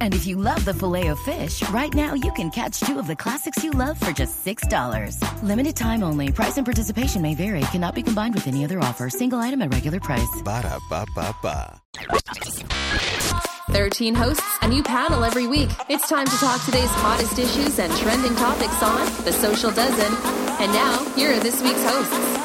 And 0.00 0.14
if 0.14 0.26
you 0.26 0.36
love 0.36 0.64
the 0.64 0.74
filet 0.74 1.06
of 1.08 1.20
fish, 1.20 1.62
right 1.68 1.94
now 1.94 2.14
you 2.14 2.32
can 2.32 2.50
catch 2.50 2.80
two 2.80 2.98
of 2.98 3.06
the 3.06 3.14
classics 3.14 3.62
you 3.62 3.70
love 3.70 3.98
for 4.00 4.10
just 4.10 4.44
$6. 4.44 5.42
Limited 5.44 5.76
time 5.76 6.02
only. 6.02 6.32
Price 6.32 6.56
and 6.56 6.66
participation 6.66 7.22
may 7.22 7.36
vary. 7.36 7.60
Cannot 7.70 7.94
be 7.94 8.02
combined 8.02 8.34
with 8.34 8.48
any 8.48 8.64
other 8.64 8.80
offer. 8.80 9.08
Single 9.08 9.38
item 9.38 9.62
at 9.62 9.72
regular 9.72 10.00
price. 10.00 10.42
Ba 10.44 10.62
da 10.62 10.78
ba 10.90 11.06
ba 11.14 11.34
ba. 11.40 11.80
13 13.70 14.14
hosts, 14.14 14.58
a 14.62 14.68
new 14.68 14.82
panel 14.82 15.24
every 15.24 15.46
week. 15.46 15.68
It's 15.88 16.08
time 16.08 16.26
to 16.26 16.36
talk 16.38 16.64
today's 16.64 16.90
hottest 16.90 17.38
issues 17.38 17.78
and 17.78 17.92
trending 17.98 18.34
topics 18.36 18.82
on 18.82 19.04
The 19.24 19.32
Social 19.32 19.70
Dozen. 19.70 20.12
And 20.60 20.72
now, 20.72 21.04
here 21.14 21.32
are 21.32 21.40
this 21.40 21.62
week's 21.62 21.84
hosts. 21.84 22.37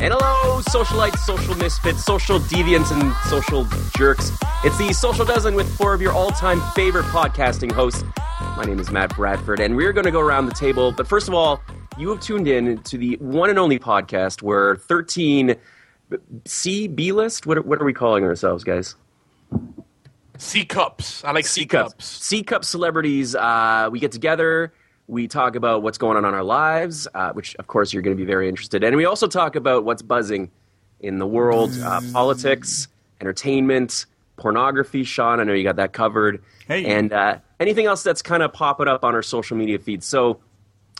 And 0.00 0.14
hello, 0.14 0.60
socialites, 0.62 1.18
social 1.18 1.56
misfits, 1.56 2.04
social 2.04 2.38
deviants, 2.38 2.92
and 2.92 3.12
social 3.28 3.64
jerks. 3.96 4.30
It's 4.62 4.78
the 4.78 4.92
Social 4.92 5.24
Dozen 5.24 5.56
with 5.56 5.68
four 5.76 5.92
of 5.92 6.00
your 6.00 6.12
all 6.12 6.30
time 6.30 6.60
favorite 6.76 7.06
podcasting 7.06 7.72
hosts. 7.72 8.04
My 8.56 8.62
name 8.62 8.78
is 8.78 8.92
Matt 8.92 9.16
Bradford, 9.16 9.58
and 9.58 9.74
we're 9.74 9.92
going 9.92 10.04
to 10.04 10.12
go 10.12 10.20
around 10.20 10.46
the 10.46 10.54
table. 10.54 10.92
But 10.92 11.08
first 11.08 11.26
of 11.26 11.34
all, 11.34 11.60
you 11.98 12.10
have 12.10 12.20
tuned 12.20 12.46
in 12.46 12.80
to 12.84 12.96
the 12.96 13.16
one 13.16 13.50
and 13.50 13.58
only 13.58 13.80
podcast 13.80 14.40
where 14.40 14.76
13 14.76 15.56
C, 16.44 16.86
B 16.86 17.10
list? 17.10 17.44
What, 17.44 17.66
what 17.66 17.82
are 17.82 17.84
we 17.84 17.92
calling 17.92 18.22
ourselves, 18.22 18.62
guys? 18.62 18.94
C 20.36 20.64
cups. 20.64 21.24
I 21.24 21.32
like 21.32 21.44
C, 21.44 21.66
cups. 21.66 22.06
C 22.06 22.44
cup 22.44 22.64
celebrities. 22.64 23.34
Uh, 23.34 23.88
we 23.90 23.98
get 23.98 24.12
together. 24.12 24.72
We 25.08 25.26
talk 25.26 25.56
about 25.56 25.82
what's 25.82 25.98
going 25.98 26.16
on 26.16 26.24
in 26.24 26.34
our 26.34 26.44
lives, 26.44 27.08
uh, 27.14 27.32
which 27.32 27.56
of 27.56 27.66
course 27.66 27.92
you're 27.92 28.02
going 28.02 28.16
to 28.16 28.20
be 28.20 28.26
very 28.26 28.48
interested 28.48 28.84
in. 28.84 28.88
And 28.88 28.96
we 28.96 29.06
also 29.06 29.26
talk 29.26 29.56
about 29.56 29.84
what's 29.84 30.02
buzzing 30.02 30.50
in 31.00 31.18
the 31.18 31.26
world, 31.26 31.72
uh, 31.82 32.00
politics, 32.12 32.88
entertainment, 33.20 34.06
pornography. 34.36 35.04
Shawn, 35.04 35.40
I 35.40 35.44
know 35.44 35.54
you 35.54 35.64
got 35.64 35.76
that 35.76 35.92
covered. 35.92 36.42
Hey. 36.66 36.84
And 36.84 37.12
uh, 37.12 37.38
anything 37.58 37.86
else 37.86 38.02
that's 38.02 38.22
kind 38.22 38.42
of 38.42 38.52
popping 38.52 38.86
up 38.86 39.04
on 39.04 39.14
our 39.14 39.22
social 39.22 39.56
media 39.56 39.78
feeds. 39.78 40.06
So 40.06 40.40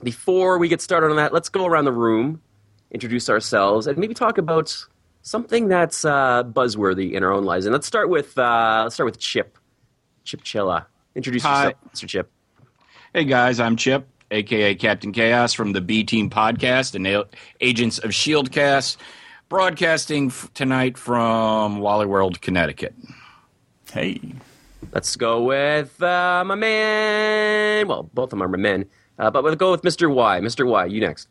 before 0.03 0.59
we 0.59 0.69
get 0.69 0.81
started 0.81 1.11
on 1.11 1.17
that, 1.17 1.33
let's 1.33 1.49
go 1.49 1.67
around 1.67 1.85
the 1.85 1.93
room, 1.93 2.41
introduce 2.91 3.29
ourselves, 3.29 3.87
and 3.87 3.99
maybe 3.99 4.15
talk 4.15 4.39
about 4.39 4.75
something 5.23 5.69
that's 5.69 6.05
uh, 6.05 6.45
buzzworthy 6.45 7.13
in 7.13 7.23
our 7.23 7.33
own 7.33 7.45
lives. 7.45 7.67
And 7.67 7.73
let's 7.73 7.87
start 7.87 8.09
with 8.09 8.37
uh, 8.39 8.81
let's 8.85 8.95
start 8.95 9.07
with 9.07 9.19
Chip. 9.19 9.59
Chip 10.25 10.47
Cella. 10.47 10.87
Introduce 11.15 11.43
Hi. 11.43 11.65
yourself, 11.65 11.75
Mr. 11.95 12.09
Chip. 12.09 12.31
Hey 13.19 13.25
guys, 13.25 13.59
I'm 13.59 13.75
Chip, 13.75 14.07
aka 14.31 14.77
Captain 14.77 15.11
Chaos 15.11 15.53
from 15.53 15.73
the 15.73 15.81
B 15.81 16.05
Team 16.05 16.31
Podcast 16.31 16.95
and 16.95 17.27
Agents 17.61 17.99
of 17.99 18.13
Shieldcast, 18.13 18.97
broadcasting 19.49 20.29
f- 20.29 20.49
tonight 20.55 20.97
from 20.97 21.81
Wally 21.81 22.07
World, 22.07 22.41
Connecticut. 22.41 22.95
Hey. 23.91 24.21
Let's 24.93 25.17
go 25.17 25.43
with 25.43 26.01
uh, 26.01 26.45
my 26.47 26.55
man. 26.55 27.89
Well, 27.89 28.09
both 28.15 28.27
of 28.27 28.31
them 28.31 28.43
are 28.45 28.47
my 28.47 28.57
men, 28.57 28.85
uh, 29.19 29.33
but 29.33 29.43
we'll 29.43 29.57
go 29.57 29.73
with 29.73 29.83
Mr. 29.83 30.09
Y. 30.09 30.39
Mr. 30.39 30.65
Y, 30.65 30.85
you 30.85 31.01
next. 31.01 31.27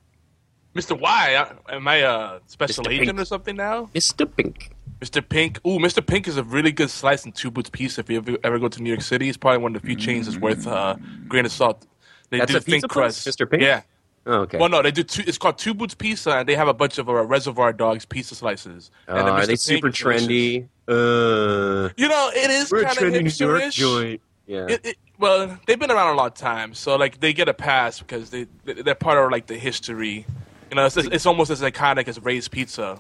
Mr. 0.76 1.00
Y, 1.00 1.36
uh, 1.36 1.54
am 1.70 1.88
I 1.88 2.00
a 2.00 2.42
special 2.48 2.84
Mr. 2.84 2.92
agent 2.92 3.08
Pink. 3.12 3.20
or 3.22 3.24
something 3.24 3.56
now? 3.56 3.90
Mr. 3.96 4.30
Pink. 4.36 4.72
Mr. 5.00 5.28
Pink. 5.28 5.60
Ooh, 5.66 5.78
Mr. 5.80 6.06
Pink 6.06 6.28
is 6.28 6.38
a 6.38 6.44
really 6.44 6.72
good 6.72 6.90
slice 6.90 7.24
and 7.26 7.34
two 7.36 7.52
boots 7.52 7.70
pizza. 7.70 8.02
If 8.02 8.10
you 8.10 8.18
ever, 8.18 8.38
ever 8.44 8.60
go 8.60 8.68
to 8.68 8.82
New 8.82 8.90
York 8.90 9.02
City, 9.02 9.30
it's 9.30 9.38
probably 9.38 9.60
one 9.60 9.76
of 9.76 9.82
the 9.82 9.86
few 9.88 9.96
chains 9.96 10.26
that's 10.26 10.38
worth 10.40 10.66
uh, 10.68 10.96
a 10.98 11.28
grain 11.28 11.46
of 11.46 11.52
salt. 11.52 11.86
They 12.30 12.40
That's 12.40 12.52
do 12.52 12.58
a 12.58 12.62
pizza 12.62 12.88
crust. 12.88 13.28
Mr. 13.28 13.50
Pink? 13.50 13.62
Yeah. 13.64 13.82
Oh, 14.26 14.40
okay. 14.42 14.58
Well, 14.58 14.68
no, 14.68 14.82
they 14.82 14.92
do. 14.92 15.04
Two, 15.04 15.24
it's 15.26 15.38
called 15.38 15.58
Two 15.58 15.74
Boots 15.74 15.94
Pizza, 15.94 16.32
and 16.40 16.50
they 16.50 16.56
have 16.56 16.68
a 16.68 16.74
bunch 16.74 16.98
of 16.98 17.08
uh, 17.08 17.14
Reservoir 17.24 17.72
Dogs 17.72 18.04
pizza 18.06 18.36
slices. 18.36 18.92
Uh, 19.08 19.14
And 19.14 19.28
then 19.28 19.34
are 19.36 19.42
they 19.46 19.54
Pink 19.54 19.60
super 19.62 19.90
trendy? 19.90 20.68
Uh, 20.88 21.90
You 21.96 22.08
know, 22.10 22.32
it 22.36 22.50
is 22.50 22.70
kind 22.70 22.86
of 22.86 22.92
trendy 22.98 23.24
New 23.24 23.48
York 23.48 23.64
hipsterish. 23.64 23.72
joint. 23.72 24.22
Yeah. 24.46 24.66
It, 24.68 24.86
it, 24.86 24.98
well, 25.20 25.58
they've 25.66 25.80
been 25.80 25.92
around 25.92 26.14
a 26.14 26.18
long 26.18 26.32
time, 26.32 26.74
so 26.74 26.96
like 26.96 27.20
they 27.20 27.34
get 27.34 27.48
a 27.50 27.54
pass 27.54 28.00
because 28.00 28.30
they 28.30 28.48
they're 28.66 28.96
part 28.96 29.18
of 29.18 29.32
like 29.32 29.48
the 29.48 29.58
history. 29.58 30.26
You 30.70 30.76
know, 30.76 30.86
it's, 30.86 30.98
it's 30.98 31.26
almost 31.26 31.50
as 31.50 31.62
iconic 31.62 32.08
as 32.10 32.22
Ray's 32.22 32.48
Pizza. 32.50 33.00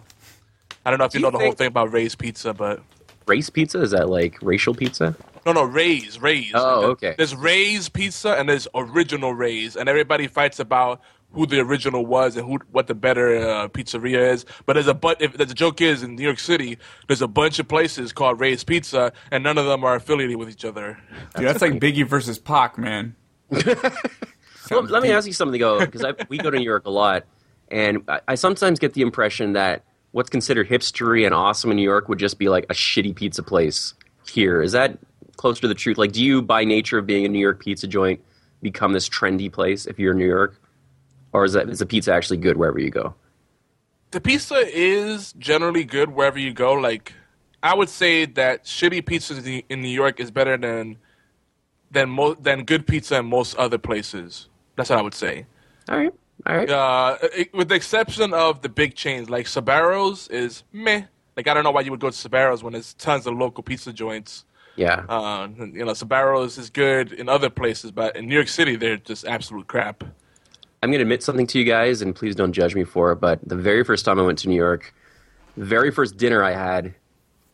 I 0.87 0.89
don't 0.89 0.99
know 0.99 1.05
if 1.05 1.11
Do 1.11 1.19
you 1.19 1.25
you 1.25 1.31
know 1.31 1.37
the 1.37 1.43
whole 1.43 1.53
thing 1.53 1.67
about 1.67 1.91
Ray's 1.91 2.15
Pizza, 2.15 2.53
but 2.53 2.81
Race 3.25 3.49
pizza? 3.49 3.81
Is 3.81 3.91
that 3.91 4.07
like 4.07 4.37
racial 4.41 4.73
pizza? 4.73 5.17
no, 5.45 5.51
no, 5.51 5.63
Ray's, 5.63 6.21
Ray's. 6.21 6.51
Oh, 6.53 6.91
okay. 6.91 7.13
There's 7.17 7.35
Ray's 7.35 7.89
Pizza 7.89 8.35
and 8.35 8.47
there's 8.47 8.69
original 8.73 9.33
Ray's, 9.33 9.75
and 9.75 9.89
everybody 9.89 10.27
fights 10.27 10.59
about 10.61 11.01
who 11.33 11.45
the 11.45 11.59
original 11.59 12.05
was 12.05 12.37
and 12.37 12.47
who 12.47 12.59
what 12.71 12.87
the 12.87 12.95
better 12.95 13.37
uh, 13.37 13.67
pizzeria 13.67 14.31
is. 14.31 14.45
But 14.65 14.73
there's 14.73 14.87
a 14.87 14.93
but 14.93 15.21
if 15.21 15.33
the 15.33 15.45
joke 15.45 15.81
is 15.81 16.03
in 16.03 16.15
New 16.15 16.23
York 16.23 16.39
City, 16.39 16.77
there's 17.07 17.21
a 17.21 17.27
bunch 17.27 17.59
of 17.59 17.67
places 17.67 18.13
called 18.13 18.39
Ray's 18.39 18.63
Pizza, 18.63 19.11
and 19.29 19.43
none 19.43 19.57
of 19.57 19.65
them 19.65 19.83
are 19.83 19.95
affiliated 19.95 20.37
with 20.37 20.49
each 20.49 20.63
other. 20.63 20.97
Dude, 21.35 21.47
that's 21.47 21.61
like 21.61 21.73
Biggie 21.73 22.07
versus 22.07 22.39
Pac, 22.39 22.77
man. 22.77 23.13
Well, 24.69 24.83
let 24.83 25.01
me 25.01 25.11
ask 25.11 25.25
you 25.25 25.33
something 25.33 25.61
though, 25.61 25.79
because 25.79 26.05
we 26.27 26.37
go 26.37 26.49
to 26.49 26.57
New 26.57 26.65
York 26.65 26.85
a 26.85 26.89
lot, 26.89 27.23
and 27.69 28.03
I, 28.09 28.19
I 28.27 28.35
sometimes 28.35 28.79
get 28.79 28.93
the 28.93 29.01
impression 29.01 29.53
that 29.53 29.83
what's 30.17 30.31
considered 30.31 30.67
hipstery 30.67 31.25
and 31.25 31.33
awesome 31.35 31.69
in 31.69 31.77
New 31.77 31.83
York 31.83 32.09
would 32.09 32.17
just 32.17 32.39
be 32.39 32.49
like 32.49 32.65
a 32.71 32.73
shitty 32.73 33.15
pizza 33.15 33.43
place 33.43 33.93
here. 34.27 34.63
Is 34.63 34.71
that 34.71 34.97
closer 35.35 35.61
to 35.61 35.67
the 35.67 35.75
truth? 35.75 35.99
Like, 35.99 36.11
do 36.11 36.23
you, 36.23 36.41
by 36.41 36.63
nature 36.63 36.97
of 36.97 37.05
being 37.05 37.23
a 37.23 37.29
New 37.29 37.39
York 37.39 37.59
pizza 37.59 37.85
joint, 37.85 38.19
become 38.63 38.93
this 38.93 39.07
trendy 39.07 39.51
place 39.51 39.85
if 39.85 39.99
you're 39.99 40.13
in 40.13 40.17
New 40.17 40.25
York, 40.27 40.59
or 41.33 41.45
is 41.45 41.53
that 41.53 41.69
is 41.69 41.77
the 41.77 41.85
pizza 41.85 42.11
actually 42.11 42.37
good 42.37 42.57
wherever 42.57 42.79
you 42.79 42.89
go? 42.89 43.13
the 44.11 44.21
pizza 44.21 44.63
is 44.73 45.33
generally 45.33 45.83
good 45.83 46.09
wherever 46.09 46.39
you 46.39 46.53
go. 46.53 46.73
Like, 46.73 47.13
I 47.61 47.75
would 47.75 47.89
say 47.89 48.25
that 48.25 48.65
shitty 48.65 49.05
pizza 49.05 49.35
in 49.37 49.63
in 49.69 49.81
New 49.81 49.89
York 49.89 50.19
is 50.19 50.31
better 50.31 50.57
than 50.57 50.97
than 51.91 52.09
mo- 52.09 52.35
than 52.35 52.63
good 52.63 52.87
pizza 52.87 53.17
in 53.17 53.25
most 53.25 53.55
other 53.55 53.77
places. 53.77 54.49
That's 54.75 54.89
what 54.89 54.99
I 54.99 55.01
would 55.01 55.13
say. 55.13 55.45
All 55.89 55.97
right, 55.97 56.13
all 56.45 56.55
right. 56.55 56.69
Uh, 56.69 57.17
it- 57.33 57.53
with 57.53 57.69
the 57.69 57.75
exception 57.75 58.33
of 58.33 58.61
the 58.61 58.69
big 58.69 58.95
chains, 58.95 59.29
like 59.29 59.45
Sbarro's 59.47 60.27
is 60.29 60.63
meh. 60.71 61.03
Like, 61.35 61.47
I 61.47 61.53
don't 61.53 61.63
know 61.63 61.71
why 61.71 61.81
you 61.81 61.91
would 61.91 61.99
go 61.99 62.09
to 62.09 62.15
Sbarro's 62.29 62.63
when 62.63 62.73
there's 62.73 62.93
tons 62.95 63.27
of 63.27 63.35
local 63.35 63.63
pizza 63.63 63.93
joints. 63.93 64.43
Yeah. 64.75 65.03
Uh, 65.09 65.47
you 65.57 65.85
know, 65.85 65.91
Sbarro's 65.93 66.57
is 66.57 66.69
good 66.69 67.11
in 67.11 67.29
other 67.29 67.49
places, 67.49 67.91
but 67.91 68.15
in 68.15 68.27
New 68.27 68.35
York 68.35 68.47
City, 68.47 68.75
they're 68.75 68.97
just 68.97 69.25
absolute 69.25 69.67
crap. 69.67 70.03
I'm 70.83 70.89
going 70.91 70.99
to 70.99 71.03
admit 71.03 71.23
something 71.23 71.47
to 71.47 71.59
you 71.59 71.65
guys, 71.65 72.01
and 72.03 72.15
please 72.15 72.35
don't 72.35 72.53
judge 72.53 72.75
me 72.75 72.83
for 72.83 73.11
it. 73.11 73.15
But 73.17 73.39
the 73.47 73.55
very 73.55 73.83
first 73.83 74.05
time 74.05 74.19
I 74.19 74.21
went 74.23 74.37
to 74.39 74.49
New 74.49 74.55
York, 74.55 74.93
the 75.55 75.65
very 75.65 75.89
first 75.91 76.17
dinner 76.17 76.43
I 76.43 76.51
had, 76.51 76.93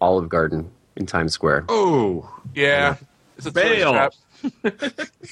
Olive 0.02 0.28
Garden 0.28 0.70
in 0.98 1.06
Times 1.06 1.32
Square. 1.34 1.66
Oh, 1.70 2.30
Yeah, 2.54 2.96
it's 3.38 3.46
a 3.48 3.52
tourist 3.52 3.76
Bail. 3.76 3.94
Trap. 4.62 4.74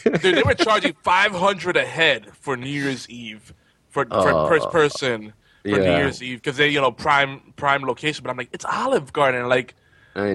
Dude, 0.21 0.35
they 0.35 0.43
were 0.43 0.53
charging 0.53 0.93
five 1.03 1.31
hundred 1.33 1.77
a 1.77 1.85
head 1.85 2.31
for 2.39 2.55
New 2.57 2.69
Year's 2.69 3.09
Eve 3.09 3.53
for, 3.89 4.05
for 4.05 4.47
per 4.47 4.59
person 4.69 5.33
for 5.63 5.69
New. 5.69 5.97
Year's 5.97 6.23
Eve 6.23 6.41
because 6.41 6.57
they 6.57 6.69
you 6.69 6.81
know 6.81 6.91
prime 6.91 7.53
prime 7.55 7.83
location. 7.83 8.23
But 8.23 8.31
I'm 8.31 8.37
like, 8.37 8.49
it's 8.51 8.65
Olive 8.65 9.11
Garden. 9.13 9.47
Like 9.49 9.75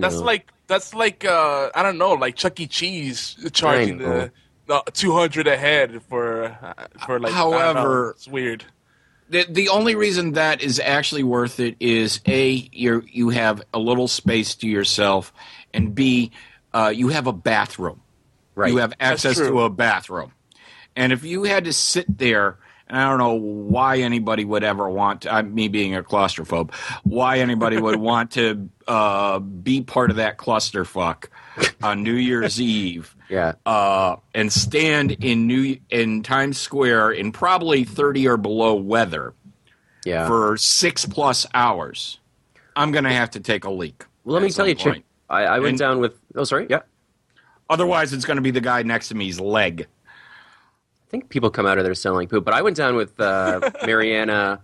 that's 0.00 0.16
like 0.25 0.53
that's 0.66 0.94
like 0.94 1.25
uh, 1.25 1.70
I 1.75 1.82
don't 1.82 1.98
know, 1.98 2.12
like 2.12 2.37
Chuck 2.37 2.59
E. 2.60 2.66
Cheese 2.66 3.37
charging 3.53 3.98
the, 3.98 4.32
the 4.66 4.82
two 4.93 5.12
hundred 5.12 5.47
a 5.47 5.56
head 5.56 6.03
for 6.08 6.44
uh, 6.44 6.87
for 7.06 7.19
like. 7.20 7.32
I 7.32 7.38
don't 7.38 7.50
know. 7.52 7.58
However- 7.58 8.11
it's 8.17 8.28
weird. 8.28 8.64
the 9.28 9.44
the 9.49 9.69
only 9.69 9.94
reason 9.94 10.32
that 10.32 10.62
is 10.62 10.78
actually 10.81 11.25
worth 11.25 11.61
it 11.61 11.76
is 11.81 12.20
a 12.26 12.69
you 12.73 13.02
you 13.06 13.31
have 13.31 13.62
a 13.75 13.78
little 13.78 14.08
space 14.08 14.55
to 14.56 14.69
yourself, 14.69 15.32
and 15.75 15.94
b 15.94 16.31
uh, 16.73 16.93
you 16.94 17.08
have 17.08 17.26
a 17.26 17.32
bathroom. 17.32 18.00
Right. 18.56 18.73
You 18.73 18.79
have 18.79 18.94
access 18.99 19.37
to 19.37 19.61
a 19.61 19.70
bathroom, 19.70 20.32
and 20.97 21.12
if 21.12 21.23
you 21.25 21.44
had 21.44 21.64
to 21.67 21.73
sit 21.73 22.06
there. 22.19 22.58
And 22.88 22.97
I 22.97 23.08
don't 23.11 23.19
know 23.19 23.35
why 23.35 23.97
anybody 23.99 24.44
would 24.44 24.62
ever 24.62 24.88
want 24.88 25.23
to, 25.23 25.35
uh, 25.38 25.43
me 25.43 25.67
being 25.67 25.97
a 25.97 26.05
claustrophobe, 26.05 26.73
why 27.03 27.41
anybody 27.41 27.79
would 27.81 27.97
want 28.00 28.31
to 28.32 28.69
uh, 28.87 29.41
be 29.41 29.82
part 29.82 30.11
of 30.11 30.19
that 30.19 30.38
clusterfuck 30.38 31.25
on 31.82 32.05
New 32.05 32.12
Year's 32.14 32.61
Eve 32.61 33.12
yeah. 33.29 33.55
uh, 33.67 34.14
and 34.35 34.53
stand 34.53 35.11
in 35.25 35.49
New 35.49 35.81
in 35.91 36.23
Times 36.23 36.59
Square 36.59 37.11
in 37.11 37.32
probably 37.32 37.82
thirty 37.82 38.29
or 38.29 38.37
below 38.37 38.75
weather 38.76 39.35
Yeah. 40.05 40.29
for 40.29 40.56
six 40.56 41.05
plus 41.05 41.44
hours, 41.55 42.20
I'm 42.76 42.93
going 42.93 43.02
to 43.02 43.12
have 43.12 43.31
to 43.32 43.41
take 43.41 43.64
a 43.64 43.70
leak. 43.70 44.05
well, 44.23 44.35
let 44.35 44.44
me 44.44 44.50
tell 44.50 44.69
you, 44.69 44.76
Chip. 44.76 45.02
I, 45.29 45.43
I 45.43 45.59
went 45.59 45.70
And- 45.70 45.79
down 45.81 45.99
with. 45.99 46.20
Oh, 46.37 46.44
sorry. 46.44 46.69
Yeah. 46.70 46.82
Otherwise, 47.68 48.12
it's 48.12 48.24
going 48.24 48.36
to 48.36 48.42
be 48.42 48.50
the 48.50 48.60
guy 48.60 48.82
next 48.82 49.08
to 49.08 49.14
me's 49.14 49.40
leg. 49.40 49.86
I 50.06 51.10
think 51.10 51.28
people 51.28 51.50
come 51.50 51.66
out 51.66 51.78
of 51.78 51.84
there 51.84 51.94
selling 51.94 52.28
poop. 52.28 52.44
But 52.44 52.54
I 52.54 52.62
went 52.62 52.76
down 52.76 52.96
with 52.96 53.18
uh, 53.20 53.70
Mariana 53.86 54.60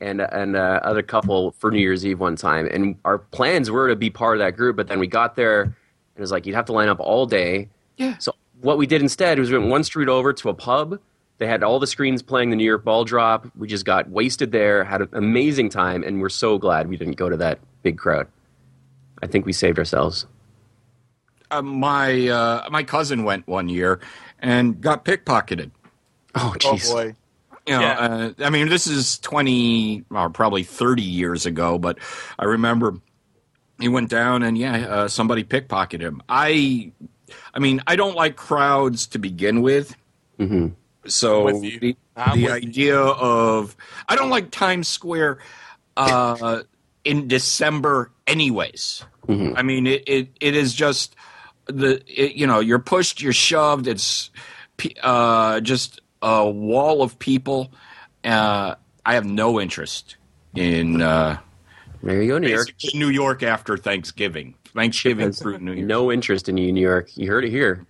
and 0.00 0.20
and 0.20 0.56
uh, 0.56 0.80
other 0.82 1.02
couple 1.02 1.52
for 1.52 1.70
New 1.70 1.80
Year's 1.80 2.04
Eve 2.04 2.20
one 2.20 2.36
time, 2.36 2.66
and 2.70 2.96
our 3.04 3.18
plans 3.18 3.70
were 3.70 3.88
to 3.88 3.96
be 3.96 4.10
part 4.10 4.36
of 4.36 4.40
that 4.40 4.56
group. 4.56 4.76
But 4.76 4.88
then 4.88 4.98
we 4.98 5.06
got 5.06 5.36
there, 5.36 5.62
and 5.62 5.74
it 6.16 6.20
was 6.20 6.32
like 6.32 6.46
you'd 6.46 6.54
have 6.54 6.66
to 6.66 6.72
line 6.72 6.88
up 6.88 7.00
all 7.00 7.26
day. 7.26 7.68
Yeah. 7.96 8.16
So 8.18 8.34
what 8.60 8.78
we 8.78 8.86
did 8.86 9.02
instead 9.02 9.38
was 9.38 9.50
we 9.50 9.58
went 9.58 9.70
one 9.70 9.84
street 9.84 10.08
over 10.08 10.32
to 10.32 10.48
a 10.48 10.54
pub. 10.54 10.98
They 11.38 11.46
had 11.46 11.62
all 11.62 11.78
the 11.78 11.86
screens 11.86 12.22
playing 12.22 12.50
the 12.50 12.56
New 12.56 12.64
York 12.64 12.84
Ball 12.84 13.04
Drop. 13.04 13.46
We 13.56 13.66
just 13.66 13.84
got 13.84 14.08
wasted 14.08 14.52
there, 14.52 14.84
had 14.84 15.02
an 15.02 15.08
amazing 15.12 15.70
time, 15.70 16.02
and 16.04 16.20
we're 16.20 16.28
so 16.28 16.58
glad 16.58 16.88
we 16.88 16.96
didn't 16.96 17.16
go 17.16 17.28
to 17.28 17.36
that 17.38 17.58
big 17.82 17.98
crowd. 17.98 18.28
I 19.22 19.26
think 19.26 19.44
we 19.46 19.52
saved 19.52 19.78
ourselves. 19.78 20.26
Uh, 21.52 21.62
my 21.62 22.28
uh, 22.28 22.68
my 22.70 22.82
cousin 22.82 23.24
went 23.24 23.46
one 23.46 23.68
year 23.68 24.00
and 24.38 24.80
got 24.80 25.04
pickpocketed. 25.04 25.70
Oh, 26.34 26.54
Oh 26.54 26.58
jeez. 26.58 26.90
boy. 26.90 27.14
You 27.66 27.74
know, 27.74 27.80
Yeah. 27.80 27.92
uh, 27.98 28.32
I 28.44 28.50
mean, 28.50 28.68
this 28.68 28.86
is 28.88 29.18
20 29.20 30.04
or 30.10 30.30
probably 30.30 30.64
30 30.64 31.02
years 31.02 31.46
ago, 31.46 31.78
but 31.78 31.98
I 32.38 32.44
remember 32.46 32.96
he 33.78 33.86
went 33.88 34.08
down 34.10 34.42
and 34.42 34.58
yeah, 34.58 34.78
uh, 34.88 35.08
somebody 35.08 35.44
pickpocketed 35.44 36.00
him. 36.00 36.22
I, 36.28 36.90
I 37.54 37.58
mean, 37.60 37.80
I 37.86 37.94
don't 37.96 38.16
like 38.16 38.34
crowds 38.36 39.06
to 39.08 39.18
begin 39.20 39.62
with. 39.62 39.94
hmm 40.38 40.68
So 41.06 41.44
with 41.44 41.60
the, 41.62 41.78
the 41.80 41.96
with 42.16 42.36
you. 42.42 42.50
idea 42.50 42.98
of 42.98 43.76
I 44.08 44.16
don't 44.16 44.30
like 44.30 44.50
Times 44.50 44.88
Square 44.88 45.38
uh, 45.96 46.62
in 47.04 47.28
December, 47.28 48.10
anyways. 48.26 49.04
Mhm. 49.28 49.52
I 49.56 49.62
mean, 49.62 49.86
it, 49.86 50.02
it, 50.08 50.28
it 50.40 50.56
is 50.56 50.74
just 50.74 51.14
the 51.72 52.02
it, 52.06 52.34
you 52.34 52.46
know 52.46 52.60
you're 52.60 52.78
pushed, 52.78 53.20
you're 53.20 53.32
shoved. 53.32 53.86
It's 53.86 54.30
uh, 55.02 55.60
just 55.60 56.00
a 56.22 56.48
wall 56.48 57.02
of 57.02 57.18
people. 57.18 57.72
Uh, 58.24 58.74
I 59.04 59.14
have 59.14 59.24
no 59.24 59.60
interest 59.60 60.16
in 60.54 61.02
uh, 61.02 61.38
There 62.02 62.22
you 62.22 62.28
go, 62.32 62.38
New 62.38 62.48
York. 62.48 62.68
New 62.94 63.08
York 63.08 63.42
after 63.42 63.76
Thanksgiving. 63.76 64.54
Thanksgiving 64.74 65.26
has 65.26 65.38
through 65.38 65.58
New 65.58 65.72
Year's. 65.72 65.86
no 65.86 66.12
interest 66.12 66.48
in 66.48 66.56
you, 66.56 66.72
New 66.72 66.80
York. 66.80 67.16
You 67.16 67.28
heard 67.28 67.44
it 67.44 67.50
here 67.50 67.84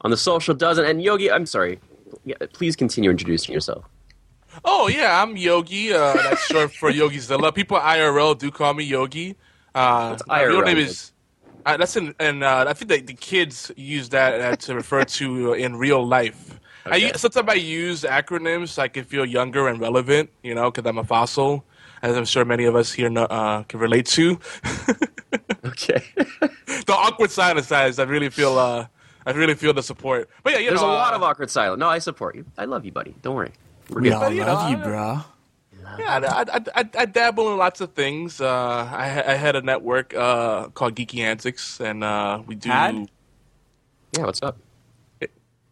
on 0.00 0.10
the 0.10 0.16
social 0.16 0.54
dozen. 0.54 0.84
And 0.84 1.02
Yogi, 1.02 1.30
I'm 1.30 1.46
sorry. 1.46 1.80
Yeah, 2.24 2.36
please 2.52 2.76
continue 2.76 3.10
introducing 3.10 3.52
yourself. 3.54 3.84
Oh 4.64 4.88
yeah, 4.88 5.22
I'm 5.22 5.36
Yogi. 5.36 5.92
Uh, 5.92 6.12
that's 6.14 6.44
short 6.46 6.72
for 6.72 6.92
Yogizilla. 6.92 7.54
People 7.54 7.78
at 7.78 7.98
IRL 7.98 8.38
do 8.38 8.50
call 8.50 8.74
me 8.74 8.84
Yogi. 8.84 9.36
Uh, 9.74 10.10
What's 10.10 10.26
my 10.26 10.42
real 10.42 10.62
name 10.62 10.78
is. 10.78 11.12
Uh, 11.64 11.76
that's 11.76 11.96
in, 11.96 12.14
and 12.18 12.42
uh, 12.42 12.64
I 12.68 12.72
think 12.72 12.88
that 12.90 13.06
the 13.06 13.14
kids 13.14 13.70
use 13.76 14.08
that 14.10 14.40
uh, 14.40 14.56
to 14.56 14.74
refer 14.74 15.04
to 15.04 15.52
uh, 15.52 15.54
in 15.54 15.76
real 15.76 16.04
life. 16.06 16.58
Okay. 16.86 16.98
use, 17.08 17.20
sometimes 17.20 17.48
I 17.48 17.54
use 17.54 18.02
acronyms 18.02 18.70
so 18.70 18.82
I 18.82 18.88
can 18.88 19.04
feel 19.04 19.24
younger 19.24 19.68
and 19.68 19.80
relevant, 19.80 20.30
you 20.42 20.54
know, 20.54 20.70
because 20.70 20.88
I'm 20.88 20.98
a 20.98 21.04
fossil, 21.04 21.64
as 22.02 22.16
I'm 22.16 22.24
sure 22.24 22.44
many 22.44 22.64
of 22.64 22.74
us 22.74 22.92
here 22.92 23.08
know, 23.08 23.24
uh, 23.24 23.62
can 23.64 23.80
relate 23.80 24.06
to. 24.06 24.38
Okay. 25.64 26.02
the 26.16 26.92
awkward 26.92 27.30
silence, 27.30 27.68
guys. 27.68 27.98
I 27.98 28.02
really 28.04 28.28
feel. 28.28 28.58
Uh, 28.58 28.86
I 29.24 29.30
really 29.30 29.54
feel 29.54 29.72
the 29.72 29.82
support. 29.82 30.28
But 30.42 30.52
yeah, 30.54 30.58
you 30.58 30.68
There's 30.70 30.80
know, 30.82 30.88
a 30.88 30.92
lot 30.92 31.12
uh, 31.14 31.16
of 31.16 31.22
awkward 31.22 31.50
silence. 31.50 31.78
No, 31.78 31.88
I 31.88 31.98
support 32.00 32.34
you. 32.34 32.44
I 32.58 32.64
love 32.64 32.84
you, 32.84 32.90
buddy. 32.92 33.14
Don't 33.22 33.36
worry. 33.36 33.52
We're 33.88 34.00
We 34.02 34.08
good. 34.08 34.14
all 34.16 34.30
you 34.30 34.44
love 34.44 34.70
know, 34.70 34.76
you, 34.76 34.82
I- 34.82 34.86
bro. 34.86 35.20
Yeah, 35.98 36.20
I, 36.20 36.42
I, 36.56 36.60
I, 36.82 36.88
I 36.98 37.04
dabble 37.06 37.50
in 37.52 37.58
lots 37.58 37.80
of 37.80 37.92
things. 37.92 38.40
Uh, 38.40 38.48
I, 38.92 39.04
I 39.32 39.34
had 39.34 39.56
a 39.56 39.62
network 39.62 40.14
uh, 40.14 40.68
called 40.68 40.94
Geeky 40.94 41.20
Antics, 41.20 41.80
and 41.80 42.02
uh, 42.04 42.42
we 42.46 42.54
do. 42.54 42.68
Had? 42.70 43.10
Yeah, 44.16 44.24
what's 44.24 44.42
up? 44.42 44.56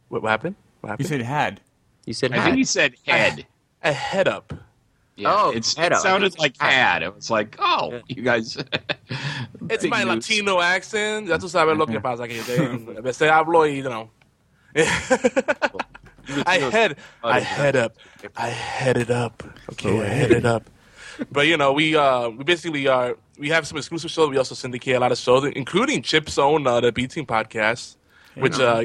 What, 0.08 0.22
what 0.22 0.28
happened? 0.30 0.56
What 0.80 0.98
You 0.98 1.06
said 1.06 1.22
had. 1.22 1.60
You 2.06 2.14
said 2.14 2.32
I 2.32 2.36
hat. 2.36 2.44
think 2.46 2.56
he 2.56 2.64
said 2.64 2.94
head. 3.06 3.46
a 3.82 3.92
head 3.92 4.26
up. 4.28 4.52
Yeah, 5.16 5.32
Oh, 5.32 5.50
it's, 5.50 5.76
head 5.76 5.92
it 5.92 5.96
up. 5.96 6.02
sounded 6.02 6.38
like 6.38 6.54
had. 6.60 7.02
It 7.02 7.14
was 7.14 7.30
like, 7.30 7.56
oh, 7.58 8.00
you 8.08 8.22
guys. 8.22 8.56
It's 9.68 9.84
my 9.84 10.02
news. 10.04 10.28
Latino 10.28 10.60
accent. 10.60 11.28
Ya 11.28 11.36
tú 11.36 11.48
sabes 11.48 11.76
lo 11.76 11.86
que 11.86 12.00
pasa 12.00 12.26
que 12.26 12.36
yo 12.42 12.96
a 12.98 13.02
veces 13.02 13.30
hablo 13.30 13.60
y, 13.66 13.76
you 13.76 13.82
know. 13.84 14.10
I 16.46 16.58
head, 16.58 16.96
I 17.24 17.40
head 17.40 17.76
up, 17.76 17.96
I 18.36 18.48
head 18.48 18.96
it 18.96 19.10
up. 19.10 19.42
Okay, 19.72 20.00
I 20.00 20.04
head 20.06 20.30
it 20.32 20.44
up. 20.44 20.68
But 21.30 21.46
you 21.46 21.56
know, 21.56 21.72
we 21.72 21.96
uh, 21.96 22.28
we 22.30 22.44
basically 22.44 22.86
are. 22.88 23.16
We 23.38 23.48
have 23.50 23.66
some 23.66 23.78
exclusive 23.78 24.10
shows. 24.10 24.28
We 24.28 24.36
also 24.36 24.54
syndicate 24.54 24.96
a 24.96 25.00
lot 25.00 25.12
of 25.12 25.18
shows, 25.18 25.44
including 25.56 26.02
Chip's 26.02 26.38
own 26.38 26.66
uh, 26.66 26.80
the 26.80 26.92
B 26.92 27.06
Team 27.06 27.26
podcast, 27.26 27.96
which 28.34 28.58
uh, 28.58 28.84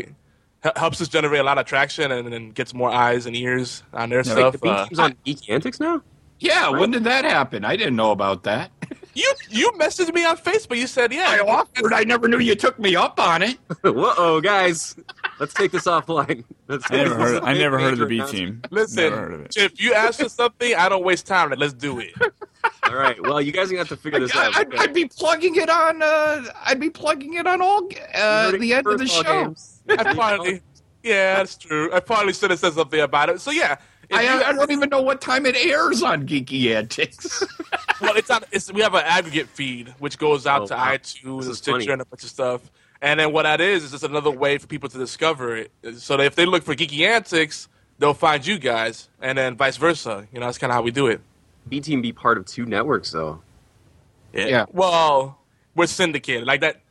hel- 0.64 0.72
helps 0.76 1.02
us 1.02 1.08
generate 1.08 1.42
a 1.42 1.44
lot 1.44 1.58
of 1.58 1.66
traction 1.66 2.12
and, 2.12 2.34
and 2.34 2.54
gets 2.56 2.74
more 2.74 2.90
eyes 2.90 3.26
and 3.26 3.36
ears 3.36 3.84
on 3.94 4.10
their 4.10 4.20
Wait, 4.20 4.26
stuff. 4.28 4.54
the 4.54 4.60
B 4.60 4.70
Uh, 4.70 4.86
team's 4.86 5.00
on 5.00 5.14
Geeky 5.26 5.50
Antics 5.50 5.80
now? 5.80 6.02
yeah, 6.40 6.70
when 6.70 6.92
did 6.92 7.04
that 7.06 7.24
happen? 7.26 7.64
I 7.66 7.76
didn't 7.76 7.96
know 7.96 8.12
about 8.12 8.44
that. 8.44 8.72
you 9.14 9.30
you 9.50 9.72
messaged 9.74 10.14
me 10.14 10.26
on 10.26 10.36
Facebook. 10.38 10.78
You 10.78 10.88
said, 10.88 11.12
"Yeah, 11.14 11.26
I 11.28 11.40
offered. 11.40 11.94
I 11.94 12.04
never 12.04 12.28
knew 12.28 12.40
you 12.40 12.56
took 12.56 12.78
me 12.80 12.96
up 12.98 13.20
on 13.20 13.42
it. 13.44 13.58
Whoa, 13.84 14.42
guys. 14.42 14.96
Let's 15.40 15.54
take 15.54 15.72
this 15.72 15.84
offline. 15.84 16.44
Let's 16.68 16.90
I 16.90 16.96
never 16.96 17.16
heard. 17.16 17.36
as 17.38 17.42
a 17.42 17.46
I 17.46 17.54
big 17.54 17.62
never 17.62 17.80
heard 17.80 17.94
of 17.94 18.00
the 18.00 18.06
major 18.08 18.26
B 18.26 18.32
team. 18.32 18.62
Listen, 18.72 19.04
Never 19.04 19.18
heard 19.18 19.34
of 19.34 19.42
it. 19.42 19.52
Chip, 19.52 19.74
you 19.78 19.94
ask 19.94 20.20
for 20.22 20.30
something, 20.30 20.74
I 20.76 20.88
don't 20.90 21.04
waste 21.04 21.28
time. 21.28 21.54
Let's 21.58 21.74
do 21.74 22.00
it. 22.00 22.14
All 22.84 22.96
right. 22.96 23.22
Well, 23.22 23.42
you 23.42 23.52
guys 23.52 23.68
are 23.68 23.72
gonna 23.72 23.80
have 23.80 23.90
to 23.90 23.98
figure 23.98 24.20
this 24.20 24.36
out. 24.36 24.56
I, 24.56 24.64
would 24.64 24.80
I'd 24.80 24.94
be 24.94 25.06
plugging 25.06 25.56
it 25.56 25.70
on. 25.70 26.02
Uh, 26.02 26.44
I'd 26.66 26.80
be 26.80 26.90
plugging 26.90 27.34
it 27.34 27.46
on 27.48 27.62
all 27.62 27.90
uh, 28.16 28.52
the 28.52 28.74
end 28.74 28.88
of 28.88 28.98
the 28.98 29.08
show. 29.08 29.24
games. 29.24 29.82
I 29.90 30.14
finally, 30.14 30.62
yeah, 31.04 31.36
that's 31.38 31.58
true. 31.58 31.92
I 31.94 32.00
probably 32.00 32.34
should 32.34 32.50
have 32.52 32.60
said 32.60 32.74
something 32.74 33.00
about 33.02 33.30
it. 33.30 33.42
So 33.42 33.52
yeah, 33.52 33.78
I, 34.12 34.22
you- 34.24 34.44
I 34.44 34.54
don't 34.54 34.72
even 34.72 34.90
know 34.90 35.02
what 35.02 35.20
time 35.22 35.46
it 35.46 35.56
airs 35.58 36.02
on 36.04 36.26
Geeky 36.28 36.76
Antics. 36.76 37.44
well, 38.02 38.16
it's 38.16 38.30
on. 38.30 38.44
It's, 38.52 38.72
we 38.72 38.82
have 38.82 38.94
an 38.94 39.04
aggregate 39.06 39.48
feed 39.50 39.94
which 40.00 40.18
goes 40.18 40.48
out 40.48 40.62
Oh, 40.64 40.68
to 40.68 40.74
wow. 40.76 40.94
iTunes 40.96 41.42
and 41.42 41.52
is 41.52 41.58
Stitcher 41.58 41.72
funny. 41.80 41.88
and 41.92 42.02
a 42.02 42.06
bunch 42.06 42.24
of 42.24 42.30
stuff. 42.30 42.72
And 43.06 43.20
then 43.20 43.32
what 43.32 43.44
that 43.44 43.62
is 43.62 43.84
is 43.84 43.92
just 43.92 44.04
another 44.04 44.32
way 44.32 44.58
for 44.58 44.66
people 44.66 44.90
to 44.90 44.98
discover 44.98 45.56
it. 45.56 45.72
So 45.98 46.18
that 46.18 46.26
if 46.26 46.34
they 46.34 46.48
look 46.48 46.64
for 46.64 46.74
Geeky 46.74 47.02
Antics, 47.02 47.70
they'll 48.00 48.16
find 48.16 48.44
you 48.44 48.58
guys, 48.58 49.10
and 49.22 49.38
then 49.38 49.56
vice 49.56 49.78
versa. 49.78 50.28
You 50.34 50.40
know, 50.40 50.48
that's 50.48 50.58
kind 50.58 50.72
of 50.72 50.76
how 50.76 50.82
we 50.82 50.90
do 50.90 51.06
it. 51.06 51.22
B 51.70 51.80
team 51.82 52.02
be 52.02 52.12
part 52.12 52.40
of 52.40 52.48
two 52.48 52.66
networks 52.66 53.12
though. 53.12 53.44
Yeah. 54.34 54.66
Well, 54.72 55.38
we're 55.76 55.86
syndicated 55.86 56.48
like 56.48 56.62
that. 56.62 56.82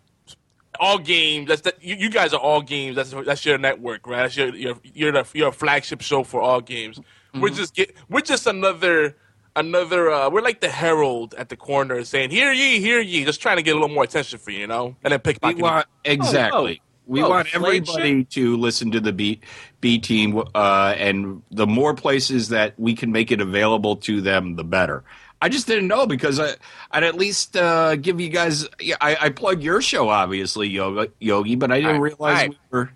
All 0.78 0.98
games. 0.98 1.48
That's 1.48 1.62
that. 1.62 1.82
You, 1.82 1.96
you 1.96 2.10
guys 2.10 2.32
are 2.32 2.40
all 2.40 2.62
games. 2.62 2.94
That's 2.94 3.10
that's 3.10 3.44
your 3.44 3.58
network, 3.58 4.06
right? 4.06 4.22
That's 4.22 4.36
your 4.36 4.54
your 4.54 4.76
you're 4.84 5.10
the 5.10 5.26
you're 5.34 5.50
flagship 5.50 6.00
show 6.00 6.22
for 6.22 6.40
all 6.40 6.60
games. 6.60 7.00
Mm-hmm. 7.00 7.40
We're 7.40 7.50
just 7.50 7.74
get 7.74 7.92
we're 8.08 8.20
just 8.20 8.46
another 8.46 9.16
another. 9.56 10.10
Uh, 10.10 10.30
we're 10.30 10.42
like 10.42 10.60
the 10.60 10.68
herald 10.68 11.34
at 11.34 11.48
the 11.48 11.56
corner 11.56 12.04
saying, 12.04 12.30
"Hear 12.30 12.52
ye, 12.52 12.80
hear 12.80 13.00
ye," 13.00 13.24
just 13.24 13.40
trying 13.40 13.56
to 13.56 13.62
get 13.62 13.72
a 13.72 13.78
little 13.78 13.94
more 13.94 14.04
attention 14.04 14.38
for 14.38 14.50
you, 14.50 14.60
you 14.60 14.66
know, 14.66 14.96
and 15.02 15.12
then 15.12 15.20
pick 15.20 15.38
we 15.42 15.54
want 15.54 15.86
exactly. 16.04 16.80
We 17.06 17.22
oh, 17.22 17.28
want 17.28 17.48
flagship? 17.48 17.90
everybody 17.90 18.24
to 18.24 18.56
listen 18.56 18.90
to 18.92 19.00
the 19.00 19.12
B 19.12 19.40
B 19.80 19.98
team, 19.98 20.42
uh, 20.54 20.94
and 20.96 21.42
the 21.50 21.66
more 21.66 21.94
places 21.94 22.48
that 22.48 22.78
we 22.78 22.94
can 22.94 23.12
make 23.12 23.30
it 23.30 23.40
available 23.40 23.96
to 23.96 24.20
them, 24.20 24.56
the 24.56 24.64
better. 24.64 25.04
I 25.42 25.50
just 25.50 25.66
didn't 25.66 25.88
know 25.88 26.06
because 26.06 26.40
I, 26.40 26.54
I'd 26.90 27.02
at 27.02 27.16
least 27.16 27.54
uh, 27.54 27.96
give 27.96 28.18
you 28.18 28.30
guys. 28.30 28.66
yeah, 28.80 28.96
I, 29.02 29.16
I 29.20 29.28
plug 29.28 29.62
your 29.62 29.82
show, 29.82 30.08
obviously, 30.08 30.68
Yoga, 30.68 31.12
Yogi, 31.18 31.56
but 31.56 31.70
I 31.70 31.76
didn't 31.76 31.96
All 31.96 32.00
right, 32.00 32.12
realize 32.12 32.18
all 32.18 32.48
right. 32.48 32.50
we 32.50 32.78
were. 32.78 32.90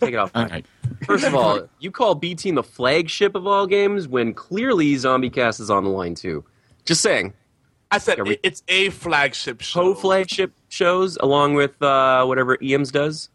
Take 0.00 0.14
it 0.14 0.16
off. 0.16 0.30
All 0.34 0.46
right. 0.46 0.64
First 1.06 1.24
of 1.24 1.34
all, 1.34 1.68
you 1.80 1.90
call 1.90 2.14
B 2.14 2.34
Team 2.34 2.54
the 2.56 2.62
flagship 2.62 3.34
of 3.34 3.46
all 3.46 3.66
games 3.66 4.06
when 4.08 4.34
clearly 4.34 4.96
Zombie 4.96 5.30
Cast 5.30 5.60
is 5.60 5.70
on 5.70 5.84
the 5.84 5.90
line 5.90 6.14
too. 6.14 6.44
Just 6.84 7.00
saying. 7.02 7.34
I 7.90 7.98
said 7.98 8.18
Are 8.20 8.24
we- 8.24 8.38
it's 8.42 8.62
a 8.68 8.88
flagship 8.90 9.60
show. 9.60 9.80
Co 9.80 9.94
flagship 9.94 10.52
shows 10.68 11.16
along 11.18 11.54
with 11.54 11.80
uh, 11.82 12.24
whatever 12.24 12.56
EMS 12.62 12.90
does. 12.90 13.28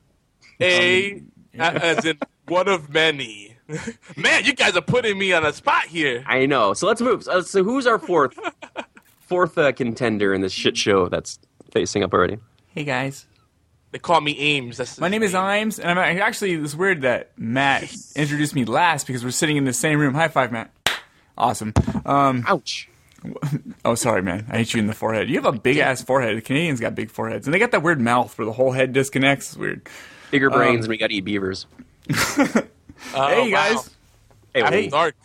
A 0.59 1.21
as 1.59 2.05
in 2.05 2.17
one 2.47 2.67
of 2.67 2.89
many. 2.91 3.55
Man, 4.17 4.45
you 4.45 4.53
guys 4.53 4.75
are 4.75 4.81
putting 4.81 5.17
me 5.17 5.33
on 5.33 5.45
a 5.45 5.51
spot 5.53 5.85
here. 5.85 6.23
I 6.25 6.45
know. 6.45 6.73
So 6.73 6.87
let's 6.87 7.01
move. 7.01 7.27
Uh, 7.27 7.41
so 7.43 7.63
who's 7.63 7.85
our 7.85 7.99
fourth 7.99 8.37
fourth 9.19 9.57
uh, 9.57 9.71
contender 9.73 10.33
in 10.33 10.41
this 10.41 10.53
shit 10.53 10.77
show 10.77 11.09
that's 11.09 11.37
facing 11.71 12.01
up 12.03 12.13
already? 12.13 12.37
Hey 12.73 12.83
guys, 12.83 13.27
They 13.91 13.99
call 13.99 14.19
me 14.21 14.57
Iams. 14.57 14.77
That's 14.77 14.99
my 14.99 15.07
name 15.07 15.23
is 15.23 15.33
Iams, 15.33 15.79
and 15.79 15.97
I'm 15.99 16.17
actually 16.19 16.53
it's 16.53 16.75
weird 16.75 17.01
that 17.03 17.31
Matt 17.37 17.83
introduced 18.15 18.53
me 18.53 18.65
last 18.65 19.07
because 19.07 19.23
we're 19.23 19.31
sitting 19.31 19.55
in 19.57 19.63
the 19.63 19.73
same 19.73 19.99
room. 19.99 20.13
High 20.13 20.27
five, 20.27 20.51
Matt. 20.51 20.71
Awesome. 21.37 21.73
Um, 22.05 22.43
Ouch. 22.47 22.89
oh, 23.85 23.95
sorry, 23.95 24.21
man. 24.21 24.45
I 24.49 24.57
hit 24.59 24.73
you 24.73 24.79
in 24.79 24.87
the 24.87 24.93
forehead. 24.93 25.29
You 25.29 25.35
have 25.35 25.45
a 25.45 25.51
big 25.57 25.77
ass 25.77 26.01
forehead. 26.03 26.37
The 26.37 26.41
Canadians 26.41 26.79
got 26.79 26.95
big 26.95 27.09
foreheads, 27.11 27.47
and 27.47 27.53
they 27.53 27.59
got 27.59 27.71
that 27.71 27.81
weird 27.83 27.99
mouth 28.01 28.37
where 28.37 28.45
the 28.45 28.51
whole 28.51 28.71
head 28.71 28.93
disconnects. 28.93 29.49
It's 29.49 29.57
weird. 29.57 29.87
Bigger 30.31 30.51
Um, 30.51 30.57
brains 30.57 30.85
and 30.85 30.89
we 30.89 30.97
got 30.97 31.07
to 31.07 31.13
eat 31.15 31.21
beavers. 31.25 31.65
Oh, 33.13 33.27
hey 33.27 33.51
guys. 33.51 33.91
Hey, 34.55 34.61
After 34.63 34.75
wait. 34.75 34.91
dark. 34.91 35.15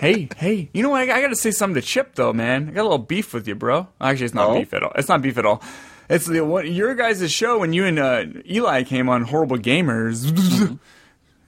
hey, 0.00 0.28
hey. 0.36 0.68
You 0.72 0.82
know 0.82 0.90
what? 0.90 1.08
I, 1.08 1.16
I 1.18 1.20
got 1.20 1.28
to 1.28 1.36
say 1.36 1.50
something 1.50 1.74
to 1.80 1.86
Chip 1.86 2.14
though, 2.14 2.32
man. 2.32 2.68
I 2.68 2.72
got 2.72 2.80
a 2.82 2.84
little 2.84 2.98
beef 2.98 3.34
with 3.34 3.46
you, 3.46 3.54
bro. 3.54 3.88
Actually, 4.00 4.26
it's 4.26 4.34
not 4.34 4.48
Oh? 4.48 4.58
beef 4.58 4.72
at 4.72 4.82
all. 4.82 4.92
It's 4.96 5.08
not 5.08 5.20
beef 5.22 5.36
at 5.38 5.44
all. 5.46 5.62
It's 6.08 6.26
the 6.26 6.44
what 6.44 6.68
your 6.68 6.94
guys' 6.94 7.30
show 7.32 7.58
when 7.58 7.72
you 7.72 7.84
and 7.84 7.98
uh, 7.98 8.24
Eli 8.48 8.84
came 8.84 9.08
on 9.08 9.22
Horrible 9.22 9.58
Gamers. 9.58 10.78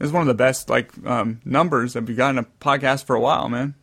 It's 0.01 0.13
one 0.13 0.21
of 0.21 0.29
the 0.29 0.35
best 0.35 0.71
like 0.71 0.93
um, 1.05 1.41
numbers 1.45 1.95
that 1.95 2.05
we've 2.05 2.17
gotten 2.17 2.39
a 2.39 2.45
podcast 2.61 3.05
for 3.05 3.17
a 3.17 3.21
while, 3.21 3.49
man. 3.49 3.75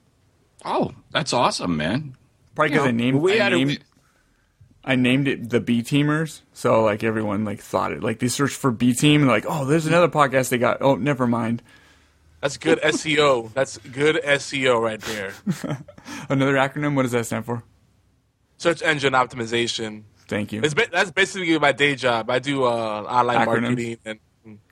Oh, 0.63 0.93
that's 1.11 1.33
awesome, 1.33 1.75
man. 1.75 2.15
Probably 2.55 2.69
because 2.71 2.87
I 2.87 2.91
named 2.91 3.19
we 3.19 3.33
I 3.33 3.43
had 3.43 3.51
named, 3.51 3.79
I 4.83 4.95
named 4.95 5.27
it 5.27 5.49
the 5.49 5.59
B 5.59 5.81
Teamers, 5.81 6.39
so 6.53 6.83
like 6.83 7.03
everyone 7.03 7.43
like 7.43 7.59
thought 7.59 7.91
it 7.91 8.01
like 8.01 8.19
they 8.19 8.29
searched 8.29 8.55
for 8.55 8.71
B 8.71 8.93
Team 8.93 9.23
and 9.23 9.29
like 9.29 9.45
oh 9.45 9.65
there's 9.65 9.87
another 9.87 10.07
podcast 10.07 10.49
they 10.49 10.57
got 10.57 10.81
oh 10.81 10.95
never 10.95 11.27
mind 11.27 11.61
That's 12.39 12.55
good 12.55 12.79
SEO. 12.83 13.51
That's 13.53 13.77
good 13.77 14.15
SEO 14.23 14.79
right 14.81 15.01
there. 15.01 15.33
another 16.29 16.53
acronym 16.53 16.95
what 16.95 17.01
does 17.01 17.11
that 17.11 17.25
stand 17.25 17.45
for? 17.45 17.61
Search 18.57 18.81
engine 18.81 19.11
optimization. 19.11 20.03
Thank 20.27 20.51
you. 20.53 20.61
It's 20.63 20.73
ba- 20.73 20.87
that's 20.91 21.11
basically 21.11 21.57
my 21.59 21.71
day 21.71 21.95
job. 21.95 22.29
I 22.29 22.39
do 22.39 22.63
uh, 22.63 22.67
online 22.69 23.37
Acronyms. 23.47 23.61
marketing 23.61 23.97
and. 24.05 24.19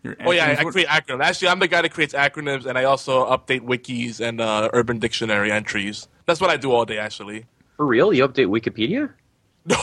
Your 0.03 0.15
Oh 0.23 0.29
yeah, 0.31 0.55
I, 0.55 0.61
I 0.61 0.63
create 0.65 0.87
acronyms. 0.87 1.21
Actually, 1.23 1.47
I'm 1.47 1.57
the 1.57 1.67
guy 1.67 1.81
that 1.81 1.91
creates 1.91 2.13
acronyms, 2.13 2.67
and 2.67 2.77
I 2.77 2.83
also 2.83 3.25
update 3.25 3.61
wikis 3.61 4.19
and 4.19 4.39
uh, 4.39 4.69
Urban 4.71 4.99
Dictionary 4.99 5.51
entries. 5.51 6.07
That's 6.27 6.39
what 6.39 6.51
I 6.51 6.57
do 6.57 6.71
all 6.71 6.85
day, 6.85 6.99
actually. 6.99 7.45
For 7.77 7.85
real? 7.87 8.13
You 8.13 8.27
update 8.27 8.47
Wikipedia? 8.47 9.09
No, 9.65 9.77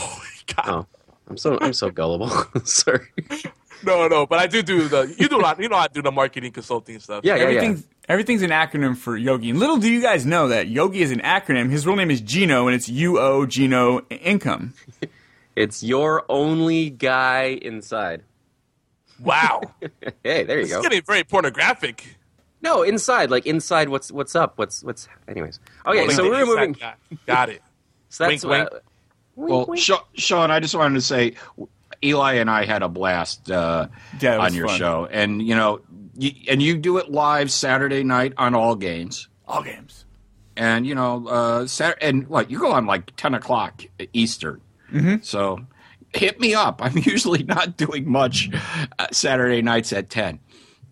God, 0.55 0.65
Oh, 0.67 0.85
I'm 1.27 1.35
so 1.37 1.57
I'm 1.59 1.73
so 1.73 1.89
gullible. 1.89 2.29
Sorry. 2.63 3.07
no, 3.83 4.07
no. 4.07 4.25
But 4.27 4.39
I 4.39 4.47
do 4.47 4.61
do 4.61 4.87
the. 4.87 5.13
You 5.17 5.27
do 5.27 5.37
a 5.37 5.41
lot. 5.41 5.59
You 5.59 5.67
know, 5.67 5.75
I 5.75 5.87
do 5.87 6.01
the 6.01 6.11
marketing 6.11 6.51
consulting 6.53 6.99
stuff. 6.99 7.25
Yeah, 7.25 7.35
yeah, 7.35 7.41
yeah. 7.41 7.47
Everything's 7.49 7.87
everything's 8.07 8.41
an 8.43 8.51
acronym 8.51 8.95
for 8.95 9.17
Yogi. 9.17 9.49
And 9.49 9.59
little 9.59 9.77
do 9.77 9.91
you 9.91 10.01
guys 10.01 10.25
know 10.25 10.47
that 10.49 10.67
Yogi 10.67 11.01
is 11.01 11.11
an 11.11 11.19
acronym. 11.21 11.69
His 11.69 11.85
real 11.85 11.95
name 11.97 12.11
is 12.11 12.21
Gino, 12.21 12.67
and 12.67 12.75
it's 12.75 12.87
U 12.87 13.19
O 13.19 13.45
Gino 13.45 14.01
Income. 14.09 14.73
It's 15.55 15.83
your 15.83 16.23
only 16.29 16.89
guy 16.89 17.59
inside. 17.61 18.23
Wow, 19.19 19.61
Hey, 20.23 20.43
there 20.43 20.59
you 20.59 20.67
go. 20.67 20.69
it's 20.69 20.73
go. 20.73 20.81
getting 20.81 21.01
very 21.03 21.23
pornographic. 21.23 22.17
No, 22.63 22.83
inside, 22.83 23.29
like 23.31 23.45
inside. 23.45 23.89
What's 23.89 24.11
what's 24.11 24.35
up? 24.35 24.57
What's 24.57 24.83
what's? 24.83 25.07
Anyways, 25.27 25.59
okay. 25.85 26.01
Only 26.01 26.13
so 26.13 26.29
we're 26.29 26.45
moving. 26.45 26.73
guy. 26.73 26.93
Got 27.25 27.49
it. 27.49 27.61
So 28.09 28.27
that's 28.27 28.43
Wink, 28.43 28.67
uh, 28.69 28.79
Well, 29.37 29.73
Sha- 29.75 30.03
Shawn, 30.15 30.51
I 30.51 30.59
just 30.59 30.75
wanted 30.75 30.95
to 30.95 31.01
say, 31.01 31.35
Eli 32.03 32.33
and 32.33 32.49
I 32.49 32.65
had 32.65 32.83
a 32.83 32.89
blast 32.89 33.49
uh, 33.49 33.87
Yeah, 34.19 34.37
on 34.37 34.53
your 34.53 34.67
fun. 34.67 34.77
show, 34.77 35.07
and 35.09 35.41
you 35.41 35.55
know, 35.55 35.79
you, 36.17 36.31
and 36.49 36.61
you 36.61 36.77
do 36.77 36.97
it 36.97 37.09
live 37.09 37.49
Saturday 37.53 38.03
night 38.03 38.33
on 38.37 38.53
all 38.53 38.75
games, 38.75 39.29
All 39.47 39.63
games. 39.63 40.03
and 40.57 40.85
you 40.85 40.93
know, 40.93 41.25
uh, 41.25 41.67
Sat- 41.67 41.99
and 42.01 42.27
what 42.27 42.51
you 42.51 42.59
go 42.59 42.73
on 42.73 42.85
like 42.85 43.15
ten 43.15 43.33
o'clock 43.33 43.81
Eastern, 44.11 44.59
mm-hmm. 44.91 45.15
so 45.21 45.59
hit 46.13 46.39
me 46.39 46.53
up. 46.53 46.81
I'm 46.83 46.97
usually 47.03 47.43
not 47.43 47.77
doing 47.77 48.09
much 48.09 48.49
uh, 48.99 49.07
Saturday 49.11 49.61
nights 49.61 49.93
at 49.93 50.09
ten. 50.09 50.39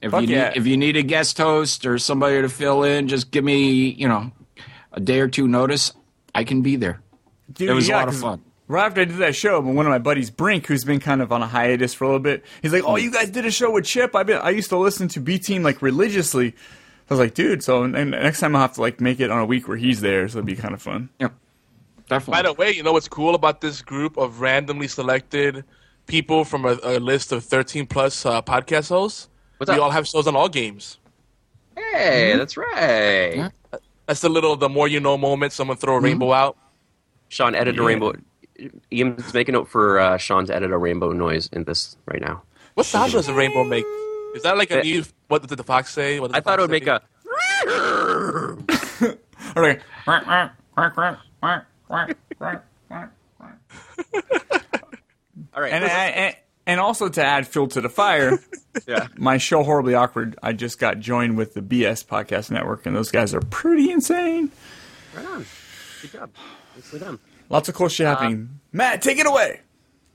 If 0.02 0.12
Fuck 0.12 0.22
you 0.22 0.28
yeah. 0.30 0.50
need, 0.50 0.58
if 0.58 0.68
you 0.68 0.78
need 0.78 0.96
a 0.96 1.04
guest 1.04 1.38
host 1.38 1.86
or 1.86 1.98
somebody 1.98 2.42
to 2.42 2.50
fill 2.50 2.84
in, 2.84 3.08
just 3.08 3.32
give 3.32 3.44
me 3.44 3.90
you 3.90 4.08
know 4.08 4.32
a 4.94 5.00
day 5.00 5.20
or 5.20 5.28
two 5.28 5.48
notice. 5.48 5.94
I 6.34 6.44
can 6.44 6.62
be 6.62 6.76
there. 6.76 7.02
Dude, 7.52 7.70
It 7.70 7.74
was 7.74 7.90
a 7.90 7.94
lot 7.94 8.08
of 8.08 8.16
fun. 8.16 8.44
Right 8.68 8.86
after 8.86 9.02
I 9.02 9.06
did 9.06 9.18
that 9.18 9.36
show, 9.36 9.60
but 9.64 9.74
one 9.74 9.88
of 9.88 9.90
my 9.90 9.98
buddies, 9.98 10.30
Brink, 10.30 10.68
who's 10.68 10.84
been 10.84 11.00
kind 11.00 11.24
of 11.24 11.32
on 11.32 11.42
a 11.42 11.48
hiatus 11.48 11.96
for 11.96 12.04
a 12.04 12.08
little 12.08 12.20
bit, 12.20 12.46
he's 12.62 12.72
like, 12.72 12.84
"Oh, 12.86 12.98
you 12.98 13.12
guys 13.12 13.32
did 13.32 13.44
a 13.48 13.52
show 13.52 13.72
with 13.72 13.86
Chip. 13.86 14.16
I 14.16 14.22
been 14.22 14.38
I 14.38 14.52
used 14.52 14.70
to 14.70 14.78
listen 14.78 15.08
to 15.10 15.20
B 15.20 15.40
Team 15.40 15.64
like 15.64 15.82
religiously." 15.82 16.54
I 17.10 17.14
was 17.14 17.20
like, 17.20 17.34
"Dude, 17.34 17.64
so 17.64 17.82
and, 17.82 17.96
and 17.96 18.12
next 18.12 18.40
time 18.40 18.56
I'll 18.56 18.62
have 18.62 18.76
to 18.76 18.82
like 18.82 19.02
make 19.02 19.20
it 19.20 19.32
on 19.32 19.40
a 19.40 19.46
week 19.46 19.68
where 19.68 19.78
he's 19.78 20.02
there, 20.02 20.28
so 20.28 20.38
it'd 20.38 20.46
be 20.46 20.56
kind 20.56 20.76
of 20.76 20.82
fun." 20.84 21.10
Yeah, 21.20 21.30
definitely. 22.10 22.32
By 22.38 22.42
the 22.50 22.54
way, 22.54 22.72
you 22.72 22.84
know 22.84 22.92
what's 22.94 23.08
cool 23.08 23.36
about 23.36 23.62
this 23.62 23.82
group 23.82 24.18
of 24.18 24.42
randomly 24.42 24.88
selected 24.88 25.64
people 26.08 26.44
from 26.44 26.66
a, 26.66 26.78
a 26.84 27.00
list 27.00 27.32
of 27.32 27.44
13 27.46 27.86
plus 27.88 28.26
uh, 28.26 28.42
podcast 28.42 28.90
hosts? 28.90 29.30
What's 29.58 29.70
we 29.72 29.78
up? 29.78 29.84
all 29.84 29.92
have 29.92 30.08
shows 30.08 30.28
on 30.28 30.36
all 30.36 30.50
games. 30.50 30.98
Hey, 31.78 32.36
that's 32.36 32.58
right. 32.58 33.36
Yeah. 33.36 33.50
That's 34.08 34.22
the 34.22 34.30
little, 34.30 34.56
the 34.56 34.70
more 34.70 34.88
you 34.88 35.00
know 35.00 35.18
moment. 35.18 35.54
Someone 35.54 35.78
throw 35.78 35.96
a 35.96 36.00
rainbow 36.02 36.34
out. 36.34 36.58
Shawn, 37.30 37.56
edit 37.56 37.78
a 37.78 37.84
rainbow. 37.84 38.14
Ian's 38.92 39.34
make 39.34 39.48
a 39.48 39.52
note 39.54 39.70
for 39.70 40.00
uh, 40.00 40.18
Shawn 40.18 40.46
to 40.48 40.56
edit 40.56 40.72
a 40.72 40.78
rainbow 40.78 41.12
noise 41.14 41.48
in 41.54 41.64
this 41.64 41.96
right 42.06 42.20
now. 42.20 42.42
What 42.74 42.86
sound 42.86 43.12
does 43.14 43.28
a 43.30 43.34
rainbow 43.34 43.64
make? 43.64 43.86
Is 44.36 44.44
that 44.44 44.58
like 44.58 44.72
a 44.72 44.80
Eh. 44.80 44.82
new? 44.82 45.04
What 45.28 45.48
did 45.48 45.58
the 45.58 45.64
fox 45.64 45.94
say? 45.94 46.20
What 46.20 46.28
did 46.32 46.34
the 46.34 46.38
I 46.38 46.42
thought 46.42 46.60
it 46.60 46.64
fox 46.64 46.72
would 46.72 46.72
make 46.72 46.88
a. 46.88 47.02
Or 49.56 49.64
like, 49.64 49.82
All 51.90 52.06
right. 55.64 55.74
and, 55.74 55.84
and 55.84 56.36
and 56.68 56.80
also 56.80 57.10
to 57.10 57.24
add 57.24 57.48
fuel 57.48 57.68
to 57.70 57.82
the 57.82 57.90
fire, 57.90 58.38
yeah. 58.88 59.08
my 59.18 59.38
show 59.38 59.64
horribly 59.64 59.96
awkward. 59.96 60.38
I 60.44 60.54
just 60.54 60.78
got 60.78 61.00
joined 61.00 61.36
with 61.36 61.56
the 61.56 61.62
BS 61.62 62.06
Podcast 62.06 62.52
Network, 62.52 62.86
and 62.86 62.96
those 62.96 63.10
guys 63.10 63.34
are 63.34 63.42
pretty 63.42 63.92
insane. 63.92 64.52
Right 65.16 65.26
on. 65.26 65.46
Good 66.02 66.12
job. 66.12 66.30
Nicely 66.76 67.00
done. 67.00 67.20
Lots 67.50 67.70
of 67.70 67.76
cool 67.76 67.90
shit 67.90 68.06
happening. 68.06 68.60
Matt, 68.72 69.02
take 69.02 69.18
it 69.18 69.26
away. 69.26 69.62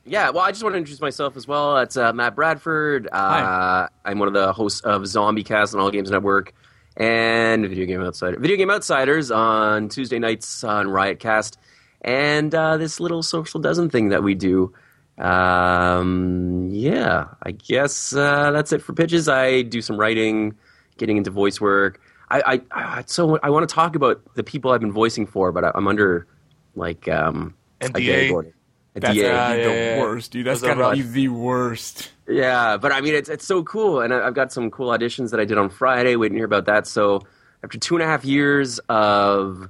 Yeah, 0.07 0.31
well, 0.31 0.45
I 0.45 0.51
just 0.51 0.63
want 0.63 0.75
to 0.75 0.79
introduce 0.79 1.01
myself 1.01 1.37
as 1.37 1.49
well. 1.49 1.79
It's 1.79 1.97
uh, 1.97 2.13
Matt 2.13 2.37
Bradford. 2.37 3.09
Uh, 3.11 3.19
Hi. 3.19 3.89
I'm 4.05 4.19
one 4.19 4.29
of 4.29 4.35
the 4.35 4.53
hosts 4.53 4.81
of 4.83 5.07
Zombie 5.07 5.43
Cast 5.43 5.75
on 5.75 5.81
All 5.81 5.91
Games 5.91 6.11
Network 6.11 6.53
and 6.97 7.67
Video 7.67 7.87
Game 7.87 8.03
Outsider. 8.03 8.39
Video 8.39 8.57
Game 8.57 8.71
Outsiders 8.71 9.31
on 9.31 9.89
Tuesday 9.89 10.19
nights 10.19 10.63
on 10.63 10.87
Riotcast, 10.87 11.57
and 12.05 12.55
uh, 12.55 12.77
this 12.77 13.01
little 13.01 13.23
social 13.23 13.61
dozen 13.61 13.91
thing 13.91 14.11
that 14.11 14.23
we 14.23 14.35
do. 14.35 14.73
Um, 15.19 16.69
yeah, 16.71 17.29
I 17.43 17.53
guess 17.53 18.15
uh, 18.15 18.51
that's 18.53 18.73
it 18.73 18.83
for 18.83 18.93
pitches. 18.93 19.29
I 19.29 19.63
do 19.63 19.81
some 19.81 19.97
writing, 19.97 20.55
getting 20.99 21.17
into 21.17 21.31
voice 21.31 21.61
work. 21.61 22.01
I, 22.31 22.61
I, 22.73 22.97
I 22.99 23.05
so 23.07 23.39
I 23.43 23.51
want 23.51 23.69
to 23.69 23.75
talk 23.75 23.97
about 23.97 24.21
the 24.35 24.45
people 24.45 24.73
I've 24.73 24.81
been 24.81 24.93
voicing 24.93 25.27
for, 25.27 25.51
but 25.51 25.65
I, 25.65 25.73
I'm 25.75 25.89
under 25.89 26.27
like 26.75 27.09
um, 27.09 27.55
a 27.81 27.87
NDA? 27.87 28.53
A 28.97 29.01
That's 29.01 29.15
DA. 29.15 29.23
gotta 29.23 29.57
yeah, 29.57 29.57
the 29.57 29.63
yeah, 29.63 29.97
yeah. 29.97 30.01
worst, 30.01 30.31
dude. 30.31 30.47
That's 30.47 30.61
gotta 30.61 30.95
be 30.95 31.03
the 31.03 31.29
worst. 31.29 32.11
Yeah, 32.29 32.77
but 32.77 32.93
I 32.93 33.01
mean, 33.01 33.15
it's 33.15 33.29
it's 33.29 33.47
so 33.47 33.63
cool, 33.63 34.01
and 34.01 34.13
I, 34.13 34.27
I've 34.27 34.35
got 34.35 34.53
some 34.53 34.71
cool 34.71 34.89
auditions 34.91 35.31
that 35.31 35.41
I 35.41 35.45
did 35.45 35.59
on 35.59 35.71
Friday. 35.71 36.17
Waiting 36.17 36.35
to 36.35 36.39
hear 36.41 36.47
about 36.47 36.67
that. 36.67 36.87
So 36.87 37.23
after 37.63 37.79
two 37.79 37.95
and 37.95 38.03
a 38.03 38.07
half 38.07 38.25
years 38.25 38.79
of 38.89 39.69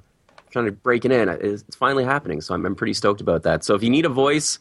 trying 0.55 0.65
to 0.65 0.71
break 0.71 1.03
it 1.03 1.11
in, 1.11 1.27
it's, 1.27 1.63
it's 1.67 1.75
finally 1.75 2.05
happening. 2.05 2.39
So 2.39 2.53
I'm, 2.53 2.65
I'm 2.65 2.75
pretty 2.75 2.93
stoked 2.93 3.19
about 3.19 3.43
that. 3.43 3.65
So 3.65 3.75
if 3.75 3.83
you 3.83 3.89
need 3.89 4.05
a 4.05 4.09
voice, 4.09 4.57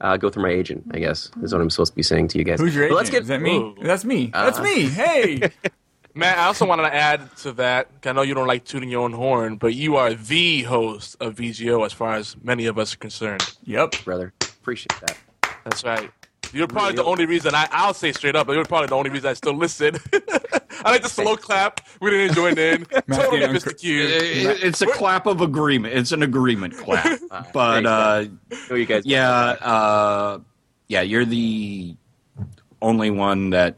uh, 0.00 0.16
go 0.16 0.30
through 0.30 0.44
my 0.44 0.50
agent. 0.50 0.84
I 0.92 0.98
guess 0.98 1.30
is 1.42 1.52
what 1.52 1.60
I'm 1.60 1.68
supposed 1.68 1.92
to 1.92 1.96
be 1.96 2.02
saying 2.02 2.28
to 2.28 2.38
you 2.38 2.44
guys. 2.44 2.58
Who's 2.58 2.74
your 2.74 2.84
agent? 2.84 2.96
let's 2.96 3.10
get 3.10 3.22
Is 3.22 3.28
that 3.28 3.42
me? 3.42 3.58
Ooh. 3.58 3.76
That's 3.82 4.04
me. 4.04 4.30
Uh, 4.32 4.46
That's 4.46 4.60
me. 4.60 4.86
Hey. 4.86 5.50
Matt, 6.14 6.38
I 6.38 6.46
also 6.46 6.64
wanted 6.64 6.84
to 6.84 6.94
add 6.94 7.36
to 7.38 7.52
that. 7.52 7.90
I 8.06 8.12
know 8.12 8.22
you 8.22 8.32
don't 8.32 8.46
like 8.46 8.64
tooting 8.64 8.88
your 8.88 9.02
own 9.02 9.12
horn, 9.12 9.56
but 9.56 9.74
you 9.74 9.96
are 9.96 10.14
the 10.14 10.62
host 10.62 11.16
of 11.20 11.34
VGO 11.34 11.84
as 11.84 11.92
far 11.92 12.14
as 12.14 12.34
many 12.42 12.64
of 12.64 12.78
us 12.78 12.94
are 12.94 12.98
concerned. 12.98 13.44
yep. 13.64 13.94
brother. 14.02 14.32
Appreciate 14.40 14.98
that. 15.00 15.18
That's 15.64 15.84
right. 15.84 16.10
You're 16.52 16.66
probably 16.68 16.94
the 16.94 17.04
only 17.04 17.26
reason 17.26 17.54
I, 17.54 17.68
I'll 17.70 17.94
say 17.94 18.12
straight 18.12 18.36
up, 18.36 18.46
but 18.46 18.54
you're 18.54 18.64
probably 18.64 18.88
the 18.88 18.94
only 18.96 19.10
reason 19.10 19.28
I 19.30 19.34
still 19.34 19.54
listen. 19.54 19.96
I 20.84 20.90
like 20.90 21.02
the 21.02 21.08
slow 21.08 21.36
clap. 21.36 21.80
We 22.00 22.10
didn't 22.10 22.34
join 22.34 22.58
in. 22.58 22.84
totally 23.10 23.40
getting 23.40 23.52
missed 23.54 23.66
the 23.66 23.74
cue. 23.74 24.06
It's 24.08 24.82
a 24.82 24.86
clap 24.86 25.26
of 25.26 25.40
agreement. 25.40 25.94
It's 25.94 26.12
an 26.12 26.22
agreement 26.22 26.76
clap. 26.78 27.20
but 27.52 27.86
uh, 27.86 28.24
you 28.70 28.86
guys. 28.86 29.04
yeah, 29.06 29.28
uh, 29.30 30.38
yeah, 30.88 31.02
you're 31.02 31.24
the 31.24 31.96
only 32.82 33.10
one 33.10 33.50
that 33.50 33.76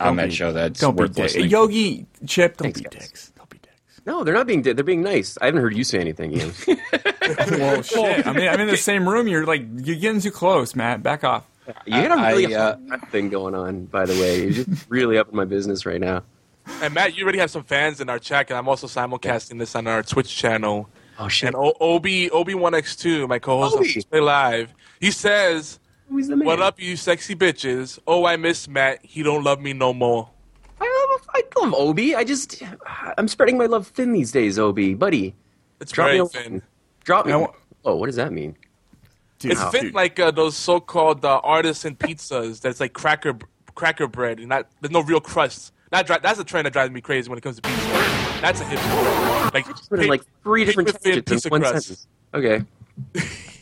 on 0.00 0.16
that 0.16 0.32
show 0.32 0.52
that's 0.52 0.78
Don't 0.80 0.96
worth 0.96 1.14
dicks. 1.14 1.34
listening. 1.34 1.50
Yogi, 1.50 2.06
Chip, 2.26 2.58
don't 2.58 2.66
Thanks, 2.66 2.80
be 2.80 2.84
guys. 2.84 2.92
dicks. 3.08 3.32
Don't 3.36 3.48
be 3.48 3.58
dicks. 3.58 4.00
No, 4.04 4.22
they're 4.24 4.34
not 4.34 4.46
being. 4.46 4.62
They're 4.62 4.74
being 4.84 5.02
nice. 5.02 5.38
I 5.40 5.46
haven't 5.46 5.62
heard 5.62 5.76
you 5.76 5.84
say 5.84 5.98
anything, 5.98 6.32
Ian. 6.36 6.52
Well, 7.58 7.82
shit. 7.82 8.26
I 8.26 8.32
mean, 8.32 8.46
I'm 8.48 8.60
in 8.60 8.68
the 8.68 8.76
same 8.76 9.08
room. 9.08 9.26
You're 9.26 9.46
like, 9.46 9.62
you're 9.82 9.96
getting 9.96 10.20
too 10.20 10.30
close, 10.30 10.76
Matt. 10.76 11.02
Back 11.02 11.24
off. 11.24 11.44
You 11.86 11.92
got 12.08 12.18
a 12.18 12.34
really 12.36 12.54
I, 12.54 12.60
uh, 12.60 12.76
hot 12.88 13.10
thing 13.10 13.28
going 13.28 13.54
on, 13.54 13.86
by 13.86 14.06
the 14.06 14.14
way. 14.14 14.42
You're 14.42 14.64
just 14.64 14.86
really 14.88 15.18
up 15.18 15.28
in 15.28 15.36
my 15.36 15.44
business 15.44 15.86
right 15.86 16.00
now. 16.00 16.22
And 16.82 16.94
Matt, 16.94 17.16
you 17.16 17.22
already 17.22 17.38
have 17.38 17.50
some 17.50 17.64
fans 17.64 18.00
in 18.00 18.08
our 18.08 18.18
chat, 18.18 18.50
and 18.50 18.58
I'm 18.58 18.68
also 18.68 18.86
simulcasting 18.86 19.58
this 19.58 19.74
on 19.76 19.86
our 19.86 20.02
Twitch 20.02 20.36
channel. 20.36 20.88
Oh 21.18 21.28
shit! 21.28 21.48
And 21.48 21.56
o- 21.56 21.76
Obi 21.80 22.30
Obi 22.30 22.54
One 22.54 22.74
X 22.74 22.96
Two, 22.96 23.26
my 23.28 23.38
co-host 23.38 23.76
on 23.76 24.02
Play 24.10 24.20
Live, 24.20 24.74
he 25.00 25.10
says, 25.10 25.78
Who's 26.08 26.28
the 26.28 26.36
man? 26.36 26.46
"What 26.46 26.60
up, 26.60 26.80
you 26.80 26.96
sexy 26.96 27.34
bitches? 27.34 27.98
Oh, 28.06 28.26
I 28.26 28.36
miss 28.36 28.68
Matt. 28.68 29.04
He 29.04 29.22
don't 29.22 29.42
love 29.44 29.60
me 29.60 29.72
no 29.72 29.92
more." 29.92 30.28
I 30.78 31.08
love, 31.10 31.28
I 31.34 31.42
love 31.60 31.74
Obi. 31.74 32.14
I 32.14 32.22
just, 32.24 32.62
I'm 33.16 33.28
spreading 33.28 33.56
my 33.56 33.64
love 33.66 33.86
thin 33.88 34.12
these 34.12 34.30
days, 34.30 34.58
Obi, 34.58 34.94
buddy. 34.94 35.34
It's 35.80 35.92
Drop 35.92 36.08
very 36.08 36.20
me 36.20 36.24
a 36.24 36.28
thin. 36.28 36.62
Drop 37.04 37.26
me. 37.26 37.32
I 37.32 37.46
oh, 37.84 37.96
what 37.96 38.06
does 38.06 38.16
that 38.16 38.32
mean? 38.32 38.56
Dude, 39.38 39.52
It's 39.52 39.64
fit 39.70 39.82
dude. 39.82 39.94
like 39.94 40.18
uh, 40.18 40.30
those 40.30 40.56
so-called 40.56 41.24
uh, 41.24 41.40
artisan 41.44 41.94
pizzas. 41.96 42.60
That's 42.60 42.80
like 42.80 42.92
cracker 42.94 43.36
cracker 43.74 44.06
bread, 44.06 44.38
and 44.38 44.48
not 44.48 44.66
there's 44.80 44.90
no 44.92 45.02
real 45.02 45.20
crust. 45.20 45.72
That 45.90 46.06
dri- 46.06 46.16
that's 46.22 46.38
a 46.40 46.44
trend 46.44 46.66
that 46.66 46.72
drives 46.72 46.90
me 46.90 47.00
crazy 47.00 47.28
when 47.28 47.38
it 47.38 47.42
comes 47.42 47.56
to 47.56 47.62
pizza. 47.62 47.86
That's 48.40 48.60
a 48.60 48.64
hip 48.64 48.78
trend. 48.80 49.54
Like 49.54 49.66
Put 49.88 50.00
in 50.00 50.08
like 50.08 50.22
three 50.42 50.64
different 50.64 50.88
paper 51.02 51.20
textures 51.20 51.46
in 51.46 51.50
one 51.50 51.60
crust. 51.62 51.86
sentence. 51.86 52.06
Okay. 52.34 52.64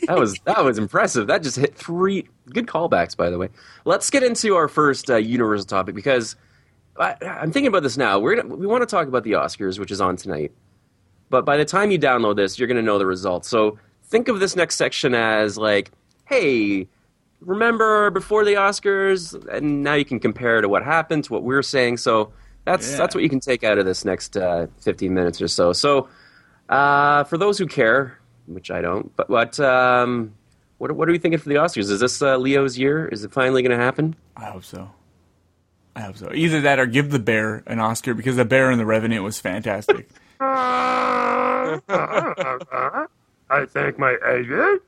that 0.06 0.18
was 0.18 0.38
that 0.44 0.64
was 0.64 0.78
impressive. 0.78 1.26
That 1.26 1.42
just 1.42 1.56
hit 1.56 1.74
three 1.74 2.28
good 2.50 2.66
callbacks, 2.66 3.16
by 3.16 3.30
the 3.30 3.38
way. 3.38 3.48
Let's 3.84 4.10
get 4.10 4.22
into 4.22 4.54
our 4.54 4.68
first 4.68 5.10
uh, 5.10 5.16
universal 5.16 5.66
topic 5.66 5.94
because 5.94 6.36
I, 6.98 7.16
I'm 7.22 7.50
thinking 7.50 7.66
about 7.68 7.82
this 7.82 7.96
now. 7.96 8.18
We're 8.20 8.36
gonna, 8.36 8.54
we 8.54 8.66
want 8.66 8.82
to 8.82 8.86
talk 8.86 9.08
about 9.08 9.24
the 9.24 9.32
Oscars, 9.32 9.78
which 9.78 9.90
is 9.90 10.00
on 10.00 10.16
tonight. 10.16 10.52
But 11.30 11.44
by 11.44 11.56
the 11.56 11.64
time 11.64 11.90
you 11.90 11.98
download 11.98 12.36
this, 12.36 12.58
you're 12.58 12.68
going 12.68 12.76
to 12.76 12.82
know 12.82 12.98
the 12.98 13.06
results. 13.06 13.48
So 13.48 13.78
think 14.04 14.28
of 14.28 14.40
this 14.40 14.54
next 14.56 14.76
section 14.76 15.14
as 15.14 15.56
like, 15.58 15.90
hey, 16.26 16.86
remember 17.40 18.10
before 18.10 18.44
the 18.44 18.54
Oscars, 18.54 19.34
and 19.48 19.82
now 19.82 19.94
you 19.94 20.04
can 20.04 20.20
compare 20.20 20.60
to 20.60 20.68
what 20.68 20.84
happened 20.84 21.24
to 21.24 21.32
what 21.32 21.42
we 21.42 21.54
are 21.54 21.62
saying. 21.62 21.96
So 21.98 22.32
that's 22.64 22.90
Yeah. 22.92 22.96
that's 22.98 23.14
what 23.14 23.22
you 23.24 23.28
can 23.30 23.40
take 23.40 23.64
out 23.64 23.78
of 23.78 23.84
this 23.86 24.04
next 24.04 24.36
uh, 24.36 24.66
15 24.80 25.12
minutes 25.12 25.40
or 25.42 25.48
so. 25.48 25.72
So 25.72 26.08
uh, 26.68 27.24
for 27.24 27.36
those 27.38 27.58
who 27.58 27.66
care, 27.66 28.18
which 28.46 28.70
I 28.70 28.80
don't, 28.80 29.14
but 29.16 29.28
what 29.28 29.58
um, 29.60 30.32
what 30.78 30.92
what 30.92 31.08
are 31.08 31.12
we 31.12 31.18
thinking 31.18 31.38
for 31.38 31.48
the 31.48 31.56
Oscars? 31.56 31.90
Is 31.90 32.00
this 32.00 32.22
uh, 32.22 32.36
Leo's 32.38 32.78
year? 32.78 33.06
Is 33.08 33.24
it 33.24 33.32
finally 33.32 33.62
going 33.62 33.76
to 33.76 33.82
happen? 33.84 34.14
I 34.36 34.46
hope 34.46 34.64
so. 34.64 34.90
I 35.96 36.00
hope 36.00 36.16
so. 36.16 36.30
Either 36.34 36.60
that 36.62 36.78
or 36.80 36.86
give 36.86 37.10
the 37.10 37.18
bear 37.20 37.62
an 37.66 37.78
Oscar 37.78 38.14
because 38.14 38.34
the 38.36 38.44
bear 38.44 38.70
in 38.72 38.78
the 38.78 38.86
Revenant 38.86 39.22
was 39.22 39.38
fantastic. 39.38 40.08
I 43.62 43.66
thank 43.66 43.98
my 43.98 44.16
agent, 44.28 44.82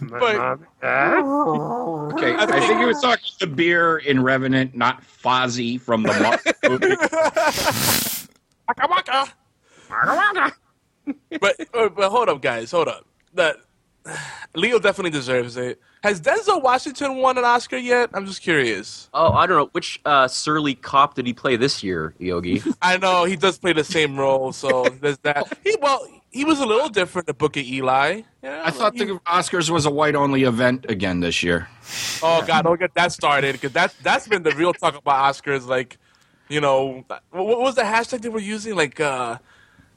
my 0.00 0.18
But- 0.18 0.36
mom 0.36 0.52
and 0.52 0.66
dad. 0.80 1.24
Okay, 2.14 2.34
I 2.36 2.46
think 2.46 2.78
he 2.80 2.84
was 2.86 3.00
talking 3.00 3.30
the 3.40 3.46
beer 3.46 3.98
in 3.98 4.22
Revenant, 4.22 4.74
not 4.74 5.02
Fozzie 5.02 5.80
from 5.80 6.02
the 6.02 6.12
Mo- 6.14 6.68
movie. 6.70 6.96
Waka 8.68 8.88
waka. 8.88 10.52
but 11.40 11.56
uh, 11.74 11.88
but 11.90 12.10
hold 12.10 12.28
up, 12.28 12.40
guys, 12.42 12.70
hold 12.70 12.88
up. 12.88 13.06
That 13.34 13.56
Leo 14.54 14.78
definitely 14.78 15.10
deserves 15.10 15.56
it. 15.56 15.80
Has 16.02 16.20
Denzel 16.20 16.62
Washington 16.62 17.16
won 17.16 17.38
an 17.38 17.44
Oscar 17.44 17.78
yet? 17.78 18.10
I'm 18.12 18.26
just 18.26 18.42
curious. 18.42 19.08
Oh, 19.14 19.32
I 19.32 19.46
don't 19.46 19.56
know. 19.56 19.68
Which 19.72 20.00
uh, 20.04 20.28
surly 20.28 20.74
cop 20.74 21.14
did 21.14 21.26
he 21.26 21.32
play 21.32 21.56
this 21.56 21.82
year, 21.82 22.14
Yogi? 22.18 22.62
I 22.82 22.98
know 22.98 23.24
he 23.24 23.36
does 23.36 23.58
play 23.58 23.72
the 23.72 23.84
same 23.84 24.18
role, 24.18 24.52
so 24.52 24.84
there's 25.00 25.18
that. 25.18 25.46
He 25.64 25.76
well, 25.80 26.06
he 26.38 26.44
was 26.44 26.58
a 26.60 26.66
little 26.66 26.88
different. 26.88 27.26
The 27.26 27.34
Book 27.34 27.56
of 27.56 27.64
Eli. 27.64 28.22
Yeah, 28.42 28.62
I 28.64 28.70
thought 28.70 28.92
he- 28.94 29.04
the 29.04 29.18
Oscars 29.38 29.70
was 29.70 29.86
a 29.86 29.90
white 29.90 30.14
only 30.14 30.42
event 30.42 30.86
again 30.88 31.20
this 31.20 31.42
year. 31.42 31.68
Oh 32.22 32.42
God, 32.46 32.62
don't 32.66 32.78
get 32.78 32.92
that 32.94 33.12
started 33.12 33.52
because 33.54 33.72
that 33.72 33.94
that's 34.02 34.26
been 34.28 34.42
the 34.42 34.50
real 34.52 34.72
talk 34.72 34.94
about 34.96 35.18
Oscars. 35.34 35.66
Like, 35.66 35.96
you 36.48 36.60
know, 36.60 37.04
what, 37.06 37.22
what 37.50 37.60
was 37.60 37.74
the 37.76 37.82
hashtag 37.82 38.20
they 38.22 38.28
were 38.28 38.40
using? 38.56 38.74
Like, 38.74 38.98
uh, 39.00 39.38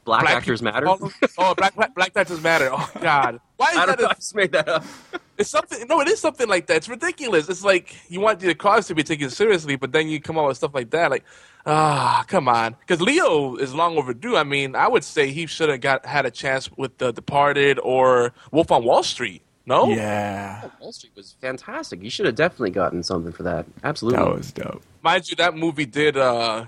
Black, 0.04 0.22
black 0.22 0.36
actors 0.36 0.60
people- 0.62 0.72
matter. 0.72 0.88
Oh, 0.88 1.10
oh, 1.38 1.54
black, 1.54 1.74
black 1.74 1.94
black 1.94 2.12
actors 2.16 2.40
matter. 2.42 2.70
Oh 2.72 2.90
God, 3.00 3.40
why 3.58 3.70
is 3.72 3.76
I 3.76 3.86
that? 3.86 3.98
don't 3.98 4.00
know. 4.02 4.06
A, 4.08 4.10
I 4.10 4.14
just 4.14 4.34
made 4.34 4.52
that 4.52 4.68
up. 4.68 4.84
it's 5.38 5.50
something. 5.50 5.86
No, 5.88 6.00
it 6.00 6.08
is 6.08 6.20
something 6.20 6.48
like 6.48 6.66
that. 6.68 6.76
It's 6.78 6.88
ridiculous. 6.88 7.48
It's 7.48 7.64
like 7.64 7.94
you 8.08 8.20
want 8.20 8.38
the 8.40 8.54
cause 8.54 8.86
to 8.86 8.94
be 8.94 9.02
taken 9.02 9.28
seriously, 9.30 9.76
but 9.76 9.92
then 9.92 10.08
you 10.08 10.20
come 10.20 10.38
out 10.38 10.46
with 10.48 10.56
stuff 10.56 10.74
like 10.74 10.90
that. 10.90 11.10
Like, 11.10 11.24
ah, 11.66 12.24
come 12.28 12.48
on. 12.48 12.76
Because 12.80 13.00
Leo 13.00 13.56
is 13.56 13.74
long 13.74 13.98
overdue. 13.98 14.36
I 14.36 14.44
mean, 14.44 14.74
I 14.76 14.86
would 14.88 15.02
say 15.04 15.30
he 15.30 15.46
should 15.46 15.68
have 15.68 15.80
got 15.80 16.06
had 16.06 16.24
a 16.24 16.30
chance 16.30 16.70
with 16.76 16.96
The 16.98 17.12
Departed 17.12 17.78
or 17.80 18.32
Wolf 18.52 18.70
on 18.70 18.84
Wall 18.84 19.02
Street. 19.02 19.42
No, 19.66 19.90
Yeah, 19.90 20.70
Wall 20.80 20.92
Street 20.92 21.12
was 21.14 21.34
fantastic. 21.42 22.02
You 22.02 22.08
should 22.08 22.24
have 22.24 22.36
definitely 22.36 22.70
gotten 22.70 23.02
something 23.02 23.32
for 23.32 23.42
that. 23.42 23.66
Absolutely. 23.84 24.18
that 24.24 24.34
was 24.34 24.50
dope. 24.50 24.82
mind 25.02 25.28
you, 25.28 25.36
that 25.36 25.56
movie 25.58 25.84
did 25.84 26.16
uh, 26.16 26.64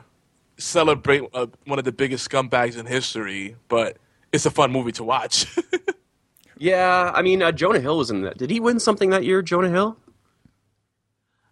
celebrate 0.59 1.23
uh, 1.33 1.47
one 1.65 1.79
of 1.79 1.87
the 1.87 1.93
biggest 1.93 2.29
scumbags 2.29 2.77
in 2.77 2.85
history, 2.85 3.57
but 3.69 3.97
it's 4.33 4.45
a 4.45 4.51
fun 4.51 4.71
movie 4.71 4.93
to 4.93 5.05
watch. 5.05 5.47
Yeah, 6.61 7.11
I 7.15 7.23
mean, 7.23 7.43
uh, 7.43 7.53
Jonah 7.53 7.81
Hill 7.81 7.97
was 7.97 8.11
in 8.11 8.21
that. 8.21 8.37
Did 8.37 8.51
he 8.51 8.61
win 8.61 8.79
something 8.81 9.09
that 9.11 9.25
year, 9.25 9.41
Jonah 9.41 9.71
Hill? 9.71 9.97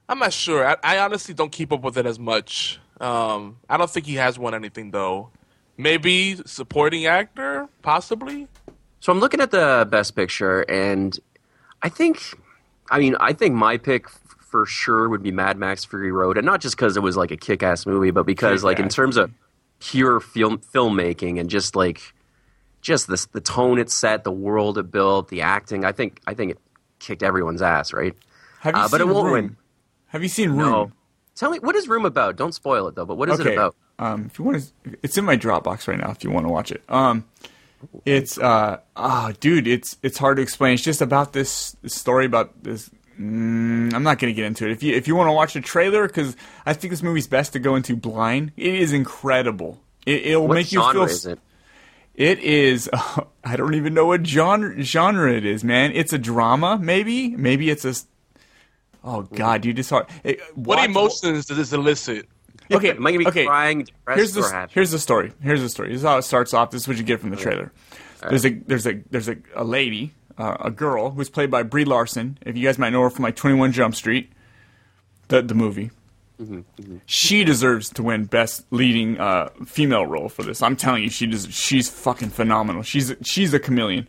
I'm 0.07 0.19
not 0.19 0.35
sure. 0.35 0.69
I, 0.69 0.77
I 0.85 0.99
honestly 0.99 1.33
don't 1.33 1.51
keep 1.51 1.73
up 1.73 1.81
with 1.81 1.97
it 1.97 2.05
as 2.05 2.19
much. 2.19 2.79
Um, 3.01 3.57
I 3.71 3.79
don't 3.79 3.89
think 3.89 4.05
he 4.05 4.17
has 4.17 4.39
won 4.39 4.55
anything 4.55 4.91
though. 4.91 5.31
Maybe 5.79 6.37
supporting 6.45 7.07
actor, 7.07 7.69
possibly. 7.81 8.49
So 9.01 9.11
I'm 9.11 9.19
looking 9.19 9.41
at 9.41 9.51
the 9.51 9.89
Best 9.91 10.15
Picture, 10.15 10.61
and 10.63 11.19
I 11.83 11.89
think, 11.89 12.21
I 12.91 12.99
mean, 12.99 13.17
I 13.19 13.33
think 13.33 13.55
my 13.55 13.79
pick 13.79 14.07
f- 14.07 14.21
for 14.41 14.67
sure 14.67 15.09
would 15.09 15.23
be 15.23 15.31
Mad 15.31 15.57
Max 15.57 15.87
Fury 15.87 16.13
Road, 16.13 16.37
and 16.37 16.45
not 16.45 16.61
just 16.61 16.77
because 16.77 16.99
it 16.99 17.03
was 17.03 17.17
like 17.17 17.31
a 17.31 17.37
kick-ass 17.37 17.87
movie, 17.87 18.11
but 18.11 18.27
because 18.27 18.63
like 18.63 18.79
in 18.79 18.91
terms 18.91 19.17
of 19.17 19.31
pure 19.79 20.21
film 20.21 20.59
filmmaking 20.59 21.41
and 21.41 21.49
just 21.49 21.77
like 21.77 22.13
just 22.89 23.07
this 23.07 23.27
the 23.27 23.41
tone 23.41 23.79
it 23.79 23.91
set, 23.91 24.25
the 24.25 24.33
world 24.33 24.79
it 24.79 24.91
built, 24.91 25.29
the 25.29 25.43
acting. 25.43 25.85
I 25.85 25.93
think 25.93 26.21
I 26.27 26.35
think 26.35 26.53
it 26.53 26.59
kicked 26.99 27.23
everyone's 27.23 27.63
ass, 27.63 27.93
right? 27.93 28.15
Have 28.61 28.75
you 28.75 28.81
Uh, 28.81 28.89
but 28.89 29.01
seen 29.01 29.09
it 29.09 29.13
won't 29.13 29.25
Room? 29.27 29.33
win. 29.35 29.57
Have 30.09 30.23
you 30.23 30.29
seen 30.29 30.51
Room? 30.51 30.59
No. 30.59 30.93
Tell 31.37 31.51
me 31.51 31.59
what 31.61 31.77
is 31.77 31.87
Room 31.87 32.05
about? 32.05 32.37
Don't 32.37 32.55
spoil 32.55 32.89
it 32.89 32.95
though. 32.97 33.05
But 33.05 33.17
what 33.17 33.29
is 33.29 33.39
okay. 33.39 33.51
it 33.51 33.53
about? 33.55 33.77
Um, 34.01 34.27
if 34.27 34.39
you 34.39 34.45
want 34.45 34.63
to, 34.85 34.99
it's 35.03 35.17
in 35.19 35.25
my 35.25 35.37
Dropbox 35.37 35.87
right 35.87 35.99
now. 35.99 36.11
If 36.11 36.25
you 36.25 36.31
want 36.31 36.47
to 36.47 36.51
watch 36.53 36.73
it, 36.73 36.83
um, 36.89 37.25
it's 38.05 38.39
uh, 38.39 38.79
ah, 38.97 39.33
dude, 39.39 39.67
it's 39.69 39.97
it's 40.03 40.19
hard 40.19 40.37
to 40.39 40.43
explain. 40.43 40.75
It's 40.75 40.83
just 40.83 41.01
about 41.03 41.33
this, 41.33 41.77
this 41.83 41.95
story 41.95 42.25
about 42.27 42.63
this. 42.65 42.91
Mm, 43.21 43.93
I'm 43.95 44.05
not 44.05 44.19
going 44.21 44.33
to 44.33 44.37
get 44.37 44.45
into 44.47 44.65
it. 44.67 44.71
If 44.73 44.83
you 44.83 44.95
if 44.95 45.07
you 45.09 45.15
want 45.17 45.29
to 45.29 45.33
watch 45.33 45.55
the 45.55 45.61
trailer, 45.61 46.07
because 46.07 46.37
I 46.65 46.73
think 46.73 46.91
this 46.93 47.03
movie's 47.03 47.27
best 47.27 47.53
to 47.55 47.59
go 47.59 47.75
into 47.75 47.97
blind. 47.97 48.53
It 48.57 48.75
is 48.75 48.93
incredible. 48.93 49.81
It, 50.07 50.27
it'll 50.27 50.47
What 50.49 50.55
make 50.55 50.73
you 50.73 50.81
feel. 50.93 51.09
Is 52.19 52.31
it? 52.33 52.39
It 52.39 52.45
is. 52.45 52.91
I 53.45 53.57
don't 53.57 53.75
even 53.75 53.95
know 53.95 54.07
what 54.07 54.27
genre 54.27 54.83
genre 54.83 55.33
it 55.33 55.45
is, 55.47 55.65
man. 55.65 55.93
It's 55.93 56.13
a 56.13 56.19
drama, 56.19 56.79
maybe. 56.81 57.37
Maybe 57.37 57.71
it's 57.71 57.85
a. 57.85 57.95
Oh 59.05 59.23
God, 59.23 59.65
you 59.65 59.73
just 59.73 59.91
hard. 59.91 60.07
It, 60.25 60.41
What 60.55 60.85
emotions 60.85 61.47
does 61.47 61.57
this 61.57 61.73
elicit? 61.73 62.29
Okay, 62.71 62.91
Am 62.91 63.07
I 63.07 63.13
gonna 63.13 63.21
be 63.21 63.27
okay. 63.29 63.47
crying, 63.47 63.85
depressed, 63.85 64.17
Here's 64.19 64.33
the 64.35 64.43
or 64.43 64.51
happy? 64.53 64.73
here's 64.75 64.91
the 64.91 64.99
story. 64.99 65.33
Here's 65.41 65.63
the 65.63 65.71
story. 65.71 65.89
This 65.89 65.99
is 65.99 66.03
how 66.07 66.19
it 66.19 66.23
starts 66.23 66.53
off. 66.53 66.71
This 66.71 66.83
is 66.83 66.89
what 66.89 66.99
you 66.99 67.03
get 67.05 67.19
from 67.21 67.31
the 67.31 67.37
trailer. 67.37 67.73
There's 68.29 68.45
a 68.45 68.51
there's 68.51 68.87
a 68.87 69.01
there's 69.11 69.29
a, 69.29 69.37
a 69.55 69.65
lady, 69.65 70.13
uh, 70.37 70.57
a 70.61 70.71
girl 70.71 71.11
who's 71.13 71.31
played 71.31 71.51
by 71.51 71.63
Brie 71.63 71.87
Larson. 71.87 72.37
If 72.45 72.57
you 72.59 72.65
guys 72.67 72.77
might 72.79 72.91
know 72.91 73.01
her 73.03 73.11
from 73.11 73.23
like 73.23 73.37
21 73.37 73.73
Jump 73.73 73.95
Street, 73.95 74.31
the 75.29 75.41
the 75.41 75.55
movie. 75.55 75.91
She 77.07 77.45
deserves 77.45 77.91
to 77.91 78.03
win 78.03 78.25
best 78.27 78.65
leading 78.71 79.19
uh, 79.19 79.51
female 79.67 80.07
role 80.07 80.29
for 80.29 80.43
this. 80.43 80.63
I'm 80.63 80.77
telling 80.77 81.03
you, 81.03 81.11
she 81.11 81.27
does. 81.27 81.49
She's 81.53 81.91
fucking 81.91 82.31
phenomenal. 82.31 82.83
She's 82.83 83.15
she's 83.23 83.53
a 83.53 83.59
chameleon. 83.59 84.07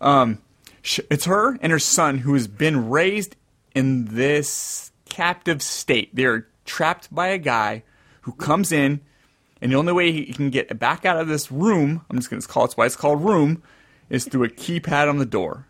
Um, 0.00 0.38
sh- 0.82 1.00
it's 1.10 1.24
her 1.24 1.58
and 1.62 1.72
her 1.72 1.78
son 1.78 2.18
who 2.18 2.34
has 2.34 2.46
been 2.48 2.90
raised 2.90 3.36
in 3.74 4.06
this 4.06 4.92
captive 5.08 5.62
state. 5.62 6.14
They're 6.14 6.46
trapped 6.64 7.14
by 7.14 7.28
a 7.28 7.38
guy 7.38 7.82
who 8.22 8.32
comes 8.32 8.72
in, 8.72 9.00
and 9.60 9.72
the 9.72 9.76
only 9.76 9.92
way 9.92 10.12
he 10.12 10.32
can 10.32 10.50
get 10.50 10.78
back 10.78 11.04
out 11.04 11.18
of 11.18 11.28
this 11.28 11.50
room, 11.50 12.04
I'm 12.10 12.16
just 12.16 12.30
going 12.30 12.42
to 12.42 12.48
call 12.48 12.64
it 12.66 12.72
why 12.74 12.86
it's 12.86 12.96
called 12.96 13.24
room, 13.24 13.62
is 14.08 14.24
through 14.26 14.44
a 14.44 14.48
keypad 14.48 15.08
on 15.08 15.18
the 15.18 15.26
door. 15.26 15.66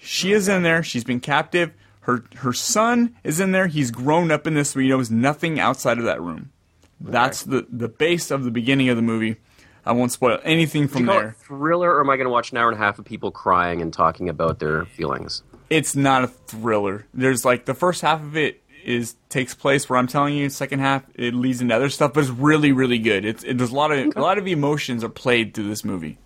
She 0.00 0.32
is 0.32 0.48
in 0.48 0.62
there. 0.62 0.82
She's 0.82 1.04
been 1.04 1.20
captive. 1.20 1.72
Her 2.08 2.24
her 2.36 2.54
son 2.54 3.14
is 3.22 3.38
in 3.38 3.52
there. 3.52 3.66
He's 3.66 3.90
grown 3.90 4.30
up 4.30 4.46
in 4.46 4.54
this, 4.54 4.70
so 4.70 4.80
he 4.80 4.88
knows 4.88 5.10
nothing 5.10 5.60
outside 5.60 5.98
of 5.98 6.04
that 6.04 6.22
room. 6.22 6.50
That's 6.98 7.42
the 7.42 7.66
the 7.70 7.86
base 7.86 8.30
of 8.30 8.44
the 8.44 8.50
beginning 8.50 8.88
of 8.88 8.96
the 8.96 9.02
movie. 9.02 9.36
I 9.84 9.92
won't 9.92 10.10
spoil 10.10 10.38
anything 10.42 10.88
from 10.88 11.04
there. 11.04 11.36
thriller, 11.38 11.90
or 11.94 12.00
am 12.00 12.08
I 12.08 12.16
going 12.16 12.24
to 12.24 12.32
watch 12.32 12.50
an 12.50 12.56
hour 12.56 12.70
and 12.70 12.80
a 12.80 12.82
half 12.82 12.98
of 12.98 13.04
people 13.04 13.30
crying 13.30 13.82
and 13.82 13.92
talking 13.92 14.30
about 14.30 14.58
their 14.58 14.86
feelings? 14.86 15.42
It's 15.68 15.94
not 15.94 16.24
a 16.24 16.28
thriller. 16.28 17.04
There's 17.12 17.44
like 17.44 17.66
the 17.66 17.74
first 17.74 18.00
half 18.00 18.22
of 18.22 18.38
it 18.38 18.62
is 18.86 19.16
takes 19.28 19.54
place 19.54 19.90
where 19.90 19.98
I'm 19.98 20.06
telling 20.06 20.34
you, 20.34 20.48
second 20.48 20.78
half 20.78 21.02
it 21.14 21.34
leads 21.34 21.60
into 21.60 21.74
other 21.74 21.90
stuff, 21.90 22.14
but 22.14 22.20
it's 22.20 22.30
really 22.30 22.72
really 22.72 22.98
good. 22.98 23.26
It's 23.26 23.44
it, 23.44 23.58
there's 23.58 23.72
a 23.72 23.76
lot 23.76 23.92
of 23.92 24.16
a 24.16 24.20
lot 24.22 24.38
of 24.38 24.46
emotions 24.46 25.04
are 25.04 25.10
played 25.10 25.52
through 25.52 25.68
this 25.68 25.84
movie. 25.84 26.16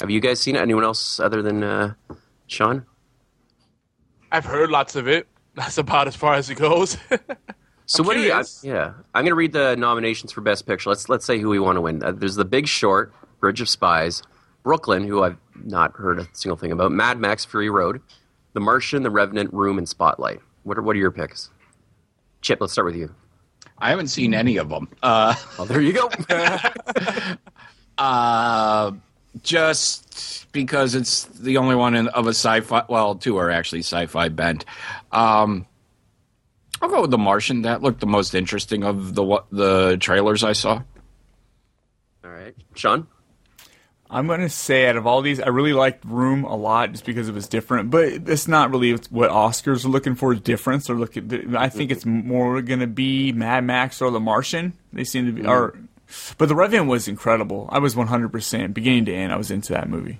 Have 0.00 0.10
you 0.10 0.18
guys 0.18 0.40
seen 0.40 0.56
it? 0.56 0.60
Anyone 0.60 0.82
else 0.82 1.20
other 1.20 1.40
than 1.40 1.62
uh, 1.62 1.94
Shawn? 2.48 2.84
I've 4.32 4.44
heard 4.44 4.70
lots 4.70 4.96
of 4.96 5.08
it. 5.08 5.26
That's 5.54 5.78
about 5.78 6.06
as 6.08 6.16
far 6.16 6.34
as 6.34 6.50
it 6.50 6.56
goes. 6.56 6.96
So 7.86 8.04
I'm 8.04 8.06
what 8.06 8.14
do 8.16 8.22
you? 8.22 8.32
I, 8.32 8.44
yeah, 8.62 8.92
I'm 9.16 9.24
going 9.24 9.32
to 9.32 9.34
read 9.34 9.52
the 9.52 9.74
nominations 9.74 10.30
for 10.30 10.42
Best 10.42 10.64
Picture. 10.64 10.90
Let's 10.90 11.08
let's 11.08 11.24
say 11.24 11.40
who 11.40 11.48
we 11.48 11.58
want 11.58 11.74
to 11.74 11.80
win. 11.80 12.04
Uh, 12.04 12.12
there's 12.12 12.36
The 12.36 12.44
Big 12.44 12.68
Short, 12.68 13.12
Bridge 13.40 13.60
of 13.60 13.68
Spies, 13.68 14.22
Brooklyn, 14.62 15.02
who 15.08 15.24
I've 15.24 15.38
not 15.56 15.94
heard 15.96 16.20
a 16.20 16.28
single 16.32 16.56
thing 16.56 16.70
about, 16.70 16.92
Mad 16.92 17.18
Max: 17.18 17.44
Fury 17.44 17.68
Road, 17.68 18.00
The 18.52 18.60
Martian, 18.60 19.02
The 19.02 19.10
Revenant, 19.10 19.52
Room, 19.52 19.76
and 19.76 19.88
Spotlight. 19.88 20.38
What 20.62 20.78
are 20.78 20.82
what 20.82 20.94
are 20.94 21.00
your 21.00 21.10
picks? 21.10 21.50
Chip, 22.42 22.60
let's 22.60 22.72
start 22.72 22.86
with 22.86 22.94
you. 22.94 23.12
I 23.78 23.90
haven't 23.90 24.06
seen 24.06 24.34
any 24.34 24.56
of 24.58 24.68
them. 24.68 24.88
Uh, 25.02 25.34
Oh, 25.58 25.64
there 25.64 25.80
you 25.80 25.92
go. 25.92 26.08
uh, 27.98 28.92
just 29.42 30.50
because 30.52 30.94
it's 30.94 31.24
the 31.24 31.56
only 31.56 31.74
one 31.74 31.94
in, 31.94 32.08
of 32.08 32.26
a 32.26 32.30
sci-fi. 32.30 32.84
Well, 32.88 33.14
two 33.14 33.36
are 33.36 33.50
actually 33.50 33.80
sci-fi 33.80 34.28
bent. 34.28 34.64
Um, 35.12 35.66
I'll 36.82 36.88
go 36.88 37.02
with 37.02 37.10
The 37.10 37.18
Martian. 37.18 37.62
That 37.62 37.82
looked 37.82 38.00
the 38.00 38.06
most 38.06 38.34
interesting 38.34 38.84
of 38.84 39.14
the 39.14 39.22
what 39.22 39.46
the 39.50 39.96
trailers 40.00 40.42
I 40.42 40.52
saw. 40.52 40.82
All 42.24 42.30
right, 42.30 42.54
Shawn. 42.74 43.06
I'm 44.12 44.26
gonna 44.26 44.48
say 44.48 44.88
out 44.88 44.96
of 44.96 45.06
all 45.06 45.22
these, 45.22 45.40
I 45.40 45.48
really 45.48 45.72
liked 45.72 46.04
Room 46.04 46.42
a 46.44 46.56
lot 46.56 46.90
just 46.90 47.04
because 47.04 47.28
it 47.28 47.34
was 47.34 47.46
different. 47.46 47.90
But 47.90 48.08
it's 48.28 48.48
not 48.48 48.70
really 48.70 48.92
what 49.10 49.30
Oscars 49.30 49.84
are 49.84 49.88
looking 49.88 50.16
for 50.16 50.32
is 50.32 50.40
difference. 50.40 50.88
They're 50.88 50.96
looking. 50.96 51.54
I 51.54 51.68
think 51.68 51.92
it's 51.92 52.04
more 52.04 52.60
gonna 52.60 52.88
be 52.88 53.30
Mad 53.32 53.64
Max 53.64 54.02
or 54.02 54.10
The 54.10 54.18
Martian. 54.18 54.72
They 54.92 55.04
seem 55.04 55.26
to 55.26 55.32
be. 55.32 55.46
Or, 55.46 55.78
but 56.38 56.48
The 56.48 56.54
Revenant 56.54 56.88
was 56.88 57.08
incredible. 57.08 57.68
I 57.72 57.78
was 57.78 57.94
100 57.96 58.30
percent 58.32 58.74
beginning 58.74 59.04
to 59.06 59.14
end. 59.14 59.32
I 59.32 59.36
was 59.36 59.50
into 59.50 59.72
that 59.72 59.88
movie. 59.88 60.18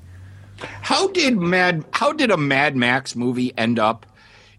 How 0.83 1.09
did 1.09 1.37
Mad 1.39 1.85
How 1.93 2.13
did 2.13 2.31
a 2.31 2.37
Mad 2.37 2.77
Max 2.77 3.17
movie 3.17 3.53
end 3.57 3.79
up 3.79 4.07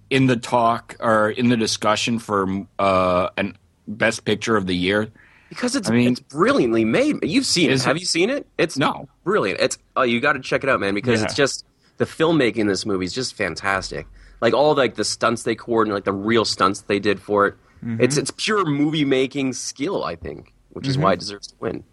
in 0.10 0.28
the 0.28 0.36
talk 0.36 0.96
or 1.00 1.30
in 1.30 1.50
the 1.50 1.58
discussion 1.58 2.20
for 2.20 2.66
uh, 2.80 3.30
an 3.38 3.58
Best 3.88 4.26
Picture 4.26 4.58
of 4.58 4.66
the 4.68 4.76
Year? 4.76 5.10
Because 5.50 5.76
it's 5.76 5.90
I 5.90 5.94
mean- 5.94 6.12
it's 6.12 6.20
brilliantly 6.22 6.86
made. 6.86 7.18
You've 7.24 7.46
seen 7.46 7.70
it. 7.70 7.74
Is 7.74 7.86
Have 7.86 7.98
it- 7.98 8.00
you 8.00 8.06
seen 8.06 8.30
it? 8.30 8.48
It's 8.58 8.78
No. 8.78 9.10
brilliant. 9.24 9.60
It's 9.60 9.78
oh, 9.96 10.04
you 10.04 10.20
got 10.22 10.34
to 10.34 10.40
check 10.40 10.64
it 10.64 10.70
out, 10.70 10.80
man. 10.80 10.94
Because 10.96 11.20
Yeah. 11.20 11.26
it's 11.26 11.36
just 11.36 11.66
the 11.98 12.06
filmmaking 12.06 12.58
in 12.58 12.68
this 12.68 12.86
movie 12.86 13.06
is 13.06 13.14
just 13.14 13.36
fantastic. 13.36 14.08
Like 14.42 14.54
all 14.56 14.74
like 14.74 14.96
the 14.96 15.04
stunts 15.06 15.44
they 15.44 15.54
coordinate, 15.56 15.94
like 15.96 16.04
the 16.06 16.14
real 16.14 16.46
stunts 16.46 16.82
they 16.82 17.00
did 17.00 17.20
for 17.20 17.48
it. 17.48 17.56
Mm-hmm. 17.86 18.02
It's 18.02 18.18
it's 18.18 18.32
pure 18.32 18.66
movie 18.66 19.06
making 19.06 19.54
skill, 19.54 20.04
I 20.04 20.16
think, 20.16 20.54
which 20.74 20.88
is 20.88 20.96
mm-hmm. 20.96 21.04
why 21.04 21.14
it 21.14 21.20
deserves 21.20 21.48
to 21.48 21.56
win. 21.60 21.84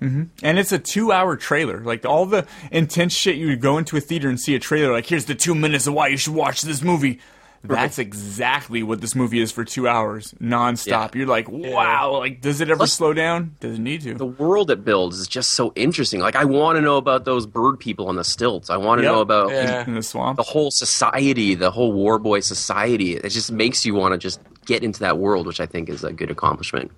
Mm-hmm. 0.00 0.22
And 0.42 0.58
it's 0.58 0.72
a 0.72 0.78
two-hour 0.78 1.36
trailer. 1.36 1.80
Like 1.80 2.06
all 2.06 2.24
the 2.26 2.46
intense 2.70 3.14
shit 3.14 3.36
you 3.36 3.48
would 3.48 3.60
go 3.60 3.76
into 3.76 3.96
a 3.96 4.00
theater 4.00 4.28
and 4.28 4.40
see 4.40 4.54
a 4.54 4.58
trailer. 4.58 4.92
Like 4.92 5.06
here's 5.06 5.26
the 5.26 5.34
two 5.34 5.54
minutes 5.54 5.86
of 5.86 5.94
why 5.94 6.08
you 6.08 6.16
should 6.16 6.34
watch 6.34 6.62
this 6.62 6.82
movie. 6.82 7.18
That's 7.62 7.98
exactly 7.98 8.82
what 8.82 9.02
this 9.02 9.14
movie 9.14 9.38
is 9.38 9.52
for 9.52 9.66
two 9.66 9.86
hours, 9.86 10.32
nonstop. 10.40 11.14
Yeah. 11.14 11.18
You're 11.18 11.26
like, 11.26 11.46
wow. 11.50 12.16
Like, 12.16 12.40
does 12.40 12.62
it 12.62 12.70
ever 12.70 12.78
Plus- 12.78 12.94
slow 12.94 13.12
down? 13.12 13.56
Doesn't 13.60 13.84
need 13.84 14.00
to. 14.00 14.14
The 14.14 14.24
world 14.24 14.70
it 14.70 14.82
builds 14.82 15.18
is 15.18 15.28
just 15.28 15.50
so 15.50 15.70
interesting. 15.76 16.20
Like 16.20 16.36
I 16.36 16.46
want 16.46 16.76
to 16.76 16.80
know 16.80 16.96
about 16.96 17.26
those 17.26 17.44
bird 17.46 17.78
people 17.78 18.08
on 18.08 18.16
the 18.16 18.24
stilts. 18.24 18.70
I 18.70 18.78
want 18.78 19.00
to 19.00 19.02
Yep. 19.02 19.12
know 19.12 19.20
about 19.20 19.50
Yeah. 19.50 19.84
in 19.86 19.94
the 19.94 20.02
swamp. 20.02 20.38
the 20.38 20.42
whole 20.42 20.70
society, 20.70 21.54
the 21.54 21.70
whole 21.70 21.92
war 21.92 22.18
boy 22.18 22.40
society. 22.40 23.16
It 23.16 23.28
just 23.28 23.52
makes 23.52 23.84
you 23.84 23.94
want 23.94 24.12
to 24.12 24.18
just 24.18 24.40
get 24.64 24.82
into 24.82 25.00
that 25.00 25.18
world, 25.18 25.46
which 25.46 25.60
I 25.60 25.66
think 25.66 25.90
is 25.90 26.02
a 26.02 26.14
good 26.14 26.30
accomplishment. 26.30 26.90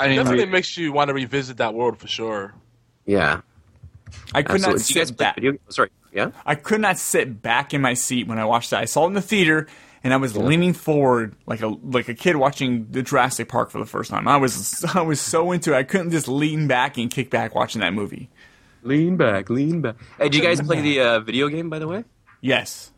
I 0.00 0.08
didn't 0.08 0.24
Definitely 0.24 0.44
re- 0.46 0.50
makes 0.52 0.76
you 0.76 0.92
want 0.92 1.08
to 1.08 1.14
revisit 1.14 1.58
that 1.58 1.74
world 1.74 1.98
for 1.98 2.08
sure. 2.08 2.54
Yeah. 3.06 3.40
I 4.34 4.42
could 4.42 4.60
not 4.60 4.74
Absolutely. 4.74 4.82
Do 4.82 4.92
you 4.94 5.00
guys 5.00 5.08
sit 5.08 5.16
back. 5.16 5.34
video? 5.36 5.52
Sorry. 5.68 5.90
Yeah. 6.12 6.30
I 6.44 6.54
could 6.56 6.80
not 6.80 6.98
sit 6.98 7.40
back 7.42 7.72
in 7.74 7.80
my 7.80 7.94
seat 7.94 8.26
when 8.26 8.38
I 8.38 8.44
watched 8.44 8.70
that. 8.70 8.80
I 8.80 8.84
saw 8.86 9.04
it 9.04 9.08
in 9.08 9.12
the 9.14 9.22
theater, 9.22 9.68
and 10.02 10.12
I 10.12 10.16
was 10.16 10.36
leaning 10.36 10.72
forward 10.72 11.36
like 11.46 11.62
a 11.62 11.68
like 11.68 12.08
a 12.08 12.14
kid 12.14 12.34
watching 12.36 12.88
the 12.90 13.02
Jurassic 13.02 13.48
Park 13.48 13.70
for 13.70 13.78
the 13.78 13.86
first 13.86 14.10
time. 14.10 14.26
I 14.26 14.36
was 14.36 14.84
I 14.94 15.02
was 15.02 15.20
so 15.20 15.52
into 15.52 15.72
it. 15.72 15.76
I 15.76 15.82
couldn't 15.84 16.10
just 16.10 16.26
lean 16.26 16.66
back 16.66 16.98
and 16.98 17.10
kick 17.10 17.30
back 17.30 17.54
watching 17.54 17.80
that 17.82 17.92
movie. 17.94 18.28
Lean 18.82 19.16
back, 19.16 19.50
lean 19.50 19.82
back. 19.82 19.96
Hey, 20.18 20.24
did 20.30 20.34
you 20.36 20.42
guys 20.42 20.60
play 20.60 20.80
the 20.80 21.00
uh, 21.00 21.20
video 21.20 21.48
game, 21.48 21.68
by 21.70 21.78
the 21.78 21.86
way? 21.86 22.02
Yes, 22.40 22.90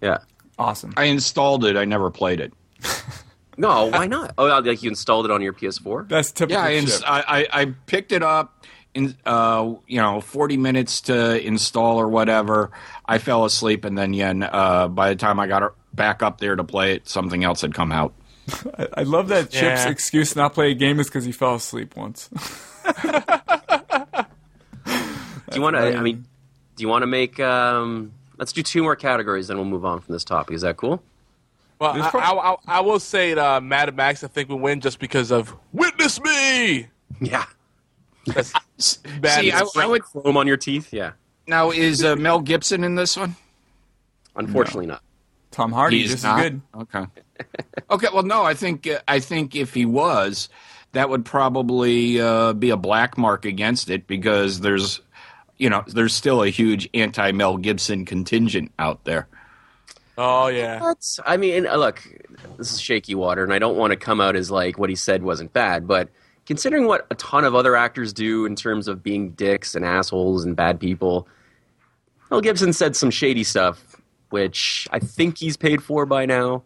Yeah. 0.00 0.18
awesome. 0.58 0.94
I 0.96 1.04
installed 1.06 1.64
it. 1.64 1.76
I 1.76 1.84
never 1.84 2.10
played 2.12 2.40
it. 2.40 2.52
No, 3.56 3.86
why 3.86 4.06
not? 4.08 4.34
Oh, 4.38 4.46
like 4.46 4.82
you 4.82 4.90
installed 4.90 5.24
it 5.24 5.30
on 5.30 5.40
your 5.42 5.52
PS4? 5.52 6.08
That's 6.08 6.30
typical. 6.32 6.60
Yeah, 6.62 6.68
I, 6.68 6.72
ins- 6.74 7.02
I, 7.02 7.20
I 7.20 7.46
I 7.62 7.64
picked 7.86 8.12
it 8.12 8.22
up 8.22 8.64
in 8.94 9.16
uh 9.26 9.74
you 9.86 10.00
know 10.00 10.20
forty 10.20 10.56
minutes 10.56 11.00
to 11.02 11.44
install 11.46 11.98
or 11.98 12.08
whatever. 12.08 12.70
I 13.06 13.18
fell 13.18 13.44
asleep, 13.44 13.84
and 13.84 13.96
then 13.96 14.12
yeah, 14.14 14.30
uh, 14.32 14.88
by 14.88 15.10
the 15.10 15.16
time 15.16 15.38
I 15.40 15.46
got 15.46 15.74
back 15.94 16.22
up 16.22 16.38
there 16.40 16.56
to 16.56 16.64
play 16.64 16.94
it, 16.94 17.08
something 17.08 17.44
else 17.44 17.60
had 17.62 17.72
come 17.74 17.92
out. 17.92 18.12
I, 18.78 18.88
I 18.98 19.02
love 19.04 19.28
that 19.28 19.50
Chip's 19.50 19.84
Yeah. 19.84 19.88
excuse 19.88 20.32
to 20.34 20.38
not 20.38 20.54
play 20.54 20.70
a 20.70 20.74
game 20.74 21.00
is 21.00 21.06
because 21.08 21.24
he 21.24 21.32
fell 21.32 21.54
asleep 21.56 21.96
once. 21.96 22.28
Do 25.50 25.54
you 25.54 25.62
want 25.62 25.76
to? 25.76 25.96
I 25.96 26.00
mean, 26.00 26.24
do 26.76 26.82
you 26.82 26.88
want 26.88 27.02
to 27.02 27.06
make? 27.06 27.38
Um, 27.40 28.12
let's 28.38 28.52
do 28.52 28.62
two 28.62 28.82
more 28.82 28.96
categories, 28.96 29.48
then 29.48 29.56
we'll 29.56 29.64
move 29.66 29.84
on 29.84 30.00
from 30.00 30.12
this 30.12 30.24
topic. 30.24 30.54
Is 30.54 30.62
that 30.62 30.76
cool? 30.76 31.02
Well, 31.78 32.02
I, 32.02 32.10
prob- 32.10 32.22
I, 32.22 32.32
I, 32.72 32.78
I 32.78 32.80
will 32.80 33.00
say 33.00 33.32
uh, 33.34 33.60
Mad 33.60 33.94
Max. 33.94 34.24
I 34.24 34.28
think 34.28 34.48
will 34.48 34.58
win 34.58 34.80
just 34.80 34.98
because 34.98 35.30
of 35.30 35.54
"Witness 35.72 36.20
Me." 36.20 36.88
Yeah. 37.20 37.46
That's 38.26 38.52
bad. 39.20 39.40
See, 39.40 39.52
I, 39.52 39.62
I 39.76 39.86
would 39.86 40.02
Chrome 40.02 40.36
on 40.36 40.46
your 40.46 40.56
teeth? 40.58 40.92
Yeah. 40.92 41.12
now 41.46 41.70
is 41.70 42.04
uh, 42.04 42.16
Mel 42.16 42.40
Gibson 42.40 42.84
in 42.84 42.94
this 42.94 43.16
one? 43.16 43.36
Unfortunately, 44.34 44.86
not. 44.86 45.02
Tom 45.50 45.72
Hardy, 45.72 46.00
He's 46.02 46.10
this 46.10 46.22
not? 46.24 46.44
is 46.44 46.50
good. 46.50 46.60
Okay. 46.74 47.04
okay. 47.90 48.08
Well, 48.12 48.24
no, 48.24 48.42
I 48.42 48.52
think 48.54 48.86
uh, 48.86 48.98
I 49.08 49.20
think 49.20 49.56
if 49.56 49.72
he 49.72 49.86
was, 49.86 50.48
that 50.92 51.08
would 51.08 51.24
probably 51.24 52.20
uh, 52.20 52.52
be 52.52 52.70
a 52.70 52.76
black 52.76 53.16
mark 53.16 53.44
against 53.46 53.88
it 53.88 54.06
because 54.06 54.60
there's, 54.60 55.00
you 55.56 55.70
know, 55.70 55.84
there's 55.86 56.12
still 56.12 56.42
a 56.42 56.48
huge 56.48 56.88
anti 56.92 57.32
Mel 57.32 57.56
Gibson 57.56 58.04
contingent 58.04 58.72
out 58.78 59.04
there. 59.04 59.28
Oh 60.18 60.48
yeah. 60.48 60.92
I 61.24 61.36
mean, 61.36 61.66
uh, 61.66 61.76
look, 61.76 62.02
this 62.58 62.72
is 62.72 62.80
shaky 62.80 63.14
water, 63.14 63.42
and 63.44 63.52
I 63.52 63.58
don't 63.58 63.76
want 63.76 63.92
to 63.92 63.96
come 63.96 64.20
out 64.20 64.36
as 64.36 64.50
like 64.50 64.78
what 64.78 64.90
he 64.90 64.96
said 64.96 65.22
wasn't 65.22 65.52
bad, 65.52 65.86
but 65.86 66.08
considering 66.46 66.86
what 66.86 67.06
a 67.10 67.14
ton 67.16 67.44
of 67.44 67.54
other 67.54 67.76
actors 67.76 68.12
do 68.12 68.46
in 68.46 68.54
terms 68.54 68.88
of 68.88 69.02
being 69.02 69.30
dicks 69.30 69.74
and 69.74 69.84
assholes 69.84 70.44
and 70.44 70.54
bad 70.56 70.78
people, 70.80 71.26
Mel 72.30 72.40
Gibson 72.40 72.72
said 72.72 72.96
some 72.96 73.10
shady 73.10 73.44
stuff, 73.44 73.96
which 74.30 74.86
I 74.92 74.98
think 74.98 75.38
he's 75.38 75.56
paid 75.56 75.82
for 75.82 76.06
by 76.06 76.26
now. 76.26 76.62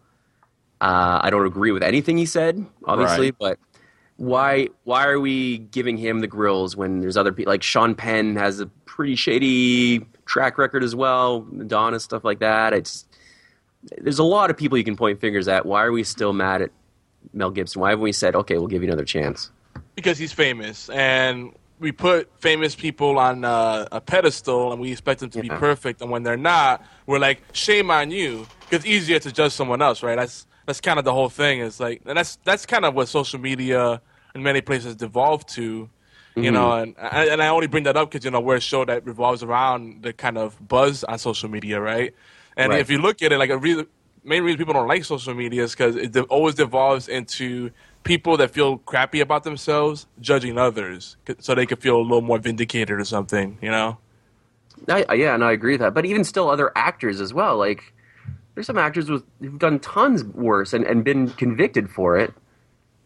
Uh, 0.81 1.21
I 1.23 1.29
don't 1.31 1.47
agree 1.47 1.73
with 1.73 1.83
anything 1.83 2.17
he 2.17 2.25
said, 2.27 2.65
obviously, 2.85 3.27
Right. 3.27 3.37
but 3.39 3.59
why 4.17 4.69
why 4.85 5.07
are 5.07 5.19
we 5.21 5.59
giving 5.59 5.97
him 5.97 6.21
the 6.21 6.27
grills 6.27 6.77
when 6.77 7.01
there's 7.01 7.17
other 7.17 7.33
people 7.33 7.51
like 7.53 7.63
Sean 7.63 7.95
Penn 7.95 8.37
has 8.37 8.61
a 8.61 8.67
pretty 8.85 9.15
shady 9.15 10.07
track 10.27 10.59
record 10.59 10.83
as 10.85 10.95
well, 10.95 11.47
Madonna 11.51 11.99
stuff 12.01 12.23
like 12.25 12.39
that. 12.41 12.73
It's 12.75 13.07
there's 13.99 14.19
a 14.19 14.25
lot 14.25 14.51
of 14.51 14.57
people 14.57 14.77
you 14.79 14.85
can 14.85 14.97
point 14.97 15.21
fingers 15.21 15.49
at. 15.49 15.67
Why 15.67 15.85
are 15.85 15.93
we 15.93 16.05
still 16.05 16.33
mad 16.33 16.63
at 16.63 16.71
Mel 17.33 17.51
Gibson? 17.51 17.81
Why 17.81 17.91
haven't 17.91 18.03
we 18.03 18.13
said, 18.13 18.35
okay, 18.37 18.59
we'll 18.59 18.67
give 18.67 18.83
you 18.83 18.89
another 18.89 19.05
chance? 19.05 19.51
because 20.01 20.19
he's 20.19 20.33
famous, 20.33 20.89
and 20.91 21.53
we 21.79 21.93
put 21.93 22.31
famous 22.41 22.75
people 22.75 23.19
on 23.19 23.45
uh, 23.45 23.87
a 23.93 24.01
pedestal, 24.01 24.73
and 24.73 24.81
we 24.81 24.93
expect 24.93 25.21
them 25.21 25.31
to 25.31 25.41
be 25.41 25.49
perfect. 25.49 26.01
And 26.01 26.11
when 26.11 26.23
they're 26.23 26.37
not, 26.37 26.85
we're 27.07 27.19
like, 27.19 27.43
shame 27.53 27.91
on 27.91 28.11
you. 28.11 28.47
Because 28.61 28.85
it's 28.85 28.87
easier 28.87 29.19
to 29.19 29.33
judge 29.33 29.53
someone 29.53 29.83
else, 29.83 30.03
right? 30.03 30.17
That's 30.17 30.47
that's 30.67 30.81
kind 30.81 30.99
of 30.99 31.05
the 31.05 31.13
whole 31.13 31.29
thing. 31.29 31.61
Is 31.61 31.81
like, 31.81 32.03
and 32.07 32.17
that's 32.17 32.37
that's 32.45 32.67
kind 32.67 32.85
of 32.85 32.95
what 32.95 33.09
social 33.09 33.39
media 33.39 34.01
in 34.35 34.43
many 34.43 34.61
places 34.61 34.97
devolved 34.97 35.49
to. 35.51 35.89
You 36.37 36.51
know, 36.51 36.73
and 36.73 36.95
and 36.97 37.43
I 37.43 37.49
only 37.49 37.67
bring 37.67 37.85
that 37.85 37.97
up 37.99 38.11
because 38.11 38.25
you 38.25 38.31
know 38.31 38.41
we're 38.41 38.57
a 38.57 38.61
show 38.61 38.85
that 38.87 39.05
revolves 39.05 39.43
around 39.43 40.03
the 40.03 40.13
kind 40.15 40.39
of 40.39 40.57
buzz 40.67 41.05
on 41.05 41.19
social 41.19 41.51
media, 41.51 41.81
right? 41.81 42.15
And 42.57 42.71
Right. 42.71 42.81
if 42.81 42.91
you 42.91 42.99
look 42.99 43.23
at 43.23 43.33
it, 43.33 43.39
like 43.39 43.51
a 43.51 43.59
reason, 43.59 43.87
main 44.25 44.43
reason 44.43 44.59
people 44.59 44.75
don't 44.75 44.89
like 44.89 45.05
social 45.05 45.35
media 45.35 45.63
is 45.65 45.73
because 45.73 45.97
it 45.97 46.13
de- 46.13 46.23
always 46.25 46.55
devolves 46.55 47.09
into 47.09 47.71
people 48.05 48.37
that 48.39 48.51
feel 48.51 48.79
crappy 48.79 49.21
about 49.21 49.45
themselves 49.45 50.07
judging 50.21 50.59
others, 50.59 51.17
c- 51.27 51.35
so 51.39 51.55
they 51.55 51.67
could 51.67 51.81
feel 51.81 51.97
a 51.97 52.03
little 52.03 52.21
more 52.23 52.39
vindicated 52.39 52.99
or 52.99 53.05
something. 53.05 53.59
You 53.63 53.71
know? 53.71 53.99
I, 54.89 55.15
yeah, 55.15 55.35
and 55.35 55.45
I 55.45 55.53
agree 55.53 55.75
with 55.75 55.81
that. 55.81 55.95
But 55.95 56.07
even 56.07 56.25
still, 56.25 56.49
other 56.51 56.73
actors 56.75 57.21
as 57.21 57.35
well. 57.35 57.57
Like, 57.59 57.93
there's 58.55 58.67
some 58.67 58.79
actors 58.79 59.11
with, 59.11 59.23
who've 59.41 59.59
done 59.59 59.79
tons 59.79 60.25
worse 60.25 60.73
and, 60.73 60.85
and 60.85 61.05
been 61.05 61.29
convicted 61.31 61.91
for 61.91 62.17
it. 62.19 62.33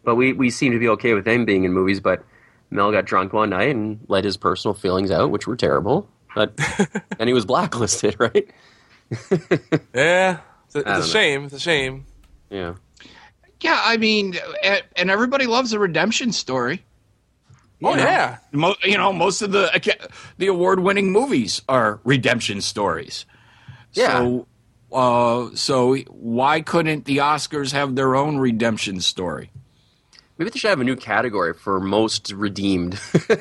But 0.03 0.15
we, 0.15 0.33
we 0.33 0.49
seem 0.49 0.71
to 0.71 0.79
be 0.79 0.87
okay 0.89 1.13
with 1.13 1.25
them 1.25 1.45
being 1.45 1.63
in 1.65 1.73
movies. 1.73 1.99
But 1.99 2.23
Mel 2.71 2.91
got 2.91 3.05
drunk 3.05 3.33
one 3.33 3.49
night 3.49 3.69
and 3.69 3.99
let 4.07 4.23
his 4.23 4.37
personal 4.37 4.73
feelings 4.73 5.11
out, 5.11 5.31
which 5.31 5.47
were 5.47 5.55
terrible. 5.57 6.07
But 6.33 6.53
and 7.19 7.27
he 7.27 7.33
was 7.33 7.45
blacklisted, 7.45 8.15
right? 8.19 8.49
Yeah, 9.93 10.39
it's 10.65 10.75
a, 10.75 10.79
it's 10.79 10.85
don't 10.85 10.99
a 10.99 11.03
shame. 11.07 11.43
It's 11.45 11.53
a 11.53 11.59
shame. 11.59 12.05
Yeah. 12.49 12.75
Yeah, 13.61 13.81
I 13.83 13.97
mean, 13.97 14.35
and 14.95 15.09
everybody 15.09 15.45
loves 15.47 15.73
a 15.73 15.79
redemption 15.79 16.31
story. 16.31 16.83
Oh 17.83 17.95
yeah, 17.95 18.37
Mo- 18.51 18.75
you 18.83 18.97
know, 18.97 19.11
most 19.13 19.41
of 19.41 19.51
the 19.51 19.69
the 20.37 20.47
award 20.47 20.79
winning 20.79 21.11
movies 21.11 21.61
are 21.67 21.99
redemption 22.03 22.61
stories. 22.61 23.25
Yeah. 23.93 24.19
So, 24.19 24.47
uh, 24.91 25.49
so 25.55 25.95
why 25.95 26.61
couldn't 26.61 27.05
the 27.05 27.17
Oscars 27.17 27.71
have 27.73 27.95
their 27.95 28.15
own 28.15 28.37
redemption 28.37 29.01
story? 29.01 29.51
Maybe 30.37 30.49
they 30.51 30.59
should 30.59 30.69
have 30.69 30.81
a 30.81 30.85
new 30.85 30.95
category 30.95 31.53
for 31.53 31.79
most 31.79 32.31
redeemed. 32.31 32.99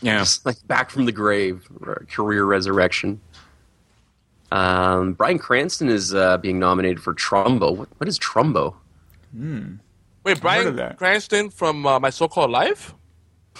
Yeah. 0.00 0.18
Just 0.18 0.46
like 0.46 0.64
back 0.68 0.90
from 0.90 1.06
the 1.06 1.12
grave, 1.12 1.66
or 1.80 2.06
career 2.08 2.44
resurrection. 2.44 3.20
Um, 4.50 5.12
Bryan 5.12 5.38
Cranston 5.38 5.88
is 5.88 6.14
uh, 6.14 6.38
being 6.38 6.58
nominated 6.58 7.02
for 7.02 7.14
Trumbo. 7.14 7.76
What, 7.76 7.88
what 7.98 8.08
is 8.08 8.18
Trumbo? 8.18 8.74
wait, 10.24 10.40
Bryan. 10.40 10.96
Cranston 10.96 11.50
from 11.50 11.86
uh, 11.86 12.00
My 12.00 12.10
So-Called 12.10 12.50
Life. 12.50 12.94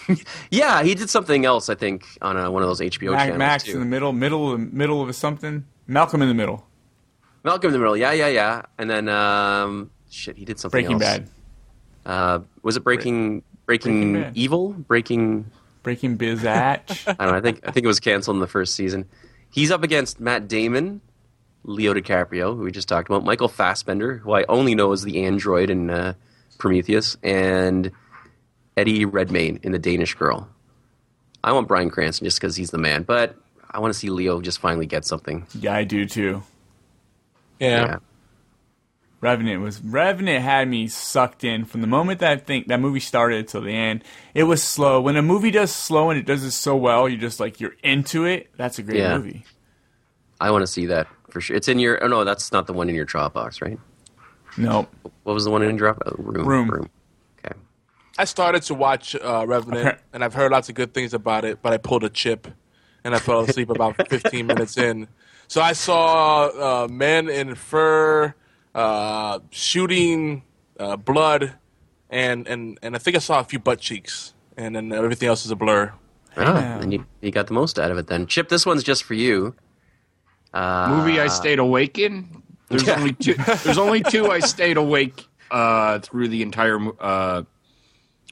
Yeah, 0.51 0.83
he 0.85 0.95
did 0.95 1.11
something 1.11 1.45
else, 1.45 1.69
I 1.69 1.75
think, 1.75 2.07
on 2.23 2.37
uh, 2.37 2.51
one 2.51 2.63
of 2.63 2.69
those 2.69 2.81
HBO 2.81 3.11
Mac, 3.11 3.21
channels 3.21 3.39
Max 3.39 3.65
too. 3.65 3.73
in 3.73 3.81
the 3.81 3.85
middle, 3.85 4.13
middle, 4.13 4.57
middle 4.57 5.03
of 5.03 5.15
something. 5.15 5.67
Malcolm 5.87 6.23
in 6.23 6.29
the 6.29 6.35
middle. 6.35 6.65
Malcolm 7.45 7.69
in 7.69 7.73
the 7.73 7.79
Middle. 7.79 7.97
Yeah, 7.97 8.13
yeah, 8.13 8.29
yeah. 8.29 8.63
And 8.79 8.91
then 8.91 9.09
um, 9.09 9.91
shit, 10.11 10.37
he 10.37 10.45
did 10.45 10.59
something. 10.59 10.77
Breaking 10.83 11.03
else. 11.03 11.03
Bad. 11.03 11.29
Uh, 12.07 12.41
was 12.63 12.77
it 12.77 12.85
Breaking 12.85 13.43
Breaking, 13.67 14.13
Breaking 14.13 14.33
Evil? 14.35 14.73
Breaking 14.73 15.51
Breaking 15.83 16.19
Bizatch. 16.19 17.07
I 17.19 17.25
don't 17.25 17.33
know. 17.33 17.39
I 17.39 17.41
think 17.41 17.67
I 17.67 17.71
think 17.71 17.85
it 17.85 17.89
was 17.89 18.01
canceled 18.01 18.37
in 18.37 18.41
the 18.41 18.47
first 18.47 18.75
season. 18.75 19.07
He's 19.51 19.71
up 19.71 19.83
against 19.83 20.21
Matt 20.21 20.49
Damon, 20.49 21.01
Leo 21.65 21.95
DiCaprio, 21.95 22.55
who 22.57 22.63
we 22.63 22.73
just 22.73 22.89
talked 22.89 23.09
about, 23.09 23.25
Michael 23.25 23.49
Fassbender, 23.49 24.19
who 24.19 24.33
I 24.33 24.45
only 24.49 24.75
know 24.75 24.93
as 24.93 25.03
the 25.03 25.25
android 25.25 25.71
in 25.71 25.91
uh, 25.91 26.15
Prometheus, 26.59 27.17
and 27.23 27.91
Eddie 28.77 29.05
Redmayne 29.05 29.61
in 29.63 29.73
The 29.73 29.79
Danish 29.79 30.15
Girl. 30.15 30.49
I 31.43 31.53
want 31.53 31.69
Bryan 31.69 31.91
Cranston 31.91 32.25
just 32.25 32.41
because 32.41 32.57
he's 32.57 32.71
the 32.71 32.79
man, 32.79 33.03
but 33.03 33.37
I 33.71 33.81
want 33.81 33.93
to 33.93 33.99
see 33.99 34.11
Leo 34.11 34.41
just 34.41 34.61
finally 34.61 34.87
get 34.87 35.05
something. 35.05 35.47
yeah, 35.59 35.75
I 35.75 35.85
do 35.85 36.05
too. 36.05 36.43
Yeah. 37.59 37.85
Yeah. 37.85 37.97
Revenant 39.21 39.63
was 39.63 39.83
Revenant 39.83 40.43
had 40.45 40.69
me 40.69 40.87
sucked 40.87 41.43
in 41.43 41.65
from 41.65 41.81
the 41.81 41.87
moment 41.89 42.21
that 42.21 42.31
I 42.31 42.37
think 42.37 42.69
that 42.69 42.79
movie 42.81 43.01
started 43.01 43.49
till 43.49 43.63
the 43.63 43.73
end. 43.73 44.05
It 44.33 44.45
was 44.45 44.63
slow. 44.63 45.01
When 45.01 45.17
a 45.17 45.23
movie 45.23 45.51
does 45.51 45.73
slow 45.73 46.11
and 46.11 46.19
it 46.19 46.25
does 46.25 46.45
it 46.45 46.53
so 46.53 46.77
well, 46.77 47.09
you're 47.09 47.19
just 47.21 47.41
like 47.41 47.61
you're 47.61 47.75
into 47.83 48.25
it. 48.25 48.49
That's 48.57 48.79
a 48.79 48.83
great 48.83 48.99
Yeah. 48.99 49.17
movie. 49.17 49.45
I 50.41 50.53
want 50.53 50.63
to 50.63 50.69
see 50.69 50.87
that 50.87 51.09
for 51.31 51.41
sure. 51.41 51.57
It's 51.57 51.67
in 51.67 51.81
your. 51.81 52.03
Oh 52.03 52.07
no, 52.07 52.23
that's 52.25 52.53
not 52.53 52.69
the 52.69 52.73
one 52.73 52.89
in 52.89 52.95
your 52.95 53.07
Dropbox, 53.07 53.61
right? 53.61 53.79
Nope. 54.57 54.89
What 55.25 55.35
was 55.35 55.45
the 55.45 55.51
one 55.51 55.63
in 55.63 55.77
drop? 55.77 56.01
Oh, 56.07 56.15
room. 56.19 56.47
Room. 56.47 56.71
Room. 56.71 56.91
Okay. 57.45 57.57
I 58.19 58.25
started 58.25 58.63
to 58.65 58.75
watch 58.75 59.17
uh, 59.17 59.45
Revenant, 59.49 59.87
Okay. 59.87 59.97
and 60.13 60.23
I've 60.25 60.35
heard 60.35 60.53
lots 60.53 60.69
of 60.69 60.75
good 60.77 60.95
things 60.95 61.13
about 61.13 61.45
it, 61.45 61.59
but 61.63 61.73
I 61.73 61.77
pulled 61.77 62.05
a 62.05 62.09
chip, 62.09 62.47
and 63.05 63.15
I 63.17 63.19
fell 63.19 63.41
asleep 63.41 63.69
about 63.71 63.97
15 64.09 64.47
minutes 64.47 64.77
in. 64.79 65.09
So 65.49 65.61
I 65.61 65.73
saw 65.73 66.85
uh, 66.85 66.89
men 66.89 67.29
in 67.29 67.55
fur 67.57 68.35
uh, 68.75 69.39
shooting 69.51 70.43
uh, 70.79 70.97
blood, 70.97 71.55
and, 72.11 72.47
and, 72.47 72.79
and 72.83 72.95
I 72.95 72.99
think 72.99 73.17
I 73.17 73.21
saw 73.21 73.41
a 73.41 73.45
few 73.45 73.59
butt 73.59 73.81
cheeks, 73.81 74.35
and 74.57 74.75
then 74.77 74.93
everything 74.93 75.29
else 75.29 75.45
is 75.45 75.51
a 75.51 75.57
blur. 75.57 75.93
Ah, 76.37 76.79
and 76.79 76.93
you, 76.93 77.05
you 77.21 77.31
got 77.33 77.49
the 77.49 77.55
most 77.55 77.79
out 77.79 77.91
of 77.91 77.99
it 77.99 78.07
then. 78.07 78.27
Chip, 78.27 78.49
this 78.49 78.65
one's 78.65 78.85
just 78.85 79.03
for 79.03 79.15
you. 79.15 79.55
Uh, 80.55 80.89
Movie 80.97 81.21
I 81.21 81.27
stayed 81.29 81.59
awake 81.59 81.99
in. 81.99 82.43
There's 82.69 82.87
Yeah. 82.87 82.97
only 82.99 83.13
two. 83.13 83.35
There's 83.65 83.79
only 83.79 84.03
two 84.03 84.31
I 84.31 84.41
stayed 84.41 84.77
awake 84.77 85.27
uh, 85.51 85.99
through 85.99 86.29
the 86.29 86.43
entire 86.43 86.79
mo- 86.79 86.97
uh, 87.01 87.43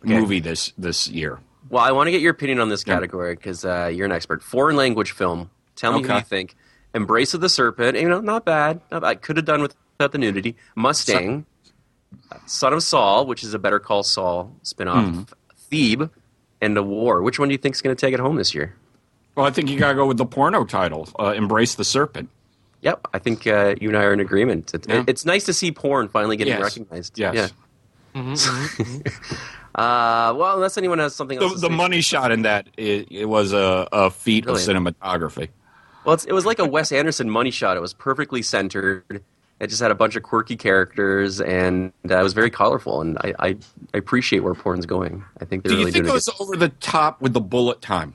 movie 0.05 0.41
this 0.41 0.73
this 0.79 1.09
year. 1.09 1.41
Well, 1.69 1.83
I 1.83 1.91
want 1.93 2.07
to 2.07 2.11
get 2.13 2.21
your 2.21 2.31
opinion 2.31 2.61
on 2.61 2.69
this 2.69 2.85
category 2.85 3.35
because 3.35 3.65
uh, 3.65 3.91
you're 3.93 4.07
an 4.07 4.13
expert. 4.13 4.43
Foreign 4.43 4.77
language 4.77 5.11
film. 5.13 5.51
Tell 5.75 5.93
me 5.93 5.99
who 6.01 6.05
Okay. 6.07 6.19
you 6.19 6.21
think. 6.25 6.55
Embrace 6.95 7.35
of 7.35 7.41
the 7.41 7.49
Serpent. 7.49 7.99
You 7.99 8.09
know, 8.09 8.21
not 8.21 8.45
bad. 8.45 8.81
Not 8.93 9.03
bad. 9.03 9.21
Could 9.21 9.37
have 9.37 9.47
done 9.47 9.67
without 9.99 10.13
the 10.13 10.19
nudity. 10.19 10.57
Mustang. 10.75 11.47
Son 12.47 12.73
of 12.73 12.83
Saul, 12.83 13.27
which 13.27 13.43
is 13.43 13.55
a 13.55 13.59
Better 13.59 13.79
Call 13.79 14.03
Saul 14.03 14.55
spinoff. 14.65 15.05
Hmm. 15.15 15.23
Theeb. 15.71 16.11
And 16.61 16.75
The 16.77 16.83
War. 16.83 17.21
Which 17.23 17.39
one 17.39 17.49
do 17.49 17.53
you 17.53 17.59
think 17.59 17.75
is 17.75 17.83
going 17.83 17.95
to 17.95 18.01
take 18.01 18.15
it 18.15 18.21
home 18.21 18.37
this 18.37 18.55
year? 18.55 18.75
Well, 19.35 19.45
I 19.45 19.51
think 19.51 19.69
you 19.69 19.79
gotta 19.79 19.95
go 19.95 20.07
with 20.07 20.17
the 20.17 20.25
porno 20.25 20.65
title, 20.65 21.07
uh, 21.19 21.35
"Embrace 21.37 21.75
the 21.75 21.85
Serpent." 21.85 22.31
Yep, 22.81 23.09
I 23.13 23.19
think 23.19 23.47
uh, 23.47 23.75
you 23.79 23.91
and 23.91 23.99
I 23.99 24.05
are 24.05 24.13
in 24.15 24.21
agreement. 24.21 24.73
It, 24.73 24.87
Yeah. 24.89 25.05
It's 25.07 25.27
nice 25.27 25.45
to 25.45 25.53
see 25.53 25.71
porn 25.73 26.09
finally 26.09 26.39
getting 26.39 26.55
Yes. 26.55 26.63
recognized. 26.63 27.19
Yes. 27.19 27.53
Yeah. 28.15 28.35
Uh, 29.75 30.33
well, 30.35 30.55
unless 30.55 30.79
anyone 30.79 30.99
has 30.99 31.15
something 31.15 31.37
else. 31.37 31.51
The, 31.51 31.55
to 31.57 31.61
the 31.61 31.69
say. 31.69 31.77
money 31.77 32.01
shot 32.01 32.33
in 32.33 32.43
that 32.43 32.67
it, 32.79 33.09
it 33.13 33.27
was 33.27 33.53
a, 33.53 33.87
a 33.93 34.11
feat 34.11 34.45
Brilliant. 34.45 34.71
of 34.89 34.95
cinematography. 34.95 35.51
Well, 36.07 36.15
it's, 36.15 36.25
it 36.25 36.33
was 36.33 36.47
like 36.47 36.59
a 36.59 36.65
Wes 36.65 36.93
Anderson 36.93 37.29
money 37.29 37.51
shot. 37.51 37.77
It 37.77 37.81
was 37.81 37.93
perfectly 37.93 38.41
centered. 38.41 39.23
It 39.59 39.69
just 39.69 39.81
had 39.81 39.91
a 39.91 39.95
bunch 39.95 40.17
of 40.17 40.23
quirky 40.23 40.55
characters, 40.57 41.41
and 41.41 41.93
uh, 42.11 42.19
it 42.19 42.23
was 42.23 42.35
very 42.35 42.51
colorful. 42.51 43.01
And 43.01 43.17
I, 43.19 43.33
I, 43.39 43.49
I 43.95 43.99
appreciate 43.99 44.41
where 44.41 44.53
porn's 44.55 44.85
going. 44.85 45.25
I 45.41 45.47
think 45.47 45.63
they're 45.65 45.71
Do 45.71 45.77
you 45.79 45.87
really 45.87 45.93
think 45.93 46.07
it 46.07 46.11
a 46.11 46.13
was 46.13 46.29
over 46.41 46.57
the 46.57 46.69
top 46.69 47.23
with 47.23 47.33
the 47.33 47.41
bullet 47.41 47.81
time? 47.81 48.13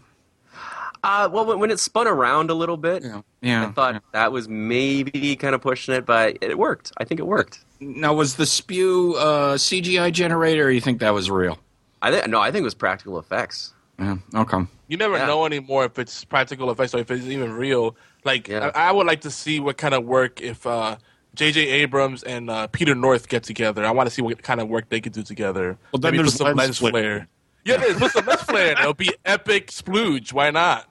Uh, 1.03 1.27
well, 1.31 1.45
when, 1.47 1.57
when 1.59 1.71
it 1.71 1.79
spun 1.79 2.07
around 2.07 2.51
a 2.51 2.53
little 2.53 2.77
bit, 2.77 3.03
Yeah. 3.03 3.21
yeah 3.41 3.65
I 3.67 3.71
thought 3.71 4.03
that 4.11 4.31
was 4.31 4.47
maybe 4.47 5.35
kind 5.35 5.55
of 5.55 5.61
pushing 5.61 5.95
it, 5.95 6.05
but 6.05 6.37
it 6.41 6.59
worked. 6.59 6.91
I 6.97 7.05
think 7.05 7.19
it 7.19 7.25
worked. 7.25 7.65
Now, 7.79 8.13
was 8.13 8.35
the 8.35 8.45
spew 8.45 9.15
uh, 9.17 9.55
CGI 9.55 10.11
generator, 10.11 10.65
or 10.65 10.69
you 10.69 10.79
think 10.81 10.99
that 10.99 11.11
was 11.15 11.31
real? 11.31 11.57
I 12.03 12.11
think 12.11 12.27
no, 12.27 12.39
I 12.39 12.51
think 12.51 12.61
it 12.61 12.65
was 12.65 12.75
practical 12.75 13.17
effects. 13.17 13.73
Yeah. 13.97 14.17
Okay. 14.35 14.59
You 14.89 14.97
never 14.97 15.17
Yeah. 15.17 15.25
know 15.25 15.45
anymore 15.47 15.85
if 15.85 15.97
it's 15.97 16.23
practical 16.23 16.69
effects 16.69 16.93
or 16.93 16.99
if 16.99 17.09
it's 17.09 17.25
even 17.25 17.53
real. 17.53 17.95
Like, 18.23 18.47
Yeah. 18.47 18.69
I, 18.75 18.89
I 18.89 18.91
would 18.91 19.07
like 19.07 19.21
to 19.21 19.31
see 19.31 19.59
what 19.59 19.77
kind 19.77 19.95
of 19.95 20.05
work 20.05 20.39
if 20.41 20.67
uh, 20.67 20.97
J.J. 21.35 21.61
Abrams 21.67 22.23
and 22.23 22.49
uh, 22.49 22.67
Peter 22.67 22.93
North 22.95 23.29
get 23.29 23.43
together. 23.43 23.85
I 23.85 23.91
want 23.91 24.07
to 24.07 24.13
see 24.13 24.21
what 24.21 24.41
kind 24.43 24.59
of 24.59 24.67
work 24.67 24.89
they 24.89 24.99
could 25.01 25.13
do 25.13 25.23
together. 25.23 25.77
Well, 25.91 25.99
then 25.99 26.11
Maybe 26.11 26.17
there's 26.23 26.33
put 26.33 26.37
some 26.39 26.47
lens 26.47 26.57
lens 26.57 26.77
flare. 26.79 26.91
flare. 26.91 27.27
Yeah, 27.63 27.77
there's 27.77 27.97
put 27.97 28.11
some 28.11 28.25
lens 28.25 28.41
flare. 28.41 28.71
in 28.71 28.77
it. 28.77 28.81
It'll 28.81 28.93
be 28.93 29.13
epic 29.25 29.67
splooge. 29.67 30.33
Why 30.33 30.51
not? 30.51 30.87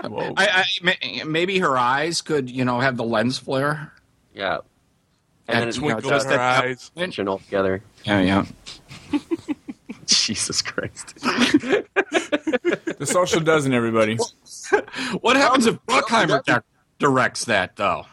I, 0.00 0.64
I, 0.86 1.24
maybe 1.24 1.58
her 1.60 1.76
eyes 1.78 2.20
could, 2.22 2.50
you 2.50 2.64
know, 2.64 2.80
have 2.80 2.96
the 2.96 3.04
lens 3.04 3.38
flare. 3.38 3.92
Yeah, 4.34 4.58
And 5.46 5.58
and 5.62 5.72
then 5.72 5.80
twinkle 5.80 6.04
in 6.04 6.08
just 6.16 6.26
her 6.26 6.32
that- 6.36 6.64
eyes. 6.64 6.90
tension 6.96 7.28
all 7.28 7.38
together. 7.38 7.82
Yeah, 8.04 8.20
yeah. 8.20 9.20
Jesus 10.06 10.60
Christ! 10.62 11.14
The 12.98 13.06
social 13.06 13.40
dozen, 13.40 13.74
everybody. 13.74 14.16
What 15.20 15.36
happens 15.36 15.66
if 15.66 15.76
Bruckheimer 15.86 16.62
directs 16.98 17.44
that, 17.46 17.76
though? 17.76 18.06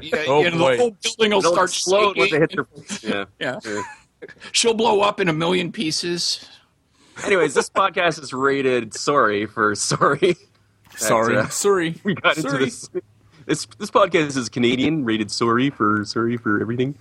Yeah, 0.00 0.24
Oh, 0.28 0.42
you 0.42 0.50
know, 0.50 0.58
the 0.70 0.76
whole 0.78 0.96
building 1.02 1.30
will 1.32 1.38
It'll 1.40 1.52
start 1.52 1.70
explode 1.70 2.16
when 2.16 2.30
they 2.30 2.38
hit 2.38 2.50
shaking. 2.52 3.10
their 3.10 3.26
yeah. 3.40 3.58
Yeah. 3.64 3.82
She'll 4.52 4.74
blow 4.74 5.00
up 5.00 5.18
in 5.20 5.28
a 5.28 5.32
million 5.32 5.72
pieces. 5.72 6.48
Anyways, 7.24 7.54
this 7.54 7.68
podcast 7.74 8.22
is 8.22 8.32
rated 8.32 8.94
sorry 8.94 9.46
for 9.46 9.74
sorry. 9.74 10.36
Sorry, 10.96 11.38
uh, 11.38 11.48
sorry. 11.48 11.94
We 12.04 12.14
got 12.14 12.36
into 12.36 12.58
this. 12.58 12.86
This 13.46 13.64
this 13.78 13.90
podcast 13.90 14.36
is 14.36 14.50
Canadian, 14.50 15.06
rated 15.06 15.30
sorry 15.30 15.70
for 15.70 16.04
sorry 16.04 16.36
for 16.36 16.60
everything. 16.60 16.98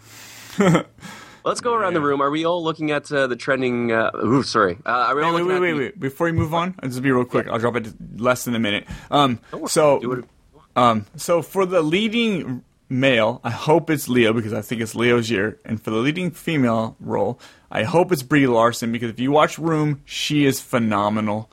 Let's 1.43 1.59
go 1.59 1.73
around 1.73 1.95
the 1.95 2.01
room. 2.01 2.21
Are 2.21 2.29
we 2.31 2.45
all 2.45 2.63
looking 2.63 2.91
at 2.91 3.11
uh, 3.11 3.27
the 3.27 3.35
trending? 3.35 3.91
Uh, 3.91 4.11
ooh, 4.23 4.43
sorry. 4.43 4.77
Uh, 4.85 4.89
are 4.89 5.15
we 5.15 5.23
all 5.23 5.33
Wait, 5.33 5.43
wait, 5.43 5.47
wait, 5.47 5.55
at 5.55 5.61
wait, 5.61 5.71
the- 5.71 5.77
wait. 5.79 5.99
Before 5.99 6.27
you 6.29 6.33
move 6.33 6.53
on, 6.53 6.73
I'll 6.79 6.87
just 6.87 7.01
be 7.01 7.11
real 7.11 7.25
quick. 7.25 7.47
I'll 7.47 7.59
drop 7.59 7.75
it 7.75 7.89
less 8.17 8.45
than 8.45 8.55
a 8.55 8.59
minute. 8.59 8.87
Um, 9.09 9.39
Do 9.51 9.67
so, 9.67 10.13
it. 10.13 10.25
Um, 10.75 11.05
so 11.15 11.41
for 11.41 11.65
the 11.65 11.81
leading 11.81 12.63
male, 12.89 13.39
I 13.43 13.49
hope 13.51 13.89
it's 13.89 14.07
Leo 14.09 14.33
because 14.33 14.53
I 14.53 14.61
think 14.61 14.81
it's 14.81 14.95
Leo's 14.95 15.29
year, 15.29 15.59
and 15.65 15.81
for 15.81 15.91
the 15.91 15.97
leading 15.97 16.31
female 16.31 16.95
role, 16.99 17.39
I 17.71 17.83
hope 17.83 18.11
it's 18.11 18.23
Brie 18.23 18.47
Larson 18.47 18.91
because 18.91 19.09
if 19.09 19.19
you 19.19 19.31
watch 19.31 19.57
Room, 19.57 20.01
she 20.05 20.45
is 20.45 20.59
phenomenal. 20.59 21.49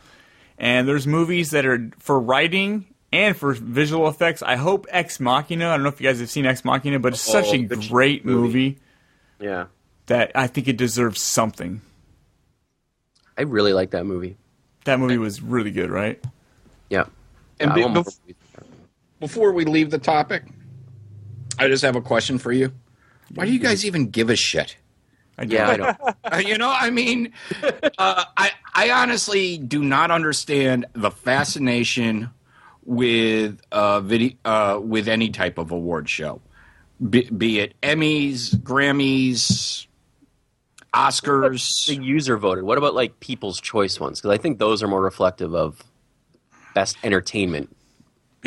And 0.59 0.89
there's 0.89 1.07
movies 1.07 1.51
that 1.51 1.65
are 1.65 1.91
for 1.99 2.19
writing 2.19 2.87
and 3.13 3.37
for 3.37 3.53
visual 3.53 4.09
effects. 4.09 4.43
I 4.43 4.57
hope 4.57 4.87
Ex 4.91 5.21
Machina. 5.21 5.69
I 5.69 5.75
don't 5.77 5.85
know 5.85 5.89
if 5.91 6.01
you 6.01 6.09
guys 6.09 6.19
have 6.19 6.29
seen 6.31 6.47
Ex 6.47 6.65
Machina, 6.65 6.99
but 6.99 7.13
it's 7.13 7.23
such 7.23 7.47
Oh, 7.47 7.53
a 7.55 7.63
great 7.89 8.25
movie. 8.25 8.43
movie 8.49 8.79
Yeah, 9.41 9.67
that 10.07 10.33
I 10.35 10.49
think 10.49 10.67
it 10.67 10.77
deserves 10.77 11.23
something. 11.23 11.81
I 13.37 13.43
really 13.43 13.73
like 13.73 13.91
that 13.91 14.05
movie. 14.05 14.37
That 14.85 14.99
movie 14.99 15.19
was 15.19 15.41
really 15.41 15.71
good, 15.71 15.91
right? 15.91 16.21
Yeah. 16.91 17.05
And 17.61 17.71
Yeah, 17.71 17.75
be- 17.75 17.83
I 17.83 17.87
want 17.87 18.07
bef- 18.07 18.19
more- 18.27 18.35
Before 19.21 19.53
we 19.53 19.65
leave 19.65 19.91
the 19.91 19.99
topic, 19.99 20.45
I 21.59 21.69
just 21.69 21.83
have 21.83 21.97
a 21.97 22.01
question 22.01 22.39
for 22.39 22.53
you. 22.53 22.73
Why 23.35 23.47
do 23.47 23.53
you 23.53 23.59
guys 23.59 23.85
even 23.85 24.11
give 24.11 24.31
a 24.31 24.37
shit? 24.37 24.77
I 25.37 25.45
do. 25.45 25.55
yeah, 25.57 25.69
I 25.69 25.77
know. 25.77 25.95
Uh, 26.31 26.37
you 26.37 26.59
know, 26.59 26.71
I 26.71 26.91
mean, 26.91 27.33
uh, 27.97 28.25
I 28.37 28.51
I 28.75 28.91
honestly 28.91 29.57
do 29.57 29.83
not 29.83 30.11
understand 30.11 30.85
the 30.93 31.11
fascination 31.11 32.29
with 32.85 33.61
uh, 33.73 34.01
video 34.01 34.37
uh, 34.45 34.79
with 34.83 35.09
any 35.09 35.31
type 35.31 35.57
of 35.59 35.71
award 35.71 36.09
show, 36.09 36.43
be, 37.09 37.23
be 37.31 37.61
it 37.61 37.75
Emmys, 37.83 38.55
Grammys, 38.57 39.87
Oscars. 40.95 41.87
the 41.87 41.97
user 41.97 42.37
voted. 42.37 42.65
What 42.65 42.79
about 42.79 42.95
like 42.95 43.21
people's 43.21 43.61
choice 43.61 43.99
ones? 43.99 44.21
Because 44.21 44.33
I 44.33 44.39
think 44.39 44.59
those 44.59 44.83
are 44.83 44.89
more 44.89 45.03
reflective 45.03 45.55
of 45.55 45.83
best 46.75 46.99
entertainment. 47.03 47.75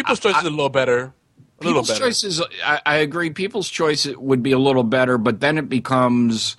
People's 0.04 0.20
Choice 0.20 0.38
is 0.38 0.44
a 0.44 0.50
little 0.50 0.70
better. 0.70 1.00
A 1.00 1.64
little 1.64 1.82
People's 1.82 1.88
better. 1.90 2.06
choices, 2.06 2.42
I, 2.64 2.82
I 2.86 2.96
agree. 2.98 3.30
People's 3.30 3.70
choice 3.70 4.06
would 4.08 4.42
be 4.42 4.52
a 4.52 4.60
little 4.60 4.84
better, 4.84 5.18
but 5.18 5.40
then 5.40 5.58
it 5.58 5.70
becomes 5.70 6.58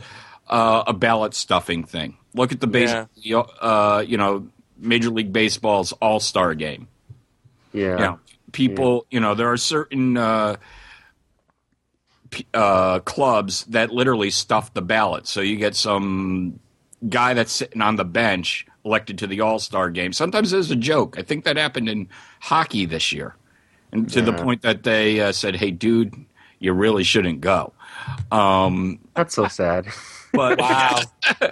uh, 0.49 0.85
a 0.87 0.93
ballot 0.93 1.35
stuffing 1.35 1.85
thing. 1.85 2.17
Look 2.35 2.53
at 2.53 2.61
the 2.61 2.67
base, 2.67 2.91
uh, 2.93 4.05
you 4.07 4.17
know, 4.17 4.49
Major 4.79 5.11
League 5.11 5.33
Baseball's 5.33 5.93
All 5.93 6.21
Star 6.21 6.55
Game. 6.55 6.89
Yeah. 7.73 7.91
you 7.91 8.05
know, 8.05 8.19
people, 8.53 9.07
you 9.11 9.21
know, 9.21 9.35
there 9.35 9.51
are 9.51 9.57
certain 9.57 10.17
uh, 10.17 10.57
p- 12.31 12.47
uh, 12.55 13.01
clubs 13.01 13.65
that 13.67 13.91
literally 13.91 14.31
stuff 14.31 14.73
the 14.75 14.83
ballot. 14.83 15.27
So 15.27 15.41
you 15.41 15.57
get 15.57 15.75
some 15.75 16.61
guy 17.09 17.35
that's 17.35 17.53
sitting 17.53 17.83
on 17.83 17.97
the 17.97 18.05
bench 18.05 18.67
elected 18.85 19.19
to 19.19 19.27
the 19.27 19.41
All 19.41 19.59
Star 19.59 19.91
game. 19.91 20.13
Sometimes 20.13 20.51
there's 20.51 20.71
a 20.71 20.77
joke. 20.77 21.19
I 21.19 21.23
think 21.23 21.45
that 21.45 21.57
happened 21.57 21.89
in 21.89 22.09
hockey 22.41 22.87
this 22.87 23.13
year, 23.13 23.35
and 23.91 24.09
to 24.11 24.23
the 24.23 24.33
point 24.33 24.63
that 24.63 24.83
they 24.83 25.21
uh, 25.21 25.33
said, 25.33 25.57
"Hey, 25.57 25.71
dude, 25.71 26.15
you 26.59 26.73
really 26.73 27.05
shouldn't 27.05 27.41
go." 27.41 27.73
Um, 28.31 28.99
That's 29.15 29.35
so 29.35 29.49
sad. 29.49 29.87
but 30.33 30.59
Wow. 30.59 31.01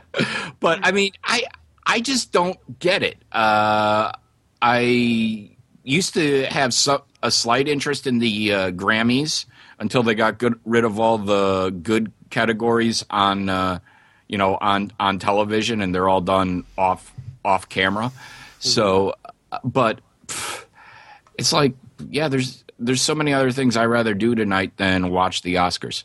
but 0.60 0.80
I 0.82 0.92
mean, 0.92 1.12
I 1.24 1.44
I 1.86 2.00
just 2.00 2.32
don't 2.32 2.78
get 2.78 3.02
it. 3.02 3.18
Uh, 3.32 4.12
I 4.62 5.50
used 5.82 6.14
to 6.14 6.44
have 6.46 6.74
so, 6.74 7.04
a 7.22 7.30
slight 7.30 7.68
interest 7.68 8.06
in 8.06 8.18
the 8.18 8.52
uh, 8.52 8.70
Grammys 8.70 9.46
until 9.78 10.02
they 10.02 10.14
got 10.14 10.38
good, 10.38 10.60
rid 10.64 10.84
of 10.84 11.00
all 11.00 11.18
the 11.18 11.70
good 11.82 12.12
categories 12.30 13.04
on, 13.10 13.48
uh, 13.48 13.80
you 14.30 14.38
know, 14.38 14.56
on 14.60 14.92
on 15.00 15.18
television, 15.18 15.80
and 15.82 15.92
they're 15.92 16.08
all 16.08 16.20
done 16.20 16.64
off 16.78 17.12
off 17.44 17.68
camera. 17.68 18.12
So, 18.60 19.14
uh, 19.50 19.58
but 19.64 20.00
pff, 20.28 20.64
it's 21.36 21.52
like, 21.52 21.74
yeah, 22.08 22.28
there's 22.28 22.64
there's 22.78 23.02
so 23.02 23.16
many 23.16 23.34
other 23.34 23.50
things 23.50 23.76
I 23.76 23.86
would 23.86 23.92
rather 23.92 24.14
do 24.14 24.36
tonight 24.36 24.76
than 24.76 25.10
watch 25.10 25.42
the 25.42 25.56
Oscars. 25.56 26.04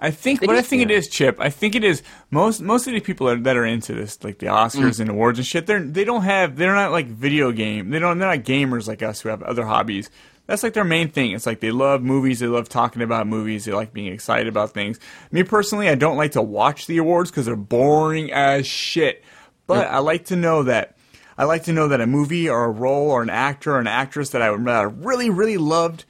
I 0.00 0.10
think 0.10 0.42
what 0.42 0.56
I 0.56 0.62
think 0.62 0.82
it 0.82 0.90
is, 0.90 1.08
Chip. 1.08 1.36
I 1.40 1.48
think 1.48 1.76
it 1.76 1.84
is 1.84 2.02
most 2.32 2.60
most 2.60 2.88
of 2.88 2.94
the 2.94 3.00
people 3.00 3.28
that, 3.28 3.44
that 3.44 3.56
are 3.56 3.64
into 3.64 3.94
this, 3.94 4.22
like 4.24 4.38
the 4.38 4.46
Oscars 4.46 4.98
and 4.98 5.08
awards 5.08 5.38
and 5.38 5.46
shit. 5.46 5.66
They're 5.66 5.80
they 5.80 6.04
don't 6.04 6.22
have 6.22 6.56
they're 6.56 6.74
not 6.74 6.90
like 6.90 7.06
video 7.06 7.52
game. 7.52 7.90
They 7.90 8.00
don't 8.00 8.18
they're 8.18 8.28
not 8.28 8.44
gamers 8.44 8.88
like 8.88 9.02
us 9.04 9.20
who 9.20 9.28
have 9.28 9.42
other 9.44 9.64
hobbies. 9.64 10.10
That's 10.46 10.62
like 10.62 10.74
their 10.74 10.84
main 10.84 11.08
thing. 11.10 11.32
It's 11.32 11.46
like 11.46 11.60
they 11.60 11.70
love 11.72 12.02
movies. 12.02 12.38
They 12.40 12.46
love 12.46 12.68
talking 12.68 13.02
about 13.02 13.26
movies. 13.26 13.64
They 13.64 13.72
like 13.72 13.92
being 13.92 14.12
excited 14.12 14.46
about 14.48 14.70
things. 14.72 15.00
Me 15.32 15.42
personally, 15.42 15.88
I 15.88 15.94
don't 15.96 16.16
like 16.16 16.32
to 16.32 16.42
watch 16.42 16.86
the 16.86 16.98
awards 16.98 17.30
because 17.30 17.46
they're 17.46 17.56
boring 17.56 18.30
as 18.32 18.66
shit. 18.66 19.24
But 19.66 19.88
I 19.88 19.98
like 19.98 20.26
to 20.26 20.36
know 20.36 20.62
that 20.64 20.96
I 21.36 21.44
like 21.44 21.64
to 21.64 21.72
know 21.72 21.88
that 21.88 22.00
a 22.00 22.06
movie 22.06 22.48
or 22.48 22.64
a 22.64 22.70
role 22.70 23.10
or 23.10 23.22
an 23.22 23.28
actor 23.30 23.74
or 23.74 23.80
an 23.80 23.86
actress 23.88 24.30
that 24.30 24.40
I 24.40 24.50
would- 24.50 24.64
that 24.64 24.74
I 24.76 24.82
really 24.84 25.28
really 25.30 25.58
loved 25.58 26.04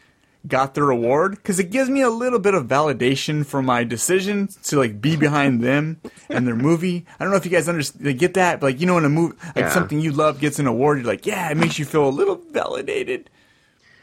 got 0.46 0.74
their 0.74 0.90
award 0.90 1.32
because 1.32 1.58
it 1.58 1.70
gives 1.72 1.90
me 1.90 2.02
a 2.02 2.10
little 2.10 2.38
bit 2.38 2.54
of 2.54 2.68
validation 2.68 3.44
for 3.44 3.60
my 3.62 3.82
decision 3.82 4.48
to 4.62 4.78
like 4.78 5.00
be 5.00 5.16
behind 5.26 5.60
them 5.62 6.00
and 6.28 6.46
their 6.46 6.54
movie. 6.54 7.04
I 7.18 7.24
don't 7.24 7.30
know 7.32 7.36
if 7.38 7.44
you 7.44 7.50
guys 7.50 7.68
understand, 7.68 8.04
They 8.04 8.14
get 8.14 8.34
that, 8.34 8.60
but 8.60 8.66
like 8.66 8.80
you 8.80 8.86
know, 8.86 8.98
in 8.98 9.04
a 9.04 9.08
movie, 9.08 9.34
like 9.46 9.56
Yeah. 9.56 9.70
something 9.70 9.98
you 9.98 10.12
love 10.12 10.38
gets 10.38 10.58
an 10.60 10.66
award, 10.66 10.98
you're 10.98 11.06
like, 11.06 11.26
yeah, 11.26 11.50
it 11.50 11.56
makes 11.56 11.78
you 11.78 11.84
feel 11.86 12.06
a 12.06 12.10
little 12.10 12.40
validated. 12.52 13.30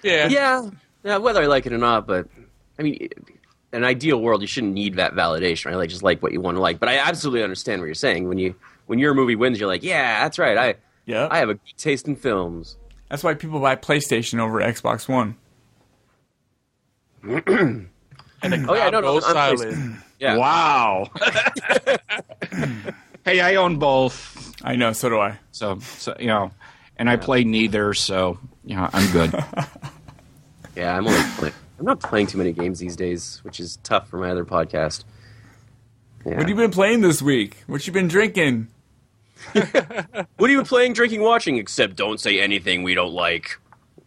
Yeah. 0.03 0.27
Yeah, 0.27 0.69
yeah, 1.03 1.17
whether 1.17 1.41
I 1.41 1.47
like 1.47 1.65
it 1.65 1.73
or 1.73 1.77
not, 1.77 2.07
but 2.07 2.27
I 2.77 2.83
mean, 2.83 2.95
in 3.01 3.09
an 3.71 3.83
ideal 3.83 4.21
world, 4.21 4.41
you 4.41 4.47
shouldn't 4.47 4.73
need 4.73 4.95
that 4.95 5.13
validation, 5.13 5.67
right? 5.67 5.75
Like 5.75 5.89
just 5.89 6.03
like 6.03 6.21
what 6.21 6.31
you 6.33 6.41
want 6.41 6.57
to 6.57 6.61
like. 6.61 6.79
But 6.79 6.89
I 6.89 6.97
absolutely 6.97 7.43
understand 7.43 7.81
what 7.81 7.85
you're 7.85 7.95
saying. 7.95 8.27
When 8.27 8.37
you 8.37 8.55
when 8.87 8.99
your 8.99 9.13
movie 9.13 9.35
wins, 9.35 9.59
you're 9.59 9.69
like, 9.69 9.83
yeah, 9.83 10.23
that's 10.23 10.37
right. 10.37 10.57
I 10.57 10.75
Yeah, 11.05 11.27
I 11.31 11.39
have 11.39 11.49
a 11.49 11.55
good 11.55 11.77
taste 11.77 12.07
in 12.07 12.15
films. 12.15 12.77
that's 13.09 13.23
why 13.23 13.33
people 13.33 13.59
buy 13.59 13.75
PlayStation 13.75 14.39
over 14.39 14.59
Xbox 14.59 15.07
One. 15.07 15.35
And 17.23 17.45
the 17.45 17.45
Oh, 18.67 18.73
yeah, 18.75 18.89
crowd 18.89 18.93
no, 18.93 18.99
no, 19.01 19.13
I'm- 19.19 19.57
silent. 19.57 19.95
Yeah. 20.19 20.37
Wow. 20.37 21.09
hey, 23.25 23.41
I 23.41 23.55
own 23.55 23.77
both, 23.77 24.53
I 24.63 24.77
know, 24.77 24.93
so 24.93 25.09
do 25.09 25.19
I. 25.19 25.37
so, 25.51 25.79
so 25.79 26.15
you 26.17 26.27
know, 26.27 26.51
and 26.95 27.09
I 27.09 27.17
play 27.17 27.43
neither, 27.43 27.93
so 27.93 28.39
you 28.65 28.75
know, 28.75 28.89
I'm 28.93 29.11
good. 29.11 29.33
Yeah, 30.75 30.97
I'm 30.97 31.05
only 31.05 31.21
playing. 31.37 31.53
I'm 31.77 31.85
not 31.85 31.99
playing 31.99 32.25
too 32.27 32.39
many 32.39 32.51
games 32.51 32.79
these 32.79 32.95
days, 32.95 33.39
which 33.43 33.59
is 33.59 33.77
tough 33.83 34.07
for 34.09 34.17
my 34.17 34.31
other 34.31 34.43
podcast. 34.43 35.03
Yeah. 36.25 36.31
What 36.31 36.39
have 36.39 36.49
you 36.49 36.55
been 36.55 36.71
playing 36.71 37.01
this 37.01 37.21
week? 37.21 37.57
What 37.67 37.85
you 37.85 37.93
been 37.93 38.07
drinking? 38.07 38.69
What 39.53 39.63
have 39.63 40.49
you 40.49 40.57
been 40.57 40.65
playing, 40.65 40.93
drinking, 40.93 41.21
watching? 41.21 41.57
Except 41.57 41.95
don't 41.95 42.19
say 42.19 42.39
anything 42.39 42.81
we 42.81 42.95
don't 42.95 43.13
like, 43.13 43.59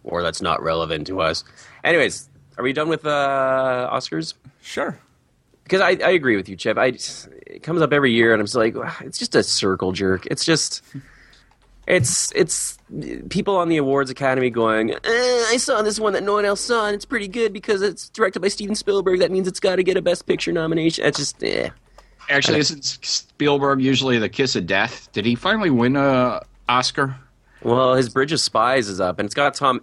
or 0.03 0.25
that's 0.25 0.43
not 0.43 0.61
relevant 0.61 1.07
to 1.07 1.21
us. 1.21 1.45
Anyways, 1.85 2.29
are 2.59 2.65
we 2.65 2.73
done 2.73 2.89
with 2.89 3.07
uh, 3.07 3.89
Oscars? 3.93 4.35
Sure. 4.63 4.99
because 5.63 5.81
I, 5.81 5.91
I 5.91 6.11
agree 6.11 6.35
with 6.37 6.49
you, 6.49 6.57
Chip. 6.57 6.79
I 6.79 6.87
it 7.47 7.63
comes 7.63 7.81
up 7.81 7.93
every 7.93 8.13
year, 8.13 8.33
and 8.33 8.41
I'm 8.41 8.47
just 8.47 8.57
like, 8.57 8.75
"Ah, 8.77 8.99
it's 9.03 9.19
just 9.19 9.37
a 9.37 9.45
circle 9.45 9.93
jerk. 9.93 10.27
It's 10.27 10.45
just, 10.45 10.83
it's 11.87 12.33
it's 12.35 12.79
people 13.29 13.57
on 13.57 13.69
the 13.69 13.77
awards 13.77 14.11
academy 14.11 14.51
going, 14.51 14.91
eh, 14.93 14.99
I 15.05 15.57
saw 15.59 15.83
this 15.83 16.01
one 16.01 16.13
that 16.15 16.23
no 16.23 16.35
one 16.35 16.45
else 16.45 16.61
saw, 16.61 16.87
and 16.87 16.95
it's 16.95 17.05
pretty 17.05 17.29
good 17.29 17.53
because 17.53 17.83
it's 17.83 18.09
directed 18.09 18.41
by 18.41 18.49
Steven 18.49 18.75
Spielberg. 18.75 19.21
That 19.21 19.31
means 19.31 19.47
it's 19.47 19.61
got 19.61 19.77
to 19.77 19.83
get 19.83 19.97
a 19.97 20.03
Best 20.03 20.27
Picture 20.27 20.53
nomination. 20.53 21.05
It's 21.05 21.19
just, 21.19 21.43
eh. 21.45 21.71
Actually, 22.29 22.59
isn't 22.59 22.85
Spielberg 22.85 23.81
usually 23.81 24.19
the 24.19 24.29
kiss 24.29 24.57
of 24.57 24.67
death? 24.67 25.09
Did 25.13 25.25
he 25.25 25.37
finally 25.37 25.71
win 25.71 25.95
a 25.95 26.43
Oscar? 26.69 27.17
Well, 27.63 27.95
his 27.95 28.09
Bridge 28.09 28.33
of 28.33 28.41
Spies 28.41 28.89
is 28.89 29.01
up, 29.01 29.19
and 29.19 29.27
it's 29.27 29.35
got 29.35 29.55
Tom 29.55 29.81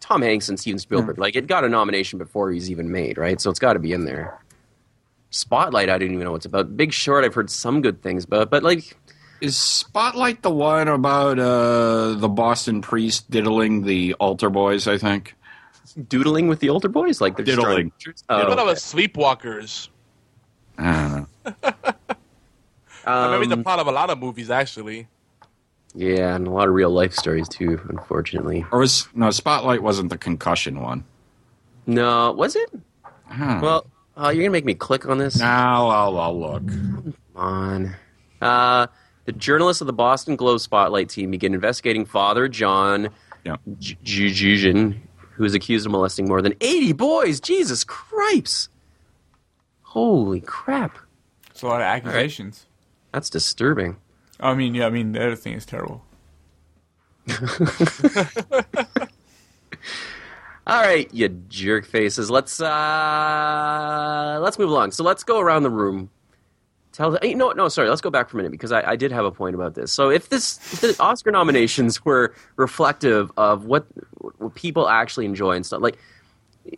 Tom 0.00 0.22
Hanks 0.22 0.48
and 0.48 0.58
Steven 0.58 0.78
Spielberg. 0.78 1.18
Like 1.18 1.36
it 1.36 1.46
got 1.46 1.64
a 1.64 1.68
nomination 1.68 2.18
before 2.18 2.50
he's 2.50 2.70
even 2.70 2.90
made, 2.90 3.18
right? 3.18 3.40
So 3.40 3.50
it's 3.50 3.58
got 3.58 3.74
to 3.74 3.78
be 3.78 3.92
in 3.92 4.04
there. 4.04 4.38
Spotlight, 5.30 5.88
I 5.88 5.96
didn't 5.96 6.14
even 6.14 6.24
know 6.24 6.32
what's 6.32 6.44
about. 6.44 6.76
Big 6.76 6.92
Short, 6.92 7.24
I've 7.24 7.34
heard 7.34 7.48
some 7.48 7.80
good 7.80 8.02
things 8.02 8.24
about, 8.24 8.50
but 8.50 8.62
like 8.62 8.96
Is 9.42 9.56
Spotlight 9.56 10.42
the 10.42 10.50
one 10.50 10.86
about 10.86 11.38
uh, 11.40 12.12
the 12.14 12.28
Boston 12.28 12.80
priest 12.80 13.28
diddling 13.28 13.82
the 13.82 14.14
altar 14.14 14.50
boys? 14.50 14.86
I 14.86 14.98
think. 14.98 15.34
doodling 16.08 16.46
with 16.46 16.60
the 16.60 16.70
altar 16.70 16.88
boys, 16.88 17.20
like 17.20 17.34
they're 17.36 17.44
Diddling. 17.44 17.90
pictures? 17.90 18.22
I 18.28 18.34
Oh, 18.34 18.42
thought 18.44 18.52
it 18.52 18.58
okay. 18.60 18.64
was 18.70 18.78
Sleepwalkers. 18.80 19.88
I 20.78 21.26
don't 21.44 21.54
know. 21.64 21.72
I 23.04 23.38
mean, 23.40 23.48
the 23.48 23.56
Um, 23.56 23.64
plot 23.64 23.80
of 23.80 23.88
a 23.88 23.92
lot 23.92 24.10
of 24.10 24.18
movies, 24.20 24.48
actually. 24.48 25.08
yeah, 25.92 26.36
and 26.36 26.46
a 26.46 26.50
lot 26.50 26.68
of 26.68 26.74
real 26.74 26.90
life 26.90 27.12
stories 27.12 27.48
too. 27.48 27.80
Unfortunately, 27.88 28.64
Or 28.70 28.78
was 28.78 29.08
no 29.12 29.30
Spotlight 29.32 29.82
wasn't 29.82 30.10
the 30.10 30.18
concussion 30.18 30.80
one? 30.80 31.02
no, 31.86 32.30
was 32.30 32.54
it? 32.54 32.70
I. 33.28 33.58
Well, 33.60 33.86
uh, 34.16 34.28
you're 34.28 34.44
gonna 34.44 34.52
make 34.52 34.64
me 34.64 34.74
click 34.74 35.08
on 35.08 35.18
this. 35.18 35.36
now 35.40 35.88
I'll, 35.88 36.16
I'll 36.18 36.38
look. 36.40 36.66
Come 36.68 37.14
on. 37.34 37.96
Uh, 38.40 38.86
the 39.24 39.32
journalists 39.32 39.80
of 39.80 39.86
the 39.86 39.92
Boston 39.92 40.36
Globe 40.36 40.60
Spotlight 40.60 41.08
team 41.08 41.30
begin 41.30 41.54
investigating 41.54 42.04
Father 42.04 42.48
John 42.48 43.10
Yeah. 43.44 43.56
Jujin, 43.78 44.98
who 45.32 45.44
is 45.44 45.54
accused 45.54 45.86
of 45.86 45.92
molesting 45.92 46.28
more 46.28 46.42
than 46.42 46.54
80 46.60 46.92
boys. 46.92 47.40
Jesus 47.40 47.84
Christ! 47.84 48.68
Holy 49.82 50.40
crap! 50.40 50.98
It's 51.50 51.62
a 51.62 51.66
lot 51.66 51.80
of 51.80 51.86
accusations. 51.86 52.66
That's 53.12 53.28
disturbing. 53.30 53.96
I 54.40 54.54
mean, 54.54 54.74
yeah, 54.74 54.86
I 54.86 54.90
mean, 54.90 55.12
the 55.12 55.20
other 55.24 55.36
thing 55.36 55.52
is 55.54 55.66
terrible. 55.66 56.04
All 60.66 60.80
right, 60.80 61.12
you 61.12 61.28
jerk 61.28 61.84
faces. 61.86 62.30
Let's 62.30 62.60
uh 62.60 64.38
let's 64.40 64.58
move 64.58 64.70
along. 64.70 64.92
So 64.92 65.04
let's 65.04 65.24
go 65.24 65.40
around 65.40 65.64
the 65.64 65.70
room. 65.70 66.10
Tell 66.92 67.10
the 67.12 67.26
you 67.26 67.34
know 67.34 67.46
what, 67.46 67.56
no 67.56 67.68
sorry 67.68 67.88
let's 67.88 68.00
go 68.02 68.10
back 68.10 68.28
for 68.28 68.36
a 68.36 68.38
minute 68.38 68.52
because 68.52 68.70
I, 68.70 68.90
I 68.90 68.96
did 68.96 69.12
have 69.12 69.24
a 69.24 69.30
point 69.30 69.54
about 69.54 69.74
this. 69.74 69.90
So 69.92 70.10
if 70.10 70.28
this 70.28 70.58
if 70.74 70.96
the 70.96 71.02
Oscar 71.02 71.30
nominations 71.30 72.04
were 72.04 72.34
reflective 72.56 73.32
of 73.36 73.64
what, 73.64 73.86
what 74.38 74.54
people 74.54 74.88
actually 74.88 75.24
enjoy 75.24 75.52
and 75.52 75.64
stuff 75.64 75.80
like 75.80 75.98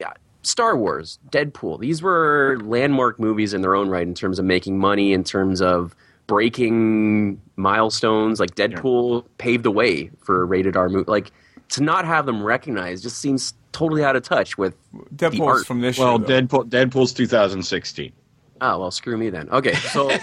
yeah, 0.01 0.13
Star 0.43 0.77
Wars, 0.77 1.19
Deadpool, 1.31 1.81
these 1.81 2.01
were 2.01 2.59
landmark 2.63 3.19
movies 3.19 3.53
in 3.55 3.61
their 3.63 3.75
own 3.75 3.89
right 3.89 4.07
in 4.07 4.15
terms 4.15 4.39
of 4.39 4.45
making 4.45 4.79
money, 4.79 5.13
in 5.13 5.25
terms 5.25 5.61
of 5.61 5.95
breaking 6.27 7.41
milestones. 7.57 8.39
Like 8.41 8.55
Deadpool 8.55 9.25
paved 9.39 9.65
the 9.65 9.71
way 9.71 10.11
for 10.23 10.43
a 10.43 10.45
rated 10.45 10.77
R 10.77 10.89
movie. 10.89 11.11
Like 11.11 11.33
to 11.71 11.83
not 11.83 12.05
have 12.05 12.25
them 12.27 12.43
recognized 12.43 13.03
just 13.03 13.19
seems 13.19 13.55
totally 13.73 14.05
out 14.05 14.15
of 14.17 14.23
touch 14.23 14.57
with 14.57 14.77
the 14.93 15.31
Deadpool's 15.31 15.41
art. 15.41 15.67
from 15.67 15.81
this 15.81 15.99
Well, 15.99 16.19
year. 16.21 16.43
though. 16.43 16.43
Deadpool, 16.63 16.69
Deadpool's 16.69 17.13
2016. 17.13 18.13
Oh 18.61 18.79
well, 18.79 18.91
screw 18.91 19.17
me 19.17 19.31
then. 19.31 19.49
Okay, 19.51 19.75
so 19.75 20.09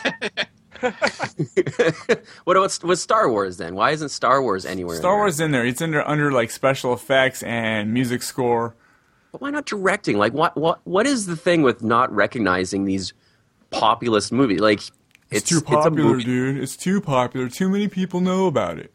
what 2.43 2.57
about 2.57 2.83
with 2.83 2.99
Star 2.99 3.29
Wars 3.29 3.57
then? 3.57 3.75
Why 3.75 3.91
isn't 3.91 4.09
Star 4.09 4.41
Wars 4.41 4.65
anywhere? 4.65 4.95
in 4.95 5.01
Star 5.01 5.11
there? 5.13 5.19
Wars 5.19 5.39
in 5.39 5.51
there. 5.51 5.65
It's 5.65 5.81
under 5.81 6.07
under 6.07 6.31
like 6.31 6.51
special 6.51 6.93
effects 6.93 7.43
and 7.43 7.93
music 7.93 8.23
score. 8.23 8.75
But 9.31 9.41
why 9.41 9.49
not 9.51 9.65
directing? 9.65 10.17
Like, 10.17 10.33
what 10.33 10.55
what 10.57 10.79
what 10.85 11.05
is 11.05 11.25
the 11.25 11.35
thing 11.35 11.61
with 11.61 11.83
not 11.83 12.11
recognizing 12.11 12.85
these 12.85 13.13
populist 13.69 14.31
movies? 14.31 14.59
Like, 14.59 14.79
It's, 14.79 14.91
it's, 15.29 15.49
too 15.49 15.61
popular, 15.61 15.91
movie. 16.13 16.23
dude. 16.23 16.57
It's 16.57 16.75
too 16.75 16.99
popular. 16.99 17.47
Too 17.47 17.69
many 17.69 17.87
people 17.87 18.19
know 18.19 18.47
about 18.47 18.79
it. 18.79 18.93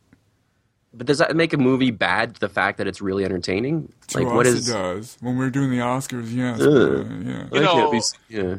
But 0.92 1.06
does 1.06 1.18
that 1.18 1.36
make 1.36 1.52
a 1.52 1.58
movie 1.58 1.90
bad? 1.90 2.36
The 2.36 2.48
fact 2.48 2.78
that 2.78 2.86
it's 2.86 3.00
really 3.02 3.24
entertaining? 3.24 3.92
To 4.08 4.18
like, 4.18 4.26
us, 4.26 4.32
what 4.32 4.46
is? 4.46 4.68
it 4.68 4.72
does. 4.72 5.18
When 5.20 5.36
we're 5.36 5.50
doing 5.50 5.70
the 5.70 5.78
Oscars, 5.78 6.34
yes. 6.34 6.60
Uh, 6.60 7.04
yeah. 7.22 7.44
You 7.44 7.48
can't 7.50 7.64
know- 7.64 7.90
be, 7.92 8.00
yeah. 8.28 8.56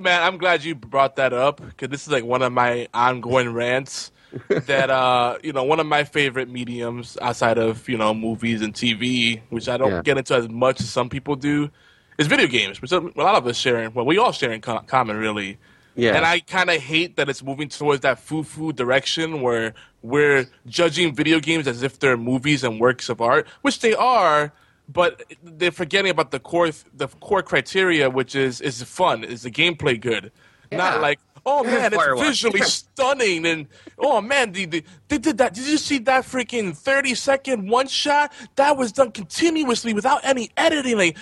Man, 0.00 0.22
I'm 0.22 0.38
glad 0.38 0.64
you 0.64 0.74
brought 0.74 1.16
that 1.16 1.32
up 1.32 1.60
because 1.64 1.88
this 1.88 2.02
is 2.02 2.12
like 2.12 2.24
one 2.24 2.42
of 2.42 2.52
my 2.52 2.88
ongoing 2.94 3.52
rants. 3.52 4.10
that 4.48 4.90
uh, 4.90 5.38
you 5.44 5.52
know, 5.52 5.62
one 5.62 5.78
of 5.78 5.86
my 5.86 6.02
favorite 6.02 6.48
mediums 6.48 7.16
outside 7.22 7.56
of 7.56 7.88
you 7.88 7.96
know 7.96 8.12
movies 8.12 8.62
and 8.62 8.74
TV, 8.74 9.40
which 9.50 9.68
I 9.68 9.76
don't 9.76 9.92
Yeah. 9.92 10.02
get 10.02 10.18
into 10.18 10.34
as 10.34 10.48
much 10.48 10.80
as 10.80 10.88
some 10.90 11.08
people 11.08 11.36
do, 11.36 11.70
is 12.18 12.26
video 12.26 12.48
games. 12.48 12.82
Which 12.82 12.90
a 12.90 12.98
lot 12.98 13.36
of 13.36 13.46
us 13.46 13.56
share. 13.56 13.88
Well, 13.90 14.04
we 14.04 14.18
all 14.18 14.32
share 14.32 14.50
in 14.50 14.60
co- 14.60 14.80
common, 14.80 15.18
really. 15.18 15.58
Yeah. 15.94 16.16
And 16.16 16.24
I 16.26 16.40
kind 16.40 16.68
of 16.70 16.80
hate 16.82 17.14
that 17.16 17.28
it's 17.28 17.44
moving 17.44 17.68
towards 17.68 18.00
that 18.00 18.18
foo-foo 18.18 18.72
direction 18.72 19.40
where 19.42 19.74
we're 20.02 20.46
judging 20.66 21.14
video 21.14 21.38
games 21.38 21.68
as 21.68 21.84
if 21.84 22.00
they're 22.00 22.16
movies 22.16 22.64
and 22.64 22.80
works 22.80 23.08
of 23.08 23.20
art, 23.20 23.46
which 23.62 23.78
they 23.78 23.94
are, 23.94 24.52
but 24.88 25.22
they're 25.42 25.70
forgetting 25.72 26.10
about 26.10 26.30
the 26.30 26.40
core 26.40 26.70
the 26.94 27.08
core 27.20 27.42
criteria, 27.42 28.10
which 28.10 28.34
is 28.34 28.60
is 28.60 28.82
fun, 28.82 29.24
is 29.24 29.42
the 29.42 29.50
gameplay 29.50 30.00
good, 30.00 30.30
Yeah. 30.70 30.78
not 30.78 31.00
like 31.00 31.18
oh 31.46 31.62
man, 31.62 31.92
it's 31.92 32.20
visually 32.20 32.60
stunning, 32.62 33.44
and 33.46 33.66
oh 33.98 34.20
man, 34.20 34.52
the, 34.52 34.64
the, 34.66 34.84
they 35.08 35.18
did 35.18 35.38
that. 35.38 35.54
Did 35.54 35.66
you 35.66 35.78
see 35.78 35.98
that 36.00 36.24
freaking 36.24 36.76
thirty 36.76 37.14
second 37.14 37.68
one 37.68 37.86
shot? 37.88 38.32
That 38.56 38.76
was 38.76 38.92
done 38.92 39.12
continuously 39.12 39.94
without 39.94 40.20
any 40.24 40.50
editing. 40.56 40.96
Like, 40.96 41.16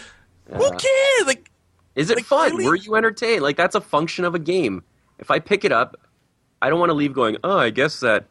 who 0.53 0.71
cares? 0.71 1.27
Like, 1.27 1.51
Is 1.95 2.11
it 2.11 2.17
Like, 2.19 2.25
fun? 2.25 2.51
really? 2.53 2.67
Were 2.67 2.77
you 2.77 2.95
entertained? 2.97 3.43
Like 3.43 3.57
that's 3.57 3.75
a 3.75 3.81
function 3.81 4.25
of 4.25 4.35
a 4.35 4.39
game. 4.39 4.83
If 5.19 5.31
I 5.31 5.39
pick 5.39 5.65
it 5.65 5.73
up, 5.73 5.97
I 6.61 6.69
don't 6.69 6.81
want 6.81 6.91
to 6.91 6.95
leave 6.95 7.13
going, 7.13 7.37
"Oh, 7.45 7.59
I 7.59 7.71
guess 7.71 8.01
that 8.01 8.27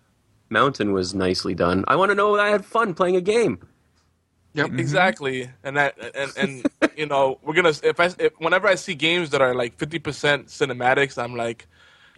mountain 0.50 0.92
was 0.94 1.14
nicely 1.16 1.56
done." 1.56 1.86
I 1.88 1.96
want 1.96 2.10
to 2.12 2.16
know 2.16 2.36
that 2.36 2.46
I 2.46 2.50
had 2.50 2.66
fun 2.66 2.94
playing 2.94 3.16
a 3.16 3.22
game. 3.22 3.60
Exactly, 4.56 5.50
and 5.64 5.78
that 5.78 5.96
and 6.16 6.32
and 6.38 6.66
you 6.98 7.06
know 7.06 7.40
we're 7.44 7.54
gonna 7.54 7.74
if 7.84 8.00
I 8.00 8.10
if, 8.20 8.34
whenever 8.40 8.68
I 8.68 8.76
see 8.76 8.96
games 8.96 9.30
that 9.30 9.42
are 9.42 9.56
like 9.56 9.78
fifty 9.78 10.00
percent 10.00 10.48
cinematics, 10.48 11.22
I'm 11.22 11.36
like, 11.36 11.68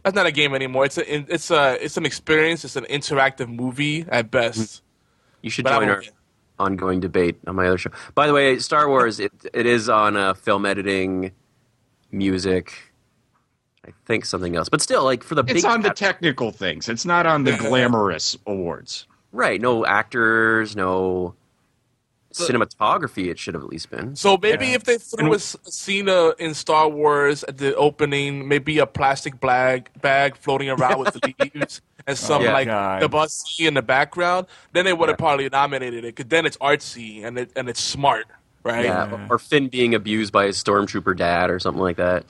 that's 0.03 0.15
not 0.15 0.25
a 0.25 0.31
game 0.31 0.55
anymore. 0.55 0.85
It's 0.85 0.97
a 0.97 1.33
it's 1.33 1.51
a 1.51 1.83
it's 1.83 1.97
an 1.97 2.05
experience. 2.05 2.65
It's 2.65 2.75
an 2.75 2.85
interactive 2.85 3.47
movie 3.47 4.05
at 4.09 4.31
best. 4.31 4.81
You 5.41 5.49
should 5.51 5.65
But 5.65 5.79
join 5.79 5.89
our 5.89 6.03
ongoing 6.59 6.99
debate 6.99 7.37
on 7.45 7.55
my 7.55 7.67
other 7.67 7.77
show. 7.77 7.91
By 8.15 8.25
the 8.25 8.33
way, 8.33 8.57
Star 8.59 8.87
Wars 8.87 9.19
it 9.19 9.31
it 9.53 9.67
is 9.67 9.87
on 9.87 10.17
uh, 10.17 10.33
film 10.33 10.65
editing, 10.65 11.31
music, 12.11 12.93
I 13.85 13.91
think 14.05 14.25
something 14.25 14.55
else, 14.55 14.69
but 14.69 14.81
still, 14.81 15.03
like 15.03 15.23
for 15.23 15.35
the 15.35 15.43
It's 15.43 15.61
big 15.61 15.65
on 15.65 15.81
the 15.81 15.89
technical 15.91 16.51
things. 16.51 16.89
It's 16.89 17.05
not 17.05 17.25
on 17.25 17.43
the 17.43 17.55
glamorous 17.57 18.37
awards. 18.47 19.07
right. 19.31 19.59
No 19.59 19.85
actors, 19.85 20.75
no 20.75 21.35
cinematography. 22.33 23.27
It 23.29 23.39
should 23.39 23.53
have 23.53 23.63
at 23.63 23.69
least 23.69 23.89
been. 23.89 24.15
So 24.15 24.37
maybe 24.41 24.73
if 24.73 24.83
they 24.83 24.97
threw 24.97 25.31
a 25.31 25.35
s- 25.35 25.55
scene 25.63 26.09
uh, 26.09 26.31
in 26.39 26.53
Star 26.53 26.89
Wars 26.89 27.43
at 27.45 27.57
the 27.57 27.75
opening, 27.75 28.47
maybe 28.47 28.79
a 28.79 28.85
plastic 28.85 29.39
bag 29.39 29.89
bag 30.01 30.35
floating 30.35 30.69
around 30.69 30.99
with 30.99 31.13
the 31.13 31.33
leaves 31.55 31.81
and 32.07 32.17
some 32.17 32.43
Yeah. 32.43 32.53
like 32.53 32.67
God. 32.67 33.01
the 33.01 33.09
bus 33.09 33.57
in 33.59 33.73
the 33.75 33.81
background, 33.81 34.47
then 34.73 34.85
they 34.85 34.93
would 34.93 35.09
have 35.09 35.17
probably 35.17 35.47
nominated 35.49 36.03
it. 36.05 36.15
Cause 36.15 36.25
then 36.27 36.45
it's 36.45 36.57
artsy 36.57 37.23
and 37.23 37.37
it 37.37 37.51
and 37.55 37.69
it's 37.69 37.81
smart, 37.81 38.25
right? 38.63 38.85
Yeah, 38.85 39.27
or 39.29 39.39
Finn 39.39 39.67
being 39.69 39.93
abused 39.95 40.33
by 40.33 40.45
his 40.47 40.61
stormtrooper 40.61 41.15
dad 41.15 41.49
or 41.49 41.59
something 41.59 41.81
like 41.81 41.97
that. 41.97 42.25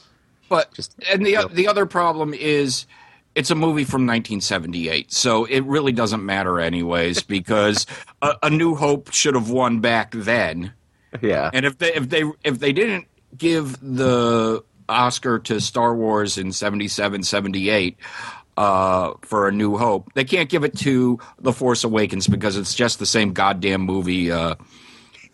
But 0.49 0.74
Just- 0.74 0.95
and 1.12 1.26
the 1.26 1.32
Yep. 1.32 1.51
the 1.54 1.68
other 1.68 1.86
problem 1.86 2.34
is 2.34 2.86
it's 3.36 3.52
a 3.52 3.56
movie 3.56 3.84
from 3.84 4.04
1978, 4.04 5.12
so 5.12 5.46
it 5.46 5.62
really 5.62 5.92
doesn't 5.92 6.26
matter 6.26 6.60
anyways 6.60 7.24
because 7.38 7.86
a, 8.22 8.36
a 8.44 8.50
New 8.50 8.76
Hope 8.76 9.12
should 9.12 9.36
have 9.36 9.50
won 9.50 9.80
back 9.80 10.12
then. 10.12 10.74
Yeah, 11.22 11.52
And 11.54 11.66
if 11.66 11.78
they 11.78 11.94
if 11.94 12.10
they 12.10 12.24
if 12.44 12.58
they 12.60 12.74
didn't 12.74 13.08
give 13.38 13.80
the 13.82 14.64
Oscar 14.90 15.38
to 15.40 15.62
Star 15.62 15.96
Wars 15.96 16.40
in 16.40 16.52
77, 16.52 17.22
78 17.22 17.98
uh, 18.58 19.14
for 19.22 19.48
A 19.48 19.52
New 19.52 19.78
Hope, 19.78 20.12
they 20.14 20.24
can't 20.24 20.50
give 20.50 20.64
it 20.64 20.76
to 20.80 21.20
The 21.40 21.54
Force 21.54 21.84
Awakens 21.84 22.28
because 22.28 22.58
it's 22.58 22.74
just 22.74 22.98
the 22.98 23.06
same 23.06 23.34
goddamn 23.34 23.82
movie 23.82 24.32
uh, 24.32 24.56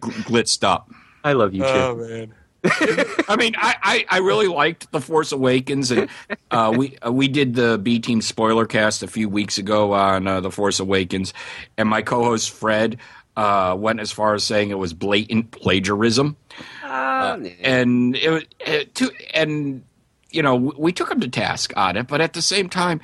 gl- 0.00 0.24
glitzed 0.24 0.64
up. 0.64 0.90
I 1.22 1.34
love 1.34 1.54
you, 1.54 1.62
Chip. 1.62 1.70
Oh 1.72 1.94
man. 1.96 2.34
I 2.64 3.36
mean, 3.38 3.54
I, 3.56 3.74
I, 3.82 4.06
I 4.08 4.18
really 4.18 4.46
liked 4.48 4.90
The 4.92 5.00
Force 5.00 5.32
Awakens, 5.32 5.90
and 5.90 6.08
uh, 6.50 6.72
we 6.76 6.96
uh, 6.98 7.10
we 7.10 7.28
did 7.28 7.54
the 7.54 7.78
B 7.78 7.98
Team 7.98 8.20
spoiler 8.20 8.66
cast 8.66 9.02
a 9.02 9.06
few 9.06 9.28
weeks 9.28 9.58
ago 9.58 9.92
on 9.92 10.26
uh, 10.26 10.40
The 10.40 10.50
Force 10.50 10.78
Awakens, 10.80 11.32
and 11.78 11.88
my 11.88 12.02
co-host 12.02 12.50
Fred 12.50 12.98
uh, 13.36 13.74
went 13.78 14.00
as 14.00 14.12
far 14.12 14.34
as 14.34 14.44
saying 14.44 14.70
it 14.70 14.78
was 14.78 14.92
blatant 14.92 15.52
plagiarism, 15.52 16.36
Ah, 16.82 17.38
and 17.60 18.14
it, 18.16 18.30
was- 18.30 18.44
it 18.60 18.94
to, 18.96 19.10
and 19.32 19.82
you 20.30 20.42
know 20.42 20.56
we, 20.56 20.72
we 20.76 20.92
took 20.92 21.10
him 21.10 21.20
to 21.20 21.28
task 21.28 21.72
on 21.76 21.96
it, 21.96 22.08
but 22.08 22.20
at 22.20 22.34
the 22.34 22.42
same 22.42 22.68
time, 22.68 23.00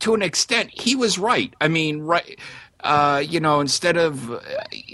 to 0.00 0.14
an 0.14 0.22
extent, 0.22 0.70
he 0.70 0.94
was 0.96 1.18
right. 1.18 1.52
I 1.60 1.68
mean, 1.68 2.00
right. 2.00 2.38
Uh, 2.80 3.22
you 3.26 3.40
know, 3.40 3.60
instead 3.60 3.96
of 3.96 4.30
uh, 4.30 4.40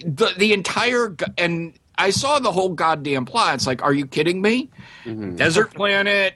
the 0.05 0.33
the 0.39 0.53
entire 0.53 1.15
and 1.37 1.75
I 2.03 2.11
saw 2.11 2.41
the 2.41 2.51
whole 2.51 2.71
goddamn 2.71 3.27
plot. 3.27 3.55
It's 3.55 3.67
like, 3.67 3.81
are 3.83 3.93
you 3.93 4.07
kidding 4.07 4.43
me? 4.43 4.71
Mm-hmm. 5.05 5.37
Desert 5.37 5.73
planet, 5.73 6.35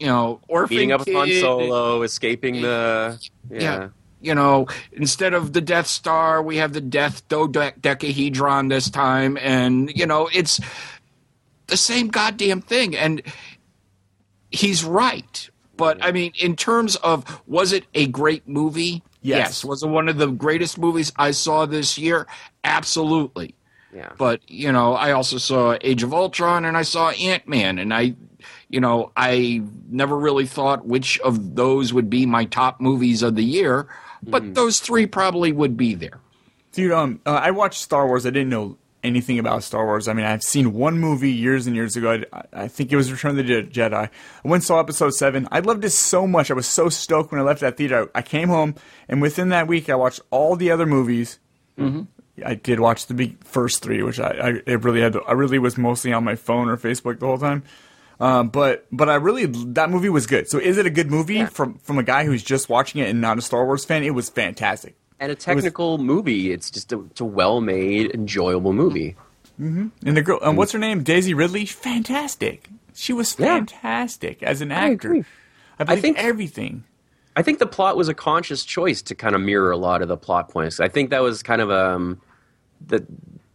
you 0.00 0.08
know, 0.08 0.40
orphan 0.48 0.76
Meeting 0.76 0.92
up 0.92 1.06
with 1.06 1.14
Han 1.14 1.30
Solo, 1.40 2.02
escaping 2.02 2.60
the 2.60 3.18
yeah. 3.48 3.60
Yeah. 3.60 3.88
You 4.20 4.34
know, 4.34 4.66
instead 4.92 5.34
of 5.34 5.52
the 5.52 5.60
Death 5.60 5.86
Star, 5.86 6.42
we 6.42 6.56
have 6.56 6.72
the 6.72 6.80
Death 6.80 7.28
Dodecahedron 7.28 8.66
this 8.66 8.90
time, 8.90 9.38
and 9.40 9.92
you 9.94 10.06
know, 10.06 10.28
it's 10.32 10.58
the 11.68 11.76
same 11.76 12.08
goddamn 12.08 12.60
thing. 12.60 12.96
And 12.96 13.22
he's 14.50 14.82
right, 14.82 15.50
but 15.76 16.04
I 16.04 16.10
mean, 16.10 16.32
in 16.40 16.56
terms 16.56 16.96
of 16.96 17.42
was 17.46 17.72
it 17.72 17.84
a 17.94 18.08
great 18.08 18.48
movie? 18.48 19.04
Yes. 19.22 19.64
Was 19.64 19.84
it 19.84 19.88
one 19.88 20.08
of 20.08 20.18
the 20.18 20.28
greatest 20.28 20.78
movies 20.78 21.12
I 21.16 21.30
saw 21.30 21.66
this 21.66 21.96
year? 21.96 22.26
Absolutely. 22.64 23.54
Yeah. 23.96 24.12
But 24.18 24.42
you 24.48 24.70
know, 24.70 24.94
I 24.94 25.12
also 25.12 25.38
saw 25.38 25.76
Age 25.80 26.02
of 26.02 26.12
Ultron 26.12 26.66
and 26.66 26.76
I 26.76 26.82
saw 26.82 27.10
Ant 27.10 27.48
Man, 27.48 27.78
and 27.78 27.94
I, 27.94 28.14
you 28.68 28.80
know, 28.80 29.10
I 29.16 29.62
never 29.88 30.18
really 30.18 30.46
thought 30.46 30.86
which 30.86 31.18
of 31.20 31.56
those 31.56 31.94
would 31.94 32.10
be 32.10 32.26
my 32.26 32.44
top 32.44 32.78
movies 32.80 33.22
of 33.22 33.36
the 33.36 33.44
year, 33.44 33.88
but 34.22 34.54
those 34.54 34.80
three 34.80 35.06
probably 35.06 35.50
would 35.50 35.76
be 35.76 35.94
there. 35.94 36.20
Dude, 36.72 36.92
um, 36.92 37.20
uh, 37.24 37.30
I 37.30 37.52
watched 37.52 37.80
Star 37.80 38.06
Wars. 38.06 38.26
I 38.26 38.30
didn't 38.30 38.50
know 38.50 38.76
anything 39.02 39.38
about 39.38 39.62
Star 39.62 39.86
Wars. 39.86 40.08
I 40.08 40.12
mean, 40.12 40.26
I've 40.26 40.42
seen 40.42 40.74
one 40.74 40.98
movie 40.98 41.32
years 41.32 41.66
and 41.66 41.74
years 41.74 41.96
ago. 41.96 42.22
I, 42.32 42.42
I 42.52 42.68
think 42.68 42.92
it 42.92 42.96
was 42.96 43.10
Return 43.10 43.30
of 43.30 43.36
the 43.38 43.44
Je- 43.44 43.62
Jedi. 43.62 43.94
I 43.94 44.10
went 44.44 44.60
and 44.60 44.64
saw 44.64 44.78
Episode 44.80 45.14
Seven. 45.14 45.48
I 45.50 45.60
loved 45.60 45.84
it 45.86 45.90
so 45.90 46.26
much. 46.26 46.50
I 46.50 46.54
was 46.54 46.66
so 46.66 46.90
stoked 46.90 47.32
when 47.32 47.40
I 47.40 47.44
left 47.44 47.60
that 47.60 47.78
theater. 47.78 48.10
I, 48.14 48.18
I 48.18 48.22
came 48.22 48.48
home, 48.48 48.74
and 49.08 49.22
within 49.22 49.48
that 49.50 49.68
week, 49.68 49.88
I 49.88 49.94
watched 49.94 50.20
all 50.30 50.54
the 50.54 50.70
other 50.70 50.84
movies. 50.84 51.38
Mm-hmm. 51.78 52.02
I 52.44 52.54
did 52.54 52.80
watch 52.80 53.06
the 53.06 53.14
big 53.14 53.42
first 53.44 53.82
three, 53.82 54.02
which 54.02 54.20
I, 54.20 54.28
I 54.30 54.48
it 54.66 54.84
really 54.84 55.00
had. 55.00 55.14
To, 55.14 55.22
I 55.22 55.32
really 55.32 55.58
was 55.58 55.78
mostly 55.78 56.12
on 56.12 56.24
my 56.24 56.34
phone 56.36 56.68
or 56.68 56.76
Facebook 56.76 57.18
the 57.20 57.26
whole 57.26 57.38
time. 57.38 57.62
Um, 58.18 58.48
but 58.48 58.86
but 58.90 59.08
I 59.08 59.14
really 59.16 59.46
that 59.46 59.90
movie 59.90 60.08
was 60.08 60.26
good. 60.26 60.48
So 60.48 60.58
is 60.58 60.78
it 60.78 60.86
a 60.86 60.90
good 60.90 61.10
movie 61.10 61.44
from 61.46 61.74
from 61.78 61.98
a 61.98 62.02
guy 62.02 62.24
who's 62.24 62.42
just 62.42 62.68
watching 62.68 63.00
it 63.00 63.08
and 63.10 63.20
not 63.20 63.38
a 63.38 63.42
Star 63.42 63.64
Wars 63.64 63.84
fan? 63.84 64.02
It 64.04 64.10
was 64.14 64.28
fantastic. 64.28 64.94
And 65.20 65.32
a 65.32 65.34
technical 65.34 65.96
movie. 65.98 66.52
It's 66.52 66.70
just 66.70 66.92
a, 66.92 67.00
it's 67.10 67.20
a 67.22 67.24
well-made, 67.24 68.10
enjoyable 68.14 68.74
movie. 68.74 69.16
And 69.58 69.90
the 70.02 70.20
girl, 70.20 70.38
um, 70.42 70.56
what's 70.56 70.72
her 70.72 70.78
name? 70.78 71.02
Daisy 71.02 71.32
Ridley. 71.32 71.64
Fantastic. 71.64 72.68
She 72.94 73.14
was 73.14 73.34
Yeah. 73.38 73.46
fantastic 73.56 74.42
as 74.42 74.60
an 74.60 74.70
I 74.72 74.90
actor. 74.92 75.08
agree. 75.08 75.24
I 75.78 75.84
believe 75.84 76.02
think- 76.02 76.18
everything. 76.18 76.84
I 77.34 77.42
think 77.42 77.58
the 77.58 77.66
plot 77.66 77.96
was 77.98 78.08
a 78.08 78.14
conscious 78.14 78.64
choice 78.64 79.02
to 79.02 79.14
kind 79.14 79.34
of 79.34 79.40
mirror 79.42 79.70
a 79.70 79.76
lot 79.76 80.00
of 80.02 80.08
the 80.08 80.16
plot 80.16 80.48
points. 80.50 80.80
I 80.80 80.88
think 80.88 81.10
that 81.10 81.22
was 81.22 81.42
kind 81.42 81.60
of 81.62 81.70
um 81.70 82.20
that 82.88 83.04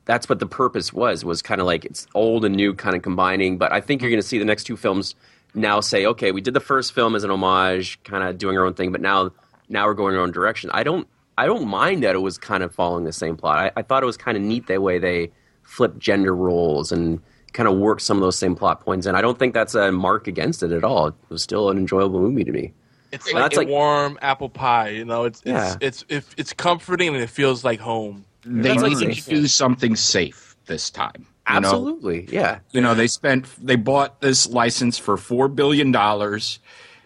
that's 0.06 0.28
what 0.28 0.40
the 0.40 0.46
purpose 0.48 0.92
was 0.92 1.24
was 1.24 1.42
kind 1.42 1.62
of 1.62 1.68
like 1.68 1.86
it's 1.86 2.08
old 2.16 2.44
and 2.46 2.56
new 2.56 2.74
kind 2.74 2.96
of 2.96 3.02
combining. 3.02 3.58
But 3.58 3.72
I 3.72 3.82
think 3.82 4.02
you're 4.02 4.12
going 4.12 4.22
to 4.22 4.28
see 4.28 4.40
the 4.40 4.46
next 4.46 4.64
two 4.66 4.76
films 4.78 5.16
now 5.54 5.80
say, 5.82 6.06
okay, 6.06 6.32
we 6.32 6.42
did 6.42 6.54
the 6.54 6.60
first 6.60 6.94
film 6.94 7.16
as 7.16 7.24
an 7.24 7.30
homage, 7.32 8.02
kind 8.04 8.24
of 8.24 8.38
doing 8.38 8.58
our 8.58 8.66
own 8.66 8.74
thing, 8.74 8.92
but 8.92 9.02
now 9.02 9.32
now 9.70 9.86
we're 9.86 9.94
going 9.94 10.16
our 10.16 10.22
own 10.22 10.32
direction. 10.32 10.70
I 10.74 10.84
don't 10.84 11.08
I 11.38 11.46
don't 11.46 11.68
mind 11.68 12.04
that 12.04 12.16
it 12.16 12.20
was 12.20 12.38
kind 12.38 12.62
of 12.64 12.74
following 12.74 13.04
the 13.06 13.14
same 13.14 13.38
plot. 13.38 13.58
I, 13.58 13.80
I 13.80 13.82
thought 13.84 14.04
it 14.04 14.06
was 14.06 14.18
kind 14.18 14.38
of 14.38 14.44
neat 14.44 14.68
the 14.68 14.80
way 14.82 15.00
they 15.00 15.32
flipped 15.64 16.00
gender 16.00 16.36
roles 16.36 16.92
and 16.92 17.22
kind 17.54 17.68
of 17.68 17.78
worked 17.78 18.02
some 18.02 18.18
of 18.18 18.22
those 18.22 18.38
same 18.38 18.56
plot 18.56 18.82
points. 18.82 19.06
And 19.06 19.16
I 19.18 19.22
don't 19.22 19.38
think 19.40 19.54
that's 19.54 19.76
a 19.76 19.92
mark 19.92 20.28
against 20.28 20.64
it 20.64 20.72
at 20.72 20.84
all. 20.84 21.08
It 21.08 21.14
was 21.30 21.42
still 21.44 21.70
an 21.70 21.78
enjoyable 21.78 22.20
movie 22.20 22.44
to 22.44 22.52
me. 22.52 22.74
It's 23.12 23.32
like 23.34 23.56
like- 23.56 23.68
warm 23.68 24.18
apple 24.22 24.50
pie, 24.50 24.90
you 24.90 25.06
know. 25.06 25.26
It's 25.26 25.42
Yeah. 25.46 25.76
it's 25.82 26.04
it's 26.04 26.06
it's, 26.10 26.36
it's 26.38 26.54
comforting 26.54 27.10
and 27.10 27.18
it 27.18 27.30
feels 27.30 27.64
like 27.64 27.80
home. 27.80 28.26
They 28.44 28.74
like 28.74 28.98
needed 28.98 29.16
to 29.24 29.30
do 29.30 29.48
something 29.48 29.96
safe 29.96 30.56
this 30.66 30.90
time. 30.90 31.28
you 31.50 31.60
know? 31.60 31.68
Absolutely, 31.68 32.28
yeah. 32.32 32.60
You 32.72 32.82
know, 32.82 32.96
they 32.96 33.08
spent 33.08 33.46
they 33.64 33.76
bought 33.76 34.22
this 34.22 34.48
license 34.50 34.98
for 34.98 35.18
four 35.18 35.48
billion 35.48 35.92
dollars. 35.92 36.60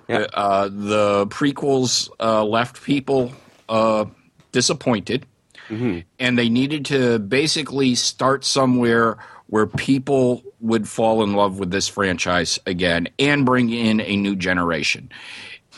Yeah. 0.07 0.27
Uh, 0.33 0.69
the 0.69 1.27
prequels 1.27 2.09
uh, 2.19 2.43
left 2.45 2.83
people 2.83 3.31
uh, 3.67 4.05
disappointed, 4.51 5.25
and 5.69 6.37
they 6.37 6.47
needed 6.47 6.85
to 6.85 7.17
basically 7.19 7.95
start 7.95 8.45
somewhere 8.45 9.17
where 9.47 9.65
people 9.65 10.43
would 10.59 10.87
fall 10.87 11.23
in 11.23 11.33
love 11.33 11.59
with 11.59 11.71
this 11.71 11.87
franchise 11.87 12.59
again 12.65 13.07
and 13.19 13.45
bring 13.45 13.71
in 13.71 13.99
a 13.99 14.15
new 14.15 14.35
generation. 14.35 15.09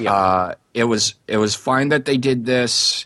Uh, 0.05 0.55
it 0.73 0.83
was 0.83 1.15
it 1.27 1.37
was 1.37 1.55
fine 1.55 1.89
that 1.89 2.05
they 2.05 2.17
did 2.17 2.45
this. 2.45 3.05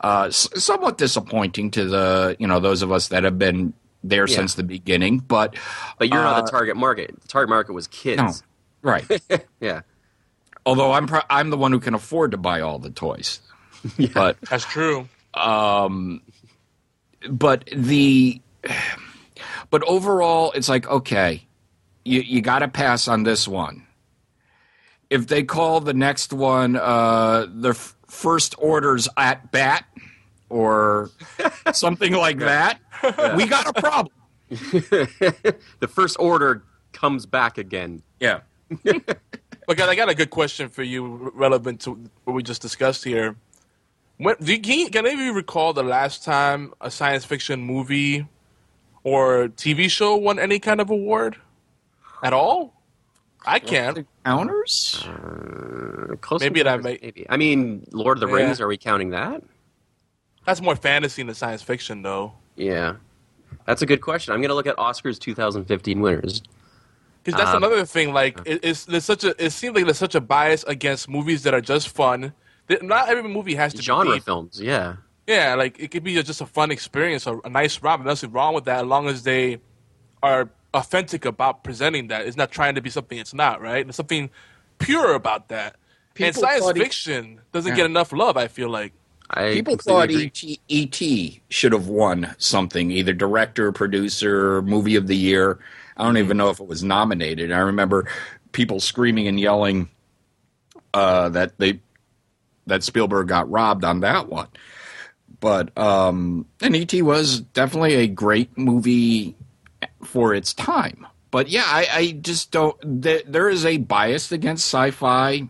Uh, 0.00 0.30
somewhat 0.30 0.96
disappointing 0.96 1.70
to 1.72 1.84
the 1.86 2.36
you 2.38 2.46
know 2.46 2.60
those 2.60 2.82
of 2.82 2.92
us 2.92 3.08
that 3.08 3.24
have 3.24 3.38
been 3.38 3.72
there 4.04 4.28
Yeah. 4.28 4.36
since 4.36 4.54
the 4.54 4.62
beginning, 4.62 5.18
but 5.18 5.56
But 5.98 6.08
you're 6.08 6.22
not 6.22 6.38
Uh, 6.38 6.42
the 6.42 6.50
target 6.50 6.76
market. 6.76 7.20
The 7.20 7.28
target 7.28 7.48
market 7.48 7.72
was 7.72 7.88
kids. 7.88 8.16
no, 8.22 8.32
right. 8.90 9.04
Yeah. 9.60 9.80
Although 10.64 10.92
I'm 10.92 11.06
pro- 11.08 11.22
I'm 11.28 11.50
the 11.50 11.56
one 11.56 11.72
who 11.72 11.80
can 11.80 11.94
afford 11.94 12.30
to 12.30 12.36
buy 12.36 12.60
all 12.60 12.78
the 12.78 12.90
toys, 12.90 13.40
but 14.14 14.36
That's 14.48 14.64
true. 14.66 15.08
but 17.30 17.64
the 17.74 18.40
but 19.70 19.82
overall 19.84 20.52
it's 20.52 20.68
like 20.68 20.86
okay, 20.88 21.42
you 22.04 22.20
you 22.20 22.40
got 22.40 22.60
to 22.60 22.68
pass 22.68 23.08
on 23.08 23.24
this 23.24 23.48
one 23.48 23.84
if 25.10 25.26
they 25.26 25.42
call 25.42 25.80
the 25.80 25.94
next 25.94 26.32
one 26.32 26.76
uh, 26.76 27.46
the 27.52 27.70
f- 27.70 27.96
first 28.08 28.54
orders 28.58 29.08
at 29.16 29.52
bat 29.52 29.84
or 30.48 31.10
something 31.72 32.12
like 32.12 32.38
that, 32.38 32.80
we 33.36 33.46
got 33.46 33.68
a 33.68 33.80
problem. 33.80 34.14
the 34.48 35.88
first 35.88 36.16
order 36.18 36.64
comes 36.92 37.26
back 37.26 37.58
again. 37.58 38.02
Yeah. 38.18 38.40
But 39.68 39.76
guys, 39.76 39.90
I 39.90 39.96
got 39.96 40.08
a 40.08 40.14
good 40.14 40.30
question 40.30 40.70
for 40.70 40.82
you, 40.82 41.30
relevant 41.34 41.82
to 41.82 41.90
what 42.24 42.32
we 42.32 42.42
just 42.42 42.62
discussed 42.62 43.04
here. 43.04 43.36
When, 44.16 44.34
do 44.40 44.50
you, 44.50 44.60
can, 44.62 44.78
you, 44.78 44.88
can 44.88 45.04
any 45.04 45.12
of 45.12 45.20
you 45.20 45.34
recall 45.34 45.74
the 45.74 45.82
last 45.82 46.24
time 46.24 46.72
a 46.80 46.90
science 46.90 47.26
fiction 47.26 47.60
movie 47.60 48.26
or 49.04 49.48
TV 49.48 49.90
show 49.90 50.16
won 50.16 50.38
any 50.38 50.58
kind 50.58 50.80
of 50.80 50.88
award 50.88 51.36
at 52.22 52.32
all? 52.32 52.77
I 53.48 53.58
can't. 53.58 54.06
Counters? 54.24 55.02
Close 56.20 56.40
Maybe 56.40 56.62
that 56.62 56.74
Encounters, 56.80 56.84
may- 56.84 56.98
maybe. 57.02 57.26
I 57.28 57.36
mean, 57.36 57.86
Lord 57.92 58.18
of 58.18 58.20
the 58.20 58.26
Yeah. 58.28 58.44
Rings. 58.44 58.60
Are 58.60 58.66
we 58.68 58.76
counting 58.76 59.10
that? 59.10 59.42
That's 60.44 60.60
more 60.60 60.76
fantasy 60.76 61.22
than 61.22 61.34
science 61.34 61.62
fiction, 61.62 62.02
though. 62.02 62.34
Yeah, 62.56 62.94
that's 63.66 63.82
a 63.82 63.86
good 63.86 64.00
question. 64.00 64.32
I'm 64.34 64.40
going 64.40 64.48
to 64.50 64.54
look 64.54 64.66
at 64.66 64.76
Oscars 64.76 65.18
2015 65.18 66.00
winners. 66.00 66.42
Because 67.22 67.38
that's 67.38 67.50
Um, 67.54 67.62
another 67.62 67.84
thing. 67.84 68.12
Like, 68.12 68.38
it, 68.46 68.60
it's 68.62 68.84
there's 68.86 69.04
such 69.04 69.24
a. 69.24 69.34
It 69.44 69.50
seems 69.50 69.74
like 69.74 69.84
there's 69.84 69.98
such 69.98 70.14
a 70.14 70.20
bias 70.20 70.64
against 70.64 71.08
movies 71.08 71.42
that 71.42 71.52
are 71.54 71.60
just 71.60 71.88
fun. 71.88 72.32
That 72.68 72.82
Not 72.82 73.08
every 73.08 73.28
movie 73.28 73.54
has 73.54 73.72
to 73.74 73.82
Genre 73.82 74.04
be 74.06 74.12
deep. 74.14 74.24
films. 74.24 74.60
Yeah. 74.60 74.96
Yeah, 75.26 75.54
like 75.54 75.78
it 75.78 75.90
could 75.90 76.02
be 76.04 76.14
just 76.22 76.40
a 76.40 76.46
fun 76.46 76.70
experience, 76.70 77.26
or 77.26 77.40
a 77.44 77.50
nice 77.50 77.82
romp. 77.82 78.04
There's 78.04 78.22
nothing 78.22 78.32
wrong 78.32 78.54
with 78.54 78.64
that, 78.64 78.80
as 78.80 78.86
long 78.86 79.08
as 79.08 79.22
they 79.24 79.58
are 80.22 80.48
authentic 80.78 81.24
about 81.24 81.64
presenting 81.64 82.08
that. 82.08 82.26
It's 82.26 82.36
not 82.36 82.50
trying 82.50 82.74
to 82.76 82.80
be 82.80 82.90
something 82.90 83.18
it's 83.18 83.34
not, 83.34 83.60
right? 83.60 83.84
There's 83.84 83.96
something 83.96 84.30
pure 84.78 85.14
about 85.14 85.48
that. 85.48 85.76
and 86.20 86.34
science 86.34 86.64
thought 86.64 86.76
he- 86.76 86.82
fiction 86.82 87.40
doesn't 87.52 87.70
Yeah. 87.70 87.76
get 87.76 87.86
enough 87.86 88.12
love. 88.12 88.36
I 88.36 88.48
feel 88.48 88.68
like. 88.70 88.92
I 89.30 89.52
People 89.52 89.76
thought. 89.76 90.10
E.T. 90.10 90.58
E.T. 90.68 91.42
should 91.50 91.72
have 91.72 91.86
won 91.86 92.34
something, 92.38 92.90
either 92.90 93.12
director, 93.12 93.70
producer, 93.72 94.62
movie 94.62 94.96
of 94.96 95.06
the 95.06 95.14
year. 95.16 95.58
I 95.98 96.04
don't 96.04 96.16
even 96.16 96.36
know 96.38 96.48
if 96.48 96.60
it 96.60 96.66
was 96.66 96.82
nominated. 96.82 97.52
I 97.52 97.58
remember 97.58 98.08
people 98.52 98.80
screaming 98.80 99.28
and 99.28 99.38
yelling 99.38 99.90
uh, 100.94 101.28
that 101.30 101.58
they 101.58 101.80
that 102.66 102.82
Spielberg 102.82 103.28
got 103.28 103.50
robbed 103.50 103.84
on 103.84 104.00
that 104.00 104.28
one. 104.28 104.48
But 105.40 105.76
um, 105.78 106.46
and 106.62 106.74
E.T. 106.74 107.02
was 107.02 107.40
definitely 107.40 107.94
a 107.96 108.06
great 108.08 108.56
movie 108.58 109.36
for 110.08 110.34
its 110.34 110.54
time. 110.54 111.06
But 111.30 111.48
yeah, 111.48 111.64
I, 111.66 111.86
I 111.92 112.10
just 112.12 112.50
don't. 112.50 113.02
Th- 113.02 113.24
there 113.28 113.50
is 113.50 113.66
a 113.66 113.76
bias 113.76 114.32
against 114.32 114.64
sci-fi. 114.64 115.48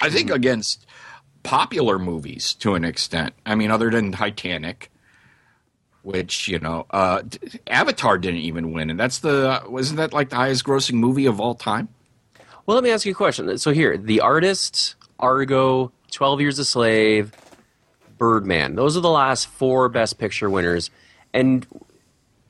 I 0.00 0.08
think 0.08 0.30
against 0.30 0.86
popular 1.42 1.98
movies 1.98 2.54
to 2.54 2.74
an 2.74 2.84
extent. 2.84 3.34
I 3.44 3.54
mean, 3.54 3.70
other 3.70 3.90
than 3.90 4.12
Titanic, 4.12 4.90
which 6.02 6.48
you 6.48 6.58
know, 6.58 6.86
uh, 6.90 7.22
Avatar 7.66 8.16
didn't 8.16 8.40
even 8.40 8.72
win, 8.72 8.88
and 8.88 8.98
that's 8.98 9.18
the 9.18 9.62
wasn't 9.68 9.98
that 9.98 10.14
like 10.14 10.30
the 10.30 10.36
highest 10.36 10.64
grossing 10.64 10.94
movie 10.94 11.26
of 11.26 11.38
all 11.38 11.54
time? 11.54 11.88
Well, 12.64 12.74
let 12.74 12.84
me 12.84 12.90
ask 12.90 13.04
you 13.04 13.12
a 13.12 13.14
question. 13.14 13.58
So 13.58 13.72
here, 13.72 13.98
The 13.98 14.20
Artist, 14.20 14.94
Argo, 15.18 15.92
Twelve 16.10 16.40
Years 16.40 16.58
a 16.58 16.64
Slave, 16.64 17.32
Birdman. 18.16 18.76
Those 18.76 18.96
are 18.96 19.00
the 19.00 19.10
last 19.10 19.48
four 19.48 19.90
Best 19.90 20.18
Picture 20.18 20.48
winners. 20.48 20.90
And 21.34 21.66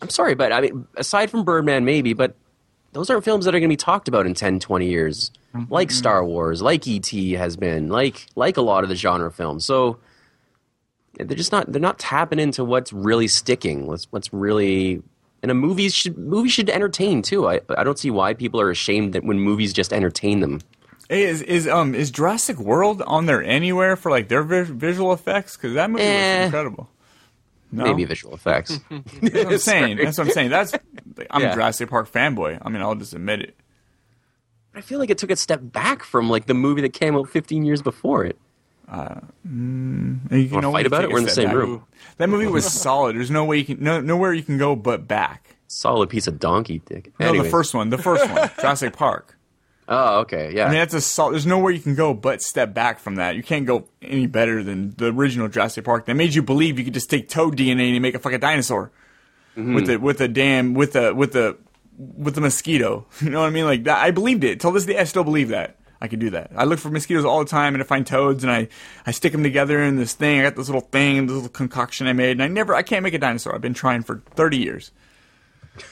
I'm 0.02 0.08
sorry, 0.10 0.34
but 0.34 0.52
I 0.52 0.60
mean, 0.62 0.86
aside 0.96 1.30
from 1.30 1.44
Birdman, 1.44 1.84
maybe, 1.84 2.12
but 2.14 2.34
those 2.92 3.10
aren't 3.10 3.24
films 3.24 3.44
that 3.44 3.54
are 3.54 3.58
going 3.60 3.68
to 3.68 3.72
be 3.72 3.76
talked 3.76 4.08
about 4.08 4.26
in 4.26 4.34
10, 4.34 4.58
20 4.60 4.86
years, 4.86 5.30
like 5.68 5.90
Star 5.90 6.24
Wars, 6.24 6.62
like 6.62 6.86
E.T. 6.86 7.32
has 7.32 7.56
been, 7.56 7.88
like 7.88 8.26
like 8.34 8.56
a 8.56 8.62
lot 8.62 8.82
of 8.82 8.88
the 8.88 8.96
genre 8.96 9.30
films. 9.30 9.64
So 9.64 9.98
they're 11.14 11.36
just 11.36 11.52
not 11.52 11.70
they're 11.70 11.80
not 11.80 11.98
tapping 11.98 12.38
into 12.38 12.64
what's 12.64 12.92
really 12.92 13.28
sticking. 13.28 13.86
What's 13.86 14.06
what's 14.10 14.32
really 14.32 15.02
and 15.42 15.50
a 15.50 15.54
movie 15.54 15.88
should 15.88 16.16
movies 16.18 16.52
should 16.52 16.70
entertain 16.70 17.22
too. 17.22 17.48
I 17.48 17.60
I 17.76 17.84
don't 17.84 17.98
see 17.98 18.10
why 18.10 18.32
people 18.34 18.60
are 18.60 18.70
ashamed 18.70 19.12
that 19.12 19.24
when 19.24 19.38
movies 19.38 19.72
just 19.72 19.92
entertain 19.92 20.40
them. 20.40 20.60
Hey, 21.08 21.24
is 21.24 21.42
is 21.42 21.66
um 21.68 21.94
is 21.94 22.10
Jurassic 22.10 22.58
World 22.58 23.02
on 23.06 23.26
there 23.26 23.42
anywhere 23.42 23.96
for 23.96 24.10
like 24.10 24.28
their 24.28 24.42
vi- 24.44 24.62
visual 24.62 25.12
effects? 25.12 25.56
Because 25.56 25.74
that 25.74 25.90
movie 25.90 26.04
Eh. 26.04 26.38
was 26.38 26.44
incredible. 26.46 26.88
No? 27.72 27.84
Maybe 27.84 28.04
visual 28.04 28.34
effects. 28.34 28.80
That's 28.90 29.22
what 29.22 29.46
I'm 29.52 29.58
saying. 29.58 29.96
That's 29.98 30.18
what 30.18 30.26
I'm 30.26 30.32
saying. 30.32 30.50
That's 30.50 30.72
I'm 31.30 31.40
Yeah. 31.42 31.52
a 31.52 31.54
Jurassic 31.54 31.88
Park 31.90 32.10
fanboy. 32.10 32.58
I 32.62 32.68
mean, 32.68 32.82
I'll 32.82 32.94
just 32.96 33.12
admit 33.14 33.40
it. 33.42 33.56
I 34.74 34.80
feel 34.80 34.98
like 34.98 35.10
it 35.10 35.18
took 35.18 35.30
a 35.30 35.36
step 35.36 35.60
back 35.62 36.02
from 36.02 36.28
like 36.30 36.46
the 36.46 36.54
movie 36.54 36.80
that 36.82 36.92
came 36.92 37.16
out 37.16 37.28
15 37.28 37.64
years 37.64 37.82
before 37.82 38.24
it. 38.24 38.38
And 38.88 40.20
You 40.30 40.48
Wanna 40.50 40.62
know, 40.62 40.72
fight 40.72 40.86
about 40.86 40.98
take 41.02 41.10
it? 41.10 41.12
We're 41.12 41.18
in 41.18 41.24
the 41.24 41.30
same 41.30 41.46
back. 41.46 41.54
room. 41.54 41.84
That 42.18 42.28
movie 42.28 42.46
was 42.46 42.64
solid. 42.70 43.16
There's 43.16 43.30
no 43.30 43.44
way 43.44 43.58
you 43.58 43.64
can 43.64 43.82
no 43.82 44.00
nowhere 44.00 44.32
you 44.32 44.42
can 44.42 44.58
go 44.58 44.74
but 44.76 45.06
back. 45.06 45.56
Solid 45.68 46.08
piece 46.10 46.26
of 46.26 46.38
donkey 46.40 46.82
dick. 46.86 47.12
No, 47.20 47.28
Anyways. 47.28 47.46
the 47.46 47.50
first 47.50 47.74
one, 47.74 47.90
the 47.90 47.98
first 47.98 48.28
one, 48.28 48.50
Jurassic 48.60 48.92
Park. 48.94 49.36
Oh, 49.92 50.20
okay, 50.20 50.52
yeah. 50.54 50.66
I 50.66 50.68
mean, 50.68 50.78
that's 50.78 50.94
a 50.94 51.00
sol- 51.00 51.30
There's 51.32 51.46
nowhere 51.46 51.72
you 51.72 51.80
can 51.80 51.96
go 51.96 52.14
but 52.14 52.40
step 52.42 52.72
back 52.72 53.00
from 53.00 53.16
that. 53.16 53.34
You 53.34 53.42
can't 53.42 53.66
go 53.66 53.88
any 54.00 54.28
better 54.28 54.62
than 54.62 54.94
the 54.96 55.06
original 55.12 55.48
Jurassic 55.48 55.84
Park. 55.84 56.06
That 56.06 56.14
made 56.14 56.32
you 56.32 56.42
believe 56.42 56.78
you 56.78 56.84
could 56.84 56.94
just 56.94 57.10
take 57.10 57.28
toad 57.28 57.56
DNA 57.56 57.92
and 57.92 58.00
make 58.00 58.14
a 58.14 58.18
fucking 58.20 58.40
dinosaur 58.40 58.92
Mm-hmm. 59.56 59.74
with 59.74 59.86
the 59.88 59.96
with 59.96 60.18
the 60.18 60.28
damn 60.28 60.74
with 60.74 60.92
the 60.92 61.12
with 61.12 61.32
the 61.32 61.58
with 61.98 62.36
the 62.36 62.40
mosquito. 62.40 63.04
You 63.20 63.30
know 63.30 63.40
what 63.40 63.46
I 63.48 63.50
mean? 63.50 63.64
Like 63.64 63.82
that. 63.84 63.98
I 63.98 64.12
believed 64.12 64.44
it. 64.44 64.60
Till 64.60 64.70
this 64.70 64.86
day, 64.86 64.96
I 64.96 65.02
still 65.04 65.24
believe 65.24 65.48
that. 65.48 65.76
I 66.00 66.06
could 66.06 66.20
do 66.20 66.30
that. 66.30 66.52
I 66.56 66.64
look 66.64 66.78
for 66.78 66.88
mosquitoes 66.88 67.24
all 67.24 67.40
the 67.40 67.50
time 67.50 67.74
and 67.74 67.82
I 67.82 67.84
find 67.86 68.06
toads 68.06 68.44
and 68.44 68.50
I, 68.52 68.68
I 69.04 69.10
stick 69.10 69.32
them 69.32 69.42
together 69.42 69.82
in 69.82 69.96
this 69.96 70.14
thing. 70.14 70.38
I 70.38 70.44
got 70.44 70.54
this 70.56 70.68
little 70.68 70.80
thing, 70.80 71.26
this 71.26 71.34
little 71.34 71.50
concoction 71.50 72.06
I 72.06 72.12
made, 72.14 72.30
and 72.30 72.42
I 72.44 72.48
never, 72.48 72.74
I 72.76 72.82
can't 72.82 73.02
make 73.02 73.12
a 73.12 73.18
dinosaur. 73.18 73.54
I've 73.56 73.60
been 73.60 73.74
trying 73.74 74.02
for 74.04 74.22
30 74.36 74.56
years. 74.56 74.92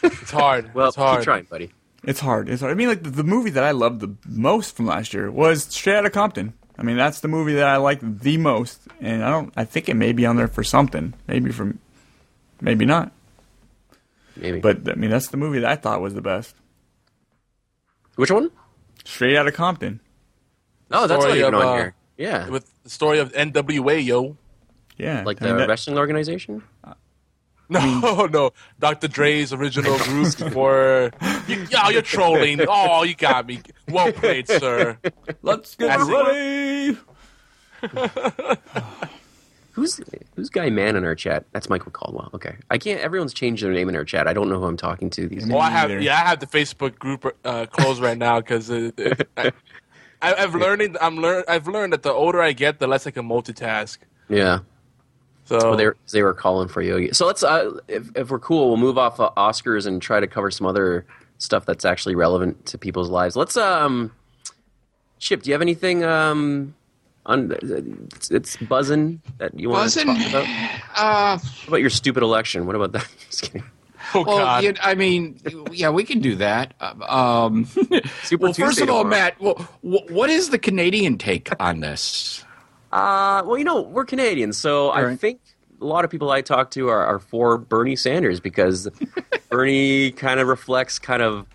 It's 0.03 0.31
hard. 0.31 0.71
well, 0.75 0.87
it's 0.89 0.97
hard. 0.97 1.19
keep 1.19 1.25
trying, 1.25 1.45
buddy. 1.45 1.73
It's 2.05 2.21
hard. 2.21 2.49
It's 2.49 2.61
hard. 2.63 2.71
I 2.73 2.75
mean, 2.75 2.89
like 2.89 3.03
the, 3.03 3.11
the 3.11 3.25
movie 3.25 3.51
that 3.51 3.65
I 3.65 3.73
loved 3.73 4.01
the 4.01 4.15
most 4.27 4.77
from 4.77 4.87
last 4.87 5.13
year 5.13 5.31
was 5.31 5.65
Straight 5.65 5.97
Outta 5.97 6.11
Compton. 6.11 6.53
I 6.79 6.83
mean, 6.85 6.97
that's 6.97 7.21
the 7.21 7.29
movie 7.29 7.55
that 7.55 7.67
I 7.67 7.77
like 7.77 7.99
the 8.03 8.37
most, 8.39 8.81
and 9.01 9.25
I 9.25 9.31
don't. 9.31 9.53
I 9.57 9.65
think 9.65 9.89
it 9.89 9.95
may 9.95 10.13
be 10.13 10.25
on 10.27 10.37
there 10.37 10.47
for 10.47 10.63
something. 10.63 11.13
Maybe 11.27 11.51
from, 11.51 11.81
maybe 12.61 12.85
not. 12.87 13.11
Maybe. 14.37 14.61
But 14.61 14.89
I 14.89 14.95
mean, 14.95 15.11
that's 15.11 15.29
the 15.29 15.37
movie 15.37 15.59
that 15.59 15.71
I 15.71 15.75
thought 15.75 16.01
was 16.01 16.15
the 16.15 16.23
best. 16.23 16.55
which 18.15 18.31
one? 18.31 18.53
Straight 19.05 19.37
Outta 19.37 19.51
Compton. 19.51 19.99
Oh, 20.93 21.09
that's 21.09 21.19
not 21.19 21.23
Story 21.23 21.41
even 21.41 21.55
of, 21.55 21.61
on 21.61 21.67
uh, 21.67 21.75
here. 21.77 21.95
Yeah, 22.17 22.49
With 22.49 22.71
the 22.85 22.91
story 22.91 23.19
of 23.19 23.33
NWA, 23.33 24.05
yo. 24.05 24.37
Yeah, 24.97 25.23
like 25.25 25.41
I 25.43 25.47
mean, 25.47 25.55
the 25.55 25.61
that- 25.63 25.69
wrestling 25.69 25.99
organization. 25.99 26.63
No, 27.71 28.27
no. 28.27 28.53
Dr. 28.79 29.09
Dre's 29.09 29.53
original 29.53 29.99
group 29.99 30.33
for. 30.53 31.11
You, 31.47 31.67
yo, 31.71 31.91
you're 31.91 32.01
trolling. 32.03 32.61
Oh, 32.67 33.03
you 33.03 33.15
got 33.15 33.47
me. 33.47 33.61
Well 33.89 34.11
played, 34.13 34.49
sir. 34.49 34.99
Let's 35.43 35.75
get 35.77 35.99
That's 35.99 36.09
ready. 36.09 36.97
Who's 39.73 40.01
who's 40.35 40.51
guy 40.51 40.71
man 40.71 40.97
in 40.97 41.05
our 41.05 41.15
chat? 41.15 41.45
That's 41.53 41.69
Michael 41.71 41.93
Caldwell. 41.93 42.31
Okay, 42.35 42.57
I 42.69 42.79
can't. 42.79 43.01
Everyone's 43.01 43.33
changed 43.33 43.63
their 43.63 43.71
name 43.73 43.89
in 43.89 43.95
our 43.95 44.05
chat. 44.05 44.27
I 44.27 44.33
don't 44.33 44.49
know 44.49 44.59
who 44.59 44.65
I'm 44.65 44.77
talking 44.77 45.09
to 45.11 45.29
these 45.29 45.45
days. 45.45 45.53
Oh, 45.53 45.59
I 45.59 45.71
have. 45.71 45.89
either. 45.89 46.01
Yeah, 46.01 46.15
I 46.15 46.27
have 46.27 46.41
the 46.41 46.49
Facebook 46.49 46.99
group 46.99 47.25
uh, 47.45 47.67
closed 47.67 48.03
right 48.03 48.19
now 48.19 48.41
because 48.41 48.73
I, 48.73 48.91
I, 49.37 49.53
I've 50.21 50.57
learning. 50.57 50.97
I'm 51.01 51.19
learn. 51.19 51.45
I've 51.47 51.69
learned 51.69 51.93
that 51.93 52.03
the 52.03 52.13
older 52.13 52.43
I 52.43 52.55
get, 52.55 52.81
the 52.81 52.89
less 52.89 53.07
I 53.07 53.13
can 53.13 53.29
multitask. 53.29 53.99
Yeah. 54.29 54.61
So 55.49 55.57
Well, 55.59 55.77
they 55.77 55.87
were, 55.87 55.97
they 56.13 56.23
were 56.23 56.35
calling 56.35 56.69
for 56.69 56.83
Yogi. 56.83 57.13
So 57.15 57.27
let's, 57.27 57.43
uh, 57.43 57.79
if, 57.89 58.11
if 58.15 58.31
we're 58.31 58.39
cool, 58.39 58.69
we'll 58.69 58.77
move 58.77 58.99
off 58.99 59.19
uh, 59.19 59.31
Oscars 59.37 59.87
and 59.87 60.01
try 60.03 60.21
to 60.21 60.27
cover 60.27 60.51
some 60.51 60.67
other 60.67 61.07
stuff 61.39 61.65
that's 61.65 61.87
actually 61.87 62.15
relevant 62.15 62.67
to 62.67 62.77
people's 62.77 63.09
lives. 63.09 63.35
Let's, 63.35 63.57
um, 63.57 64.13
Chip, 65.19 65.43
do 65.43 65.49
you 65.51 65.55
have 65.55 65.63
anything, 65.63 66.05
um, 66.05 66.75
on, 67.25 67.57
it's, 67.63 68.31
it's 68.31 68.57
buzzing 68.59 69.23
that 69.39 69.59
you 69.59 69.71
want 69.71 69.85
Buzzing? 69.85 70.15
to 70.15 70.21
talk 70.21 70.29
about? 70.31 70.47
Uh, 70.97 71.39
What 71.39 71.69
about 71.69 71.81
your 71.81 71.91
stupid 71.91 72.23
election? 72.23 72.67
What 72.67 72.77
about 72.77 72.93
that? 72.93 73.09
Just 73.31 73.43
kidding. 73.45 73.63
oh 74.15 74.25
well, 74.27 74.39
god, 74.39 74.65
you- 74.65 74.75
I 74.83 74.95
mean, 74.97 75.41
yeah, 75.73 75.89
we 75.91 76.05
can 76.05 76.19
do 76.21 76.35
that. 76.37 76.75
Um, 77.09 77.65
Super 78.23 78.45
well, 78.45 78.53
first 78.53 78.57
Tuesday 78.79 78.83
of 78.83 78.91
all, 78.91 79.05
tomorrow. 79.05 79.23
Matt, 79.23 79.41
well, 79.41 79.55
wh- 79.81 80.11
what 80.11 80.29
is 80.29 80.51
the 80.51 80.59
Canadian 80.59 81.17
take 81.19 81.49
on 81.59 81.81
this? 81.81 82.45
Uh, 82.93 83.43
well, 83.45 83.59
you 83.59 83.65
know, 83.65 83.83
we're 83.83 84.05
Canadians, 84.05 84.57
so 84.57 84.91
I 84.91 85.15
think 85.17 85.41
a 85.81 85.85
lot 85.85 86.05
of 86.05 86.11
people 86.11 86.31
I 86.31 86.41
talk 86.41 86.71
to 86.73 86.89
are, 86.89 87.05
are 87.05 87.19
for 87.19 87.59
Bernie 87.59 87.97
Sanders 87.97 88.41
because 88.41 88.89
Bernie 89.51 90.11
kind 90.13 90.41
of 90.41 90.49
reflects 90.49 90.99
kind 90.99 91.23
of 91.23 91.47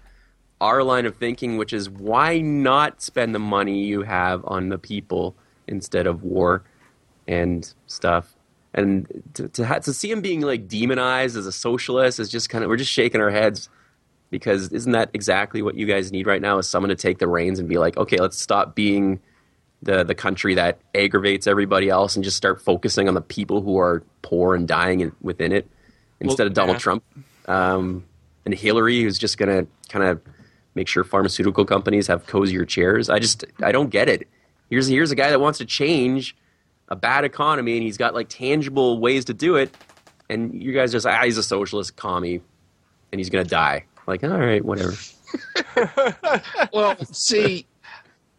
our 0.62 0.84
line 0.84 1.06
of 1.06 1.16
thinking, 1.18 1.58
which 1.58 1.74
is 1.74 1.90
why 1.90 2.40
not 2.40 3.02
spend 3.02 3.36
the 3.36 3.40
money 3.40 3.84
you 3.84 4.04
have 4.04 4.44
on 4.46 4.70
the 4.70 4.78
people 4.78 5.36
instead 5.68 6.08
of 6.08 6.24
war 6.24 6.64
and 7.28 7.74
stuff. 7.88 8.36
And 8.74 9.08
to 9.36 9.50
to, 9.50 9.66
ha- 9.66 9.80
to 9.80 9.94
see 9.94 10.10
him 10.10 10.22
being 10.22 10.42
like 10.42 10.68
demonized 10.68 11.36
as 11.38 11.46
a 11.46 11.52
socialist 11.52 12.20
is 12.20 12.30
just 12.30 12.50
kind 12.50 12.64
of 12.64 12.70
we're 12.70 12.78
just 12.78 12.92
shaking 12.92 13.22
our 13.22 13.30
heads. 13.30 13.70
Because 14.30 14.72
isn't 14.72 14.94
that 14.94 15.12
exactly 15.14 15.62
what 15.62 15.76
you 15.76 15.86
guys 15.86 16.12
need 16.12 16.26
right 16.26 16.42
now? 16.42 16.58
Is 16.58 16.68
someone 16.68 16.90
to 16.90 16.96
take 16.96 17.20
the 17.20 17.28
reins 17.28 17.60
and 17.60 17.70
be 17.70 17.78
like, 17.78 17.98
okay, 17.98 18.18
let's 18.18 18.40
stop 18.40 18.74
being 18.74 19.20
the 19.84 20.04
the 20.04 20.16
country 20.16 20.56
that 20.56 20.80
aggravates 20.96 21.46
everybody 21.48 21.90
else 21.90 22.16
and 22.16 22.24
just 22.24 22.38
start 22.38 22.62
focusing 22.62 23.08
on 23.08 23.14
the 23.14 23.22
people 23.22 23.62
who 23.62 23.78
are 23.78 24.04
poor 24.22 24.56
and 24.56 24.68
dying 24.68 25.02
in, 25.02 25.12
within 25.22 25.52
it 25.52 25.70
instead 26.20 26.44
Well, 26.44 26.48
of 26.48 26.54
Donald 26.54 26.76
yeah. 26.76 26.80
Trump 26.80 27.04
um, 27.48 28.06
and 28.46 28.54
Hillary, 28.54 29.02
who's 29.04 29.18
just 29.18 29.38
going 29.38 29.50
to 29.66 29.72
kind 29.90 30.06
of 30.06 30.22
make 30.76 30.88
sure 30.88 31.04
pharmaceutical 31.04 31.66
companies 31.66 32.08
have 32.08 32.26
cozier 32.26 32.66
chairs. 32.66 33.10
I 33.10 33.20
just 33.20 33.46
I 33.62 33.72
don't 33.72 33.90
get 33.90 34.10
it. 34.10 34.28
Here's 34.70 34.88
here's 34.88 35.12
a 35.12 35.16
guy 35.16 35.30
that 35.30 35.40
wants 35.40 35.60
to 35.60 35.66
change 35.66 36.36
a 36.90 36.96
bad 36.96 37.24
economy 37.26 37.74
and 37.78 37.84
he's 37.84 37.98
got 37.98 38.14
like 38.14 38.28
tangible 38.30 39.00
ways 39.00 39.26
to 39.26 39.34
do 39.34 39.56
it, 39.56 39.76
and 40.30 40.54
you 40.62 40.72
guys 40.74 40.92
just 40.92 41.06
ah 41.06 41.24
he's 41.24 41.38
a 41.38 41.44
socialist 41.44 41.96
commie 41.96 42.42
and 43.12 43.20
he's 43.20 43.30
going 43.30 43.44
to 43.44 43.50
die. 43.50 43.86
Like 44.08 44.24
all 44.24 44.30
right, 44.30 44.64
whatever. 44.64 44.94
Well, 46.74 46.96
see, 47.06 47.66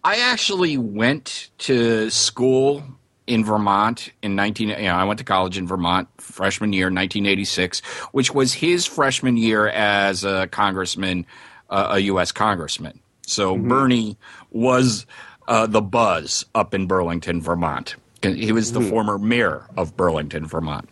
I 0.05 0.19
actually 0.19 0.77
went 0.77 1.49
to 1.59 2.11
school 2.11 2.85
in 3.27 3.43
Vermont 3.43 4.11
in 4.21 4.37
19 4.37 4.69
you 4.69 4.77
know, 4.77 4.95
I 4.95 5.05
went 5.05 5.19
to 5.19 5.25
college 5.25 5.57
in 5.57 5.67
Vermont 5.67 6.09
freshman 6.19 6.75
year 6.75 6.87
1986, 6.87 7.81
which 8.13 8.35
was 8.35 8.53
his 8.53 8.85
freshman 8.85 9.39
year 9.39 9.69
as 9.69 10.23
a 10.23 10.47
congressman, 10.49 11.25
uh, 11.71 11.89
a 11.93 11.99
US 12.01 12.33
congressman. 12.33 13.01
So 13.27 13.57
Bernie 13.57 14.19
was 14.51 15.07
uh, 15.49 15.67
the 15.67 15.81
buzz 15.81 16.45
up 16.55 16.75
in 16.75 16.87
Burlington, 16.87 17.41
Vermont. 17.41 17.97
He 18.23 18.53
was 18.53 18.73
the 18.73 18.81
former 18.83 19.19
mayor 19.19 19.67
of 19.77 19.97
Burlington, 19.97 20.47
Vermont, 20.47 20.89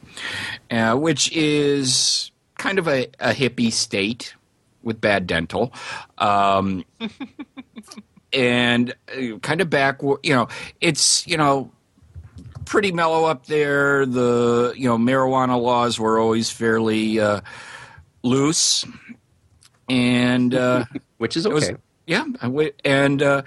uh, 0.71 0.97
which 0.97 1.31
is 1.33 2.31
kind 2.59 2.79
of 2.79 2.89
a, 2.89 3.09
a 3.21 3.33
hippie 3.33 3.73
state 3.73 4.35
with 4.83 5.01
bad 5.01 5.27
dental. 5.27 5.73
Um, 6.19 6.85
and 8.33 8.95
uh, 9.09 9.39
kind 9.39 9.61
of 9.61 9.71
back, 9.71 10.01
you 10.03 10.35
know, 10.35 10.49
it's, 10.81 11.27
you 11.27 11.37
know, 11.37 11.71
pretty 12.65 12.93
mellow 12.93 13.25
up 13.25 13.47
there. 13.47 14.07
The, 14.07 14.75
you 14.77 14.89
know, 14.89 14.99
marijuana 14.99 15.61
laws 15.61 15.99
were 15.99 16.19
always 16.19 16.51
fairly 16.51 17.21
uh, 17.21 17.41
loose. 18.23 18.85
And, 19.89 20.55
uh, 20.55 20.85
Which 21.19 21.37
is 21.37 21.47
it 21.47 21.53
was- 21.53 21.71
okay. 21.71 21.77
yeah, 22.07 22.25
and 22.85 23.23
uh, 23.23 23.43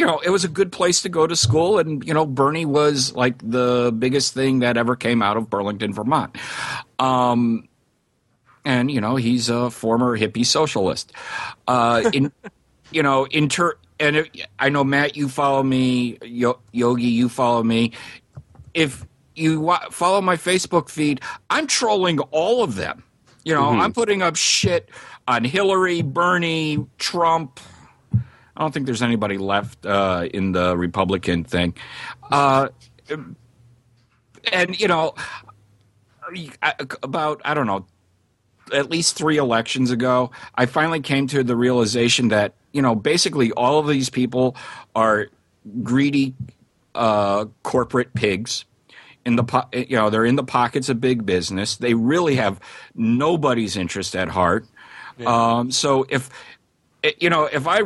you 0.00 0.06
know, 0.06 0.18
it 0.20 0.30
was 0.30 0.44
a 0.44 0.48
good 0.48 0.72
place 0.72 1.02
to 1.02 1.10
go 1.10 1.26
to 1.26 1.36
school, 1.36 1.78
and 1.78 2.02
you 2.06 2.14
know, 2.14 2.24
Bernie 2.24 2.64
was 2.64 3.14
like 3.14 3.36
the 3.38 3.94
biggest 3.96 4.32
thing 4.32 4.60
that 4.60 4.78
ever 4.78 4.96
came 4.96 5.20
out 5.20 5.36
of 5.36 5.50
Burlington, 5.50 5.92
Vermont. 5.92 6.36
Um, 6.98 7.68
and 8.64 8.90
you 8.90 9.00
know, 9.00 9.16
he's 9.16 9.50
a 9.50 9.70
former 9.70 10.18
hippie 10.18 10.46
socialist. 10.46 11.12
Uh, 11.68 12.10
in 12.14 12.32
you 12.90 13.02
know, 13.02 13.26
inter 13.30 13.76
and 14.00 14.16
it, 14.16 14.46
I 14.58 14.70
know 14.70 14.82
Matt, 14.82 15.16
you 15.16 15.28
follow 15.28 15.62
me, 15.62 16.18
Yo- 16.22 16.58
Yogi, 16.72 17.04
you 17.04 17.28
follow 17.28 17.62
me. 17.62 17.92
If 18.74 19.06
you 19.36 19.60
wa- 19.60 19.88
follow 19.90 20.20
my 20.20 20.36
Facebook 20.36 20.88
feed, 20.88 21.20
I'm 21.50 21.66
trolling 21.66 22.18
all 22.18 22.64
of 22.64 22.74
them. 22.74 23.04
You 23.44 23.54
know, 23.54 23.70
I'm 23.70 23.92
putting 23.92 24.20
up 24.22 24.36
shit 24.36 24.88
on 25.28 25.44
Hillary, 25.44 26.02
Bernie, 26.02 26.86
Trump. 26.98 27.60
I 28.12 28.60
don't 28.60 28.72
think 28.74 28.84
there's 28.84 29.00
anybody 29.02 29.38
left 29.38 29.86
uh, 29.86 30.28
in 30.34 30.52
the 30.52 30.76
Republican 30.76 31.44
thing. 31.44 31.74
Uh, 32.30 32.68
and 34.52 34.78
you 34.78 34.88
know, 34.88 35.14
about 37.02 37.40
I 37.44 37.54
don't 37.54 37.66
know, 37.66 37.86
at 38.74 38.90
least 38.90 39.16
three 39.16 39.38
elections 39.38 39.90
ago, 39.90 40.30
I 40.54 40.66
finally 40.66 41.00
came 41.00 41.26
to 41.28 41.42
the 41.42 41.56
realization 41.56 42.28
that 42.28 42.54
you 42.72 42.82
know 42.82 42.94
basically 42.94 43.52
all 43.52 43.78
of 43.78 43.86
these 43.88 44.10
people 44.10 44.56
are 44.94 45.28
greedy 45.82 46.34
uh, 46.94 47.46
corporate 47.62 48.14
pigs. 48.14 48.64
In 49.26 49.36
the 49.36 49.44
po- 49.44 49.68
you 49.72 49.96
know 49.96 50.08
they're 50.08 50.24
in 50.24 50.36
the 50.36 50.42
pockets 50.44 50.88
of 50.88 51.00
big 51.00 51.26
business. 51.26 51.76
They 51.76 51.92
really 51.94 52.36
have 52.36 52.58
nobody's 52.94 53.76
interest 53.76 54.16
at 54.16 54.28
heart. 54.28 54.64
Um, 55.26 55.70
so 55.70 56.06
if 56.08 56.30
you 57.18 57.28
know 57.28 57.44
if 57.44 57.66
I 57.66 57.82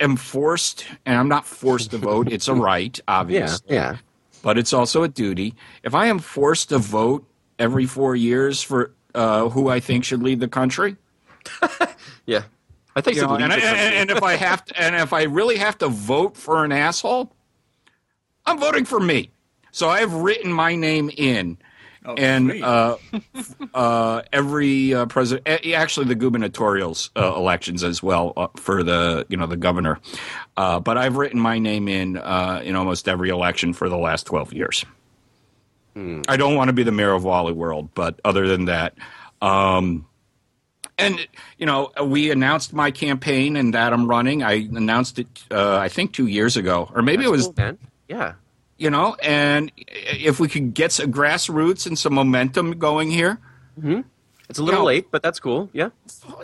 am 0.00 0.16
forced, 0.16 0.84
and 1.06 1.16
I'm 1.16 1.28
not 1.28 1.46
forced 1.46 1.92
to 1.92 1.98
vote, 1.98 2.32
it's 2.32 2.48
a 2.48 2.54
right, 2.54 2.98
Yeah, 2.98 3.04
obviously 3.06 3.74
yeah. 3.76 3.96
but 4.42 4.58
it's 4.58 4.72
also 4.72 5.04
a 5.04 5.08
duty. 5.08 5.54
If 5.84 5.94
I 5.94 6.06
am 6.06 6.18
forced 6.18 6.70
to 6.70 6.78
vote 6.78 7.24
every 7.60 7.86
four 7.86 8.16
years 8.16 8.60
for 8.60 8.90
uh, 9.14 9.48
who 9.50 9.68
I 9.68 9.78
think 9.78 10.02
should 10.04 10.22
lead 10.24 10.40
the 10.40 10.48
country, 10.48 10.96
Yeah. 12.26 12.42
I 12.94 13.00
think 13.00 13.16
you 13.16 13.22
so. 13.22 13.28
know, 13.28 13.34
and, 13.36 13.52
and, 13.52 13.62
and 13.62 14.10
if 14.10 14.22
I 14.22 14.36
have 14.36 14.64
to, 14.66 14.80
and 14.80 14.94
if 14.96 15.12
I 15.12 15.24
really 15.24 15.56
have 15.56 15.78
to 15.78 15.88
vote 15.88 16.36
for 16.36 16.64
an 16.64 16.72
asshole, 16.72 17.34
I'm 18.44 18.58
voting 18.58 18.84
for 18.84 19.00
me. 19.00 19.30
So 19.70 19.88
I 19.88 20.00
have 20.00 20.12
written 20.12 20.52
my 20.52 20.76
name 20.76 21.10
in, 21.16 21.56
and 22.04 22.62
uh, 22.62 22.96
uh, 23.74 24.22
every 24.32 24.92
uh, 24.92 25.06
president, 25.06 25.46
eh, 25.46 25.72
actually 25.72 26.06
the 26.06 26.14
gubernatorial 26.14 26.96
uh, 27.16 27.34
elections 27.34 27.82
as 27.82 28.02
well 28.02 28.34
uh, 28.36 28.48
for 28.56 28.82
the 28.82 29.24
you 29.30 29.36
know 29.36 29.46
the 29.46 29.56
governor. 29.56 29.98
Uh, 30.56 30.80
but 30.80 30.98
I've 30.98 31.16
written 31.16 31.40
my 31.40 31.58
name 31.58 31.88
in 31.88 32.18
uh, 32.18 32.60
in 32.62 32.76
almost 32.76 33.08
every 33.08 33.30
election 33.30 33.72
for 33.72 33.88
the 33.88 33.98
last 33.98 34.26
twelve 34.26 34.52
years. 34.52 34.84
I 35.94 36.36
don't 36.38 36.54
want 36.54 36.68
to 36.68 36.72
be 36.72 36.84
the 36.84 36.92
mayor 36.92 37.12
of 37.12 37.24
Wally 37.24 37.52
World, 37.52 37.90
but 37.94 38.18
other 38.24 38.46
than 38.48 38.64
that, 38.64 38.94
um, 39.42 40.06
and 41.02 41.26
you 41.58 41.66
know, 41.66 41.90
we 42.04 42.30
announced 42.30 42.72
my 42.72 42.90
campaign 42.90 43.56
and 43.56 43.74
that 43.74 43.92
I'm 43.92 44.06
running. 44.08 44.42
I 44.42 44.52
announced 44.54 45.18
it, 45.18 45.26
uh, 45.50 45.76
I 45.78 45.88
think, 45.88 46.12
two 46.12 46.26
years 46.26 46.56
ago, 46.56 46.90
or 46.94 47.02
maybe 47.02 47.24
it 47.24 47.30
was 47.30 47.48
Cool. 47.56 47.78
Yeah. 48.08 48.34
you 48.78 48.90
know, 48.90 49.14
and 49.22 49.70
if 49.76 50.40
we 50.40 50.48
could 50.48 50.74
get 50.74 50.92
some 50.92 51.12
grassroots 51.12 51.86
and 51.86 51.98
some 51.98 52.14
momentum 52.14 52.78
going 52.78 53.10
here, 53.10 53.38
It's 54.48 54.58
a 54.58 54.62
little 54.62 54.80
No. 54.80 54.86
late, 54.86 55.10
but 55.10 55.22
that's 55.22 55.40
cool. 55.40 55.70
Yeah. 55.72 55.90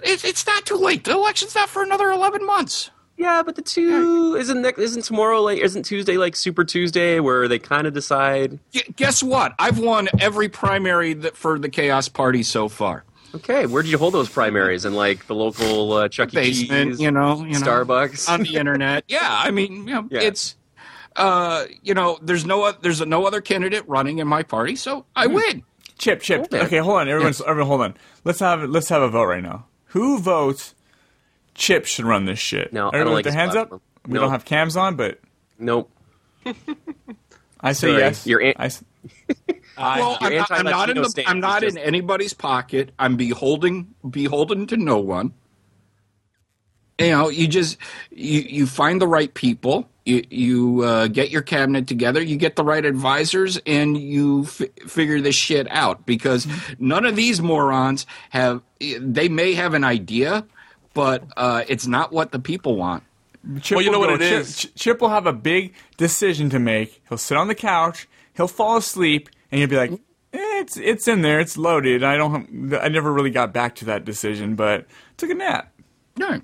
it's, 0.02 0.24
it's 0.24 0.46
not 0.46 0.64
too 0.64 0.76
late. 0.76 1.04
The 1.04 1.12
election's 1.12 1.54
not 1.54 1.68
for 1.68 1.82
another 1.82 2.10
11 2.10 2.44
months. 2.46 2.90
Yeah, 3.18 3.42
but 3.42 3.56
the 3.56 3.62
two 3.62 4.36
isn't 4.38 4.62
next, 4.62 4.78
isn't 4.78 5.02
tomorrow 5.04 5.42
like 5.42 5.58
isn't 5.58 5.82
Tuesday 5.82 6.16
like 6.16 6.36
Super 6.36 6.62
Tuesday 6.64 7.18
where 7.18 7.48
they 7.48 7.58
kind 7.58 7.88
of 7.88 7.92
decide. 7.92 8.60
Guess 8.94 9.24
what? 9.24 9.54
I've 9.58 9.80
won 9.80 10.08
every 10.20 10.48
primary 10.48 11.14
that, 11.14 11.36
for 11.36 11.58
the 11.58 11.68
Chaos 11.68 12.08
Party 12.08 12.44
so 12.44 12.68
far. 12.68 13.02
Okay, 13.34 13.66
where 13.66 13.82
did 13.82 13.90
you 13.90 13.98
hold 13.98 14.14
those 14.14 14.28
primaries 14.28 14.84
in 14.84 14.94
like 14.94 15.26
the 15.26 15.34
local 15.34 15.92
uh, 15.92 16.08
Chuck 16.08 16.32
E. 16.32 16.36
Basement, 16.36 16.90
Cheese, 16.92 17.00
you 17.00 17.10
know, 17.10 17.44
you 17.44 17.58
know, 17.58 17.66
Starbucks? 17.66 18.28
on 18.28 18.40
the 18.42 18.56
internet. 18.56 19.04
Yeah, 19.08 19.20
I 19.22 19.50
mean, 19.50 19.86
you 19.88 19.94
know, 19.94 20.08
Yeah. 20.10 20.20
it's, 20.22 20.56
uh, 21.16 21.64
you 21.82 21.92
know, 21.94 22.18
there's 22.22 22.46
no 22.46 22.64
o- 22.66 22.74
there's 22.80 23.00
no 23.04 23.26
other 23.26 23.40
candidate 23.40 23.84
running 23.86 24.18
in 24.18 24.26
my 24.28 24.42
party, 24.42 24.76
so 24.76 25.04
I 25.14 25.26
Hmm. 25.26 25.34
win. 25.34 25.62
Chip, 25.98 26.22
Chip. 26.22 26.50
man. 26.52 26.66
Okay, 26.66 26.78
hold 26.78 27.00
on, 27.00 27.08
everyone. 27.08 27.34
Everyone, 27.46 27.66
hold 27.68 27.80
on. 27.82 27.94
Let's 28.24 28.40
have 28.40 28.62
let's 28.68 28.88
have 28.88 29.02
a 29.02 29.08
vote 29.08 29.24
right 29.24 29.42
now. 29.42 29.66
Who 29.86 30.18
votes? 30.20 30.74
Chip 31.54 31.86
should 31.86 32.04
run 32.04 32.24
this 32.24 32.38
shit. 32.38 32.72
No, 32.72 32.88
I 32.88 32.92
don't 32.92 32.94
everyone 33.00 33.14
like 33.14 33.24
their 33.24 33.32
his 33.32 33.40
hands 33.40 33.56
up. 33.56 33.72
We 34.06 34.14
No. 34.14 34.20
don't 34.20 34.30
have 34.30 34.44
cams 34.44 34.76
on, 34.76 34.94
but 34.96 35.18
nope. 35.58 35.90
I 37.60 37.72
say 37.72 37.88
Sorry, 37.88 37.98
yes. 38.00 38.26
you're 38.26 38.40
an- 38.40 38.54
I 38.58 38.68
s- 39.78 39.98
well, 39.98 40.18
I'm 40.20 40.34
not, 40.34 40.50
I'm 40.50 40.64
not 40.64 40.90
in 40.90 40.96
the, 40.96 41.24
I'm 41.26 41.40
not 41.40 41.62
just- 41.62 41.76
in 41.76 41.82
anybody's 41.82 42.34
pocket. 42.34 42.92
I'm 42.98 43.16
beholden 43.16 43.94
beholden 44.08 44.66
to 44.68 44.76
no 44.76 44.98
one. 44.98 45.32
You 47.00 47.10
know, 47.10 47.28
you 47.28 47.46
just 47.46 47.76
you 48.10 48.40
you 48.40 48.66
find 48.66 49.00
the 49.00 49.06
right 49.06 49.32
people. 49.32 49.88
You 50.04 50.24
you 50.30 50.82
uh, 50.82 51.06
get 51.06 51.30
your 51.30 51.42
cabinet 51.42 51.86
together. 51.86 52.20
You 52.20 52.36
get 52.36 52.56
the 52.56 52.64
right 52.64 52.84
advisors, 52.84 53.56
and 53.66 53.96
you 53.96 54.42
f- 54.44 54.62
figure 54.88 55.20
this 55.20 55.36
shit 55.36 55.70
out. 55.70 56.06
Because 56.06 56.46
none 56.80 57.04
of 57.06 57.14
these 57.14 57.40
morons 57.40 58.04
have. 58.30 58.62
They 58.80 59.28
may 59.28 59.54
have 59.54 59.74
an 59.74 59.84
idea, 59.84 60.44
but 60.92 61.22
uh, 61.36 61.62
it's 61.68 61.86
not 61.86 62.10
what 62.12 62.32
the 62.32 62.40
people 62.40 62.74
want. 62.74 63.04
Chip 63.60 63.76
Well, 63.76 63.84
you 63.84 63.92
know 63.92 64.00
will 64.00 64.08
what 64.10 64.18
go- 64.18 64.24
it 64.26 64.30
Chip, 64.30 64.40
is? 64.40 64.68
Chip 64.74 65.00
will 65.00 65.10
have 65.10 65.26
a 65.26 65.32
big 65.32 65.74
decision 65.98 66.50
to 66.50 66.58
make. 66.58 67.00
He'll 67.08 67.16
sit 67.18 67.36
on 67.36 67.46
the 67.46 67.54
couch. 67.54 68.08
He'll 68.36 68.48
fall 68.48 68.76
asleep, 68.76 69.28
and 69.50 69.60
you'd 69.60 69.70
be 69.70 69.76
like, 69.76 69.92
eh, 69.92 69.98
"It's 70.32 70.76
it's 70.76 71.08
in 71.08 71.22
there. 71.22 71.40
It's 71.40 71.56
loaded. 71.56 72.02
I 72.02 72.16
don't. 72.16 72.74
I 72.74 72.88
never 72.88 73.12
really 73.12 73.30
got 73.30 73.52
back 73.52 73.74
to 73.76 73.84
that 73.86 74.04
decision, 74.04 74.54
but 74.54 74.86
took 75.16 75.30
a 75.30 75.34
nap." 75.34 75.72
Right. 76.18 76.42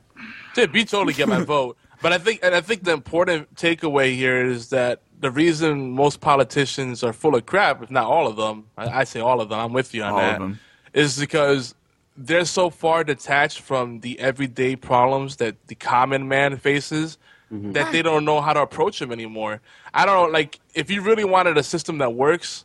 Did 0.54 0.72
be 0.72 0.84
totally 0.84 1.12
get 1.14 1.28
my 1.28 1.40
vote. 1.44 1.76
But 2.00 2.12
I 2.12 2.18
think, 2.18 2.40
and 2.42 2.54
I 2.54 2.60
think 2.60 2.84
the 2.84 2.92
important 2.92 3.54
takeaway 3.54 4.14
here 4.14 4.44
is 4.44 4.68
that 4.68 5.00
the 5.20 5.30
reason 5.30 5.92
most 5.92 6.20
politicians 6.20 7.02
are 7.02 7.12
full 7.12 7.34
of 7.34 7.46
crap, 7.46 7.82
if 7.82 7.90
not 7.90 8.04
all 8.04 8.26
of 8.26 8.36
them, 8.36 8.66
I, 8.76 9.00
I 9.00 9.04
say 9.04 9.20
all 9.20 9.40
of 9.40 9.48
them. 9.48 9.58
I'm 9.58 9.72
with 9.72 9.94
you 9.94 10.02
on 10.02 10.12
All 10.12 10.20
of 10.20 10.38
them. 10.38 10.60
Is 10.92 11.18
because 11.18 11.74
they're 12.16 12.44
so 12.44 12.70
far 12.70 13.04
detached 13.04 13.60
from 13.60 14.00
the 14.00 14.20
everyday 14.20 14.76
problems 14.76 15.36
that 15.36 15.56
the 15.66 15.74
common 15.74 16.28
man 16.28 16.56
faces 16.58 17.18
that 17.50 17.92
they 17.92 18.02
don't 18.02 18.24
know 18.24 18.40
how 18.40 18.52
to 18.52 18.60
approach 18.60 18.98
them 18.98 19.12
anymore. 19.12 19.60
I 19.92 20.04
don't 20.06 20.14
know, 20.26 20.32
like 20.32 20.58
if 20.74 20.90
you 20.90 21.02
really 21.02 21.24
wanted 21.24 21.56
a 21.56 21.62
system 21.62 21.98
that 21.98 22.12
works, 22.14 22.64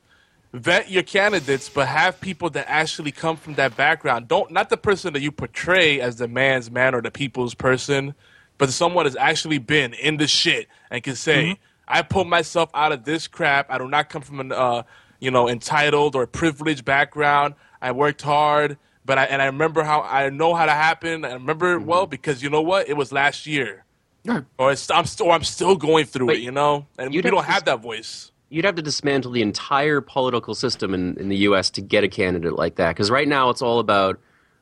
vet 0.54 0.90
your 0.90 1.04
candidates, 1.04 1.70
but 1.70 1.88
have 1.88 2.20
people 2.22 2.50
that 2.52 2.66
actually 2.70 3.12
come 3.12 3.38
from 3.38 3.56
that 3.56 3.76
background. 3.78 4.28
Don't 4.28 4.52
not 4.52 4.70
the 4.70 4.78
person 4.78 5.14
that 5.14 5.22
you 5.22 5.32
portray 5.32 6.00
as 6.02 6.18
the 6.18 6.28
man's 6.28 6.72
man 6.72 6.96
or 6.96 7.02
the 7.02 7.12
people's 7.12 7.54
person, 7.54 8.16
but 8.58 8.70
someone 8.72 9.06
that's 9.06 9.16
actually 9.16 9.58
been 9.60 9.94
in 9.94 10.18
the 10.18 10.28
shit 10.28 10.68
and 10.90 11.04
can 11.04 11.16
say, 11.16 11.44
Mm-hmm. 11.44 11.62
"I 11.88 12.02
pulled 12.02 12.28
myself 12.28 12.70
out 12.74 12.92
of 12.92 13.04
this 13.06 13.28
crap. 13.28 13.70
I 13.70 13.78
do 13.78 13.88
not 13.88 14.10
come 14.10 14.22
from 14.22 14.40
an 14.40 14.52
uh, 14.52 14.84
you 15.20 15.32
know 15.32 15.48
entitled 15.50 16.16
or 16.16 16.26
privileged 16.28 16.86
background. 16.86 17.56
I 17.82 17.92
worked 17.92 18.22
hard." 18.22 18.78
But 19.06 19.18
I, 19.18 19.24
and 19.24 19.42
I 19.42 19.46
remember 19.46 19.82
how 19.84 20.02
I 20.02 20.30
know 20.30 20.54
how 20.54 20.66
to 20.68 20.72
happen. 20.72 21.26
I 21.26 21.34
remember 21.34 21.74
it 21.74 21.82
well 21.82 22.06
because 22.06 22.44
you 22.44 22.50
know 22.52 22.62
what? 22.62 22.88
It 22.88 22.96
was 22.96 23.12
last 23.12 23.48
year, 23.48 23.84
Right. 24.24 24.44
or 24.60 24.72
it's, 24.72 24.92
I'm 24.92 25.06
still 25.06 25.32
I'm 25.32 25.44
still 25.44 25.76
going 25.76 26.06
through 26.06 26.28
But 26.28 26.36
it. 26.36 26.42
You 26.42 26.52
know, 26.52 26.86
and 26.98 27.10
we 27.10 27.16
you'd 27.16 27.24
don't 27.24 27.44
have 27.46 27.66
that 27.66 27.80
voice. 27.82 28.32
You'd 28.50 28.66
have 28.66 28.76
to 28.76 28.82
dismantle 28.82 29.32
the 29.32 29.42
entire 29.42 30.02
political 30.02 30.56
system 30.56 30.94
in, 30.94 31.18
in 31.18 31.30
the 31.30 31.38
U.S. 31.38 31.70
to 31.72 31.82
get 31.82 32.04
a 32.04 32.08
candidate 32.08 32.54
like 32.54 32.76
that. 32.76 32.90
Because 32.90 33.12
right 33.12 33.28
now 33.28 33.50
it's 33.50 33.62
all 33.62 33.80
about 33.80 34.20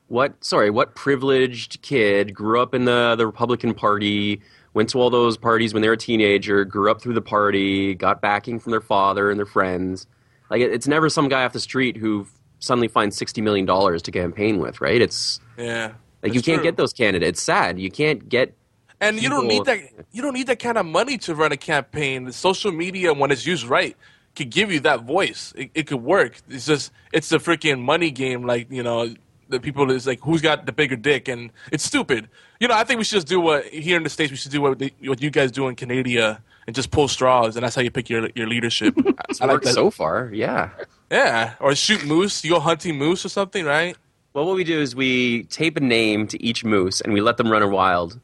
what, 0.08 0.44
sorry, 0.44 0.70
what 0.70 0.96
privileged 0.96 1.82
kid 1.82 2.34
grew 2.34 2.62
up 2.62 2.74
in 2.74 2.86
the, 2.86 3.16
the 3.18 3.26
Republican 3.26 3.74
Party, 3.74 4.42
went 4.74 4.90
to 4.90 5.00
all 5.00 5.10
those 5.10 5.38
parties 5.38 5.74
when 5.74 5.82
they 5.82 5.88
were 5.88 5.94
a 5.96 5.98
teenager, 5.98 6.64
grew 6.66 6.92
up 6.92 7.02
through 7.02 7.14
the 7.14 7.22
party, 7.22 7.96
got 7.96 8.22
backing 8.22 8.60
from 8.60 8.72
their 8.72 8.82
father 8.82 9.30
and 9.30 9.40
their 9.40 9.46
friends. 9.46 10.06
Like 10.50 10.62
it, 10.62 10.72
it's 10.72 10.88
never 10.88 11.10
some 11.10 11.28
guy 11.30 11.44
off 11.44 11.54
the 11.54 11.60
street 11.60 11.98
who 11.98 12.28
suddenly 12.60 12.88
finds 12.88 13.18
sixty 13.18 13.42
million 13.42 13.66
dollars 13.66 14.02
to 14.04 14.12
campaign 14.12 14.60
with, 14.60 14.80
right? 14.82 15.02
It's 15.02 15.40
Yeah, 15.58 15.94
like 16.24 16.34
you 16.34 16.42
can't 16.42 16.58
true. 16.60 16.64
get 16.64 16.78
those 16.78 16.94
candidates. 16.94 17.40
It's 17.40 17.42
sad. 17.44 17.80
You 17.80 17.92
can't 17.92 18.28
get 18.30 18.56
And 19.00 19.22
you 19.22 19.30
don't 19.30 19.48
need 19.48 19.66
that. 19.66 19.80
You 20.12 20.22
don't 20.22 20.34
need 20.34 20.48
that 20.48 20.60
kind 20.60 20.78
of 20.78 20.86
money 20.86 21.18
to 21.20 21.36
run 21.36 21.52
a 21.52 21.58
campaign. 21.58 22.32
Social 22.32 22.72
media, 22.72 23.14
when 23.14 23.32
it's 23.32 23.46
used 23.46 23.66
right, 23.66 23.96
could 24.36 24.50
give 24.50 24.72
you 24.72 24.80
that 24.82 25.04
voice. 25.04 25.54
It, 25.56 25.72
it 25.74 25.88
could 25.88 26.02
work. 26.02 26.40
It's 26.50 26.66
just 26.66 26.92
it's 27.12 27.32
a 27.32 27.38
freaking 27.38 27.82
money 27.82 28.12
game. 28.12 28.46
Like 28.46 28.72
you 28.72 28.84
know, 28.84 29.14
the 29.50 29.60
people 29.60 29.92
is 29.92 30.08
like 30.08 30.22
who's 30.22 30.42
got 30.42 30.66
the 30.66 30.72
bigger 30.72 30.96
dick, 30.96 31.28
and 31.28 31.52
it's 31.72 31.84
stupid. 31.84 32.28
You 32.60 32.68
know, 32.68 32.76
I 32.76 32.84
think 32.84 32.98
we 32.98 33.04
should 33.04 33.18
just 33.18 33.28
do 33.28 33.40
what 33.40 33.66
here 33.66 33.98
in 33.98 34.04
the 34.04 34.10
states. 34.10 34.32
We 34.32 34.38
should 34.38 34.52
do 34.52 34.62
what 34.62 34.80
they, 34.80 34.92
what 35.04 35.22
you 35.22 35.30
guys 35.30 35.52
do 35.52 35.68
in 35.68 35.76
Canada 35.76 36.42
and 36.66 36.76
just 36.76 36.90
pull 36.92 37.08
straws, 37.08 37.56
and 37.56 37.64
that's 37.64 37.76
how 37.76 37.82
you 37.82 37.92
pick 37.92 38.10
your 38.10 38.30
your 38.36 38.48
leadership. 38.48 38.96
it's 39.30 39.42
I 39.42 39.46
like 39.46 39.54
worked 39.56 39.66
that. 39.66 39.74
so 39.74 39.92
far. 39.92 40.32
Yeah. 40.34 40.70
Yeah, 41.12 41.54
or 41.60 41.74
shoot 41.76 42.06
moose. 42.06 42.44
You 42.44 42.52
go 42.52 42.60
hunting 42.60 42.98
moose 42.98 43.24
or 43.26 43.30
something, 43.30 43.64
right? 43.64 43.96
Well, 44.34 44.46
what 44.46 44.56
we 44.56 44.64
do 44.64 44.80
is 44.80 44.96
we 44.96 45.44
tape 45.44 45.78
a 45.78 45.80
name 45.80 46.28
to 46.28 46.44
each 46.44 46.64
moose 46.66 47.02
and 47.02 47.14
we 47.14 47.22
let 47.22 47.38
them 47.38 47.50
run 47.50 47.72
wild 47.72 48.20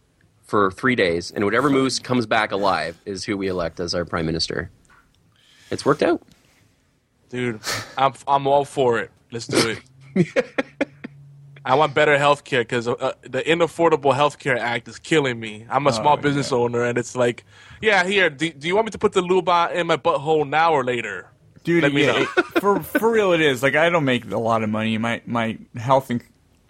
for 0.53 0.69
three 0.69 0.95
days, 0.95 1.31
and 1.31 1.43
whatever 1.45 1.67
moose 1.67 1.97
comes 1.97 2.27
back 2.27 2.51
alive 2.51 2.95
is 3.07 3.23
who 3.23 3.35
we 3.35 3.47
elect 3.47 3.79
as 3.79 3.95
our 3.95 4.05
prime 4.05 4.27
minister. 4.27 4.69
It's 5.71 5.83
worked 5.83 6.03
out. 6.03 6.21
Dude, 7.29 7.59
I'm 7.97 8.13
I'm 8.27 8.45
all 8.45 8.63
for 8.63 8.99
it. 8.99 9.09
Let's 9.31 9.47
do 9.47 9.75
it. 10.15 10.55
I 11.65 11.73
want 11.73 11.95
better 11.95 12.19
health 12.19 12.43
care 12.43 12.61
because 12.61 12.87
uh, 12.87 13.13
the 13.23 13.41
Inaffordable 13.41 14.13
Health 14.13 14.37
Care 14.37 14.59
Act 14.59 14.87
is 14.87 14.99
killing 14.99 15.39
me. 15.39 15.65
I'm 15.71 15.87
a 15.87 15.91
small 15.93 16.17
business 16.17 16.51
owner, 16.51 16.83
and 16.83 16.99
it's 16.99 17.15
like, 17.15 17.45
yeah, 17.81 18.05
here, 18.05 18.29
do, 18.29 18.51
do 18.51 18.67
you 18.67 18.75
want 18.75 18.85
me 18.85 18.91
to 18.91 18.99
put 18.99 19.13
the 19.13 19.23
lube 19.23 19.49
in 19.73 19.87
my 19.87 19.97
butthole 19.97 20.47
now 20.47 20.71
or 20.71 20.83
later? 20.83 21.31
Dude, 21.63 21.81
Let 21.81 21.93
me 21.93 22.05
yeah, 22.05 22.11
know. 22.11 22.21
it- 22.37 22.61
for 22.61 22.83
for 22.83 23.09
real, 23.09 23.33
it 23.33 23.41
is. 23.41 23.63
Like 23.63 23.73
I 23.73 23.89
don't 23.89 24.05
make 24.05 24.29
a 24.31 24.37
lot 24.37 24.61
of 24.61 24.69
money. 24.69 24.99
My 24.99 25.19
my 25.25 25.57
health 25.77 26.11
in- 26.11 26.21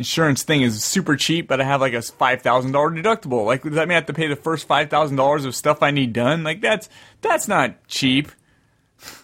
insurance 0.04 0.44
thing 0.44 0.62
is 0.64 0.84
super 0.84 1.16
cheap, 1.16 1.48
but 1.48 1.62
I 1.62 1.64
have 1.64 1.80
like 1.80 1.94
a 1.94 2.02
five 2.02 2.42
thousand 2.42 2.74
dollar 2.74 2.92
deductible. 2.92 3.46
Like 3.46 3.64
does 3.64 3.76
that 3.76 3.88
mean 3.88 3.94
I 3.94 4.00
have 4.00 4.08
to 4.08 4.14
pay 4.14 4.28
the 4.28 4.36
first 4.36 4.68
five 4.68 4.90
thousand 4.90 5.16
dollars 5.16 5.46
of 5.46 5.56
stuff 5.56 5.82
I 5.82 5.92
need 5.92 6.12
done? 6.12 6.44
Like 6.44 6.60
that's 6.60 6.90
that's 7.22 7.48
not 7.48 7.88
cheap. 7.88 8.30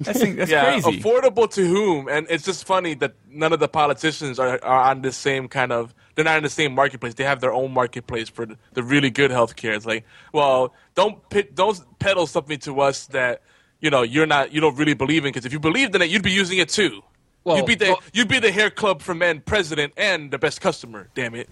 that's 0.00 0.18
that's 0.20 0.50
yeah, 0.50 0.80
crazy. 0.80 1.00
affordable 1.00 1.48
to 1.54 1.64
whom? 1.64 2.08
And 2.08 2.26
it's 2.28 2.44
just 2.44 2.66
funny 2.66 2.94
that 2.94 3.14
none 3.30 3.52
of 3.52 3.60
the 3.60 3.68
politicians 3.68 4.40
are, 4.40 4.58
are 4.64 4.90
on 4.90 5.02
the 5.02 5.12
same 5.12 5.46
kind 5.46 5.70
of. 5.70 5.94
They're 6.16 6.24
not 6.24 6.38
in 6.38 6.42
the 6.42 6.50
same 6.50 6.74
marketplace. 6.74 7.14
They 7.14 7.24
have 7.24 7.40
their 7.40 7.52
own 7.52 7.72
marketplace 7.72 8.28
for 8.28 8.46
the, 8.46 8.56
the 8.72 8.82
really 8.82 9.10
good 9.10 9.30
health 9.30 9.56
care. 9.56 9.74
It's 9.74 9.86
like, 9.86 10.04
well, 10.32 10.74
don't 10.94 11.28
pit, 11.30 11.54
don't 11.54 11.80
peddle 12.00 12.26
something 12.26 12.58
to 12.60 12.80
us 12.80 13.06
that 13.06 13.42
you 13.80 13.90
know 13.90 14.02
you're 14.02 14.26
not 14.26 14.52
you 14.52 14.60
don't 14.60 14.76
really 14.76 14.94
believe 14.94 15.24
in. 15.24 15.30
Because 15.30 15.46
if 15.46 15.52
you 15.52 15.60
believed 15.60 15.94
in 15.94 16.02
it, 16.02 16.10
you'd 16.10 16.22
be 16.22 16.32
using 16.32 16.58
it 16.58 16.68
too. 16.68 17.02
Well, 17.44 17.56
you'd 17.58 17.66
be 17.66 17.74
the 17.74 17.84
well- 17.90 18.02
you'd 18.12 18.28
be 18.28 18.38
the 18.40 18.52
hair 18.52 18.70
club 18.70 19.02
for 19.02 19.14
men 19.14 19.40
president 19.44 19.92
and 19.96 20.30
the 20.30 20.38
best 20.38 20.60
customer. 20.60 21.08
Damn 21.14 21.34
it. 21.34 21.48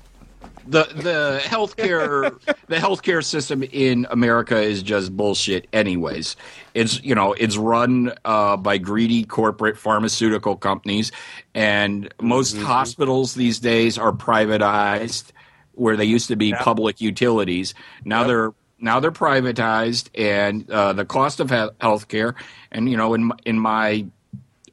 the 0.66 0.84
the 0.84 1.40
healthcare 1.44 2.30
the 2.68 2.76
healthcare 2.76 3.22
system 3.24 3.62
in 3.62 4.06
America 4.10 4.58
is 4.60 4.82
just 4.82 5.14
bullshit. 5.16 5.66
Anyways, 5.72 6.36
it's 6.74 7.02
you 7.02 7.14
know 7.14 7.32
it's 7.34 7.56
run 7.56 8.12
uh, 8.24 8.56
by 8.56 8.78
greedy 8.78 9.24
corporate 9.24 9.76
pharmaceutical 9.76 10.56
companies, 10.56 11.12
and 11.54 12.12
most 12.20 12.56
hospitals 12.56 13.34
these 13.34 13.58
days 13.60 13.98
are 13.98 14.12
privatized, 14.12 15.30
where 15.72 15.96
they 15.96 16.04
used 16.04 16.28
to 16.28 16.36
be 16.36 16.52
public 16.54 17.00
utilities. 17.00 17.74
Now 18.04 18.24
they're 18.24 18.52
now 18.78 18.98
they're 18.98 19.12
privatized, 19.12 20.08
and 20.14 20.68
uh, 20.70 20.92
the 20.92 21.04
cost 21.04 21.38
of 21.40 21.50
he- 21.50 21.56
healthcare, 21.80 22.34
and 22.70 22.88
you 22.90 22.96
know 22.96 23.14
in 23.14 23.30
in 23.44 23.58
my 23.58 24.06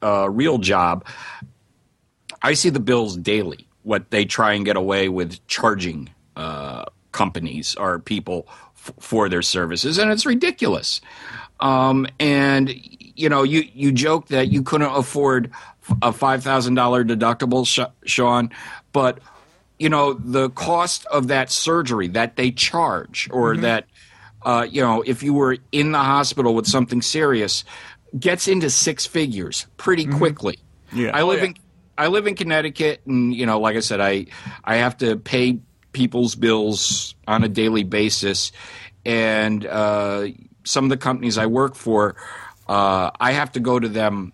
uh, 0.02 0.28
real 0.30 0.58
job, 0.58 1.04
I 2.42 2.54
see 2.54 2.70
the 2.70 2.80
bills 2.80 3.16
daily. 3.16 3.66
What 3.82 4.10
they 4.10 4.24
try 4.24 4.52
and 4.52 4.64
get 4.64 4.76
away 4.76 5.08
with 5.08 5.46
charging 5.46 6.10
uh, 6.36 6.84
companies 7.12 7.74
or 7.76 7.98
people 7.98 8.46
f- 8.74 8.92
for 9.00 9.28
their 9.28 9.42
services, 9.42 9.98
and 9.98 10.10
it's 10.10 10.26
ridiculous. 10.26 11.00
Um, 11.60 12.06
and 12.18 12.72
you 13.16 13.28
know, 13.28 13.42
you 13.42 13.64
you 13.74 13.92
joke 13.92 14.28
that 14.28 14.48
you 14.48 14.62
couldn't 14.62 14.94
afford 14.94 15.50
a 16.02 16.12
five 16.12 16.42
thousand 16.42 16.74
dollar 16.74 17.04
deductible, 17.04 17.66
Sh- 17.66 17.90
Shawn, 18.08 18.50
but 18.92 19.18
you 19.78 19.88
know 19.88 20.12
the 20.12 20.50
cost 20.50 21.06
of 21.06 21.28
that 21.28 21.50
surgery 21.50 22.08
that 22.08 22.36
they 22.36 22.50
charge, 22.50 23.28
or 23.32 23.56
that 23.56 23.86
uh, 24.42 24.66
you 24.70 24.80
know, 24.80 25.02
if 25.02 25.22
you 25.22 25.34
were 25.34 25.58
in 25.72 25.92
the 25.92 25.98
hospital 25.98 26.54
with 26.54 26.66
something 26.66 27.02
serious, 27.02 27.64
gets 28.18 28.48
into 28.48 28.70
six 28.70 29.06
figures 29.06 29.66
pretty 29.76 30.06
quickly. 30.06 30.58
Yeah. 30.92 31.10
I 31.16 31.22
Oh, 31.22 31.26
live 31.28 31.40
yeah. 31.40 31.46
in 31.46 31.54
I 31.98 32.06
live 32.06 32.26
in 32.26 32.34
Connecticut, 32.34 33.02
and 33.06 33.34
you 33.34 33.44
know, 33.46 33.60
like 33.60 33.76
I 33.76 33.80
said, 33.80 34.00
I 34.00 34.26
I 34.64 34.76
have 34.76 34.96
to 34.98 35.16
pay 35.16 35.58
people's 35.92 36.34
bills 36.34 37.14
on 37.28 37.44
a 37.44 37.48
daily 37.48 37.84
basis, 37.84 38.52
and 39.04 39.66
uh, 39.66 40.28
some 40.64 40.84
of 40.84 40.90
the 40.90 40.96
companies 40.96 41.36
I 41.36 41.46
work 41.46 41.74
for, 41.74 42.16
uh, 42.68 43.10
I 43.20 43.32
have 43.32 43.52
to 43.52 43.60
go 43.60 43.78
to 43.78 43.88
them, 43.88 44.32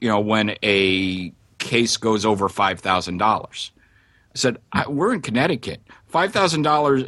you 0.00 0.08
know, 0.08 0.20
when 0.20 0.56
a 0.62 1.32
case 1.58 1.96
goes 1.96 2.26
over 2.26 2.48
five 2.48 2.80
thousand 2.80 3.18
dollars. 3.18 3.70
I 4.34 4.38
said, 4.38 4.58
I, 4.72 4.86
"We're 4.88 5.14
in 5.14 5.22
Connecticut. 5.22 5.80
Five 6.08 6.32
thousand 6.32 6.62
dollars, 6.62 7.04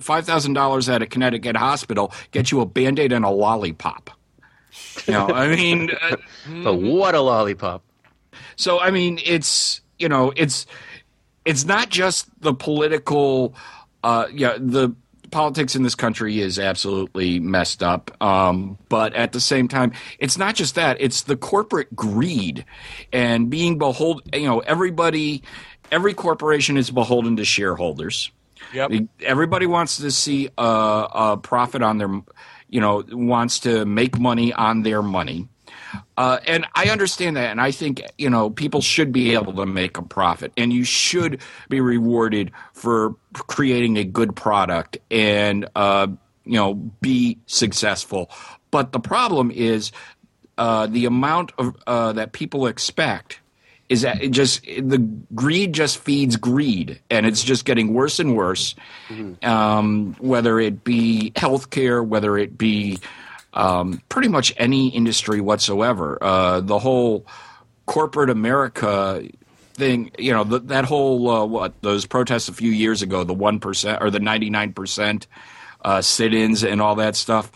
five 0.00 0.26
thousand 0.26 0.52
dollars 0.54 0.88
at 0.88 1.02
a 1.02 1.06
Connecticut 1.06 1.56
hospital 1.56 2.12
gets 2.30 2.52
you 2.52 2.60
a 2.60 2.66
band 2.66 2.98
aid 3.00 3.10
and 3.12 3.24
a 3.24 3.30
lollipop." 3.30 4.10
You 5.06 5.12
know, 5.14 5.28
I 5.28 5.48
mean. 5.54 5.90
Uh, 6.02 6.16
But 6.64 6.76
what 6.76 7.14
a 7.14 7.20
lollipop! 7.20 7.82
so 8.56 8.80
I 8.80 8.90
mean, 8.90 9.20
it's 9.24 9.80
you 9.98 10.08
know, 10.08 10.32
it's 10.36 10.66
it's 11.44 11.64
not 11.64 11.90
just 11.90 12.28
the 12.40 12.54
political. 12.54 13.54
Uh, 14.02 14.26
yeah, 14.32 14.56
the 14.58 14.94
politics 15.30 15.76
in 15.76 15.82
this 15.82 15.94
country 15.94 16.40
is 16.40 16.58
absolutely 16.58 17.38
messed 17.38 17.82
up. 17.82 18.10
Um, 18.22 18.78
but 18.88 19.14
at 19.14 19.32
the 19.32 19.40
same 19.40 19.68
time, 19.68 19.92
it's 20.18 20.38
not 20.38 20.54
just 20.54 20.74
that; 20.74 20.96
it's 21.00 21.22
the 21.22 21.36
corporate 21.36 21.94
greed 21.94 22.64
and 23.12 23.50
being 23.50 23.78
beholden. 23.78 24.22
You 24.32 24.46
know, 24.48 24.60
everybody, 24.60 25.42
every 25.92 26.14
corporation 26.14 26.76
is 26.76 26.90
beholden 26.90 27.36
to 27.36 27.44
shareholders. 27.44 28.30
Yep. 28.72 28.92
Everybody 29.22 29.66
wants 29.66 29.98
to 29.98 30.10
see 30.10 30.48
a, 30.56 30.62
a 30.62 31.38
profit 31.42 31.82
on 31.82 31.98
their, 31.98 32.08
you 32.70 32.80
know, 32.80 33.04
wants 33.10 33.60
to 33.60 33.84
make 33.84 34.18
money 34.18 34.52
on 34.52 34.82
their 34.82 35.02
money. 35.02 35.48
Uh, 36.16 36.38
and 36.46 36.66
I 36.74 36.90
understand 36.90 37.36
that, 37.36 37.50
and 37.50 37.60
I 37.60 37.70
think 37.70 38.02
you 38.18 38.30
know 38.30 38.50
people 38.50 38.80
should 38.80 39.12
be 39.12 39.34
able 39.34 39.52
to 39.54 39.66
make 39.66 39.98
a 39.98 40.02
profit, 40.02 40.52
and 40.56 40.72
you 40.72 40.84
should 40.84 41.40
be 41.68 41.80
rewarded 41.80 42.52
for 42.72 43.16
creating 43.32 43.96
a 43.96 44.04
good 44.04 44.36
product 44.36 44.98
and 45.10 45.68
uh, 45.74 46.06
you 46.44 46.54
know 46.54 46.74
be 46.74 47.38
successful. 47.46 48.30
But 48.70 48.92
the 48.92 49.00
problem 49.00 49.50
is 49.50 49.90
uh, 50.58 50.86
the 50.86 51.06
amount 51.06 51.52
of 51.58 51.76
uh, 51.86 52.12
that 52.12 52.32
people 52.32 52.66
expect 52.66 53.39
is 53.90 54.02
that 54.02 54.22
it 54.22 54.30
just 54.30 54.62
the 54.64 54.98
greed 55.34 55.74
just 55.74 55.98
feeds 55.98 56.36
greed, 56.36 57.00
and 57.10 57.26
it's 57.26 57.42
just 57.42 57.64
getting 57.64 57.92
worse 57.92 58.20
and 58.20 58.36
worse. 58.36 58.76
Um, 59.42 60.14
whether 60.20 60.60
it 60.60 60.84
be 60.84 61.32
healthcare, 61.34 62.06
whether 62.06 62.38
it 62.38 62.56
be 62.56 63.00
um, 63.52 64.00
pretty 64.08 64.28
much 64.28 64.54
any 64.56 64.88
industry 64.88 65.40
whatsoever, 65.40 66.16
uh, 66.22 66.60
the 66.60 66.78
whole 66.78 67.26
corporate 67.86 68.30
America 68.30 69.24
thing, 69.74 70.12
you 70.16 70.32
know, 70.32 70.44
th- 70.44 70.62
that 70.66 70.84
whole 70.84 71.28
uh, 71.28 71.44
what 71.44 71.74
those 71.82 72.06
protests 72.06 72.48
a 72.48 72.52
few 72.52 72.70
years 72.70 73.02
ago, 73.02 73.24
the 73.24 73.34
one 73.34 73.58
percent 73.58 74.00
or 74.00 74.10
the 74.10 74.20
ninety 74.20 74.50
nine 74.50 74.72
percent 74.72 75.26
uh, 75.84 76.00
sit-ins 76.00 76.62
and 76.62 76.80
all 76.80 76.94
that 76.94 77.16
stuff. 77.16 77.50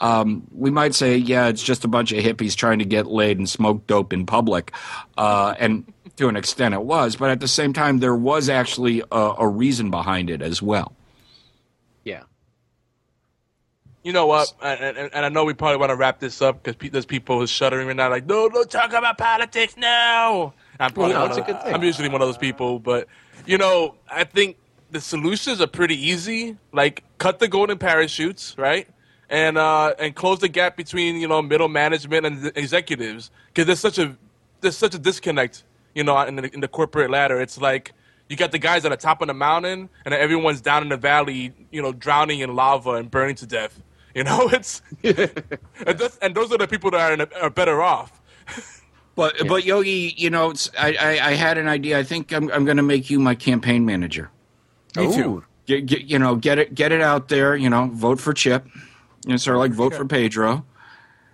Um, 0.00 0.46
we 0.52 0.70
might 0.70 0.94
say, 0.94 1.16
yeah, 1.16 1.48
it's 1.48 1.62
just 1.62 1.84
a 1.84 1.88
bunch 1.88 2.12
of 2.12 2.22
hippies 2.22 2.54
trying 2.54 2.78
to 2.78 2.84
get 2.84 3.06
laid 3.06 3.38
and 3.38 3.48
smoke 3.48 3.86
dope 3.86 4.12
in 4.12 4.26
public, 4.26 4.72
uh, 5.16 5.54
and 5.58 5.92
to 6.16 6.28
an 6.28 6.36
extent 6.36 6.74
it 6.74 6.82
was. 6.82 7.16
But 7.16 7.30
at 7.30 7.40
the 7.40 7.48
same 7.48 7.72
time, 7.72 7.98
there 7.98 8.14
was 8.14 8.48
actually 8.48 9.02
a, 9.12 9.34
a 9.38 9.48
reason 9.48 9.90
behind 9.90 10.30
it 10.30 10.42
as 10.42 10.60
well. 10.62 10.92
Yeah. 12.04 12.22
You 14.02 14.12
know 14.12 14.26
what? 14.26 14.52
And, 14.62 14.96
and, 14.96 15.10
and 15.12 15.26
I 15.26 15.28
know 15.28 15.44
we 15.44 15.54
probably 15.54 15.76
want 15.76 15.90
to 15.90 15.96
wrap 15.96 16.20
this 16.20 16.40
up 16.40 16.62
because 16.62 16.76
pe- 16.76 16.88
there's 16.88 17.04
people 17.06 17.38
who's 17.40 17.50
shuddering 17.50 17.86
right 17.88 17.96
now, 17.96 18.08
like, 18.08 18.26
no, 18.26 18.48
don't 18.48 18.70
talk 18.70 18.92
about 18.92 19.18
politics 19.18 19.76
now. 19.76 20.54
I'm 20.80 20.92
probably 20.92 21.14
Well, 21.14 21.22
one 21.22 21.28
that's 21.30 21.38
of- 21.38 21.44
a 21.48 21.52
good 21.52 21.62
thing. 21.62 21.74
I'm 21.74 21.82
usually 21.82 22.08
one 22.08 22.22
of 22.22 22.28
those 22.28 22.38
people, 22.38 22.78
but 22.78 23.08
you 23.46 23.58
know, 23.58 23.94
I 24.10 24.24
think 24.24 24.56
the 24.90 25.00
solutions 25.00 25.60
are 25.60 25.66
pretty 25.66 25.96
easy. 25.96 26.56
Like, 26.72 27.02
cut 27.18 27.38
the 27.40 27.48
golden 27.48 27.78
parachutes, 27.78 28.56
right? 28.56 28.88
And 29.30 29.58
uh, 29.58 29.94
and 29.98 30.14
close 30.14 30.38
the 30.38 30.48
gap 30.48 30.76
between 30.76 31.16
you 31.16 31.28
know 31.28 31.42
middle 31.42 31.68
management 31.68 32.24
and 32.24 32.42
the 32.42 32.58
executives 32.58 33.30
because 33.48 33.66
there's 33.66 33.80
such 33.80 33.98
a 33.98 34.16
there's 34.60 34.76
such 34.76 34.94
a 34.94 34.98
disconnect, 34.98 35.64
you 35.94 36.02
know, 36.02 36.18
in 36.22 36.36
the, 36.36 36.54
in 36.54 36.60
the 36.60 36.68
corporate 36.68 37.10
ladder. 37.10 37.40
It's 37.40 37.60
like 37.60 37.92
you 38.28 38.36
got 38.36 38.52
the 38.52 38.58
guys 38.58 38.84
at 38.84 38.90
the 38.90 38.96
top 38.96 39.22
of 39.22 39.28
the 39.28 39.34
mountain, 39.34 39.88
and 40.04 40.14
everyone's 40.14 40.60
down 40.60 40.82
in 40.82 40.88
the 40.88 40.96
valley, 40.96 41.52
you 41.70 41.82
know, 41.82 41.92
drowning 41.92 42.40
in 42.40 42.54
lava 42.54 42.92
and 42.92 43.10
burning 43.10 43.36
to 43.36 43.46
death. 43.46 43.82
You 44.14 44.24
know, 44.24 44.48
it's 44.52 44.82
and, 45.04 45.98
that's, 45.98 46.16
and 46.18 46.34
those 46.34 46.52
are 46.52 46.58
the 46.58 46.68
people 46.68 46.90
that 46.92 47.00
are, 47.00 47.12
in 47.12 47.20
a, 47.20 47.28
are 47.40 47.50
better 47.50 47.82
off. 47.82 48.20
But 49.14 49.48
but 49.48 49.64
Yogi, 49.64 50.14
you 50.16 50.30
know, 50.30 50.50
it's, 50.50 50.70
I, 50.78 50.94
I 50.94 51.10
I 51.30 51.32
had 51.32 51.58
an 51.58 51.66
idea. 51.66 51.98
I 51.98 52.04
think 52.04 52.32
I'm 52.32 52.50
I'm 52.52 52.64
going 52.64 52.76
to 52.76 52.84
make 52.84 53.10
you 53.10 53.18
my 53.18 53.34
campaign 53.34 53.84
manager. 53.84 54.30
Me 54.96 55.12
too. 55.12 55.44
Get, 55.66 55.86
get 55.86 56.02
you 56.02 56.18
know 56.20 56.36
get 56.36 56.58
it 56.58 56.74
get 56.74 56.92
it 56.92 57.00
out 57.00 57.28
there. 57.28 57.56
You 57.56 57.68
know, 57.68 57.88
vote 57.92 58.20
for 58.20 58.32
Chip. 58.32 58.64
You 59.28 59.34
know, 59.34 59.36
sort 59.36 59.56
of 59.56 59.60
like 59.60 59.72
vote 59.72 59.94
for 59.94 60.04
Pedro. 60.06 60.64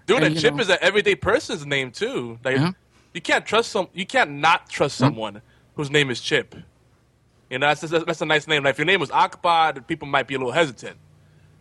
Dude, 0.06 0.16
And, 0.18 0.26
and 0.26 0.38
Chip 0.38 0.52
know- 0.54 0.60
is 0.60 0.68
an 0.68 0.78
everyday 0.82 1.14
person's 1.14 1.64
name 1.64 1.90
too. 1.92 2.38
Like 2.44 2.56
Yeah. 2.56 2.72
you 3.14 3.20
can't 3.22 3.46
trust 3.46 3.70
some, 3.70 3.88
you 3.94 4.04
can't 4.04 4.32
not 4.32 4.68
trust 4.68 4.96
someone 4.98 5.40
whose 5.76 5.90
name 5.90 6.10
is 6.10 6.20
Chip. 6.20 6.54
You 7.48 7.58
know, 7.60 7.68
that's 7.68 7.82
that's, 7.82 8.04
that's 8.04 8.20
a 8.20 8.26
nice 8.26 8.46
name. 8.48 8.64
Like 8.64 8.72
if 8.72 8.78
your 8.78 8.84
name 8.84 9.00
was 9.00 9.10
Akbar, 9.12 9.74
people 9.80 10.08
might 10.08 10.26
be 10.26 10.34
a 10.34 10.38
little 10.38 10.52
hesitant. 10.52 10.96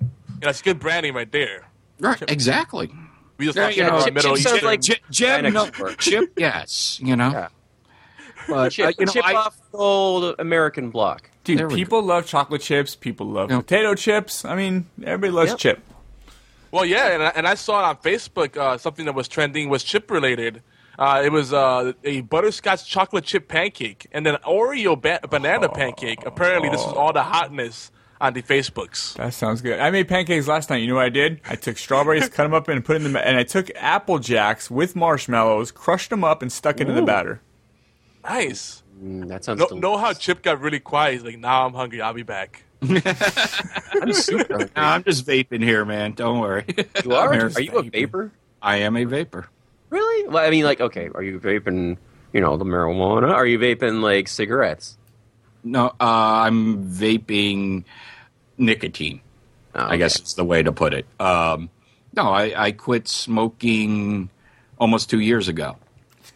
You 0.01 0.07
know, 0.07 0.47
that's 0.47 0.61
good 0.61 0.79
branding 0.79 1.13
right 1.13 1.31
there. 1.31 1.67
Right, 1.99 2.21
exactly. 2.29 2.91
We 3.38 3.45
just 3.45 3.55
Yeah, 3.57 3.69
you 3.69 3.84
know, 3.84 4.03
Chip- 4.03 4.13
Middle 4.13 4.36
Chip 4.36 4.47
sounds 4.47 4.63
like- 4.63 4.81
J- 4.81 4.99
Jeb, 5.11 5.45
no. 5.53 5.69
Chip, 5.99 6.34
yes, 6.38 6.99
you 7.01 7.15
know. 7.15 7.29
Yeah. 7.31 7.47
But 8.47 8.71
Chip, 8.71 8.88
uh, 8.88 8.91
you 8.99 9.05
know, 9.05 9.11
chip 9.13 9.25
I, 9.25 9.36
off 9.36 9.55
the 9.71 9.77
old 9.77 10.36
American 10.39 10.89
block. 10.89 11.29
Dude, 11.43 11.59
There 11.59 11.67
we 11.69 11.75
people 11.75 12.01
love 12.01 12.25
chocolate 12.25 12.61
chips. 12.61 12.95
People 12.95 13.27
love 13.27 13.51
Yeah. 13.51 13.59
potato 13.59 13.95
chips. 13.95 14.43
I 14.43 14.55
mean, 14.55 14.88
everybody 15.03 15.31
loves 15.31 15.51
Yep. 15.51 15.59
chip. 15.59 15.84
Well, 16.74 16.86
yeah, 16.86 17.13
and 17.13 17.21
I, 17.21 17.28
and 17.36 17.47
I 17.47 17.53
saw 17.53 17.82
it 17.82 17.86
on 17.86 17.97
Facebook. 17.97 18.57
Uh, 18.57 18.80
something 18.80 19.05
that 19.05 19.13
was 19.13 19.28
trending 19.28 19.69
was 19.69 19.84
chip 19.84 20.09
related. 20.09 20.63
Uh, 20.97 21.21
it 21.24 21.32
was 21.32 21.53
uh, 21.53 21.93
a 22.03 22.21
butterscotch 22.21 22.89
chocolate 22.89 23.26
chip 23.26 23.47
pancake 23.47 24.07
and 24.11 24.26
then 24.26 24.38
Oreo 24.38 24.99
ba- 24.99 25.19
banana 25.30 25.69
pancake. 25.69 26.26
Apparently, 26.26 26.69
this 26.69 26.84
was 26.84 26.93
all 26.93 27.13
the 27.13 27.21
hotness 27.21 27.91
on 28.19 28.34
the 28.34 28.41
Facebooks. 28.41 29.13
That 29.17 29.36
sounds 29.36 29.61
good. 29.61 29.80
I 29.80 29.91
made 29.91 30.07
pancakes 30.07 30.47
last 30.47 30.71
night. 30.71 30.78
You 30.78 30.88
know 30.88 30.95
what 30.95 31.05
I 31.05 31.09
did? 31.09 31.41
I 31.47 31.55
took 31.55 31.78
strawberries, 31.78 32.28
cut 32.30 32.41
them 32.43 32.55
up, 32.55 32.67
and 32.67 32.84
put 32.84 32.95
in 32.95 33.11
the 33.11 33.28
and 33.28 33.38
I 33.38 33.43
took 33.43 33.69
apple 33.76 34.17
jacks 34.17 34.71
with 34.71 34.95
marshmallows, 34.95 35.71
crushed 35.71 36.09
them 36.09 36.24
up, 36.24 36.41
and 36.41 36.51
stuck 36.51 36.82
it 36.82 36.89
in 36.89 36.95
the 36.95 37.03
batter. 37.03 37.39
Nice. 38.24 38.82
Mm, 38.99 39.28
that 39.28 39.43
sounds 39.43 39.59
No, 39.59 39.78
know 39.78 39.97
how 39.97 40.13
Chip 40.13 40.41
got 40.41 40.59
really 40.59 40.80
quiet. 40.80 41.13
He's 41.13 41.24
like, 41.24 41.38
"Now 41.38 41.67
I'm 41.67 41.74
hungry. 41.74 42.01
I'll 42.01 42.13
be 42.13 42.24
back." 42.24 42.63
I'm 44.01 44.13
super 44.13 44.53
hungry. 44.53 44.69
no, 44.75 44.81
I'm 44.81 45.03
just 45.03 45.25
vaping 45.25 45.63
here, 45.63 45.86
man. 45.86 46.13
Don't 46.13 46.39
worry. 46.39 46.65
You 47.03 47.13
are? 47.13 47.34
Here. 47.34 47.51
Are 47.55 47.61
you 47.61 47.71
a 47.77 47.84
vapor? 47.84 48.31
I 48.61 48.77
am 48.77 48.97
a 48.97 49.05
vapor. 49.05 49.47
Really? 49.89 50.27
Well, 50.27 50.45
I 50.45 50.49
mean, 50.49 50.65
like, 50.65 50.81
okay, 50.81 51.09
are 51.13 51.23
you 51.23 51.39
vaping, 51.39 51.97
you 52.34 52.41
know, 52.41 52.57
the 52.57 52.65
marijuana? 52.65 53.31
Are 53.31 53.45
you 53.45 53.59
vaping, 53.59 54.01
like, 54.01 54.27
cigarettes? 54.27 54.97
No, 55.63 55.88
uh, 55.88 55.93
I'm 55.99 56.89
vaping 56.89 57.84
nicotine. 58.57 59.21
Oh, 59.75 59.86
I 59.88 59.97
guess 59.97 60.19
it's 60.19 60.34
the 60.34 60.43
way 60.45 60.63
to 60.63 60.71
put 60.71 60.93
it. 60.93 61.05
Um, 61.19 61.69
no, 62.15 62.29
I, 62.29 62.65
I 62.65 62.71
quit 62.71 63.07
smoking 63.07 64.29
almost 64.79 65.09
two 65.09 65.19
years 65.19 65.47
ago. 65.47 65.77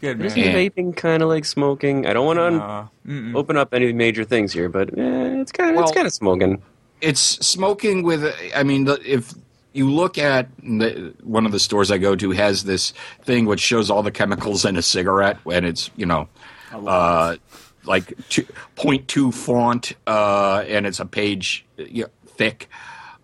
good, 0.00 0.24
Isn't. 0.24 0.38
Yeah. 0.38 0.52
vaping 0.54 0.96
kind 0.96 1.22
of 1.22 1.28
like 1.28 1.44
smoking? 1.44 2.06
I 2.06 2.12
don't 2.12 2.26
want 2.26 2.38
to 2.38 2.62
Uh, 2.64 2.86
mm-mm. 3.06 3.34
open 3.34 3.56
up 3.56 3.74
any 3.74 3.92
major 3.92 4.24
things 4.24 4.52
here, 4.52 4.68
but 4.68 4.90
eh, 4.96 5.40
it's 5.40 5.52
kind 5.52 5.70
of 5.70 5.76
Well- 5.76 5.84
it's 5.86 5.92
kind 5.94 6.06
of 6.06 6.12
smoking. 6.12 6.62
It's 7.00 7.20
smoking 7.20 8.02
with. 8.02 8.34
I 8.56 8.62
mean, 8.64 8.88
if 9.04 9.32
you 9.72 9.88
look 9.90 10.18
at 10.18 10.48
the, 10.62 11.14
one 11.22 11.46
of 11.46 11.52
the 11.52 11.60
stores 11.60 11.90
I 11.92 11.98
go 11.98 12.16
to 12.16 12.30
has 12.32 12.64
this 12.64 12.92
thing 13.22 13.46
which 13.46 13.60
shows 13.60 13.88
all 13.90 14.02
the 14.02 14.10
chemicals 14.10 14.64
in 14.64 14.76
a 14.76 14.82
cigarette, 14.82 15.38
and 15.50 15.64
it's 15.64 15.90
you 15.96 16.06
know, 16.06 16.28
uh, 16.72 17.36
like 17.84 18.12
two, 18.28 18.44
0.2 18.76 19.32
font, 19.32 19.92
uh, 20.08 20.64
and 20.66 20.86
it's 20.86 20.98
a 20.98 21.06
page 21.06 21.64
you 21.76 22.02
know, 22.04 22.08
thick, 22.26 22.68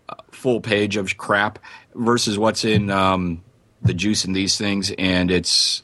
uh, 0.08 0.14
full 0.30 0.60
page 0.60 0.96
of 0.96 1.16
crap, 1.16 1.58
versus 1.96 2.38
what's 2.38 2.64
in 2.64 2.90
um, 2.90 3.42
the 3.82 3.92
juice 3.94 4.24
in 4.24 4.32
these 4.34 4.56
things, 4.56 4.92
and 4.98 5.32
it's 5.32 5.82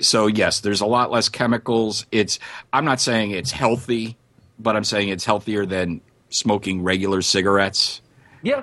so 0.00 0.26
yes, 0.26 0.60
there's 0.60 0.80
a 0.80 0.86
lot 0.86 1.10
less 1.10 1.28
chemicals. 1.28 2.06
It's 2.12 2.38
I'm 2.72 2.84
not 2.84 3.00
saying 3.00 3.30
it's 3.32 3.50
healthy, 3.50 4.16
but 4.58 4.76
I'm 4.76 4.84
saying 4.84 5.08
it's 5.08 5.24
healthier 5.24 5.66
than 5.66 6.00
smoking 6.30 6.82
regular 6.82 7.22
cigarettes, 7.22 8.00
Yeah. 8.42 8.62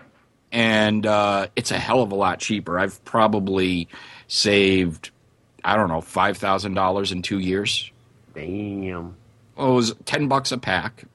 and 0.51 1.05
uh, 1.05 1.47
it's 1.55 1.71
a 1.71 1.79
hell 1.79 2.01
of 2.01 2.11
a 2.11 2.15
lot 2.15 2.39
cheaper. 2.39 2.77
I've 2.79 3.03
probably 3.05 3.87
saved 4.27 5.09
I 5.63 5.75
don't 5.75 5.87
know 5.89 6.01
five 6.01 6.37
thousand 6.37 6.73
dollars 6.75 7.11
in 7.11 7.21
two 7.21 7.39
years. 7.39 7.91
Damn. 8.35 9.15
Well, 9.55 9.71
it 9.71 9.75
was 9.75 9.95
ten 10.05 10.27
bucks 10.27 10.51
a 10.51 10.57
pack, 10.57 11.05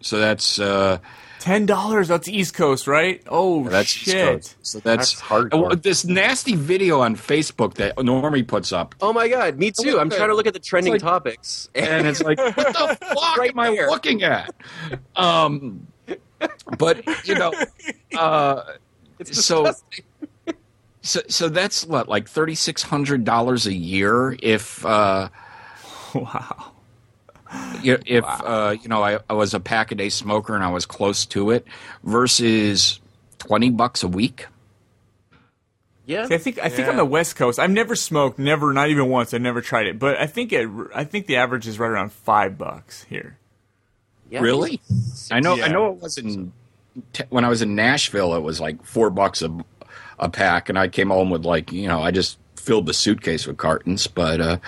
so 0.00 0.18
that's 0.18 0.58
uh, 0.58 0.98
Ten 1.44 1.66
dollars. 1.66 2.08
That's 2.08 2.26
East 2.26 2.54
Coast, 2.54 2.86
right? 2.86 3.22
Oh 3.28 3.68
that's 3.68 3.94
East 3.94 4.04
shit! 4.06 4.34
Coast. 4.36 4.56
So 4.62 4.78
that's, 4.80 5.12
That's 5.12 5.22
hardcore. 5.22 5.72
Uh, 5.72 5.74
this 5.74 6.02
nasty 6.06 6.54
video 6.56 7.00
on 7.02 7.16
Facebook 7.16 7.74
that 7.74 7.94
Normie 7.96 8.46
puts 8.48 8.72
up, 8.72 8.94
Oh 9.02 9.12
my 9.12 9.28
god, 9.28 9.58
me 9.58 9.70
too. 9.70 10.00
I'm 10.00 10.08
trying 10.08 10.30
to 10.30 10.34
look 10.34 10.46
at 10.46 10.54
the 10.54 10.58
trending 10.58 10.94
like- 10.94 11.02
topics. 11.02 11.68
and 11.74 12.06
it's 12.06 12.22
like, 12.22 12.38
what 12.38 12.56
the 12.56 12.96
fuck 13.14 13.36
Right 13.36 13.50
am 13.50 13.58
I 13.58 13.70
there. 13.72 13.90
looking 13.90 14.22
at? 14.22 14.54
Um, 15.16 15.86
but 16.78 17.04
you 17.28 17.34
know, 17.34 17.52
uh, 18.18 18.62
it's 19.18 19.44
so- 19.44 19.70
so 21.02 21.20
so 21.28 21.50
that's 21.50 21.84
what 21.84 22.08
like 22.08 22.26
thirty 22.26 22.54
six 22.54 22.82
hundred 22.82 23.24
dollars 23.24 23.66
a 23.66 23.74
year 23.74 24.34
if 24.42 24.82
uh, 24.86 25.28
Wow. 26.14 26.72
You- 27.82 27.98
if 28.06 28.24
uh, 28.26 28.74
you 28.80 28.88
know 28.88 29.02
I, 29.02 29.18
I 29.28 29.34
was 29.34 29.54
a 29.54 29.60
pack 29.60 29.92
a 29.92 29.94
day 29.94 30.08
smoker 30.08 30.54
and 30.54 30.64
I 30.64 30.70
was 30.70 30.86
close 30.86 31.26
to 31.26 31.50
it 31.50 31.66
versus 32.02 33.00
twenty 33.38 33.70
bucks 33.70 34.02
a 34.02 34.08
week. 34.08 34.46
yeah. 36.06 36.26
See, 36.26 36.34
I 36.34 36.38
think 36.38 36.58
I 36.58 36.68
think 36.68 36.88
on 36.88 36.96
the 36.96 37.04
West 37.04 37.36
Coast, 37.36 37.58
I've 37.58 37.70
never 37.70 37.94
smoked, 37.96 38.38
never, 38.38 38.72
not 38.72 38.90
even 38.90 39.08
once. 39.08 39.32
I 39.34 39.38
never 39.38 39.60
tried 39.60 39.86
it, 39.86 39.98
but 39.98 40.18
I 40.18 40.26
think 40.26 40.52
it. 40.52 40.68
I 40.94 41.04
think 41.04 41.26
the 41.26 41.36
average 41.36 41.66
is 41.66 41.78
right 41.78 41.90
around 41.90 42.12
five 42.12 42.58
bucks 42.58 43.04
here. 43.04 43.38
yeah. 44.30 44.40
Really? 44.40 44.80
I 45.30 45.40
know. 45.40 45.60
I 45.62 45.68
know 45.68 45.90
it 45.92 45.96
wasn't 46.02 46.52
when 47.30 47.44
I 47.44 47.48
was 47.48 47.62
in 47.62 47.74
Nashville. 47.74 48.34
It 48.34 48.40
was 48.42 48.60
like 48.60 48.84
four 48.84 49.10
bucks 49.10 49.42
a 49.42 49.64
a 50.18 50.28
pack, 50.28 50.68
and 50.68 50.78
I 50.78 50.88
came 50.88 51.08
home 51.10 51.30
with 51.30 51.44
like 51.44 51.72
you 51.72 51.88
know 51.88 52.00
I 52.02 52.10
just 52.10 52.38
filled 52.56 52.86
the 52.86 52.94
suitcase 52.94 53.46
with 53.46 53.56
cartons. 53.56 54.06
But 54.06 54.40
uh, 54.40 54.58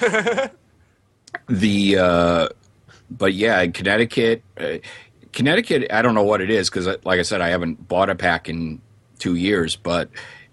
the 1.48 1.98
uh, 1.98 2.48
but 3.10 3.32
yeah, 3.34 3.60
in 3.60 3.72
Connecticut, 3.72 4.42
uh, 4.58 4.78
Connecticut. 5.32 5.90
I 5.92 6.02
don't 6.02 6.14
know 6.14 6.22
what 6.22 6.40
it 6.40 6.50
is 6.50 6.70
because, 6.70 6.86
like 7.04 7.18
I 7.18 7.22
said, 7.22 7.40
I 7.40 7.48
haven't 7.48 7.86
bought 7.88 8.10
a 8.10 8.14
pack 8.14 8.48
in 8.48 8.80
two 9.18 9.34
years. 9.34 9.76
But 9.76 10.08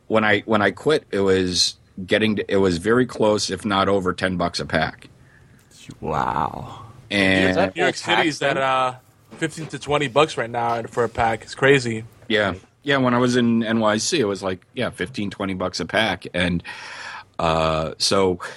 when 0.07 0.23
I 0.23 0.39
when 0.41 0.61
I 0.61 0.71
quit, 0.71 1.05
it 1.11 1.19
was 1.21 1.75
getting 2.05 2.37
to, 2.37 2.51
it 2.51 2.57
was 2.57 2.77
very 2.77 3.05
close, 3.05 3.49
if 3.49 3.65
not 3.65 3.87
over 3.89 4.13
ten 4.13 4.37
bucks 4.37 4.59
a 4.59 4.65
pack. 4.65 5.07
Wow. 5.99 6.85
And 7.09 7.57
that- 7.57 7.75
New 7.75 7.81
York 7.83 7.95
Full 7.95 8.13
tax 8.15 8.21
City's 8.21 8.41
at 8.41 8.57
uh, 8.57 8.95
fifteen 9.31 9.67
to 9.67 9.79
twenty 9.79 10.07
bucks 10.07 10.37
right 10.37 10.49
now 10.49 10.81
for 10.83 11.03
a 11.03 11.09
pack. 11.09 11.43
It's 11.43 11.55
crazy. 11.55 12.05
Yeah. 12.27 12.55
Yeah, 12.83 12.97
when 12.97 13.13
I 13.13 13.19
was 13.19 13.35
in 13.35 13.59
NYC, 13.59 14.17
it 14.17 14.25
was 14.25 14.41
like, 14.41 14.65
yeah, 14.73 14.89
15, 14.89 15.29
20 15.29 15.53
bucks 15.53 15.79
a 15.79 15.85
pack. 15.85 16.25
And 16.33 16.63
uh, 17.37 17.93
so 17.99 18.39
s- 18.41 18.49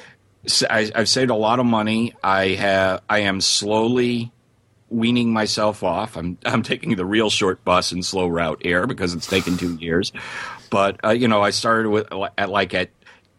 I, 0.68 0.90
have 0.94 1.08
saved 1.08 1.30
a 1.30 1.34
lot 1.34 1.58
of 1.58 1.66
money. 1.66 2.14
I 2.22 2.48
have, 2.48 3.02
I 3.08 3.20
am 3.20 3.40
slowly 3.40 4.30
weaning 4.90 5.32
myself 5.32 5.82
off. 5.82 6.16
I'm, 6.16 6.38
I'm 6.46 6.62
taking 6.62 6.94
the 6.96 7.04
real 7.04 7.30
short 7.30 7.64
bus 7.64 7.92
and 7.92 8.04
slow 8.04 8.26
route 8.28 8.62
air 8.64 8.86
because 8.86 9.14
it's 9.14 9.26
taken 9.26 9.56
two 9.56 9.76
years. 9.76 10.12
But, 10.70 11.02
uh, 11.04 11.10
you 11.10 11.28
know, 11.28 11.42
I 11.42 11.50
started 11.50 11.88
with 11.90 12.08
at 12.36 12.50
like 12.50 12.74
at 12.74 12.90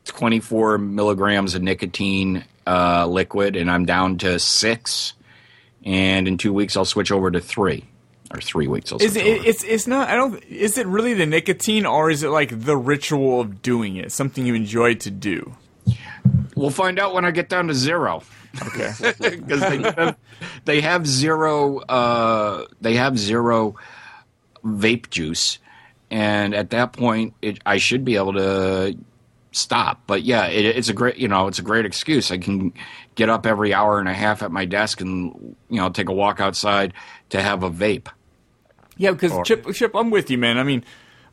24 0.05 0.77
milligrams 0.77 1.55
of 1.55 1.61
nicotine 1.61 2.45
uh, 2.67 3.05
liquid 3.07 3.55
and 3.55 3.69
I'm 3.69 3.85
down 3.85 4.17
to 4.19 4.39
six. 4.39 5.13
And 5.83 6.27
in 6.27 6.37
two 6.37 6.53
weeks, 6.53 6.75
I'll 6.77 6.85
switch 6.85 7.11
over 7.11 7.29
to 7.29 7.39
three. 7.39 7.85
or 8.31 8.41
three 8.41 8.67
weeks. 8.67 8.91
I'll 8.91 9.01
Is 9.01 9.13
switch 9.13 9.23
it? 9.25 9.37
over. 9.39 9.47
It's 9.47 9.63
it's 9.63 9.85
not. 9.87 10.09
I 10.09 10.15
don't. 10.15 10.43
Is 10.45 10.77
it 10.79 10.87
really 10.87 11.13
the 11.13 11.27
nicotine, 11.27 11.85
or 11.85 12.09
is 12.09 12.23
it 12.23 12.29
like 12.29 12.59
the 12.59 12.75
ritual 12.75 13.39
of 13.41 13.61
doing 13.61 13.97
it? 13.97 14.11
Something 14.11 14.47
you 14.47 14.55
enjoy 14.55 14.95
to 14.95 15.11
do. 15.11 15.55
We'll 16.55 16.69
find 16.69 16.99
out 16.99 17.13
when 17.13 17.25
I 17.25 17.31
get 17.31 17.49
down 17.49 17.67
to 17.67 17.73
zero. 17.73 18.23
Okay. 18.61 18.91
because 19.19 19.59
they 19.59 19.81
have, 19.81 20.17
they 20.65 20.81
have 20.81 21.07
zero 21.07 21.79
uh, 21.79 22.65
they 22.81 22.95
have 22.95 23.19
zero 23.19 23.75
vape 24.63 25.09
juice, 25.09 25.59
and 26.09 26.55
at 26.55 26.69
that 26.69 26.93
point, 26.93 27.33
it, 27.41 27.59
I 27.65 27.77
should 27.77 28.05
be 28.05 28.15
able 28.15 28.33
to 28.33 28.97
stop. 29.51 30.01
But 30.07 30.23
yeah, 30.23 30.45
it, 30.47 30.65
it's 30.65 30.89
a 30.89 30.93
great 30.93 31.17
you 31.17 31.27
know 31.27 31.47
it's 31.47 31.59
a 31.59 31.63
great 31.63 31.85
excuse. 31.85 32.31
I 32.31 32.37
can 32.37 32.73
get 33.15 33.29
up 33.29 33.45
every 33.45 33.73
hour 33.73 33.99
and 33.99 34.07
a 34.07 34.13
half 34.13 34.41
at 34.43 34.51
my 34.51 34.65
desk 34.65 35.01
and 35.01 35.55
you 35.69 35.77
know 35.77 35.89
take 35.89 36.09
a 36.09 36.13
walk 36.13 36.39
outside 36.39 36.93
to 37.29 37.41
have 37.41 37.63
a 37.63 37.69
vape. 37.69 38.07
Yeah, 38.97 39.11
because 39.11 39.33
Chip, 39.45 39.67
Chip, 39.73 39.93
I'm 39.93 40.09
with 40.09 40.29
you, 40.31 40.37
man. 40.37 40.57
I 40.57 40.63
mean, 40.63 40.85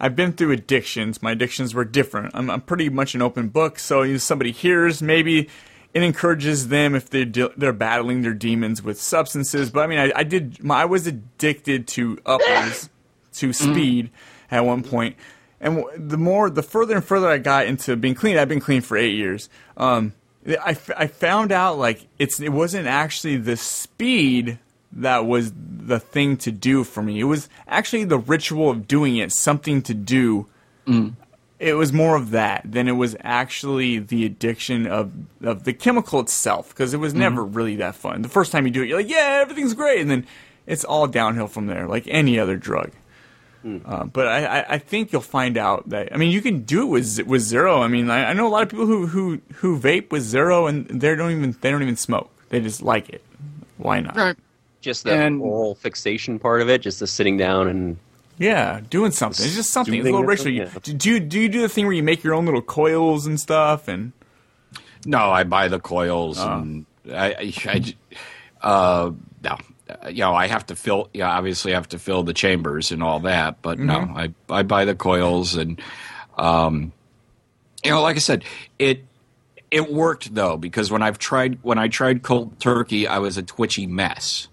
I've 0.02 0.16
been 0.16 0.32
through 0.32 0.50
addictions. 0.50 1.22
My 1.22 1.30
addictions 1.30 1.74
were 1.74 1.84
different. 1.84 2.32
I'm, 2.34 2.50
I'm 2.50 2.60
pretty 2.60 2.88
much 2.88 3.14
an 3.14 3.22
open 3.22 3.48
book. 3.48 3.78
So 3.78 4.02
if 4.02 4.20
somebody 4.20 4.50
hears, 4.50 5.00
maybe 5.00 5.48
it 5.94 6.02
encourages 6.02 6.68
them 6.68 6.96
if 6.96 7.08
they're 7.08 7.24
de- 7.24 7.52
they're 7.56 7.72
battling 7.72 8.22
their 8.22 8.34
demons 8.34 8.82
with 8.82 9.00
substances. 9.00 9.70
But 9.70 9.84
I 9.84 9.86
mean, 9.86 9.98
I, 10.00 10.12
I 10.16 10.24
did. 10.24 10.62
My, 10.62 10.82
I 10.82 10.84
was 10.86 11.06
addicted 11.06 11.86
to 11.88 12.18
uppers, 12.26 12.90
to 13.34 13.52
speed 13.52 14.10
at 14.50 14.64
one 14.64 14.82
point. 14.82 15.16
point, 15.16 15.16
and 15.60 16.10
the 16.10 16.18
more, 16.18 16.50
the 16.50 16.64
further 16.64 16.96
and 16.96 17.04
further 17.04 17.28
I 17.28 17.38
got 17.38 17.66
into 17.66 17.94
being 17.94 18.16
clean. 18.16 18.36
I've 18.36 18.48
been 18.48 18.60
clean 18.60 18.82
for 18.82 18.96
eight 18.96 19.14
years. 19.14 19.48
Um, 19.76 20.14
I, 20.44 20.70
f- 20.70 20.90
I 20.96 21.06
found 21.06 21.52
out 21.52 21.78
like 21.78 22.08
it's 22.18 22.40
it 22.40 22.48
wasn't 22.48 22.88
actually 22.88 23.36
the 23.36 23.56
speed 23.56 24.58
that 24.92 25.26
was 25.26 25.52
the 25.56 25.98
thing 25.98 26.36
to 26.38 26.52
do 26.52 26.84
for 26.84 27.02
me. 27.02 27.20
It 27.20 27.24
was 27.24 27.48
actually 27.66 28.04
the 28.04 28.18
ritual 28.18 28.70
of 28.70 28.86
doing 28.86 29.16
it, 29.16 29.32
something 29.32 29.82
to 29.82 29.94
do. 29.94 30.46
Mm. 30.86 31.14
It 31.58 31.74
was 31.74 31.92
more 31.92 32.16
of 32.16 32.30
that 32.30 32.62
than 32.64 32.88
it 32.88 32.92
was 32.92 33.16
actually 33.20 33.98
the 33.98 34.24
addiction 34.24 34.86
of 34.86 35.12
of 35.42 35.64
the 35.64 35.72
chemical 35.72 36.20
itself 36.20 36.70
because 36.70 36.92
it 36.92 36.98
was 36.98 37.14
mm. 37.14 37.18
never 37.18 37.44
really 37.44 37.76
that 37.76 37.94
fun. 37.94 38.22
The 38.22 38.28
first 38.28 38.52
time 38.52 38.66
you 38.66 38.72
do 38.72 38.82
it, 38.82 38.88
you're 38.88 38.98
like, 38.98 39.08
yeah, 39.08 39.38
everything's 39.42 39.74
great, 39.74 40.00
and 40.00 40.10
then 40.10 40.26
it's 40.66 40.84
all 40.84 41.06
downhill 41.06 41.46
from 41.46 41.66
there, 41.66 41.86
like 41.86 42.06
any 42.08 42.38
other 42.38 42.56
drug. 42.56 42.90
Mm. 43.64 43.82
Uh, 43.84 44.04
but 44.04 44.26
I, 44.26 44.44
I, 44.44 44.66
I 44.70 44.78
think 44.78 45.12
you'll 45.12 45.22
find 45.22 45.56
out 45.56 45.88
that 45.90 46.12
I 46.12 46.16
mean 46.16 46.32
you 46.32 46.42
can 46.42 46.62
do 46.62 46.82
it 46.82 46.86
with 46.86 47.22
with 47.26 47.42
zero. 47.42 47.80
I 47.80 47.88
mean 47.88 48.10
I, 48.10 48.30
I 48.30 48.32
know 48.32 48.46
a 48.46 48.50
lot 48.50 48.62
of 48.64 48.68
people 48.68 48.86
who, 48.86 49.06
who, 49.06 49.40
who 49.56 49.78
vape 49.78 50.10
with 50.10 50.22
zero 50.22 50.66
and 50.66 50.86
they 50.88 51.14
don't 51.14 51.30
even 51.30 51.56
they 51.60 51.70
don't 51.70 51.82
even 51.82 51.96
smoke. 51.96 52.30
They 52.48 52.60
just 52.60 52.82
like 52.82 53.08
it. 53.08 53.24
Why 53.76 54.00
not? 54.00 54.16
Just 54.82 55.04
the 55.04 55.12
And- 55.12 55.40
oral 55.40 55.74
fixation 55.76 56.38
part 56.38 56.60
of 56.60 56.68
it, 56.68 56.82
just 56.82 57.00
the 57.00 57.06
sitting 57.06 57.36
down 57.38 57.68
and 57.68 57.96
Yeah, 58.38 58.80
doing 58.90 59.12
something. 59.12 59.46
It's 59.46 59.54
just 59.54 59.70
something. 59.70 59.94
It's 59.94 60.02
a 60.02 60.04
little 60.04 60.20
or 60.22 60.26
ritual. 60.26 60.52
You, 60.52 60.66
something, 60.66 60.96
do 60.98 61.10
you 61.10 61.20
do 61.20 61.40
you 61.40 61.48
do 61.48 61.60
the 61.62 61.68
thing 61.68 61.86
where 61.86 61.94
you 61.94 62.02
make 62.02 62.22
your 62.24 62.34
own 62.34 62.44
little 62.44 62.60
coils 62.62 63.26
and 63.26 63.38
stuff? 63.40 63.88
And 63.88 64.12
No, 65.06 65.30
I 65.30 65.44
buy 65.44 65.68
the 65.68 65.78
coils, 65.80 66.38
and 66.40 66.84
I, 67.10 67.32
I, 67.32 67.52
I 67.68 67.78
j- 67.78 67.96
uh, 68.62 69.10
no, 69.42 69.56
Uh, 69.88 70.08
you 70.08 70.20
know, 70.20 70.34
I 70.34 70.46
have 70.46 70.66
to 70.66 70.76
fill. 70.76 71.08
Yeah, 71.12 71.28
obviously, 71.30 71.72
I 71.72 71.76
have 71.76 71.88
to 71.90 71.98
fill 71.98 72.22
the 72.22 72.32
chambers 72.34 72.90
and 72.92 73.02
all 73.02 73.20
that. 73.20 73.60
But 73.62 73.78
no, 73.78 73.98
I, 74.16 74.32
I 74.48 74.62
buy 74.62 74.84
the 74.84 74.94
coils, 74.94 75.54
and 75.56 75.80
um, 76.38 76.92
you 77.84 77.90
know, 77.90 78.00
like 78.02 78.16
I 78.16 78.20
said, 78.20 78.44
it 78.78 79.04
it 79.70 79.92
worked 79.92 80.34
though 80.34 80.56
because 80.56 80.90
when 80.90 81.02
I've 81.02 81.18
tried 81.18 81.58
when 81.62 81.78
I 81.78 81.88
tried 81.88 82.22
cold 82.22 82.58
turkey, 82.60 83.06
I 83.06 83.18
was 83.18 83.36
a 83.36 83.42
twitchy 83.42 83.86
mess, 83.86 84.48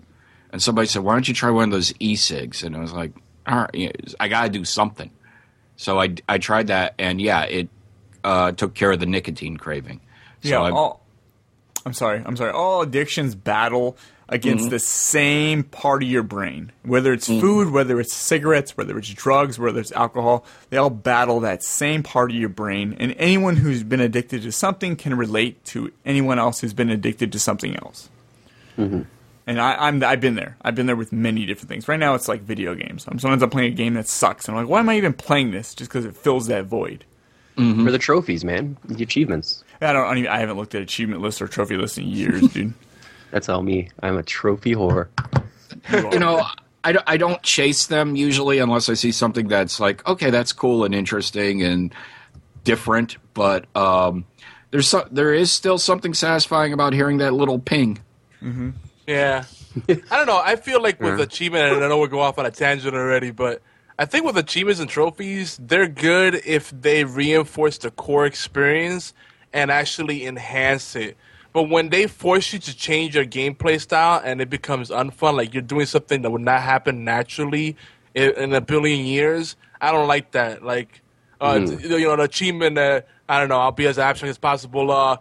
and 0.52 0.62
somebody 0.62 0.88
said, 0.88 1.04
"Why 1.04 1.14
don't 1.14 1.28
you 1.28 1.34
try 1.34 1.50
one 1.50 1.66
of 1.66 1.72
those 1.72 1.94
e-cigs?" 2.00 2.64
And 2.64 2.76
I 2.76 2.80
was 2.80 2.94
like, 2.94 3.12
"All 3.48 3.58
right, 3.74 4.14
I 4.20 4.28
got 4.28 4.44
to 4.44 4.50
do 4.50 4.66
something." 4.66 5.12
So 5.78 6.00
I 6.00 6.16
I 6.28 6.38
tried 6.38 6.68
that, 6.68 6.96
and 7.00 7.22
yeah, 7.22 7.44
it 7.44 7.70
uh, 8.24 8.52
took 8.52 8.74
care 8.74 8.92
of 8.92 9.00
the 9.00 9.06
nicotine 9.06 9.58
craving. 9.58 10.02
So 10.44 10.50
yeah, 10.50 10.62
I- 10.62 10.72
all, 10.72 11.06
I'm 11.86 11.94
sorry. 11.94 12.22
I'm 12.26 12.36
sorry. 12.36 12.52
All 12.52 12.82
addictions 12.82 13.36
battle 13.36 13.98
against 14.32 14.66
Mm-hmm. 14.66 14.70
the 14.72 14.80
same 14.80 15.64
part 15.64 16.04
of 16.04 16.10
your 16.10 16.22
brain. 16.22 16.72
Whether 16.84 17.14
it's 17.14 17.28
Mm. 17.28 17.40
food, 17.42 17.72
whether 17.72 18.00
it's 18.00 18.14
cigarettes, 18.14 18.78
whether 18.78 18.96
it's 19.00 19.10
drugs, 19.10 19.58
whether 19.58 19.80
it's 19.80 19.92
alcohol, 19.94 20.46
they 20.70 20.78
all 20.78 20.92
battle 20.92 21.40
that 21.40 21.64
same 21.64 22.04
part 22.04 22.30
of 22.30 22.38
your 22.38 22.50
brain. 22.50 22.96
And 23.00 23.16
anyone 23.18 23.56
who's 23.56 23.82
been 23.82 24.02
addicted 24.02 24.44
to 24.44 24.52
something 24.52 24.96
can 24.98 25.16
relate 25.18 25.66
to 25.66 25.92
anyone 26.06 26.38
else 26.38 26.60
who's 26.60 26.76
been 26.76 26.92
addicted 26.92 27.32
to 27.32 27.40
something 27.40 27.76
else. 27.78 28.10
Mm-hmm. 28.78 29.02
And 29.50 29.60
I, 29.60 29.88
I'm 29.88 30.04
I've 30.04 30.22
been 30.22 30.36
there. 30.36 30.56
I've 30.62 30.76
been 30.76 30.86
there 30.86 30.96
with 30.96 31.12
many 31.12 31.48
different 31.48 31.70
things. 31.70 31.88
Right 31.88 32.00
now, 32.00 32.14
it's 32.14 32.28
like 32.28 32.42
video 32.44 32.76
games. 32.76 33.06
I'm 33.08 33.18
sometimes 33.18 33.42
I'm 33.42 33.50
playing 33.50 33.74
a 33.74 33.76
game 33.76 33.96
that 33.96 34.08
sucks, 34.08 34.48
and 34.48 34.56
I'm 34.56 34.64
like, 34.64 34.70
why 34.70 34.80
am 34.80 34.88
I 34.90 34.96
even 34.96 35.12
playing 35.12 35.50
this? 35.50 35.74
Just 35.74 35.90
because 35.90 36.06
it 36.06 36.16
fills 36.16 36.46
that 36.48 36.66
void. 36.66 37.04
for 37.84 37.92
the 37.92 37.98
trophies, 37.98 38.46
man, 38.46 38.78
the 38.86 39.02
achievements. 39.02 39.64
I 39.82 39.92
don't. 39.92 40.04
I, 40.04 40.10
don't 40.10 40.18
even, 40.20 40.30
I 40.30 40.38
haven't 40.38 40.58
looked 40.58 40.76
at 40.76 40.84
achievement 40.84 41.24
lists 41.24 41.42
or 41.42 41.48
trophy 41.48 41.78
lists 41.78 41.98
in 41.98 42.06
years, 42.06 42.48
dude. 42.54 42.76
That's 43.32 43.50
all 43.50 43.64
me. 43.64 43.90
I'm 44.04 44.18
a 44.18 44.24
trophy 44.24 44.76
whore. 44.76 45.08
you 46.14 46.20
know, 46.20 46.46
I 46.84 46.92
don't, 46.92 47.04
I 47.08 47.18
don't 47.18 47.42
chase 47.42 47.88
them 47.88 48.16
usually 48.16 48.60
unless 48.60 48.88
I 48.88 48.94
see 48.94 49.12
something 49.12 49.48
that's 49.48 49.80
like, 49.80 50.08
okay, 50.08 50.30
that's 50.30 50.54
cool 50.54 50.86
and 50.86 50.94
interesting 50.94 51.64
and 51.64 51.92
different. 52.66 53.18
But 53.34 53.66
um, 53.76 54.26
there's 54.70 54.88
so, 54.88 55.08
there 55.10 55.34
is 55.34 55.52
still 55.52 55.80
something 55.80 56.14
satisfying 56.14 56.72
about 56.72 56.94
hearing 56.94 57.18
that 57.18 57.34
little 57.34 57.58
ping. 57.58 57.98
Yeah. 59.10 59.46
I 59.90 60.18
don't 60.18 60.28
know. 60.28 60.42
I 60.44 60.56
feel 60.56 60.82
like 60.82 61.02
with 61.02 61.20
achievement, 61.20 61.74
and 61.74 61.84
I 61.84 61.88
know 61.88 61.98
we're 61.98 62.08
going 62.08 62.24
off 62.24 62.38
on 62.38 62.46
a 62.46 62.52
tangent 62.52 62.96
already, 62.96 63.32
but 63.32 63.62
I 63.98 64.06
think 64.06 64.26
with 64.26 64.38
achievements 64.38 64.80
and 64.80 64.90
trophies, 64.90 65.60
they're 65.62 65.88
good 65.88 66.42
if 66.46 66.70
they 66.70 67.04
reinforce 67.04 67.80
the 67.80 67.92
core 67.92 68.26
experience 68.26 69.14
and 69.52 69.72
actually 69.72 70.26
enhance 70.26 70.96
it. 70.96 71.18
But 71.54 71.64
when 71.64 71.90
they 71.90 72.06
force 72.06 72.54
you 72.54 72.60
to 72.60 72.76
change 72.76 73.16
your 73.16 73.26
gameplay 73.26 73.82
style 73.82 74.22
and 74.24 74.42
it 74.42 74.50
becomes 74.50 74.92
unfun, 74.92 75.36
like 75.36 75.54
you're 75.56 75.64
doing 75.64 75.88
something 75.88 76.22
that 76.22 76.30
would 76.30 76.42
not 76.42 76.62
happen 76.62 77.04
naturally 77.04 77.76
in, 78.14 78.32
in 78.36 78.54
a 78.54 78.62
billion 78.62 79.06
years, 79.06 79.56
I 79.82 79.92
don't 79.92 80.08
like 80.08 80.32
that. 80.32 80.64
Like, 80.64 81.02
uh, 81.42 81.60
you 81.60 82.00
know, 82.00 82.14
an 82.14 82.20
achievement 82.20 82.76
that 82.76 83.08
I 83.28 83.40
don't 83.40 83.50
know, 83.50 83.60
I'll 83.60 83.72
be 83.72 83.88
as 83.88 83.98
abstract 83.98 84.30
as 84.30 84.38
possible. 84.38 84.92
Uh, 84.92 85.18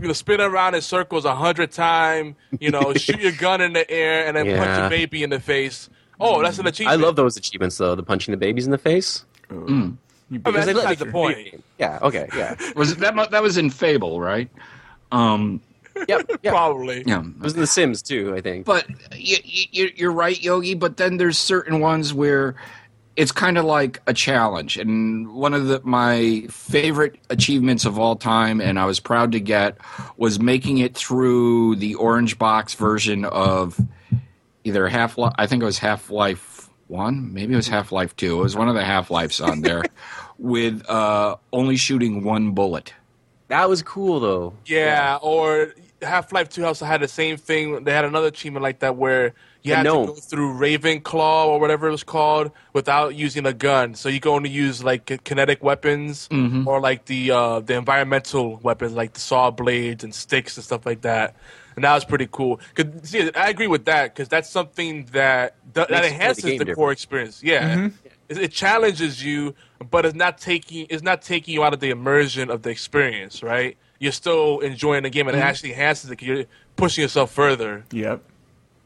you 0.00 0.06
know, 0.08 0.12
spin 0.12 0.40
around 0.40 0.74
in 0.74 0.80
circles 0.80 1.24
a 1.24 1.34
hundred 1.34 1.72
times. 1.72 2.34
You 2.58 2.70
know, 2.70 2.92
shoot 2.96 3.20
your 3.20 3.32
gun 3.32 3.60
in 3.60 3.72
the 3.72 3.88
air 3.90 4.26
and 4.26 4.36
then 4.36 4.46
punch 4.46 4.68
Yeah. 4.68 4.86
a 4.86 4.90
baby 4.90 5.22
in 5.22 5.30
the 5.30 5.40
face. 5.40 5.88
Oh, 6.18 6.42
that's 6.42 6.58
an 6.58 6.66
achievement. 6.66 7.00
I 7.00 7.02
love 7.04 7.16
those 7.16 7.36
achievements 7.36 7.78
though. 7.78 7.94
The 7.94 8.02
punching 8.02 8.32
the 8.32 8.36
babies 8.38 8.66
in 8.66 8.70
the 8.72 8.78
face. 8.78 9.24
I 9.50 9.54
mean, 9.54 9.98
that's 10.30 10.66
they 10.66 10.74
let 10.74 10.98
the 10.98 11.06
point. 11.06 11.64
Yeah. 11.78 11.98
Okay. 12.02 12.28
Yeah. 12.36 12.54
Was 12.76 12.94
that 12.96 13.14
that 13.30 13.42
was 13.42 13.56
in 13.56 13.70
Fable, 13.70 14.20
right? 14.20 14.48
Um, 15.12 15.60
Yep. 16.08 16.30
Yeah. 16.42 16.50
Probably. 16.52 17.02
yeah, 17.06 17.20
It 17.20 17.40
was 17.40 17.54
in 17.54 17.60
The 17.60 17.66
Sims 17.66 18.00
too. 18.00 18.32
I 18.34 18.40
think. 18.40 18.64
but 18.64 18.86
you, 19.14 19.36
you, 19.44 19.90
you're 19.96 20.12
right, 20.12 20.40
Yogi. 20.40 20.74
But 20.74 20.96
then 20.98 21.16
there's 21.16 21.36
certain 21.36 21.80
ones 21.80 22.14
where 22.14 22.54
it's 23.20 23.32
kind 23.32 23.58
of 23.58 23.66
like 23.66 24.00
a 24.06 24.14
challenge. 24.14 24.78
And 24.78 25.34
one 25.34 25.52
of 25.52 25.66
the, 25.66 25.82
my 25.84 26.46
favorite 26.48 27.18
achievements 27.28 27.84
of 27.84 27.98
all 27.98 28.16
time, 28.16 28.62
and 28.62 28.78
I 28.78 28.86
was 28.86 28.98
proud 28.98 29.32
to 29.32 29.40
get, 29.40 29.76
was 30.16 30.40
making 30.40 30.78
it 30.78 30.96
through 30.96 31.76
the 31.76 31.96
orange 31.96 32.38
box 32.38 32.72
version 32.72 33.26
of 33.26 33.78
either 34.64 34.88
Half 34.88 35.18
Life. 35.18 35.34
I 35.36 35.46
think 35.46 35.62
it 35.62 35.66
was 35.66 35.76
Half 35.76 36.08
Life 36.08 36.70
One, 36.86 37.34
maybe 37.34 37.52
it 37.52 37.56
was 37.56 37.68
Half 37.68 37.92
Life 37.92 38.16
Two. 38.16 38.40
It 38.40 38.42
was 38.42 38.56
one 38.56 38.70
of 38.70 38.74
the 38.74 38.84
Half 38.84 39.10
Lives 39.10 39.38
on 39.38 39.60
there, 39.60 39.82
with 40.38 40.88
uh, 40.88 41.36
only 41.52 41.76
shooting 41.76 42.24
one 42.24 42.52
bullet. 42.52 42.94
that 43.48 43.68
was 43.68 43.82
cool 43.82 44.20
though. 44.20 44.54
Yeah, 44.64 45.18
or 45.20 45.74
Half 46.00 46.32
Life 46.32 46.48
Two 46.48 46.64
also 46.64 46.86
had 46.86 47.02
the 47.02 47.08
same 47.08 47.36
thing. 47.36 47.84
They 47.84 47.92
had 47.92 48.06
another 48.06 48.28
achievement 48.28 48.62
like 48.62 48.78
that 48.78 48.96
where 48.96 49.34
you 49.62 49.70
The 49.72 49.76
had 49.76 49.84
gnome. 49.84 50.06
to 50.06 50.12
go 50.12 50.18
through 50.18 50.54
Ravenclaw 50.54 51.46
or 51.46 51.60
whatever 51.60 51.88
it 51.88 51.90
was 51.90 52.04
called 52.04 52.50
without 52.72 53.14
using 53.14 53.46
a 53.46 53.52
gun. 53.52 53.94
So 53.94 54.08
you 54.08 54.20
can 54.20 54.32
only 54.32 54.50
use 54.50 54.82
like 54.82 55.22
kinetic 55.24 55.62
weapons 55.62 56.28
mm-hmm. 56.28 56.66
or 56.66 56.80
like 56.80 57.04
the 57.06 57.30
uh, 57.30 57.60
the 57.60 57.74
environmental 57.74 58.56
weapons 58.62 58.92
like 58.94 59.12
the 59.14 59.20
saw 59.20 59.50
blades 59.50 60.02
and 60.04 60.14
sticks 60.14 60.56
and 60.56 60.64
stuff 60.64 60.86
like 60.86 61.02
that. 61.02 61.34
And 61.76 61.84
that 61.84 61.94
was 61.94 62.04
pretty 62.04 62.28
cool. 62.30 62.60
'Cause, 62.74 62.86
see, 63.04 63.30
I 63.34 63.48
agree 63.48 63.68
with 63.68 63.84
that 63.84 64.14
because 64.14 64.28
that's 64.28 64.50
something 64.50 65.06
that 65.12 65.54
that, 65.74 65.88
that 65.88 65.90
Makes 65.90 65.90
you 65.90 65.90
play 65.90 66.00
the 66.00 66.14
enhances 66.14 66.42
the, 66.44 66.50
different. 66.58 66.76
core 66.76 66.92
experience. 66.92 67.42
Yeah, 67.42 67.74
mm-hmm. 67.76 67.86
it, 68.28 68.38
it 68.38 68.52
challenges 68.52 69.24
you, 69.24 69.54
but 69.90 70.04
it's 70.04 70.14
not 70.14 70.38
taking 70.38 70.86
it's 70.90 71.02
not 71.02 71.22
taking 71.22 71.54
you 71.54 71.62
out 71.64 71.72
of 71.72 71.80
the 71.80 71.90
immersion 71.90 72.50
of 72.50 72.62
the 72.62 72.70
experience. 72.70 73.42
Right? 73.42 73.76
You're 73.98 74.12
still 74.12 74.60
enjoying 74.60 75.02
the 75.04 75.10
game, 75.10 75.28
and 75.28 75.36
it 75.36 75.40
mm-hmm. 75.40 75.48
actually 75.48 75.70
enhances 75.70 76.10
it. 76.10 76.16
'cause 76.16 76.26
you're 76.26 76.44
pushing 76.76 77.02
yourself 77.02 77.30
further. 77.30 77.84
Yep. 77.92 78.22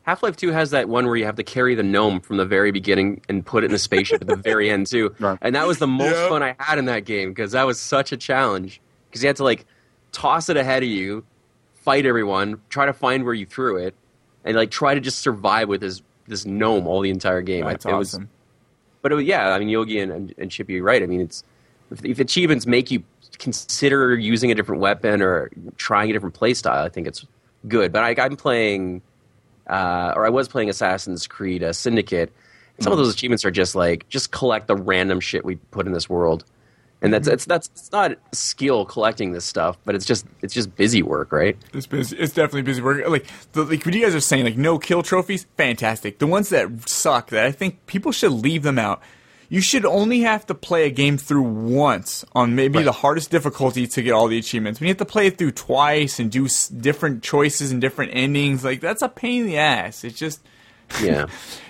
Half 0.04 0.22
Life 0.22 0.36
Two 0.36 0.50
has 0.52 0.70
that 0.70 0.88
one 0.88 1.06
where 1.06 1.16
you 1.16 1.24
have 1.24 1.36
to 1.36 1.42
carry 1.42 1.74
the 1.74 1.82
gnome 1.82 2.20
from 2.20 2.36
the 2.36 2.44
very 2.44 2.70
beginning 2.70 3.20
and 3.28 3.44
put 3.44 3.64
it 3.64 3.66
in 3.66 3.72
the 3.72 3.78
spaceship 3.78 4.20
at 4.20 4.26
the 4.28 4.36
very 4.36 4.70
end 4.70 4.86
too. 4.86 5.14
Right. 5.20 5.38
And 5.40 5.54
that 5.54 5.66
was 5.66 5.78
the 5.78 5.86
most 5.86 6.14
Yep. 6.14 6.28
fun 6.28 6.42
I 6.42 6.54
had 6.58 6.78
in 6.78 6.84
that 6.86 7.04
game 7.04 7.30
because 7.30 7.52
that 7.52 7.64
was 7.66 7.80
such 7.80 8.12
a 8.12 8.16
challenge 8.16 8.80
because 9.08 9.22
you 9.22 9.26
had 9.28 9.36
to 9.36 9.44
like 9.44 9.64
toss 10.12 10.48
it 10.48 10.56
ahead 10.56 10.82
of 10.82 10.88
you, 10.88 11.24
fight 11.74 12.06
everyone, 12.06 12.60
try 12.68 12.86
to 12.86 12.92
find 12.92 13.24
where 13.24 13.34
you 13.34 13.46
threw 13.46 13.78
it, 13.78 13.94
and 14.44 14.56
like 14.56 14.70
try 14.70 14.94
to 14.94 15.00
just 15.00 15.20
survive 15.20 15.68
with 15.68 15.82
as 15.82 16.02
this 16.26 16.44
gnome 16.46 16.86
all 16.86 17.00
the 17.00 17.10
entire 17.10 17.42
game. 17.42 17.64
That's 17.64 17.86
I, 17.86 17.90
it 17.90 17.96
was 17.96 18.14
awesome. 18.14 18.28
but 19.02 19.10
it 19.12 19.14
was, 19.14 19.24
yeah, 19.24 19.50
I 19.50 19.58
mean 19.58 19.68
Yogi 19.68 20.00
and, 20.00 20.12
and, 20.12 20.34
and 20.38 20.50
Chippy, 20.50 20.74
you're 20.74 20.84
right. 20.84 21.02
I 21.02 21.06
mean, 21.06 21.20
it's 21.22 21.42
if, 21.90 22.04
if 22.04 22.18
achievements 22.18 22.66
make 22.66 22.90
you 22.90 23.02
consider 23.38 24.14
using 24.14 24.50
a 24.50 24.54
different 24.54 24.80
weapon 24.82 25.22
or 25.22 25.50
trying 25.76 26.10
a 26.10 26.12
different 26.12 26.34
playstyle, 26.38 26.84
I 26.84 26.88
think 26.88 27.06
it's 27.06 27.26
good. 27.68 27.90
But 27.92 28.04
I, 28.18 28.22
I'm 28.24 28.36
playing, 28.36 29.02
uh, 29.66 30.12
or 30.14 30.26
I 30.26 30.30
was 30.30 30.48
playing 30.48 30.70
Assassin's 30.70 31.26
Creed 31.26 31.62
uh, 31.62 31.72
Syndicate. 31.72 32.32
Some 32.80 32.92
of 32.92 32.98
those 32.98 33.14
achievements 33.14 33.44
are 33.44 33.52
just 33.52 33.74
like 33.76 34.08
just 34.08 34.32
collect 34.32 34.66
the 34.66 34.74
random 34.74 35.20
shit 35.20 35.44
we 35.44 35.56
put 35.56 35.86
in 35.86 35.92
this 35.92 36.08
world, 36.08 36.44
and 37.02 37.12
that's 37.12 37.28
it's 37.28 37.44
that's 37.44 37.68
it's 37.68 37.92
not 37.92 38.18
skill 38.32 38.84
collecting 38.84 39.30
this 39.30 39.44
stuff, 39.44 39.78
but 39.84 39.94
it's 39.94 40.04
just 40.04 40.26
it's 40.42 40.52
just 40.52 40.74
busy 40.74 41.00
work, 41.00 41.30
right? 41.30 41.56
It's 41.72 41.86
busy. 41.86 42.16
It's 42.16 42.34
definitely 42.34 42.62
busy 42.62 42.82
work. 42.82 43.06
Like 43.06 43.26
the, 43.52 43.62
like 43.62 43.86
what 43.86 43.94
you 43.94 44.02
guys 44.02 44.14
are 44.14 44.20
saying, 44.20 44.44
like 44.44 44.56
no 44.56 44.78
kill 44.78 45.04
trophies, 45.04 45.46
fantastic. 45.56 46.18
The 46.18 46.26
ones 46.26 46.48
that 46.48 46.88
suck, 46.88 47.30
that 47.30 47.46
I 47.46 47.52
think 47.52 47.86
people 47.86 48.10
should 48.10 48.32
leave 48.32 48.64
them 48.64 48.78
out. 48.78 49.00
You 49.54 49.60
should 49.60 49.84
only 49.84 50.20
have 50.20 50.46
to 50.46 50.54
play 50.54 50.84
a 50.86 50.90
game 50.90 51.16
through 51.16 51.42
once 51.42 52.24
on 52.34 52.54
maybe 52.56 52.78
Right. 52.78 52.84
the 52.84 52.92
hardest 52.92 53.30
difficulty 53.30 53.86
to 53.86 54.02
get 54.02 54.10
all 54.12 54.26
the 54.28 54.38
achievements. 54.38 54.80
When 54.80 54.88
you 54.88 54.90
have 54.90 54.98
to 54.98 55.04
play 55.04 55.28
it 55.28 55.38
through 55.38 55.52
twice 55.52 56.18
and 56.18 56.30
do 56.30 56.46
s- 56.46 56.68
different 56.68 57.22
choices 57.22 57.70
and 57.70 57.80
different 57.80 58.10
endings, 58.14 58.64
like 58.64 58.80
that's 58.80 59.02
a 59.02 59.08
pain 59.08 59.42
in 59.42 59.46
the 59.46 59.58
ass. 59.58 60.02
It's 60.02 60.18
just, 60.18 60.40
Yeah. 61.02 61.26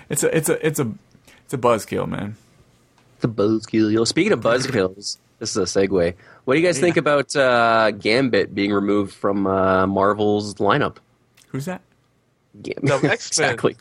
it's 0.08 0.22
a, 0.22 0.34
it's 0.36 0.48
a, 0.48 0.66
it's 0.66 0.78
a, 0.80 0.92
it's 1.44 1.52
a 1.54 1.58
buzzkill, 1.58 2.08
man. 2.08 2.36
the 3.20 3.28
buzzkill. 3.28 3.90
You 3.90 3.96
know, 3.98 4.04
speaking 4.04 4.32
of 4.32 4.40
buzzkills, 4.40 5.18
this 5.38 5.54
is 5.54 5.56
a 5.56 5.62
segue. 5.86 6.14
What 6.46 6.54
do 6.54 6.60
you 6.60 6.66
guys 6.66 6.78
think 6.78 6.96
about 6.96 7.34
uh, 7.36 7.90
Gambit 7.90 8.54
being 8.54 8.72
removed 8.72 9.12
from 9.14 9.46
uh, 9.46 9.86
Marvel's 9.86 10.54
lineup? 10.54 10.96
Who's 11.48 11.66
that? 11.66 11.82
Gambit. 12.62 12.82
No, 12.84 12.96
exactly. 13.10 13.76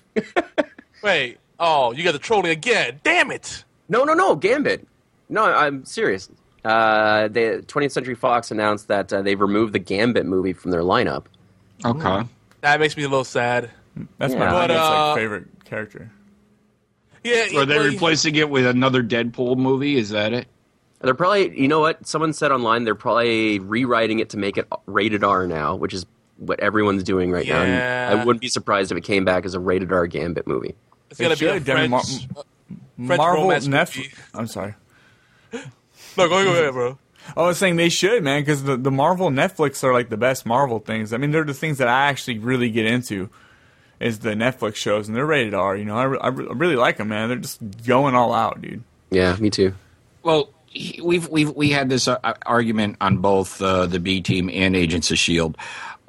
Wait. 1.01 1.37
Oh, 1.59 1.93
you 1.93 2.03
got 2.03 2.11
the 2.11 2.19
trolling 2.19 2.51
again. 2.51 2.99
Damn 3.03 3.31
it. 3.31 3.63
No, 3.89 4.03
no, 4.03 4.13
no, 4.13 4.35
Gambit. 4.35 4.87
No, 5.29 5.43
I'm 5.45 5.85
serious. 5.85 6.29
Uh, 6.63 7.27
the 7.27 7.63
20th 7.67 7.91
Century 7.91 8.15
Fox 8.15 8.51
announced 8.51 8.87
that 8.87 9.11
uh, 9.11 9.21
they've 9.21 9.39
removed 9.39 9.73
the 9.73 9.79
Gambit 9.79 10.25
movie 10.25 10.53
from 10.53 10.71
their 10.71 10.81
lineup. 10.81 11.25
Okay. 11.83 12.23
That 12.61 12.79
makes 12.79 12.95
me 12.95 13.03
a 13.03 13.09
little 13.09 13.25
sad. 13.25 13.69
That's 14.17 14.33
Yeah. 14.33 14.39
my 14.39 14.49
But, 14.51 14.67
that's 14.67 14.79
uh, 14.79 15.07
like 15.09 15.17
favorite 15.17 15.47
character. 15.65 16.11
Yeah. 17.23 17.47
Are 17.57 17.65
they 17.65 17.77
well, 17.77 17.85
replacing 17.87 18.35
it 18.35 18.49
with 18.49 18.65
another 18.65 19.03
Deadpool 19.03 19.57
movie? 19.57 19.97
Is 19.97 20.09
that 20.09 20.33
it? 20.33 20.47
They're 21.01 21.13
probably, 21.13 21.59
you 21.59 21.67
know 21.67 21.81
what? 21.81 22.07
Someone 22.07 22.31
said 22.31 22.51
online 22.53 22.85
they're 22.85 22.95
probably 22.95 23.59
rewriting 23.59 24.19
it 24.19 24.29
to 24.29 24.37
make 24.37 24.57
it 24.57 24.65
rated 24.85 25.21
R 25.23 25.45
now, 25.47 25.75
which 25.75 25.93
is 25.93 26.05
what 26.37 26.61
everyone's 26.61 27.03
doing 27.03 27.29
right 27.31 27.45
now. 27.45 27.61
Yeah. 27.63 28.11
And 28.11 28.21
I 28.21 28.23
wouldn't 28.23 28.41
be 28.41 28.47
surprised 28.47 28.91
if 28.91 28.97
it 28.97 29.01
came 29.03 29.25
back 29.25 29.43
as 29.45 29.53
a 29.53 29.59
rated 29.59 29.91
R 29.91 30.07
Gambit 30.07 30.47
movie. 30.47 30.75
It's 31.11 31.19
gonna 31.19 31.35
be 31.35 31.45
a 31.45 31.53
should, 31.55 31.65
Demi 31.65 31.89
Mar- 31.89 32.03
French. 32.03 32.27
French 32.97 33.17
Marvel 33.17 33.43
romance 33.43 33.67
Netflix. 33.67 34.13
I'm 34.33 34.47
sorry. 34.47 34.75
No, 36.15 36.29
go 36.29 36.43
go 36.43 36.51
ahead, 36.51 36.73
bro. 36.73 36.99
I 37.35 37.41
was 37.41 37.57
saying 37.57 37.77
they 37.77 37.89
should, 37.89 38.21
man, 38.23 38.41
because 38.41 38.63
the, 38.65 38.77
the 38.77 38.91
Marvel 38.91 39.29
Netflix 39.31 39.83
are 39.83 39.91
like 39.93 40.09
the 40.09 40.17
best 40.17 40.45
Marvel 40.45 40.77
things. 40.79 41.11
I 41.11 41.17
mean, 41.17 41.31
they're 41.31 41.43
the 41.43 41.55
things 41.55 41.79
that 41.79 41.87
I 41.87 42.05
actually 42.07 42.37
really 42.37 42.69
get 42.69 42.85
into. 42.85 43.29
Is 43.99 44.19
the 44.19 44.31
Netflix 44.31 44.75
shows 44.75 45.07
and 45.07 45.15
they're 45.17 45.25
rated 45.25 45.53
R. 45.53 45.75
You 45.77 45.85
know, 45.85 45.95
I, 45.97 46.03
re- 46.03 46.19
I 46.21 46.27
re- 46.27 46.47
I 46.49 46.53
really 46.53 46.75
like 46.75 46.97
them, 46.97 47.07
man. 47.07 47.29
They're 47.29 47.37
just 47.39 47.59
going 47.87 48.13
all 48.15 48.33
out, 48.33 48.61
dude. 48.61 48.83
Yeah, 49.09 49.35
me 49.37 49.49
too. 49.49 49.73
Well, 50.23 50.49
he- 50.67 50.99
we've 51.01 51.27
we've 51.29 51.49
we 51.51 51.69
had 51.69 51.89
this 51.89 52.07
uh, 52.07 52.17
argument 52.45 52.97
on 53.01 53.17
both 53.19 53.59
uh, 53.61 53.85
the 53.87 53.99
B 53.99 54.21
team 54.21 54.49
and 54.53 54.75
Agents 54.75 55.09
of 55.09 55.17
Shield 55.17 55.57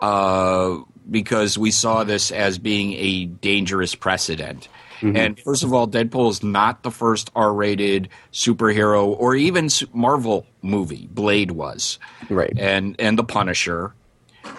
uh, 0.00 0.78
because 1.10 1.56
we 1.56 1.70
saw 1.70 2.04
this 2.04 2.30
as 2.32 2.58
being 2.58 2.92
a 2.94 3.24
dangerous 3.26 3.94
precedent. 3.94 4.68
And 5.04 5.38
first 5.38 5.62
of 5.62 5.72
all, 5.74 5.86
Deadpool 5.86 6.30
is 6.30 6.42
not 6.42 6.82
the 6.82 6.90
first 6.90 7.30
R-rated 7.36 8.08
superhero 8.32 9.06
or 9.18 9.34
even 9.36 9.68
Marvel 9.92 10.46
movie. 10.62 11.08
Blade 11.12 11.50
was, 11.50 11.98
Right. 12.30 12.52
and 12.56 12.96
and 12.98 13.18
the 13.18 13.24
Punisher, 13.24 13.92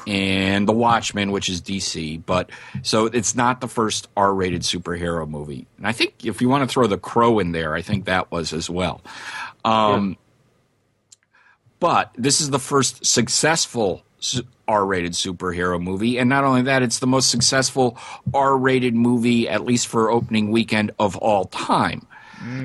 and 0.05 0.67
the 0.67 0.71
Watchmen, 0.71 1.31
which 1.31 1.49
is 1.49 1.61
DC. 1.61 2.23
But 2.25 2.51
so 2.83 3.07
it's 3.07 3.33
not 3.35 3.59
the 3.59 3.67
first 3.67 4.07
R-rated 4.15 4.61
superhero 4.61 5.27
movie. 5.27 5.65
And 5.77 5.87
I 5.87 5.91
think 5.93 6.23
if 6.23 6.41
you 6.41 6.49
want 6.49 6.67
to 6.69 6.71
throw 6.71 6.85
the 6.87 6.97
Crow 6.99 7.39
in 7.39 7.51
there, 7.51 7.73
I 7.73 7.81
think 7.81 8.05
that 8.05 8.31
was 8.31 8.53
as 8.53 8.69
well. 8.69 9.01
Um, 9.63 10.15
But 11.79 12.11
this 12.15 12.39
is 12.39 12.49
the 12.51 12.59
first 12.59 13.05
successful 13.05 13.97
su- 13.97 14.04
R-rated 14.67 15.11
superhero 15.13 15.81
movie, 15.81 16.17
and 16.17 16.27
not 16.29 16.43
only 16.43 16.63
that, 16.63 16.81
it's 16.81 16.99
the 16.99 17.07
most 17.07 17.29
successful 17.29 17.97
R-rated 18.33 18.95
movie, 18.95 19.47
at 19.47 19.63
least 19.63 19.87
for 19.87 20.09
opening 20.09 20.51
weekend 20.51 20.91
of 20.99 21.15
all 21.17 21.45
time. 21.45 22.07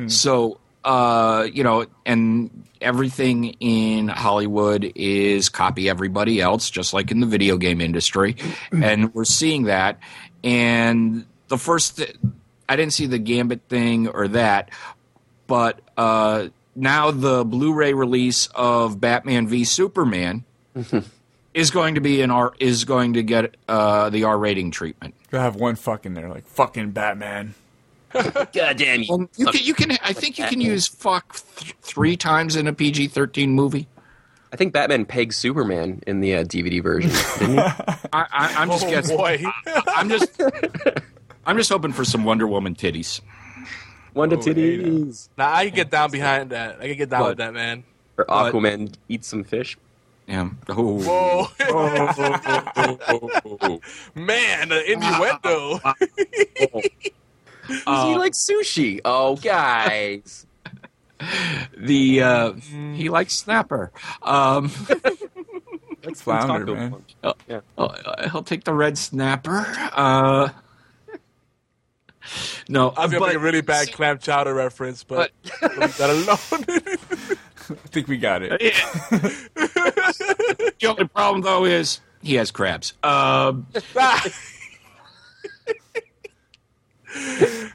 So, 0.08 0.58
uh, 0.84 1.46
you 1.52 1.62
know, 1.62 1.86
and 2.06 2.64
everything 2.80 3.56
in 3.60 4.08
Hollywood 4.08 4.92
is 4.94 5.48
copy 5.48 5.88
everybody 5.88 6.40
else, 6.40 6.70
just 6.70 6.92
like 6.92 7.10
in 7.10 7.20
the 7.20 7.26
video 7.26 7.56
game 7.56 7.80
industry, 7.80 8.36
and 8.72 9.14
we're 9.14 9.24
seeing 9.24 9.64
that. 9.64 9.98
And 10.42 11.26
the 11.48 11.58
first, 11.58 12.00
I 12.68 12.76
didn't 12.76 12.92
see 12.92 13.06
the 13.06 13.18
Gambit 13.18 13.62
thing 13.68 14.08
or 14.08 14.28
that, 14.28 14.70
but 15.46 15.80
uh, 15.96 16.48
now 16.74 17.10
the 17.10 17.44
Blu-ray 17.44 17.92
release 17.94 18.48
of 18.54 19.00
Batman 19.00 19.48
v 19.48 19.64
Superman 19.64 20.44
is 21.54 21.70
going 21.70 21.94
to 21.96 22.00
be 22.00 22.22
an 22.22 22.30
R 22.30 22.52
is 22.58 22.84
going 22.84 23.14
to 23.14 23.22
get 23.22 23.56
uh, 23.68 24.10
the 24.10 24.24
R 24.24 24.38
rating 24.38 24.70
treatment. 24.70 25.14
Gotta 25.30 25.42
have 25.42 25.56
one 25.56 25.76
fucking 25.76 26.14
there, 26.14 26.28
like 26.28 26.46
fucking 26.46 26.90
Batman. 26.90 27.54
God 28.12 28.48
damn 28.52 29.02
you. 29.02 29.06
Well, 29.08 29.28
you 29.36 29.46
can, 29.46 29.60
you 29.64 29.74
can 29.74 29.92
I 30.02 30.12
think 30.12 30.38
you 30.38 30.44
can 30.46 30.60
use 30.60 30.86
fuck 30.88 31.40
th- 31.56 31.74
three 31.80 32.16
times 32.16 32.56
in 32.56 32.66
a 32.66 32.72
PG 32.72 33.08
thirteen 33.08 33.50
movie. 33.50 33.86
I 34.52 34.56
think 34.56 34.72
Batman 34.72 35.04
pegs 35.06 35.36
Superman 35.36 36.02
in 36.08 36.18
the 36.20 36.34
uh, 36.36 36.42
DVD 36.44 36.82
version. 36.82 37.10
Didn't 37.38 37.54
he? 37.56 37.58
I, 38.12 38.26
I, 38.32 38.54
I'm 38.58 38.68
just 38.68 38.84
Oh 38.84 38.90
guessing. 38.90 39.16
boy. 39.16 39.44
I'm 39.94 40.08
just 40.08 40.42
I'm 41.46 41.56
just 41.56 41.70
hoping 41.70 41.92
for 41.92 42.04
some 42.04 42.24
Wonder 42.24 42.48
Woman 42.48 42.74
titties. 42.74 43.20
Wonder 44.12 44.36
Oh, 44.36 44.42
hey, 44.42 44.54
titties. 44.54 45.28
Nah, 45.38 45.54
I 45.54 45.66
can 45.66 45.74
get 45.76 45.90
down 45.90 46.10
behind 46.10 46.50
that. 46.50 46.80
I 46.80 46.88
can 46.88 46.96
get 46.96 47.10
down 47.10 47.20
But- 47.20 47.28
with 47.28 47.38
that, 47.38 47.54
man. 47.54 47.84
Or 48.18 48.24
Aquaman 48.26 48.92
eats 49.08 49.28
some 49.28 49.44
fish. 49.44 49.78
Yeah. 50.30 50.48
Oh. 50.68 51.48
Whoa. 51.58 51.58
man, 54.14 54.68
the 54.68 54.92
innuendo. 54.92 55.78
he 57.66 58.14
likes 58.16 58.48
sushi. 58.48 59.00
Oh, 59.04 59.34
guys. 59.34 60.46
The 61.76 62.22
uh, 62.22 62.52
he 62.94 63.08
likes 63.08 63.36
snapper. 63.36 63.90
Um, 64.22 64.70
likes 66.04 66.22
Flounder, 66.22 66.74
man. 66.74 67.04
oh, 67.24 67.34
Yeah. 67.48 67.60
oh, 67.76 67.92
he'll 68.30 68.44
take 68.44 68.62
the 68.64 68.72
red 68.72 68.96
snapper. 68.96 69.66
Uh, 69.92 70.50
no, 72.68 72.90
I 72.90 73.02
was 73.02 73.12
gonna 73.12 73.26
make 73.26 73.34
a 73.34 73.38
really 73.40 73.60
bad 73.62 73.92
clam 73.92 74.18
chowder 74.18 74.54
reference, 74.54 75.02
but 75.02 75.32
leave 75.62 75.96
that 75.98 76.10
alone. 76.10 76.64
I 77.70 77.74
think 77.88 78.08
we 78.08 78.16
got 78.16 78.42
it. 78.42 78.60
The 80.20 80.86
only 80.88 81.08
problem 81.08 81.42
though 81.42 81.64
is 81.64 82.00
he 82.22 82.34
has 82.34 82.50
crabs. 82.50 82.92
Um, 83.02 83.66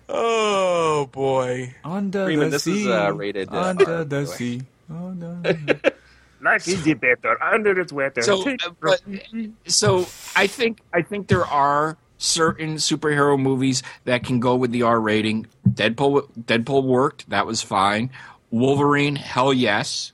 oh 0.10 1.10
boy. 1.12 1.74
Under 1.84 2.26
Freeman, 2.26 2.46
the 2.46 2.50
this 2.52 2.68
is, 2.68 2.84
sea, 2.84 2.92
uh, 2.92 3.12
rated, 3.12 3.50
uh, 3.52 3.62
under 3.62 3.86
R, 3.86 4.04
the 4.04 4.06
the 4.22 4.26
sea. 4.28 4.62
Under 4.90 5.36
the- 5.44 5.94
Like 6.42 6.68
is 6.68 6.84
better, 6.84 7.42
under 7.42 7.80
it's 7.80 7.92
weather. 7.92 8.22
so, 8.22 8.48
uh, 8.48 8.56
but, 8.80 9.02
so 9.66 10.06
I 10.36 10.46
think 10.48 10.80
I 10.94 11.02
think 11.02 11.28
there 11.28 11.46
are 11.46 11.98
certain 12.20 12.76
superhero 12.76 13.40
movies 13.40 13.82
that 14.06 14.24
can 14.24 14.40
go 14.40 14.56
with 14.56 14.72
the 14.72 14.84
R 14.84 15.00
rating. 15.02 15.48
Deadpool 15.68 16.30
Deadpool 16.40 16.84
worked. 16.84 17.28
That 17.32 17.48
was 17.48 17.62
fine. 17.64 18.12
Wolverine, 18.52 19.16
hell 19.16 19.54
yes. 19.54 20.12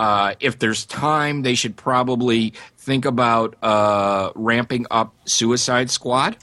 Uh, 0.00 0.34
if 0.40 0.58
there's 0.58 0.86
time, 0.86 1.42
they 1.42 1.54
should 1.54 1.76
probably 1.76 2.54
think 2.78 3.04
about 3.04 3.54
uh, 3.62 4.30
ramping 4.34 4.86
up 4.90 5.14
Suicide 5.26 5.90
Squad 5.90 6.38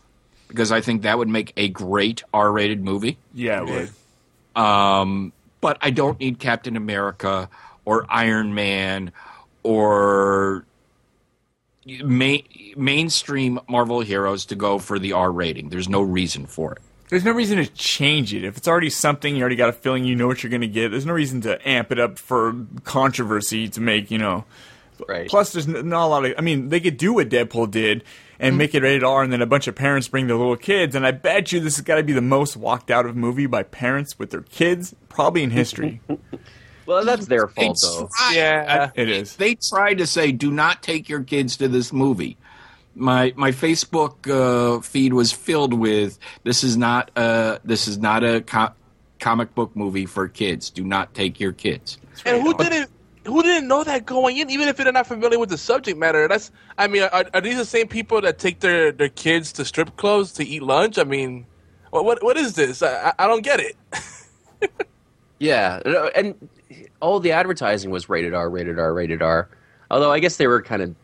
because 0.47 0.71
I 0.71 0.81
think 0.81 1.01
that 1.01 1.17
would 1.17 1.27
make 1.27 1.53
a 1.57 1.67
great 1.67 2.21
R-rated 2.31 2.83
movie. 2.83 3.17
yeah, 3.33 3.63
it 3.63 3.65
would. 4.55 4.61
Um, 4.63 5.33
but 5.59 5.79
I 5.81 5.89
don't 5.89 6.19
need 6.19 6.37
Captain 6.37 6.75
America 6.75 7.49
or 7.83 8.05
Iron 8.09 8.53
Man 8.53 9.11
or 9.63 10.63
main, 12.03 12.43
mainstream 12.77 13.59
Marvel 13.67 14.01
heroes 14.01 14.45
to 14.45 14.55
go 14.55 14.77
for 14.77 14.99
the 14.99 15.13
R 15.13 15.31
rating. 15.31 15.69
There's 15.69 15.89
no 15.89 16.03
reason 16.03 16.45
for 16.45 16.73
it. 16.73 16.81
There's 17.09 17.23
no 17.23 17.31
reason 17.31 17.57
to 17.57 17.65
change 17.67 18.33
it. 18.33 18.43
If 18.43 18.57
it's 18.57 18.67
already 18.67 18.89
something, 18.89 19.35
you 19.35 19.41
already 19.41 19.55
got 19.55 19.69
a 19.69 19.73
feeling 19.73 20.03
you 20.03 20.15
know 20.15 20.27
what 20.27 20.43
you're 20.43 20.49
going 20.49 20.61
to 20.61 20.67
get. 20.67 20.91
There's 20.91 21.05
no 21.05 21.13
reason 21.13 21.39
to 21.41 21.65
amp 21.67 21.91
it 21.91 21.99
up 21.99 22.19
for 22.19 22.53
controversy 22.83 23.69
to 23.69 23.81
make, 23.81 24.11
you 24.11 24.17
know, 24.17 24.45
Right. 25.07 25.29
Plus, 25.29 25.53
there's 25.53 25.67
not 25.67 26.05
a 26.05 26.07
lot 26.07 26.25
of. 26.25 26.33
I 26.39 26.41
mean, 26.41 26.69
they 26.69 26.79
could 26.79 26.97
do 26.97 27.13
what 27.13 27.29
Deadpool 27.29 27.69
did 27.69 28.03
and 28.39 28.53
Mm-hmm. 28.53 28.57
make 28.57 28.73
it 28.75 28.81
rated 28.81 29.03
R, 29.03 29.21
and 29.21 29.31
then 29.31 29.43
a 29.43 29.45
bunch 29.45 29.67
of 29.67 29.75
parents 29.75 30.07
bring 30.07 30.25
their 30.25 30.35
little 30.35 30.55
kids. 30.57 30.95
And 30.95 31.05
I 31.05 31.11
bet 31.11 31.51
you 31.51 31.59
this 31.59 31.75
has 31.75 31.85
got 31.85 31.97
to 31.97 32.03
be 32.03 32.13
the 32.13 32.21
most 32.21 32.57
walked 32.57 32.89
out 32.89 33.05
of 33.05 33.15
movie 33.15 33.45
by 33.45 33.61
parents 33.61 34.17
with 34.17 34.31
their 34.31 34.41
kids, 34.41 34.95
probably 35.07 35.43
in 35.43 35.51
history. 35.51 36.01
Well, 36.87 37.03
that's 37.03 37.25
their 37.25 37.47
They 37.53 37.65
fault 37.65 37.77
though. 37.83 38.09
tried- 38.17 38.35
Yeah. 38.35 38.91
it 38.95 39.09
is. 39.09 39.35
They 39.35 39.55
tried 39.69 39.97
to 39.97 40.07
say, 40.07 40.31
"Do 40.31 40.49
not 40.51 40.81
take 40.81 41.09
your 41.09 41.21
kids 41.21 41.57
to 41.57 41.67
this 41.67 41.91
movie." 41.91 42.37
My 42.97 43.33
my 43.35 43.51
Facebook 43.51 44.27
uh, 44.27 44.81
feed 44.81 45.13
was 45.13 45.31
filled 45.31 45.73
with, 45.73 46.17
"This 46.43 46.63
is 46.63 46.75
not 46.77 47.11
a 47.15 47.59
this 47.63 47.87
is 47.87 47.97
not 47.97 48.23
a 48.23 48.41
co- 48.41 48.73
comic 49.19 49.53
book 49.55 49.75
movie 49.75 50.05
for 50.05 50.27
kids. 50.27 50.69
Do 50.69 50.83
not 50.83 51.13
take 51.13 51.39
your 51.39 51.51
kids." 51.51 51.97
And 52.25 52.41
who 52.41 52.53
didn't 52.55 52.89
who 53.25 53.43
didn't 53.43 53.67
know 53.67 53.83
that 53.83 54.05
going 54.05 54.37
in, 54.37 54.49
even 54.49 54.67
if 54.67 54.77
they're 54.77 54.91
not 54.91 55.05
familiar 55.05 55.37
with 55.37 55.49
the 55.49 55.57
subject 55.57 55.97
matter? 55.97 56.27
That's 56.27 56.51
I 56.77 56.87
mean, 56.87 57.03
are, 57.03 57.25
are 57.33 57.41
these 57.41 57.57
the 57.57 57.65
same 57.65 57.87
people 57.87 58.19
that 58.21 58.39
take 58.39 58.61
their, 58.61 58.91
their 58.91 59.09
kids 59.09 59.51
to 59.53 59.65
strip 59.65 59.95
clubs 59.97 60.33
to 60.33 60.45
eat 60.45 60.63
lunch? 60.63 60.97
I 60.97 61.03
mean, 61.03 61.45
what 61.91 62.03
what, 62.05 62.23
what 62.23 62.35
is 62.37 62.55
this? 62.55 62.81
I, 62.81 63.09
I- 63.09 63.13
I 63.25 63.27
don't 63.27 63.43
get 63.43 63.59
it. 63.59 63.75
Yeah, 65.39 65.81
and 66.15 66.49
all 66.99 67.19
the 67.19 67.31
advertising 67.31 67.91
was 67.91 68.09
rated 68.09 68.33
R, 68.33 68.49
rated 68.49 68.79
R, 68.79 68.91
rated 68.91 69.21
R. 69.21 69.49
Although 69.91 70.11
I 70.11 70.17
guess 70.19 70.37
they 70.37 70.47
were 70.47 70.63
kind 70.63 70.81
of 70.81 70.95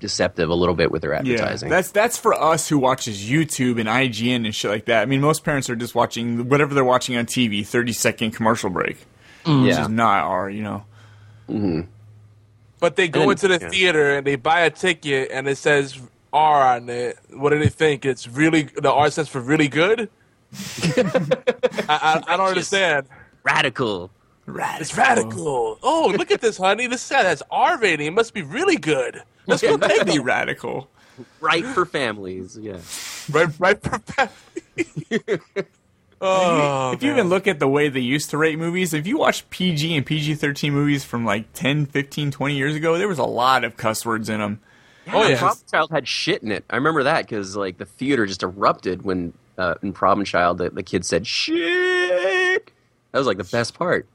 deceptive 0.00 0.48
a 0.48 0.54
little 0.54 0.74
bit 0.74 0.90
with 0.90 1.02
their 1.02 1.14
advertising. 1.14 1.36
Yeah, 1.36 1.42
advertising. 1.44 1.68
that's 1.70 1.90
that's 1.90 2.18
for 2.18 2.34
us 2.34 2.68
who 2.68 2.78
watches 2.78 3.22
YouTube 3.22 3.80
and 3.80 3.88
IGN 3.88 4.44
and 4.44 4.54
shit 4.54 4.70
like 4.70 4.86
that. 4.86 5.02
I 5.02 5.06
mean, 5.06 5.20
most 5.20 5.44
parents 5.44 5.68
are 5.70 5.76
just 5.76 5.94
watching 5.94 6.48
whatever 6.48 6.74
they're 6.74 6.84
watching 6.84 7.16
on 7.16 7.26
TV, 7.26 7.66
thirty 7.66 7.92
second 7.92 8.32
commercial 8.32 8.70
break, 8.70 8.98
mm-hmm. 9.44 9.64
which 9.64 9.74
yeah. 9.74 9.82
is 9.82 9.88
not 9.88 10.24
R. 10.24 10.50
You 10.50 10.62
know, 10.62 10.84
mm-hmm. 11.48 11.80
But 12.82 12.96
they 12.96 13.06
go 13.06 13.22
And- 13.22 13.30
into 13.32 13.46
the 13.46 13.58
yeah. 13.60 13.68
theater 13.68 14.16
and 14.16 14.26
they 14.26 14.34
buy 14.34 14.62
a 14.62 14.70
ticket 14.70 15.30
and 15.30 15.46
it 15.46 15.56
says 15.56 16.00
R 16.32 16.74
on 16.74 16.88
it. 16.88 17.16
What 17.30 17.50
do 17.50 17.58
they 17.60 17.68
think? 17.68 18.04
It's 18.04 18.26
really 18.26 18.62
the 18.62 18.92
R 18.92 19.08
stands 19.08 19.30
for 19.30 19.40
really 19.40 19.68
good. 19.68 20.10
I, 20.98 21.72
I, 21.88 22.22
I 22.26 22.36
don't 22.36 22.48
understand. 22.48 23.06
radical. 23.44 24.10
It's 24.80 24.96
radical. 24.96 25.78
Oh, 25.82 26.12
look 26.16 26.30
at 26.30 26.40
this, 26.40 26.56
honey. 26.56 26.86
This 26.86 27.08
guy 27.08 27.22
has 27.22 27.42
R 27.50 27.78
rating. 27.78 28.06
It 28.06 28.12
must 28.12 28.34
be 28.34 28.42
really 28.42 28.76
good. 28.76 29.22
Let's 29.46 29.62
go 29.62 29.76
take 29.76 30.06
Be 30.06 30.14
it. 30.16 30.20
radical. 30.22 30.88
Right 31.40 31.64
for 31.64 31.84
families. 31.84 32.58
Yeah. 32.60 32.78
Right, 33.30 33.48
right. 33.58 33.82
For 33.82 34.00
oh, 36.20 36.92
if 36.92 37.02
you 37.02 37.10
even 37.12 37.28
look 37.28 37.46
at 37.46 37.58
the 37.58 37.68
way 37.68 37.88
they 37.88 38.00
used 38.00 38.30
to 38.30 38.38
rate 38.38 38.58
movies, 38.58 38.94
if 38.94 39.06
you 39.06 39.18
watch 39.18 39.48
PG 39.50 39.96
and 39.96 40.06
PG 40.06 40.36
13 40.36 40.72
movies 40.72 41.04
from 41.04 41.24
like 41.24 41.52
10, 41.52 41.86
15, 41.86 42.30
20 42.30 42.54
years 42.56 42.74
ago, 42.74 42.96
there 42.98 43.08
was 43.08 43.18
a 43.18 43.24
lot 43.24 43.64
of 43.64 43.76
cuss 43.76 44.06
words 44.06 44.28
in 44.28 44.40
them. 44.40 44.60
oh 45.12 45.22
And 45.22 45.30
yeah. 45.30 45.38
Problem 45.38 45.64
Child 45.70 45.90
had 45.90 46.08
shit 46.08 46.42
in 46.42 46.52
it. 46.52 46.64
I 46.70 46.76
remember 46.76 47.02
that 47.02 47.26
because 47.28 47.56
like 47.56 47.78
the 47.78 47.84
theater 47.86 48.26
just 48.26 48.42
erupted 48.42 49.02
when 49.02 49.32
uh, 49.58 49.74
in 49.82 49.92
Problem 49.92 50.24
Child 50.24 50.58
the, 50.58 50.70
the 50.70 50.82
kid 50.82 51.04
said 51.04 51.26
shit. 51.26 52.70
That 53.12 53.18
was 53.18 53.26
like 53.26 53.38
the 53.38 53.44
best 53.44 53.74
part. 53.74 54.06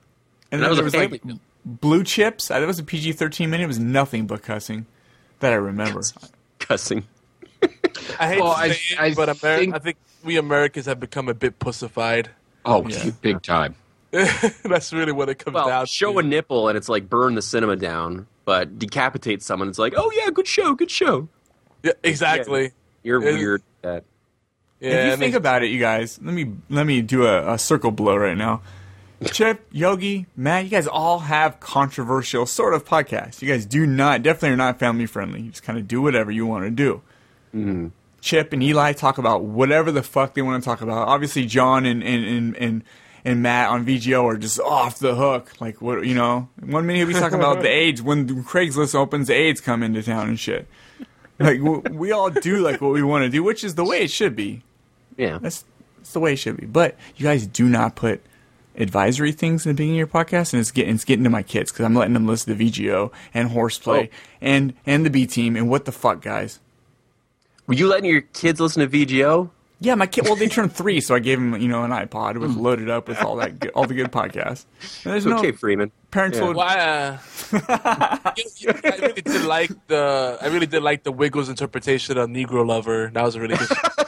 And 0.51 0.61
And 0.61 0.63
that 0.63 0.69
was 0.69 0.77
there 0.77 0.83
was 0.85 0.95
like 0.95 1.21
family 1.21 1.39
Blue 1.65 2.03
Chips. 2.03 2.47
That 2.47 2.65
was 2.65 2.79
a 2.79 2.83
PG 2.83 3.13
13 3.13 3.49
minute. 3.49 3.63
It 3.65 3.67
was 3.67 3.79
nothing 3.79 4.25
but 4.27 4.41
cussing 4.41 4.85
that 5.39 5.51
I 5.51 5.55
remember. 5.55 6.01
cussing. 6.59 7.05
I 8.19 8.27
hate 8.29 8.41
Well, 8.41 8.53
to 8.53 8.59
I- 8.59 8.69
say 8.71 8.95
it, 8.95 8.99
I 8.99 9.13
but 9.13 9.29
Ameri- 9.29 9.57
think- 9.57 9.75
I 9.75 9.79
think 9.79 9.97
we 10.23 10.37
Americans 10.37 10.85
have 10.85 10.99
become 10.99 11.27
a 11.29 11.33
bit 11.33 11.59
pussified. 11.59 12.29
Oh, 12.65 12.87
Yeah. 12.87 13.09
big 13.21 13.41
time. 13.41 13.75
That's 14.11 14.93
really 14.93 15.11
what 15.11 15.27
it 15.29 15.35
comes 15.39 15.55
Well, 15.55 15.67
down 15.67 15.85
show 15.85 16.13
to. 16.13 16.19
a 16.19 16.23
nipple 16.23 16.69
and 16.69 16.77
it's 16.77 16.87
like 16.89 17.09
burn 17.09 17.35
the 17.35 17.41
cinema 17.41 17.75
down, 17.75 18.25
but 18.45 18.79
decapitate 18.79 19.43
someone. 19.43 19.67
It's 19.67 19.79
like, 19.79 19.93
oh 19.97 20.11
yeah, 20.15 20.29
good 20.31 20.47
show, 20.47 20.73
good 20.73 20.89
show. 20.91 21.27
Yeah, 21.83 21.91
exactly. 22.03 22.71
You're 23.03 23.21
It- 23.21 23.33
weird. 23.35 23.61
At 23.83 23.89
that. 23.89 24.03
Yeah, 24.79 24.91
if 25.07 25.11
you 25.11 25.17
think 25.17 25.35
about 25.35 25.63
it, 25.63 25.67
you 25.71 25.79
guys, 25.79 26.19
let 26.23 26.33
me 26.33 26.53
let 26.69 26.85
me 26.85 27.01
do 27.01 27.25
a, 27.25 27.53
a 27.53 27.57
circle 27.57 27.89
blow 27.91 28.15
right 28.15 28.37
now. 28.37 28.61
Chip, 29.25 29.65
Yogi, 29.71 30.27
Matt, 30.35 30.65
you 30.65 30.69
guys 30.69 30.87
all 30.87 31.19
have 31.19 31.59
controversial 31.59 32.45
sort 32.45 32.73
of 32.73 32.85
podcasts. 32.85 33.41
You 33.41 33.47
guys 33.47 33.65
do 33.65 33.85
not, 33.87 34.21
definitely 34.21 34.49
are 34.49 34.57
not 34.57 34.77
family 34.77 35.07
friendly. 35.07 35.41
You 35.41 35.49
just 35.49 35.63
kind 35.63 35.79
of 35.79 35.87
do 35.87 36.01
whatever 36.01 36.29
you 36.29 36.45
want 36.45 36.65
to 36.65 36.71
do. 36.71 37.01
Mm-hmm. 37.55 37.87
Chip 38.21 38.53
and 38.53 38.61
Eli 38.61 38.93
talk 38.93 39.17
about 39.17 39.43
whatever 39.43 39.91
the 39.91 40.03
fuck 40.03 40.35
they 40.35 40.41
want 40.41 40.61
to 40.61 40.67
talk 40.67 40.81
about. 40.81 41.07
Obviously, 41.07 41.45
John 41.45 41.85
and 41.85 42.03
and, 42.03 42.25
and, 42.25 42.55
and 42.57 42.83
and 43.25 43.41
Matt 43.41 43.69
on 43.69 43.85
VGO 43.85 44.23
are 44.23 44.37
just 44.37 44.59
off 44.59 44.99
the 44.99 45.15
hook. 45.15 45.59
Like 45.59 45.81
what 45.81 46.05
you 46.05 46.15
know? 46.15 46.49
One 46.59 46.85
minute 46.85 46.99
he'll 46.99 47.07
be 47.07 47.13
talking 47.13 47.39
about 47.39 47.61
the 47.61 47.67
AIDS 47.69 48.01
when 48.01 48.43
Craigslist 48.43 48.95
opens, 48.95 49.27
the 49.27 49.33
AIDS 49.33 49.61
come 49.61 49.83
into 49.83 50.03
town 50.03 50.29
and 50.29 50.39
shit. 50.39 50.67
Like 51.39 51.59
we 51.61 52.11
all 52.11 52.29
do 52.29 52.59
like 52.59 52.81
what 52.81 52.91
we 52.91 53.03
want 53.03 53.23
to 53.23 53.29
do, 53.29 53.43
which 53.43 53.63
is 53.63 53.75
the 53.75 53.85
way 53.85 54.01
it 54.01 54.11
should 54.11 54.35
be. 54.35 54.63
Yeah. 55.17 55.37
That's 55.39 55.63
that's 55.97 56.13
the 56.13 56.19
way 56.19 56.33
it 56.33 56.37
should 56.37 56.57
be. 56.57 56.65
But 56.65 56.95
you 57.15 57.23
guys 57.23 57.45
do 57.47 57.67
not 57.69 57.95
put 57.95 58.21
advisory 58.77 59.31
things 59.31 59.65
in 59.65 59.69
the 59.71 59.73
beginning 59.73 59.95
of 59.95 59.97
your 59.97 60.07
podcast, 60.07 60.53
and 60.53 60.59
it's 60.59 60.71
getting 60.71 60.95
it's 60.95 61.05
getting 61.05 61.23
to 61.23 61.29
my 61.29 61.43
kids 61.43 61.71
because 61.71 61.85
I'm 61.85 61.95
letting 61.95 62.13
them 62.13 62.27
listen 62.27 62.57
to 62.57 62.63
VGO 62.63 63.11
and 63.33 63.49
Horseplay 63.49 64.09
Oh. 64.11 64.15
and 64.41 64.73
and 64.85 65.05
the 65.05 65.09
B 65.09 65.25
Team 65.25 65.55
and 65.55 65.69
what 65.69 65.85
the 65.85 65.91
fuck, 65.91 66.21
guys. 66.21 66.59
Were 67.67 67.73
you 67.73 67.87
letting 67.87 68.09
your 68.09 68.21
kids 68.21 68.59
listen 68.61 68.87
to 68.87 69.05
VGO? 69.05 69.49
Yeah, 69.79 69.93
my 69.93 70.07
kid. 70.07 70.23
Well, 70.25 70.35
they 70.35 70.47
turned 70.47 70.73
three, 70.75 71.01
so 71.01 71.13
I 71.13 71.19
gave 71.19 71.37
them 71.39 71.59
you 71.61 71.67
know 71.67 71.83
an 71.83 71.91
iPod 71.91 72.37
with 72.39 72.55
loaded 72.55 72.89
up 72.89 73.07
with 73.07 73.21
all 73.21 73.35
that 73.35 73.59
good, 73.59 73.71
all 73.75 73.85
the 73.85 73.93
good 73.93 74.11
podcasts. 74.11 74.65
And 75.03 75.13
there's 75.13 75.25
no 75.25 75.37
Okay, 75.37 75.51
Freeman. 75.51 75.91
parental. 76.09 76.53
Well, 76.53 76.61
uh, 76.61 77.17
you- 78.37 78.43
you- 78.57 78.69
I 78.83 78.97
really 78.99 79.21
did 79.21 79.43
like 79.45 79.69
the 79.87 80.37
I 80.41 80.47
really 80.47 80.65
did 80.65 80.81
like 80.81 81.03
the 81.03 81.11
Wiggles 81.11 81.49
interpretation 81.49 82.17
of 82.17 82.27
Negro 82.29 82.65
Lover. 82.65 83.11
That 83.13 83.23
was 83.23 83.35
a 83.35 83.41
really 83.41 83.55
good. 83.57 83.67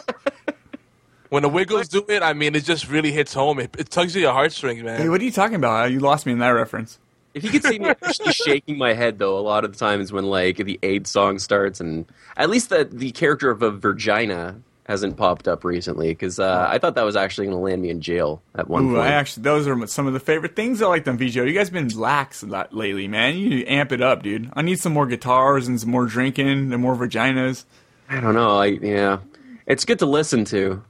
when 1.30 1.44
the 1.44 1.50
Wiggles 1.50 1.88
do 1.88 2.04
it, 2.08 2.22
I 2.22 2.34
mean, 2.34 2.56
it 2.56 2.64
just 2.64 2.90
really 2.90 3.12
hits 3.12 3.34
home. 3.34 3.60
It, 3.60 3.76
it 3.78 3.90
tugs 3.90 4.16
at 4.16 4.22
your 4.22 4.34
heartstrings, 4.34 4.84
man. 4.84 5.00
Hey, 5.00 5.10
what 5.10 5.22
are 5.22 5.24
you 5.24 5.32
talking 5.32 5.56
about? 5.56 5.92
You 5.92 6.00
lost 6.00 6.26
me 6.26 6.34
in 6.34 6.40
that 6.40 6.50
reference. 6.50 7.00
If 7.34 7.44
you 7.44 7.52
could 7.52 7.64
see 7.64 7.80
me 7.80 7.90
actually 8.04 8.34
shaking 8.34 8.78
my 8.78 8.94
head 8.94 9.20
though, 9.20 9.38
a 9.38 9.42
lot 9.42 9.64
of 9.64 9.72
the 9.74 9.78
times 9.78 10.12
when 10.12 10.26
like 10.26 10.58
the 10.58 10.80
AIDS 10.82 11.10
song 11.10 11.40
starts, 11.40 11.80
and 11.80 12.06
at 12.36 12.50
least 12.50 12.70
the 12.70 12.86
the 12.92 13.12
character 13.12 13.52
of 13.52 13.62
a 13.62 13.72
Virginia 13.72 14.56
hasn't 14.90 15.16
popped 15.18 15.48
up 15.48 15.64
recently 15.64 16.08
because 16.08 16.40
uh, 16.40 16.66
I 16.68 16.80
thought 16.80 16.96
that 16.96 17.04
was 17.04 17.16
actually 17.16 17.46
going 17.46 17.58
to 17.58 17.64
land 17.64 17.84
me 17.84 17.92
in 17.92 18.02
jail 18.02 18.42
at 18.56 18.68
one 18.68 18.86
Ooh, 18.86 18.96
point. 18.96 19.08
I 19.08 19.12
actually 19.12 19.44
those 19.44 19.68
are 19.68 19.86
some 19.86 20.08
of 20.08 20.14
the 20.14 20.20
favorite 20.20 20.56
things 20.56 20.82
I 20.82 20.88
like 20.88 21.08
on 21.08 21.20
VGO. 21.20 21.48
You 21.48 21.54
guys 21.54 21.70
been 21.70 21.90
lax 21.90 22.42
a 22.42 22.48
lot 22.48 22.74
lately, 22.74 23.08
man. 23.08 23.38
You 23.38 23.50
need 23.50 23.66
to 23.66 23.72
amp 23.72 23.92
it 23.92 24.02
up, 24.02 24.24
dude. 24.24 24.50
I 24.54 24.64
need 24.64 24.80
some 24.80 24.94
more 24.94 25.06
guitars 25.06 25.68
and 25.68 25.80
some 25.80 25.92
more 25.92 26.08
drinking 26.08 26.74
and 26.74 26.82
more 26.82 26.96
vaginas. 26.96 27.66
I 28.10 28.20
don't 28.20 28.34
know. 28.34 28.58
I 28.58 28.66
yeah, 28.66 29.20
it's 29.68 29.86
good 29.86 30.00
to 30.00 30.08
listen 30.08 30.44
to. 30.46 30.82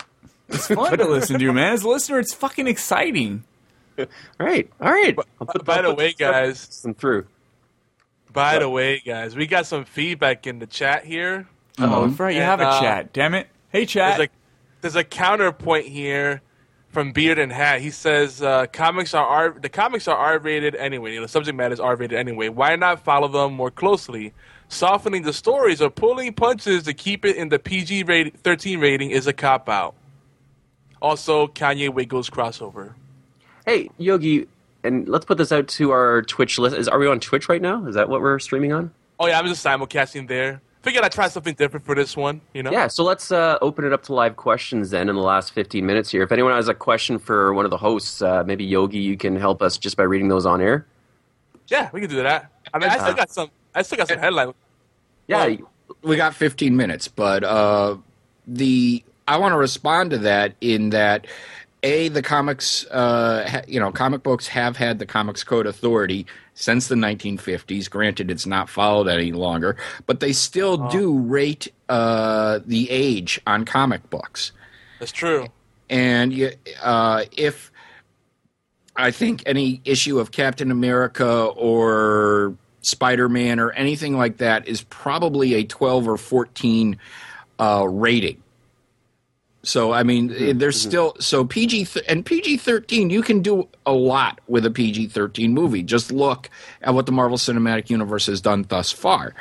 It's 0.49 0.67
fun 0.67 0.97
to 0.97 1.05
listen 1.07 1.39
to, 1.39 1.53
man. 1.53 1.73
As 1.73 1.83
a 1.83 1.89
listener, 1.89 2.19
it's 2.19 2.33
fucking 2.33 2.67
exciting. 2.67 3.43
All 3.97 4.05
right, 4.39 4.69
all 4.79 4.91
right. 4.91 5.17
I'll 5.41 5.47
put- 5.47 5.65
by 5.65 5.77
I'll 5.77 5.83
the 5.83 5.93
way, 5.95 6.09
some- 6.11 6.31
guys- 6.31 6.67
some 6.71 6.93
through. 6.93 7.25
By 8.31 8.59
the 8.59 8.69
way, 8.69 9.01
guys, 9.03 9.35
we 9.35 9.47
got 9.47 9.65
some 9.65 9.85
feedback 9.85 10.45
in 10.45 10.59
the 10.59 10.67
chat 10.67 11.03
here. 11.03 11.47
Oh, 11.79 12.07
that's 12.07 12.19
right. 12.19 12.33
You 12.35 12.41
And, 12.41 12.45
have 12.49 12.61
a 12.61 12.67
uh, 12.67 12.79
chat. 12.79 13.11
Damn 13.13 13.33
it. 13.33 13.47
Hey, 13.69 13.85
chat. 13.85 14.17
There's 14.17 14.27
a 14.27 14.31
there's 14.81 14.95
a 14.95 15.03
counterpoint 15.03 15.87
here 15.87 16.41
from 16.89 17.11
Beard 17.11 17.39
and 17.39 17.51
Hat. 17.51 17.81
He 17.81 17.89
says 17.89 18.41
uh, 18.41 18.67
comics 18.71 19.13
are 19.15 19.25
R 19.25 19.49
the 19.59 19.67
comics 19.69 20.07
are 20.07 20.15
R 20.15 20.37
rated 20.39 20.75
anyway. 20.75 21.17
The 21.17 21.27
subject 21.27 21.57
matter 21.57 21.73
is 21.73 21.79
R 21.79 21.95
rated 21.95 22.17
anyway. 22.19 22.49
Why 22.49 22.75
not 22.75 23.03
follow 23.03 23.27
them 23.27 23.53
more 23.53 23.71
closely? 23.71 24.33
Softening 24.67 25.23
the 25.23 25.33
stories 25.33 25.81
or 25.81 25.89
pulling 25.89 26.31
punches 26.33 26.83
to 26.83 26.93
keep 26.93 27.25
it 27.25 27.35
in 27.35 27.49
the 27.49 27.57
PG 27.57 28.03
rating, 28.03 28.33
13 28.43 28.79
rating 28.79 29.09
is 29.09 29.25
a 29.25 29.33
cop 29.33 29.67
out. 29.67 29.95
Also, 31.01 31.47
Kanye 31.47 31.93
Wiggles 31.93 32.29
crossover. 32.29 32.93
Hey, 33.65 33.89
Yogi, 33.97 34.47
and 34.83 35.07
let's 35.07 35.25
put 35.25 35.37
this 35.37 35.51
out 35.51 35.67
to 35.69 35.91
our 35.91 36.21
Twitch 36.23 36.57
list. 36.57 36.75
Is 36.75 36.87
are 36.87 36.99
we 36.99 37.07
on 37.07 37.19
Twitch 37.19 37.49
right 37.49 37.61
now? 37.61 37.85
Is 37.85 37.95
that 37.95 38.09
what 38.09 38.21
we're 38.21 38.39
streaming 38.39 38.73
on? 38.73 38.91
Oh 39.19 39.27
yeah, 39.27 39.39
I'm 39.39 39.45
just 39.47 39.65
simulcasting 39.65 40.27
there. 40.27 40.61
Figured 40.81 41.03
I'd 41.03 41.11
try 41.11 41.27
something 41.27 41.55
different 41.55 41.85
for 41.85 41.93
this 41.93 42.15
one. 42.15 42.39
You 42.53 42.63
know. 42.63 42.71
Yeah, 42.71 42.87
so 42.87 43.03
let's 43.03 43.31
uh, 43.31 43.57
open 43.61 43.85
it 43.85 43.91
up 43.91 44.03
to 44.03 44.13
live 44.13 44.37
questions 44.37 44.91
then 44.91 45.09
in 45.09 45.15
the 45.15 45.21
last 45.21 45.51
15 45.53 45.85
minutes 45.85 46.09
here. 46.09 46.23
If 46.23 46.31
anyone 46.31 46.53
has 46.53 46.69
a 46.69 46.73
question 46.73 47.19
for 47.19 47.53
one 47.53 47.65
of 47.65 47.71
the 47.71 47.77
hosts, 47.77 48.21
uh, 48.21 48.43
maybe 48.45 48.63
Yogi, 48.63 48.99
you 48.99 49.17
can 49.17 49.35
help 49.35 49.61
us 49.61 49.77
just 49.77 49.97
by 49.97 50.03
reading 50.03 50.29
those 50.29 50.45
on 50.45 50.61
air. 50.61 50.85
Yeah, 51.67 51.89
we 51.91 51.99
can 51.99 52.09
do 52.09 52.23
that. 52.23 52.49
I 52.73 52.79
mean, 52.79 52.89
I 52.89 52.97
still 52.97 53.13
got 53.13 53.29
some. 53.29 53.51
I 53.75 53.81
still 53.81 53.97
got 53.97 54.07
some 54.07 54.19
headline. 54.19 54.53
Yeah, 55.27 55.57
we 56.01 56.15
got 56.15 56.33
15 56.33 56.75
minutes, 56.75 57.07
but 57.07 57.43
uh, 57.43 57.97
the 58.47 59.03
I 59.29 59.37
want 59.37 59.53
to 59.53 59.57
respond 59.57 60.09
to 60.09 60.17
that 60.17 60.55
in 60.59 60.89
that 60.89 61.27
a 61.83 62.09
the 62.09 62.23
comics, 62.23 62.83
uh, 62.87 63.47
ha, 63.47 63.61
you 63.67 63.79
know, 63.79 63.91
comic 63.91 64.23
books 64.23 64.47
have 64.47 64.75
had 64.75 64.97
the 64.97 65.05
Comics 65.05 65.43
Code 65.43 65.67
Authority 65.67 66.25
since 66.55 66.87
the 66.87 66.95
1950s. 66.95 67.87
Granted, 67.87 68.31
it's 68.31 68.47
not 68.47 68.69
followed 68.69 69.07
any 69.07 69.31
longer, 69.31 69.77
but 70.07 70.19
they 70.19 70.33
still 70.33 70.89
do 70.89 71.15
rate 71.19 71.71
uh, 71.89 72.59
the 72.65 72.89
age 72.89 73.39
on 73.45 73.65
comic 73.65 74.09
books. 74.09 74.51
That's 74.97 75.11
true. 75.11 75.45
And 75.91 76.57
uh, 76.81 77.25
if 77.31 77.71
I 78.95 79.11
think 79.11 79.43
any 79.45 79.79
issue 79.85 80.19
of 80.19 80.31
Captain 80.31 80.71
America 80.71 81.45
or 81.55 82.55
Spider-Man 82.81 83.59
or 83.59 83.71
anything 83.73 84.17
like 84.17 84.37
that 84.37 84.67
is 84.67 84.81
probably 84.81 85.53
a 85.53 85.63
12 85.63 86.07
or 86.07 86.17
14 86.17 86.97
uh, 87.59 87.85
rating. 87.87 88.41
So 89.69 89.91
I 89.91 90.01
mean, 90.01 90.31
eh, 90.31 90.53
there's 90.55 90.79
mm-hmm. 90.79 90.89
still 90.89 91.15
so 91.19 91.45
PG 91.45 91.85
th- 91.85 92.05
and 92.09 92.25
PG 92.25 92.57
13. 92.57 93.11
You 93.11 93.21
can 93.21 93.43
do 93.43 93.67
a 93.85 93.93
lot 93.93 94.41
with 94.47 94.65
a 94.65 94.71
PG 94.71 95.09
13 95.09 95.53
movie. 95.53 95.83
Just 95.83 96.11
look 96.11 96.49
at 96.81 96.95
what 96.95 97.05
the 97.05 97.11
Marvel 97.11 97.37
Cinematic 97.37 97.87
Universe 97.91 98.25
has 98.25 98.41
done 98.41 98.65
thus 98.67 98.91
far. 98.91 99.35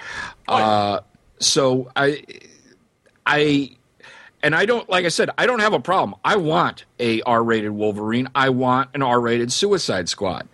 Oh, 0.47 0.55
uh, 0.55 1.01
so 1.39 1.91
I, 1.97 2.23
I, 3.25 3.71
and 4.43 4.55
I 4.55 4.67
don't 4.67 4.87
like 4.91 5.07
I 5.07 5.09
said 5.09 5.31
I 5.39 5.47
don't 5.47 5.61
have 5.61 5.73
a 5.73 5.81
problem. 5.81 6.21
I 6.23 6.37
want 6.37 6.85
a 7.01 7.23
R-rated 7.23 7.71
Wolverine. 7.71 8.29
I 8.35 8.51
want 8.51 8.91
an 8.93 9.03
R-rated 9.03 9.51
Suicide 9.51 10.11
Squad. 10.11 10.47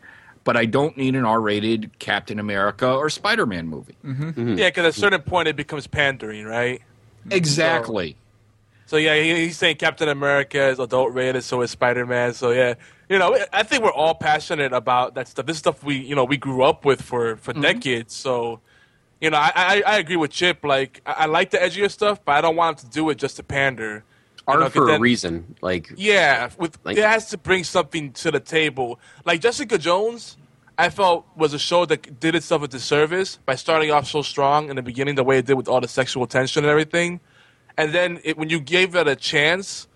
But 0.44 0.56
I 0.56 0.66
don't 0.66 0.96
need 0.96 1.16
an 1.16 1.24
R-rated 1.24 1.98
Captain 1.98 2.38
America 2.38 2.92
or 2.92 3.08
Spider-Man 3.08 3.66
movie. 3.66 3.96
Mm-hmm. 4.04 4.28
Mm-hmm. 4.28 4.58
Yeah, 4.58 4.68
because 4.68 4.84
at 4.84 4.90
a 4.90 4.92
certain 4.92 5.22
point 5.22 5.48
it 5.48 5.56
becomes 5.56 5.86
pandering, 5.86 6.44
right? 6.44 6.82
Exactly. 7.30 8.10
So 8.10 8.23
yeah, 8.96 9.20
he, 9.20 9.34
he's 9.46 9.56
saying 9.56 9.76
Captain 9.76 10.08
America 10.08 10.68
is 10.68 10.78
adult 10.78 11.14
rated, 11.14 11.42
so 11.42 11.62
is 11.62 11.70
Spider 11.70 12.06
Man. 12.06 12.34
So 12.34 12.50
yeah, 12.50 12.74
you 13.08 13.18
know, 13.18 13.36
I 13.52 13.62
think 13.62 13.82
we're 13.82 13.92
all 13.92 14.14
passionate 14.14 14.72
about 14.72 15.14
that 15.14 15.28
stuff. 15.28 15.46
This 15.46 15.58
stuff 15.58 15.82
we, 15.82 15.96
you 15.96 16.14
know, 16.14 16.24
we 16.24 16.36
grew 16.36 16.62
up 16.62 16.84
with 16.84 17.02
for 17.02 17.36
for 17.36 17.52
mm-hmm. 17.52 17.62
decades. 17.62 18.14
So, 18.14 18.60
you 19.20 19.30
know, 19.30 19.38
I, 19.38 19.52
I 19.54 19.82
I 19.86 19.98
agree 19.98 20.16
with 20.16 20.30
Chip. 20.30 20.64
Like, 20.64 21.00
I, 21.06 21.12
I 21.12 21.26
like 21.26 21.50
the 21.50 21.58
edgier 21.58 21.90
stuff, 21.90 22.24
but 22.24 22.32
I 22.32 22.40
don't 22.40 22.56
want 22.56 22.82
him 22.82 22.88
to 22.88 22.94
do 22.94 23.10
it 23.10 23.16
just 23.16 23.36
to 23.36 23.42
pander. 23.42 24.04
You 24.46 24.52
Art 24.52 24.60
know, 24.60 24.66
'cause 24.66 24.74
for 24.74 24.90
a 24.90 25.00
reason. 25.00 25.56
Like, 25.62 25.90
Yeah, 25.96 26.50
with 26.58 26.78
Like- 26.84 26.98
it 26.98 27.04
has 27.04 27.30
to 27.30 27.38
bring 27.38 27.64
something 27.64 28.12
to 28.12 28.30
the 28.30 28.40
table. 28.40 29.00
Like 29.24 29.40
Jessica 29.40 29.78
Jones, 29.78 30.36
I 30.76 30.90
felt 30.90 31.24
was 31.36 31.54
a 31.54 31.58
show 31.58 31.86
that 31.86 32.20
did 32.20 32.34
itself 32.34 32.62
a 32.62 32.68
disservice 32.68 33.38
by 33.46 33.54
starting 33.54 33.90
off 33.90 34.06
so 34.06 34.20
strong 34.20 34.68
in 34.68 34.76
the 34.76 34.82
beginning, 34.82 35.14
the 35.14 35.24
way 35.24 35.38
it 35.38 35.46
did 35.46 35.54
with 35.54 35.68
all 35.68 35.80
the 35.80 35.88
sexual 35.88 36.26
tension 36.26 36.64
and 36.64 36.70
everything, 36.70 37.20
and 37.76 37.92
then 37.92 38.20
it, 38.24 38.36
when 38.38 38.50
you 38.50 38.60
gave 38.60 38.94
it 38.94 39.06
a 39.08 39.16
chance, 39.16 39.86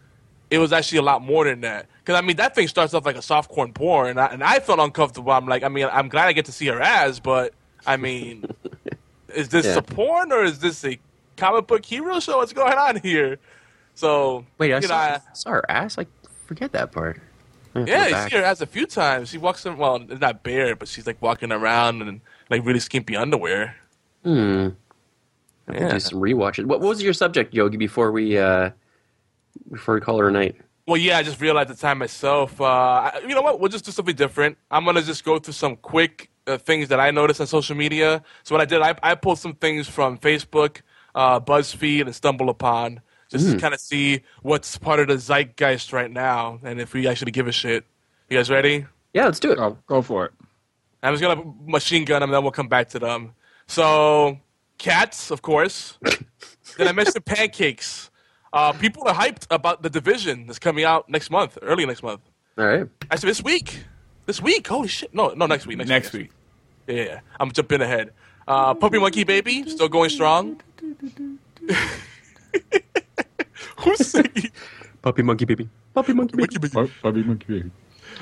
it 0.50 0.58
was 0.58 0.72
actually 0.72 0.98
a 0.98 1.02
lot 1.02 1.22
more 1.22 1.44
than 1.44 1.60
that. 1.62 1.86
Because 1.98 2.18
I 2.18 2.22
mean, 2.24 2.36
that 2.36 2.54
thing 2.54 2.68
starts 2.68 2.94
off 2.94 3.04
like 3.04 3.16
a 3.16 3.20
softcore 3.20 3.72
porn, 3.72 4.08
and 4.10 4.20
I, 4.20 4.26
and 4.26 4.42
I 4.42 4.60
felt 4.60 4.78
uncomfortable. 4.80 5.32
I'm 5.32 5.46
like, 5.46 5.62
I 5.62 5.68
mean, 5.68 5.88
I'm 5.92 6.08
glad 6.08 6.26
I 6.28 6.32
get 6.32 6.46
to 6.46 6.52
see 6.52 6.66
her 6.66 6.80
ass, 6.80 7.18
but 7.20 7.52
I 7.86 7.96
mean, 7.96 8.44
is 9.34 9.48
this 9.50 9.66
Yeah. 9.66 9.76
a 9.76 9.82
porn 9.82 10.32
or 10.32 10.42
is 10.44 10.58
this 10.60 10.84
a 10.84 10.98
comic 11.36 11.66
book 11.66 11.84
hero 11.84 12.18
show? 12.20 12.38
What's 12.38 12.52
going 12.52 12.76
on 12.78 12.96
here? 13.00 13.38
So 13.94 14.44
wait, 14.58 14.72
I 14.72 14.76
you 14.76 14.82
know, 14.82 14.88
saw, 14.88 14.96
I- 14.98 15.20
saw 15.34 15.50
her 15.50 15.70
ass. 15.70 15.98
Like, 15.98 16.08
forget 16.46 16.72
that 16.72 16.92
part. 16.92 17.20
I 17.74 17.80
have 17.80 17.86
to 17.86 17.92
yeah, 17.92 18.06
you 18.06 18.12
back. 18.12 18.30
see 18.30 18.36
her 18.38 18.42
ass 18.44 18.60
a 18.62 18.66
few 18.66 18.86
times. 18.86 19.28
She 19.28 19.38
walks 19.38 19.66
in, 19.66 19.76
well, 19.76 19.96
it's 20.08 20.20
not 20.20 20.42
bare, 20.42 20.74
but 20.74 20.88
she's 20.88 21.06
like 21.06 21.20
walking 21.20 21.52
around 21.52 22.00
in 22.02 22.20
like 22.48 22.64
really 22.64 22.80
skimpy 22.80 23.14
underwear. 23.16 23.76
Hmm. 24.24 24.70
I 25.68 25.72
have 25.72 25.80
to 25.80 25.86
Yeah. 25.86 25.92
do 25.94 26.00
some 26.00 26.20
rewatches. 26.20 26.64
What, 26.64 26.80
what 26.80 26.88
was 26.88 27.02
your 27.02 27.12
subject, 27.12 27.54
Yogi? 27.54 27.76
Before 27.76 28.10
we 28.12 28.38
uh, 28.38 28.70
before 29.70 29.94
we 29.94 30.00
call 30.00 30.18
her 30.18 30.28
a 30.28 30.32
night. 30.32 30.56
Well, 30.86 30.96
yeah, 30.96 31.18
I 31.18 31.22
just 31.22 31.40
realized 31.40 31.68
the 31.68 31.74
time 31.74 31.98
myself. 31.98 32.58
Uh, 32.60 33.10
you 33.22 33.34
know 33.34 33.42
what? 33.42 33.60
We'll 33.60 33.68
just 33.68 33.84
do 33.84 33.92
something 33.92 34.14
different. 34.16 34.56
I'm 34.70 34.84
gonna 34.84 35.02
just 35.02 35.24
go 35.24 35.38
through 35.38 35.52
some 35.54 35.76
quick 35.76 36.30
uh, 36.46 36.56
things 36.56 36.88
that 36.88 36.98
I 36.98 37.10
noticed 37.10 37.40
on 37.42 37.46
social 37.46 37.76
media. 37.76 38.22
So 38.42 38.54
what 38.54 38.62
I 38.62 38.64
did, 38.64 38.80
I, 38.80 38.94
I 39.02 39.14
pulled 39.14 39.38
some 39.38 39.54
things 39.54 39.86
from 39.86 40.16
Facebook, 40.16 40.80
uh, 41.14 41.40
BuzzFeed, 41.40 42.02
and 42.06 42.14
Stumble 42.14 42.48
Upon, 42.48 43.02
just 43.30 43.50
to 43.52 43.58
kind 43.58 43.74
of 43.74 43.80
see 43.80 44.22
what's 44.40 44.78
part 44.78 44.98
of 45.00 45.08
the 45.08 45.18
zeitgeist 45.18 45.92
right 45.92 46.10
now, 46.10 46.58
and 46.62 46.80
if 46.80 46.94
we 46.94 47.06
actually 47.06 47.32
give 47.32 47.46
a 47.46 47.52
shit. 47.52 47.84
You 48.30 48.38
guys 48.38 48.48
ready? 48.48 48.86
Yeah, 49.12 49.26
let's 49.26 49.40
do 49.40 49.52
it. 49.52 49.56
Go, 49.56 49.76
go 49.86 50.00
for 50.00 50.24
it. 50.26 50.32
I'm 51.02 51.12
just 51.14 51.22
gonna 51.22 51.42
machine 51.66 52.06
gun 52.06 52.20
them, 52.20 52.30
and 52.30 52.34
then 52.36 52.42
we'll 52.42 52.50
come 52.52 52.68
back 52.68 52.88
to 52.90 52.98
them. 52.98 53.32
So, 53.66 54.38
cats, 54.78 55.30
of 55.30 55.42
course. 55.42 55.98
then 56.78 56.88
I 56.88 56.92
mentioned 56.92 57.24
pancakes. 57.24 58.10
Uh, 58.52 58.72
people 58.72 59.06
are 59.06 59.14
hyped 59.14 59.46
about 59.50 59.82
the 59.82 59.90
division 59.90 60.46
that's 60.46 60.58
coming 60.58 60.84
out 60.84 61.08
next 61.08 61.30
month, 61.30 61.58
early 61.62 61.84
next 61.84 62.02
month. 62.02 62.20
All 62.56 62.64
right. 62.64 62.86
Actually, 63.10 63.30
this 63.30 63.42
week. 63.42 63.84
This 64.26 64.40
week. 64.42 64.66
Holy 64.66 64.88
shit! 64.88 65.12
No, 65.14 65.28
no, 65.34 65.46
next 65.46 65.66
week. 65.66 65.78
Next, 65.78 65.88
Next 65.90 66.12
week. 66.12 66.22
week. 66.22 66.30
Yeah, 66.86 66.94
yeah, 66.94 67.04
yeah. 67.10 67.20
I'm 67.38 67.50
jumping 67.52 67.80
ahead. 67.82 68.12
Uh, 68.46 68.74
Puppy 68.74 68.98
Monkey 68.98 69.24
Baby 69.24 69.68
still 69.68 69.88
going 69.88 70.10
strong. 70.10 70.60
Who's 73.78 74.06
singing? 74.06 74.50
Puppy 75.02 75.22
Monkey 75.22 75.44
Baby. 75.44 75.68
Puppy 75.94 76.12
monkey 76.12 76.36
baby. 76.36 76.68
Puppy 76.68 77.22
monkey 77.24 77.46
baby. 77.48 77.70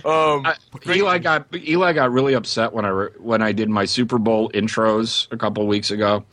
Um, 0.05 0.47
Eli 0.89 1.19
got 1.19 1.47
Eli 1.55 1.93
got 1.93 2.13
really 2.13 2.35
upset 2.35 2.73
when 2.73 2.85
I 2.85 2.89
re, 2.89 3.09
when 3.19 3.43
I 3.43 3.53
did 3.53 3.69
my 3.69 3.85
Super 3.85 4.19
Bowl 4.19 4.51
intros 4.51 5.31
a 5.33 5.37
couple 5.37 5.67
weeks 5.67 5.91
ago. 5.91 6.25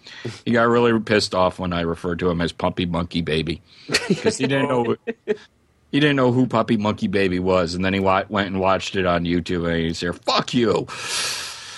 He 0.46 0.52
got 0.52 0.68
really 0.68 1.00
pissed 1.00 1.34
off 1.34 1.60
when 1.60 1.74
I 1.74 1.82
referred 1.82 2.20
to 2.20 2.30
him 2.30 2.42
as 2.42 2.52
Puppy 2.52 2.86
Monkey 2.86 3.22
Baby 3.22 3.62
because 4.08 4.38
he 4.38 4.48
didn't 4.48 4.70
know 4.70 4.96
he 5.26 6.00
didn't 6.00 6.16
know 6.16 6.32
who 6.32 6.48
Puppy 6.48 6.78
Monkey 6.78 7.08
Baby 7.08 7.40
was, 7.40 7.74
and 7.76 7.84
then 7.86 7.94
he 7.94 8.00
wa- 8.00 8.26
went 8.30 8.48
and 8.48 8.60
watched 8.60 8.96
it 8.96 9.06
on 9.06 9.24
YouTube, 9.24 9.68
and 9.68 9.78
he's 9.78 10.00
here, 10.00 10.14
"Fuck 10.14 10.54
you." 10.54 10.88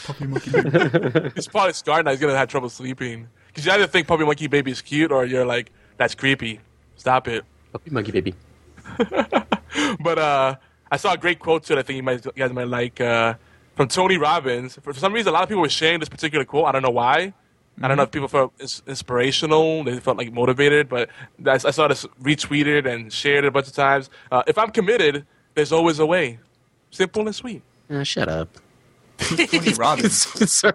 Puppy 0.06 0.26
Monkey 0.28 0.52
Baby. 0.52 1.32
He's 1.36 1.48
probably 1.48 1.74
scarred 1.74 2.06
now. 2.06 2.12
He's 2.12 2.20
gonna 2.20 2.36
have 2.36 2.48
trouble 2.48 2.70
sleeping 2.70 3.28
because 3.48 3.66
you 3.66 3.72
either 3.72 3.88
think 3.88 4.08
Puppy 4.08 4.24
Monkey 4.26 4.48
Baby 4.48 4.72
is 4.72 4.82
cute 4.82 5.12
or 5.12 5.26
you're 5.26 5.46
like, 5.46 5.72
that's 5.98 6.16
creepy. 6.16 6.60
Stop 6.98 7.28
it. 7.28 7.44
Puppy 7.72 7.90
monkey 7.92 8.12
baby. 8.12 8.34
But 10.00 10.18
uh, 10.20 10.56
I 10.92 10.98
saw 10.98 11.14
a 11.14 11.18
great 11.18 11.40
quote 11.40 11.64
to 11.66 11.74
it. 11.74 11.80
I 11.80 11.82
think 11.82 11.98
you 11.98 12.04
might 12.04 12.24
you 12.26 12.32
guys 12.36 12.52
might 12.54 12.68
like 12.68 13.02
uh, 13.02 13.36
from 13.76 13.88
Tony 13.88 14.18
Robbins. 14.18 14.76
For, 14.76 14.94
for 14.94 15.00
some 15.00 15.14
reason, 15.14 15.30
a 15.30 15.34
lot 15.34 15.44
of 15.44 15.50
people 15.50 15.62
were 15.62 15.70
sharing 15.70 16.00
this 16.00 16.10
particular 16.10 16.46
quote. 16.46 16.66
I 16.66 16.72
don't 16.72 16.82
know 16.84 16.90
why. 16.92 17.34
I 17.82 17.88
don't 17.90 17.98
know 17.98 18.04
if 18.04 18.12
people 18.12 18.30
felt 18.30 18.54
ins- 18.60 18.82
inspirational. 18.88 19.84
They 19.84 20.00
felt 20.00 20.18
like 20.18 20.32
motivated. 20.32 20.88
But 20.88 21.10
I, 21.46 21.54
I 21.56 21.58
saw 21.72 21.88
this 21.90 22.06
retweeted 22.22 22.86
and 22.86 23.12
shared 23.12 23.44
it 23.44 23.48
a 23.50 23.52
bunch 23.52 23.68
of 23.68 23.74
times. 23.74 24.10
Uh, 24.32 24.44
if 24.48 24.58
I'm 24.58 24.72
committed, 24.72 25.26
there's 25.56 25.72
always 25.74 26.00
a 26.00 26.06
way. 26.06 26.40
Simple 26.92 27.26
and 27.26 27.36
sweet. 27.36 27.62
Uh, 27.90 28.04
shut 28.04 28.30
up. 28.30 28.48
Tony 29.18 29.74
Robbins. 29.78 30.16
Sorry. 30.52 30.74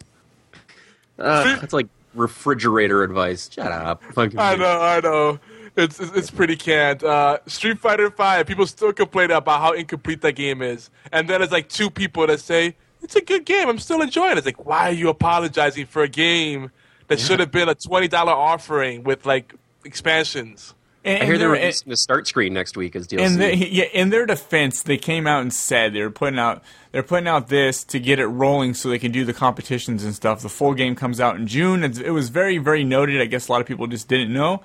uh, 1.19 1.57
that's 1.61 1.73
like 1.73 1.87
refrigerator 2.15 3.03
advice. 3.03 3.49
Shut 3.51 3.73
up. 3.73 4.03
Fucking 4.13 4.39
I 4.39 4.57
know, 4.57 4.81
I 4.81 5.01
know. 5.01 5.39
It's 5.77 6.01
it's, 6.01 6.13
it's 6.17 6.31
pretty 6.31 6.57
canned. 6.57 7.05
Uh, 7.05 7.39
Street 7.47 7.79
Fighter 7.79 8.11
Five. 8.11 8.47
People 8.47 8.67
still 8.67 8.93
complain 8.93 9.31
about 9.31 9.61
how 9.61 9.73
incomplete 9.73 10.21
that 10.23 10.33
game 10.33 10.63
is, 10.63 10.91
and 11.13 11.29
then 11.29 11.43
it's 11.43 11.53
like 11.53 11.69
two 11.69 11.91
people 11.91 12.27
that 12.27 12.41
say 12.41 12.77
it's 13.03 13.17
a 13.17 13.21
good 13.21 13.45
game. 13.45 13.69
I'm 13.69 13.79
still 13.79 14.03
enjoying 14.03 14.33
it. 14.33 14.39
It's 14.39 14.47
like 14.47 14.65
why 14.67 14.89
are 14.89 14.93
you 14.93 15.09
apologizing 15.09 15.87
for 15.87 16.03
a 16.03 16.09
game 16.09 16.71
that 17.09 17.21
should 17.21 17.41
have 17.41 17.51
been 17.51 17.69
a 17.69 17.75
twenty 17.75 18.09
dollar 18.09 18.33
offering 18.33 19.05
with 19.05 19.27
like 19.27 19.55
expansions? 19.85 20.75
And, 21.03 21.23
I 21.23 21.25
hear 21.25 21.39
they're 21.39 21.49
they're- 21.49 21.61
releasing 21.61 21.89
the 21.89 21.97
start 21.97 22.27
screen 22.27 22.53
next 22.53 22.77
week 22.77 22.95
as 22.95 23.09
DLC. 23.09 23.21
in 23.25 23.39
the, 23.39 23.57
yeah, 23.57 23.85
in 23.95 24.11
their 24.11 24.27
defense, 24.27 24.83
they 24.83 24.99
came 24.99 25.27
out 25.27 25.41
and 25.41 25.51
said 25.51 25.95
they 25.95 26.03
were 26.03 26.11
putting 26.11 26.39
out 26.39 26.63
they're 26.93 27.03
putting 27.03 27.27
out 27.27 27.49
this 27.49 27.85
to 27.85 27.99
get 27.99 28.19
it 28.19 28.27
rolling 28.27 28.75
so 28.75 28.91
they 28.91 28.99
can 28.99 29.11
do 29.11 29.25
the 29.25 29.33
competitions 29.33 30.05
and 30.05 30.15
stuff. 30.15 30.43
The 30.43 30.51
full 30.51 30.75
game 30.75 30.95
comes 30.95 31.19
out 31.19 31.37
in 31.37 31.47
June. 31.47 31.85
It's, 31.85 31.99
it 31.99 32.11
was 32.11 32.29
very 32.29 32.59
very 32.59 32.85
noted. 32.85 33.21
I 33.23 33.25
guess 33.27 33.49
a 33.49 33.53
lot 33.53 33.63
of 33.63 33.67
people 33.67 33.87
just 33.87 34.09
didn't 34.09 34.31
know. 34.33 34.63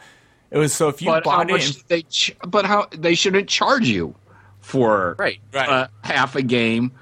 It 0.56 0.60
was 0.60 0.74
so 0.74 0.88
if 0.88 1.02
you 1.02 1.08
But 1.08 1.26
how 1.26 1.32
bought 1.38 1.50
it, 1.50 1.54
much 1.54 1.66
and, 1.76 1.84
they? 1.90 2.02
Ch- 2.04 2.34
but 2.48 2.66
how 2.66 2.88
they 2.98 3.14
shouldn't 3.14 3.50
charge 3.50 3.88
you 3.88 4.16
for 4.62 5.16
Right, 5.20 5.40
right. 5.54 5.68
uh, 5.70 5.88
half 6.04 6.36
a 6.36 6.42
game. 6.42 6.94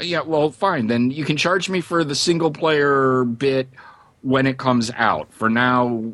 Yeah, 0.00 0.20
well, 0.22 0.50
fine. 0.50 0.88
Then 0.88 1.10
you 1.12 1.24
can 1.24 1.36
charge 1.36 1.68
me 1.70 1.80
for 1.80 2.02
the 2.04 2.14
single 2.16 2.50
player 2.50 3.22
bit 3.24 3.68
when 4.22 4.46
it 4.46 4.58
comes 4.58 4.90
out. 4.96 5.32
For 5.32 5.48
now, 5.48 6.04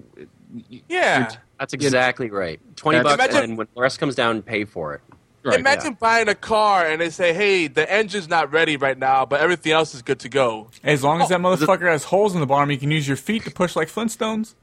Yeah. 0.88 1.30
That's 1.58 1.72
exactly 1.72 2.30
right. 2.30 2.60
Twenty 2.76 2.98
That's- 2.98 3.16
bucks, 3.16 3.30
Imagine- 3.32 3.50
and 3.50 3.58
when 3.58 3.68
the 3.74 3.80
rest 3.80 3.98
comes 3.98 4.14
down, 4.14 4.42
pay 4.42 4.64
for 4.64 4.94
it. 4.94 5.00
right, 5.42 5.58
Imagine 5.58 5.96
buying 6.00 6.28
a 6.28 6.34
car 6.34 6.86
and 6.86 7.00
they 7.00 7.10
say, 7.10 7.32
"Hey, 7.32 7.66
the 7.68 7.90
engine's 7.90 8.28
not 8.28 8.52
ready 8.52 8.76
right 8.76 8.98
now, 8.98 9.24
but 9.24 9.40
everything 9.40 9.72
else 9.72 9.94
is 9.94 10.02
good 10.02 10.18
to 10.20 10.28
go." 10.28 10.68
as 10.82 11.02
long 11.04 11.22
as 11.22 11.28
that 11.30 11.40
Oh, 11.40 11.42
motherfucker 11.44 11.90
has 11.90 12.04
holes 12.04 12.34
in 12.34 12.40
the 12.40 12.46
bottom, 12.46 12.70
you 12.70 12.78
can 12.78 12.90
use 12.90 13.06
your 13.08 13.16
feet 13.16 13.44
to 13.44 13.50
push 13.50 13.74
like 13.76 13.88
Flintstones. 13.88 14.54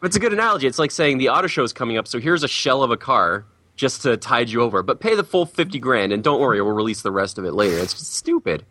But 0.00 0.08
it's 0.08 0.16
a 0.16 0.20
good 0.20 0.32
analogy. 0.32 0.66
It's 0.66 0.78
like 0.78 0.90
saying 0.90 1.18
the 1.18 1.30
auto 1.30 1.46
show 1.46 1.62
is 1.62 1.72
coming 1.72 1.96
up, 1.96 2.06
so 2.06 2.18
here's 2.20 2.42
a 2.42 2.48
shell 2.48 2.82
of 2.82 2.90
a 2.90 2.96
car 2.96 3.44
just 3.76 4.02
to 4.02 4.16
tide 4.16 4.48
you 4.50 4.62
over, 4.62 4.82
but 4.82 5.00
pay 5.00 5.14
the 5.14 5.24
full 5.24 5.46
fifty 5.46 5.78
grand, 5.78 6.12
and 6.12 6.22
don't 6.24 6.40
worry, 6.40 6.60
we'll 6.62 6.72
release 6.74 7.02
the 7.02 7.10
rest 7.10 7.38
of 7.38 7.44
it 7.44 7.52
later. 7.52 7.78
It's 7.78 7.96
stupid. 8.06 8.64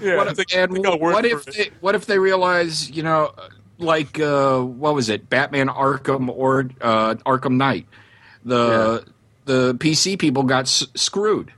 Yeah. 0.00 0.16
What, 0.16 0.26
it's 0.28 0.38
like- 0.38 0.54
and 0.54 0.74
they 0.76 0.80
got 0.80 0.98
what 1.00 1.24
if 1.24 1.46
it. 1.48 1.54
they, 1.54 1.70
what 1.80 1.94
if 1.94 2.06
they 2.06 2.18
realize 2.18 2.90
you 2.90 3.02
know 3.02 3.32
like 3.78 4.18
uh, 4.20 4.60
what 4.60 4.94
was 4.94 5.08
it 5.08 5.28
Batman 5.30 5.68
Arkham 5.68 6.28
or 6.28 6.68
uh, 6.80 7.14
Arkham 7.26 7.56
Knight 7.56 7.86
the 8.44 9.04
the 9.44 9.74
PC 9.76 10.18
people 10.18 10.42
got 10.44 10.62
s- 10.62 10.86
screwed 10.94 11.52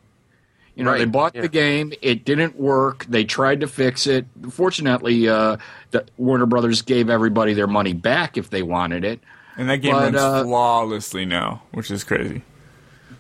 you 0.75 0.85
know 0.85 0.97
they 0.97 1.05
bought 1.05 1.35
yeah. 1.35 1.43
the 1.43 1.49
game 1.49 1.93
it 2.03 2.25
didn't 2.25 2.57
work 2.57 3.05
they 3.09 3.25
tried 3.25 3.61
to 3.61 3.67
fix 3.67 4.07
it 4.07 4.27
fortunately 4.51 5.29
uh, 5.29 5.57
the 5.91 6.05
Warner 6.17 6.47
Brothers 6.47 6.83
gave 6.83 7.11
everybody 7.11 7.53
their 7.55 7.67
money 7.67 7.93
back 7.93 8.37
if 8.37 8.51
they 8.51 8.63
wanted 8.63 9.05
it 9.05 9.21
And 9.57 9.69
that 9.69 9.79
game 9.79 9.93
But, 9.93 10.15
runs 10.15 10.17
uh, 10.17 10.45
flawlessly 10.45 11.25
now, 11.27 11.63
which 11.73 11.91
is 11.91 12.05
crazy. 12.05 12.43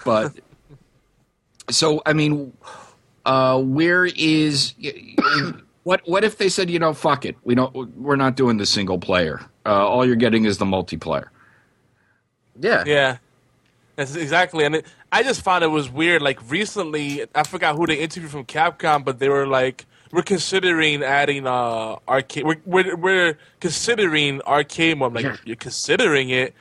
but 0.04 0.32
so 1.70 2.00
I 2.06 2.12
mean, 2.14 2.52
uh, 3.26 3.60
where 3.60 4.06
is 4.06 4.74
What 5.84 6.00
what 6.06 6.22
if 6.24 6.38
they 6.38 6.48
said, 6.48 6.70
you 6.70 6.78
know, 6.78 6.94
fuck 6.94 7.24
it, 7.24 7.36
we 7.42 7.54
don't, 7.54 7.74
we're 7.98 8.16
not 8.16 8.36
doing 8.36 8.56
the 8.56 8.66
single 8.66 8.98
player. 8.98 9.40
Uh, 9.66 9.86
all 9.86 10.06
you're 10.06 10.16
getting 10.16 10.44
is 10.44 10.58
the 10.58 10.64
multiplayer. 10.64 11.26
Yeah. 12.58 12.84
Yeah. 12.86 13.16
That's 13.96 14.14
exactly, 14.14 14.64
and 14.64 14.76
it, 14.76 14.86
I 15.12 15.22
just 15.22 15.42
found 15.42 15.62
it 15.62 15.68
was 15.68 15.90
weird. 15.90 16.22
Like 16.22 16.40
recently, 16.50 17.26
I 17.34 17.42
forgot 17.44 17.76
who 17.76 17.86
they 17.86 17.96
interviewed 17.98 18.32
from 18.32 18.44
Capcom, 18.46 19.04
but 19.04 19.18
they 19.18 19.28
were 19.28 19.46
like, 19.46 19.84
"We're 20.10 20.22
considering 20.22 21.02
adding 21.02 21.46
uh 21.46 21.96
arcade. 22.08 22.44
We're 22.46 22.60
we're, 22.64 22.96
we're 22.96 23.38
considering 23.60 24.40
arcade 24.42 24.98
mode." 24.98 25.16
I'm 25.16 25.22
like, 25.22 25.40
you're 25.44 25.56
considering 25.56 26.30
it? 26.30 26.54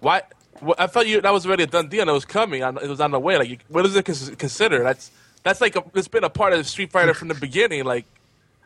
Why? 0.00 0.22
Well, 0.62 0.74
I 0.78 0.86
thought 0.86 1.06
you 1.06 1.20
that 1.20 1.32
was 1.32 1.44
already 1.46 1.64
a 1.64 1.66
done 1.66 1.88
deal 1.88 2.00
and 2.02 2.10
it 2.10 2.14
was 2.14 2.24
coming. 2.24 2.62
It 2.62 2.88
was 2.88 3.00
on 3.00 3.10
the 3.10 3.20
way. 3.20 3.36
Like, 3.36 3.50
you, 3.50 3.58
what 3.68 3.82
does 3.82 3.94
it 3.96 4.04
consider? 4.04 4.82
That's 4.82 5.10
that's 5.42 5.60
like 5.60 5.76
a, 5.76 5.84
it's 5.94 6.08
been 6.08 6.24
a 6.24 6.30
part 6.30 6.54
of 6.54 6.66
Street 6.66 6.92
Fighter 6.92 7.14
from 7.14 7.28
the 7.28 7.34
beginning. 7.34 7.84
Like, 7.84 8.06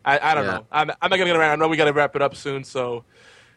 I, 0.04 0.18
I 0.20 0.34
don't 0.34 0.44
Yeah. 0.44 0.50
know. 0.58 0.66
I'm, 0.70 0.90
I'm 1.02 1.10
not 1.10 1.16
gonna 1.18 1.24
get 1.26 1.36
around. 1.36 1.52
I 1.52 1.56
know 1.56 1.68
we 1.68 1.76
got 1.76 1.86
to 1.86 1.92
wrap 1.92 2.14
it 2.14 2.22
up 2.22 2.36
soon. 2.36 2.64
So, 2.64 3.04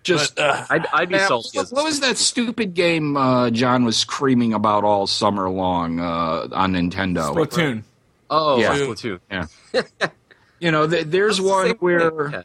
Just 0.04 0.36
but, 0.36 0.44
uh, 0.44 0.66
I'd, 0.70 0.86
I'd 0.94 1.10
be 1.10 1.16
Now, 1.16 1.28
salty. 1.28 1.58
what, 1.58 1.70
what 1.70 1.84
was 1.86 2.00
that 2.00 2.18
stupid 2.18 2.74
game 2.74 3.18
uh, 3.18 3.50
John 3.50 3.84
was 3.84 3.98
screaming 3.98 4.54
about 4.54 4.84
all 4.84 5.08
summer 5.08 5.50
long 5.50 6.00
uh, 6.00 6.48
on 6.52 6.74
Nintendo? 6.74 7.34
Splatoon. 7.36 7.84
Oh, 8.30 8.60
Yeah. 8.60 8.76
Splatoon. 8.78 10.12
You 10.62 10.72
know, 10.72 10.86
th- 10.88 11.06
there's 11.06 11.38
That's 11.38 11.50
one 11.50 11.68
same 11.68 11.76
where 11.78 12.12
thing. 12.12 12.32
Yeah. 12.34 12.42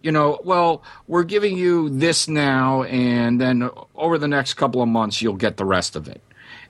you 0.00 0.12
know, 0.12 0.38
well, 0.44 0.84
we're 1.08 1.24
giving 1.24 1.56
you 1.56 1.88
this 1.88 2.28
now, 2.28 2.84
and 2.84 3.40
then 3.40 3.68
over 3.96 4.16
the 4.16 4.28
next 4.28 4.54
couple 4.54 4.80
of 4.80 4.88
months, 4.88 5.20
you'll 5.20 5.34
get 5.34 5.56
the 5.56 5.64
rest 5.64 5.96
of 5.96 6.06
it. 6.06 6.20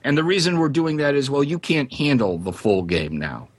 And 0.03 0.17
the 0.17 0.23
reason 0.23 0.57
we're 0.57 0.69
doing 0.69 0.97
that 0.97 1.13
is, 1.13 1.29
well, 1.29 1.43
you 1.43 1.59
can't 1.59 1.93
handle 1.93 2.39
the 2.39 2.51
full 2.51 2.81
game 2.81 3.17
now. 3.17 3.49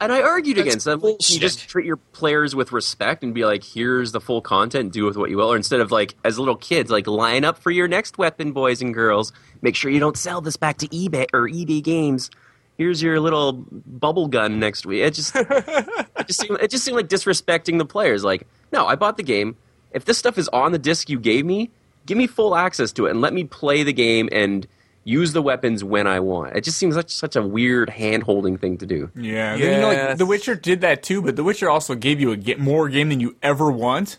And 0.00 0.12
I 0.12 0.22
argued 0.22 0.56
That's 0.56 0.66
against 0.66 0.84
them. 0.86 1.00
You 1.02 1.38
just 1.40 1.68
treat 1.68 1.86
your 1.86 1.96
players 1.96 2.54
with 2.54 2.72
respect 2.72 3.22
and 3.22 3.32
be 3.32 3.44
like, 3.44 3.62
"Here's 3.62 4.12
the 4.12 4.20
full 4.20 4.40
content. 4.40 4.92
Do 4.92 5.04
with 5.04 5.16
what 5.16 5.30
you 5.30 5.36
will." 5.36 5.52
Or 5.52 5.56
instead 5.56 5.80
of 5.80 5.92
like, 5.92 6.14
as 6.24 6.38
little 6.38 6.56
kids, 6.56 6.90
like 6.90 7.06
line 7.06 7.44
up 7.44 7.58
for 7.58 7.70
your 7.70 7.88
next 7.88 8.18
weapon, 8.18 8.52
boys 8.52 8.82
and 8.82 8.92
girls. 8.92 9.32
Make 9.62 9.76
sure 9.76 9.90
you 9.90 10.00
don't 10.00 10.16
sell 10.16 10.40
this 10.40 10.56
back 10.56 10.78
to 10.78 10.88
eBay 10.88 11.26
or 11.32 11.48
EB 11.48 11.82
Games. 11.82 12.30
Here's 12.76 13.00
your 13.00 13.20
little 13.20 13.52
bubble 13.52 14.26
gun 14.26 14.58
next 14.58 14.84
week. 14.84 15.02
It 15.02 15.14
just, 15.14 15.34
it 15.36 16.26
just 16.26 16.40
seemed, 16.40 16.58
it 16.60 16.70
just 16.70 16.84
seemed 16.84 16.96
like 16.96 17.08
disrespecting 17.08 17.78
the 17.78 17.84
players. 17.84 18.24
Like, 18.24 18.46
no, 18.72 18.86
I 18.86 18.96
bought 18.96 19.16
the 19.16 19.22
game. 19.22 19.56
If 19.92 20.04
this 20.04 20.18
stuff 20.18 20.38
is 20.38 20.48
on 20.48 20.72
the 20.72 20.78
disc 20.78 21.08
you 21.08 21.20
gave 21.20 21.46
me, 21.46 21.70
give 22.04 22.18
me 22.18 22.26
full 22.26 22.56
access 22.56 22.92
to 22.92 23.06
it 23.06 23.10
and 23.10 23.20
let 23.20 23.32
me 23.32 23.44
play 23.44 23.84
the 23.84 23.92
game 23.92 24.28
and 24.32 24.66
use 25.04 25.32
the 25.32 25.42
weapons 25.42 25.84
when 25.84 26.06
I 26.06 26.20
want. 26.20 26.56
It 26.56 26.64
just 26.64 26.78
seems 26.78 26.96
like 26.96 27.10
such 27.10 27.36
a 27.36 27.42
weird 27.42 27.90
hand 27.90 28.22
holding 28.22 28.56
thing 28.56 28.78
to 28.78 28.86
do. 28.86 29.10
Yeah, 29.14 29.54
you 29.54 29.70
know, 29.70 29.88
like, 29.92 30.16
The 30.18 30.26
Witcher 30.26 30.54
did 30.54 30.80
that 30.80 31.02
too, 31.02 31.20
but 31.22 31.36
The 31.36 31.44
Witcher 31.44 31.68
also 31.70 31.94
gave 31.94 32.20
you 32.20 32.32
a 32.32 32.36
get 32.36 32.58
more 32.58 32.88
game 32.88 33.08
than 33.10 33.20
you 33.20 33.36
ever 33.42 33.70
want, 33.70 34.18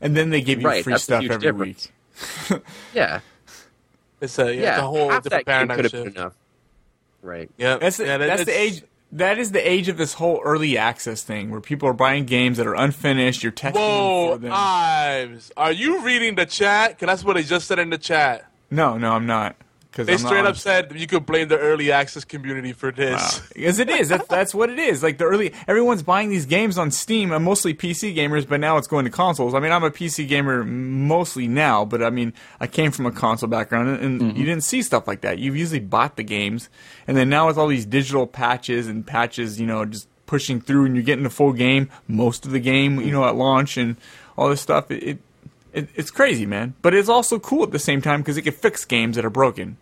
and 0.00 0.16
then 0.16 0.30
they 0.30 0.40
give 0.42 0.60
you 0.60 0.66
Right, 0.66 0.84
free 0.84 0.98
stuff 0.98 1.22
every 1.24 1.38
difference. 1.38 1.88
week. 2.50 2.62
Yeah. 2.94 3.20
it's 4.20 4.38
a 4.38 4.54
yeah, 4.54 4.60
yeah, 4.62 4.70
it's 4.74 4.78
a 4.82 4.86
whole 4.86 5.10
half 5.10 5.22
different 5.22 5.46
that 5.46 5.50
paradigm 5.50 5.76
could 5.76 5.84
have 5.84 5.92
been 5.92 6.06
enough. 6.16 6.34
Right. 7.22 7.50
Yeah, 7.56 7.76
That's 7.78 7.96
the, 7.98 8.06
yeah, 8.06 8.18
that's 8.18 8.44
the 8.44 8.58
age. 8.58 8.82
That 9.12 9.38
is 9.38 9.52
the 9.52 9.66
age 9.68 9.88
of 9.88 9.96
this 9.96 10.14
whole 10.14 10.40
early 10.44 10.76
access 10.76 11.22
thing, 11.22 11.50
where 11.50 11.60
people 11.60 11.88
are 11.88 11.92
buying 11.92 12.24
games 12.24 12.56
that 12.58 12.66
are 12.66 12.74
unfinished. 12.74 13.42
You're 13.42 13.52
testing 13.52 13.80
them 13.80 13.90
Whoa, 13.90 14.32
for 14.32 14.38
them. 14.38 14.52
Iams, 14.52 15.52
are 15.56 15.72
you 15.72 16.02
reading 16.02 16.34
the 16.34 16.44
chat? 16.46 16.98
Cause 16.98 17.06
that's 17.06 17.24
what 17.24 17.34
they 17.34 17.42
just 17.44 17.68
said 17.68 17.78
in 17.78 17.90
the 17.90 17.98
chat. 17.98 18.50
no, 18.70 18.98
no, 18.98 19.12
I'm 19.12 19.26
not. 19.26 19.54
Because 19.96 20.08
They 20.08 20.18
straight 20.18 20.44
up 20.44 20.56
said 20.58 20.92
you 20.94 21.06
could 21.06 21.24
blame 21.24 21.48
the 21.48 21.58
early 21.58 21.90
access 21.90 22.22
community 22.22 22.74
for 22.74 22.92
this. 22.92 23.40
Because 23.54 23.78
it 23.78 23.88
is. 23.88 24.10
That's 24.10 24.28
that's 24.28 24.54
what 24.54 24.68
it 24.68 24.78
is. 24.78 25.02
Like 25.02 25.16
the 25.16 25.24
early, 25.24 25.54
everyone's 25.66 26.02
buying 26.02 26.28
these 26.28 26.44
games 26.44 26.76
on 26.76 26.90
Steam. 26.90 27.32
I'm 27.32 27.44
mostly 27.44 27.72
PC 27.72 28.14
gamers, 28.14 28.46
but 28.46 28.60
now 28.60 28.76
it's 28.76 28.86
going 28.86 29.06
to 29.06 29.10
consoles. 29.10 29.54
I 29.54 29.60
mean, 29.60 29.72
I'm 29.72 29.84
a 29.84 29.90
PC 29.90 30.28
gamer 30.28 30.64
mostly 30.64 31.48
now, 31.48 31.86
but 31.86 32.02
I 32.02 32.10
mean, 32.10 32.34
I 32.60 32.66
came 32.66 32.90
from 32.90 33.06
a 33.06 33.10
console 33.10 33.48
background, 33.48 33.88
and, 33.88 34.00
and 34.00 34.20
mm-hmm. 34.20 34.38
you 34.38 34.44
didn't 34.44 34.64
see 34.64 34.82
stuff 34.82 35.08
like 35.08 35.22
that. 35.22 35.38
You've 35.38 35.56
usually 35.56 35.80
bought 35.80 36.16
the 36.16 36.22
games, 36.22 36.68
and 37.06 37.16
then 37.16 37.30
now 37.30 37.46
with 37.46 37.56
all 37.56 37.68
these 37.68 37.86
digital 37.86 38.26
patches 38.26 38.88
and 38.88 39.06
patches, 39.06 39.58
you 39.58 39.66
know, 39.66 39.86
just 39.86 40.08
pushing 40.26 40.60
through, 40.60 40.84
and 40.84 40.94
you're 40.94 41.04
getting 41.04 41.24
the 41.24 41.30
full 41.30 41.54
game, 41.54 41.88
most 42.06 42.44
of 42.44 42.52
the 42.52 42.60
game, 42.60 43.00
you 43.00 43.12
know, 43.12 43.24
at 43.24 43.34
launch, 43.34 43.78
and 43.78 43.96
all 44.36 44.50
this 44.50 44.60
stuff. 44.60 44.90
It, 44.90 45.02
it, 45.02 45.18
it 45.72 45.88
it's 45.94 46.10
crazy, 46.10 46.44
man. 46.44 46.74
But 46.82 46.92
it's 46.92 47.08
also 47.08 47.38
cool 47.38 47.62
at 47.62 47.70
the 47.70 47.78
same 47.78 48.02
time 48.02 48.20
because 48.20 48.36
it 48.36 48.42
can 48.42 48.52
fix 48.52 48.84
games 48.84 49.16
that 49.16 49.24
are 49.24 49.30
broken. 49.30 49.78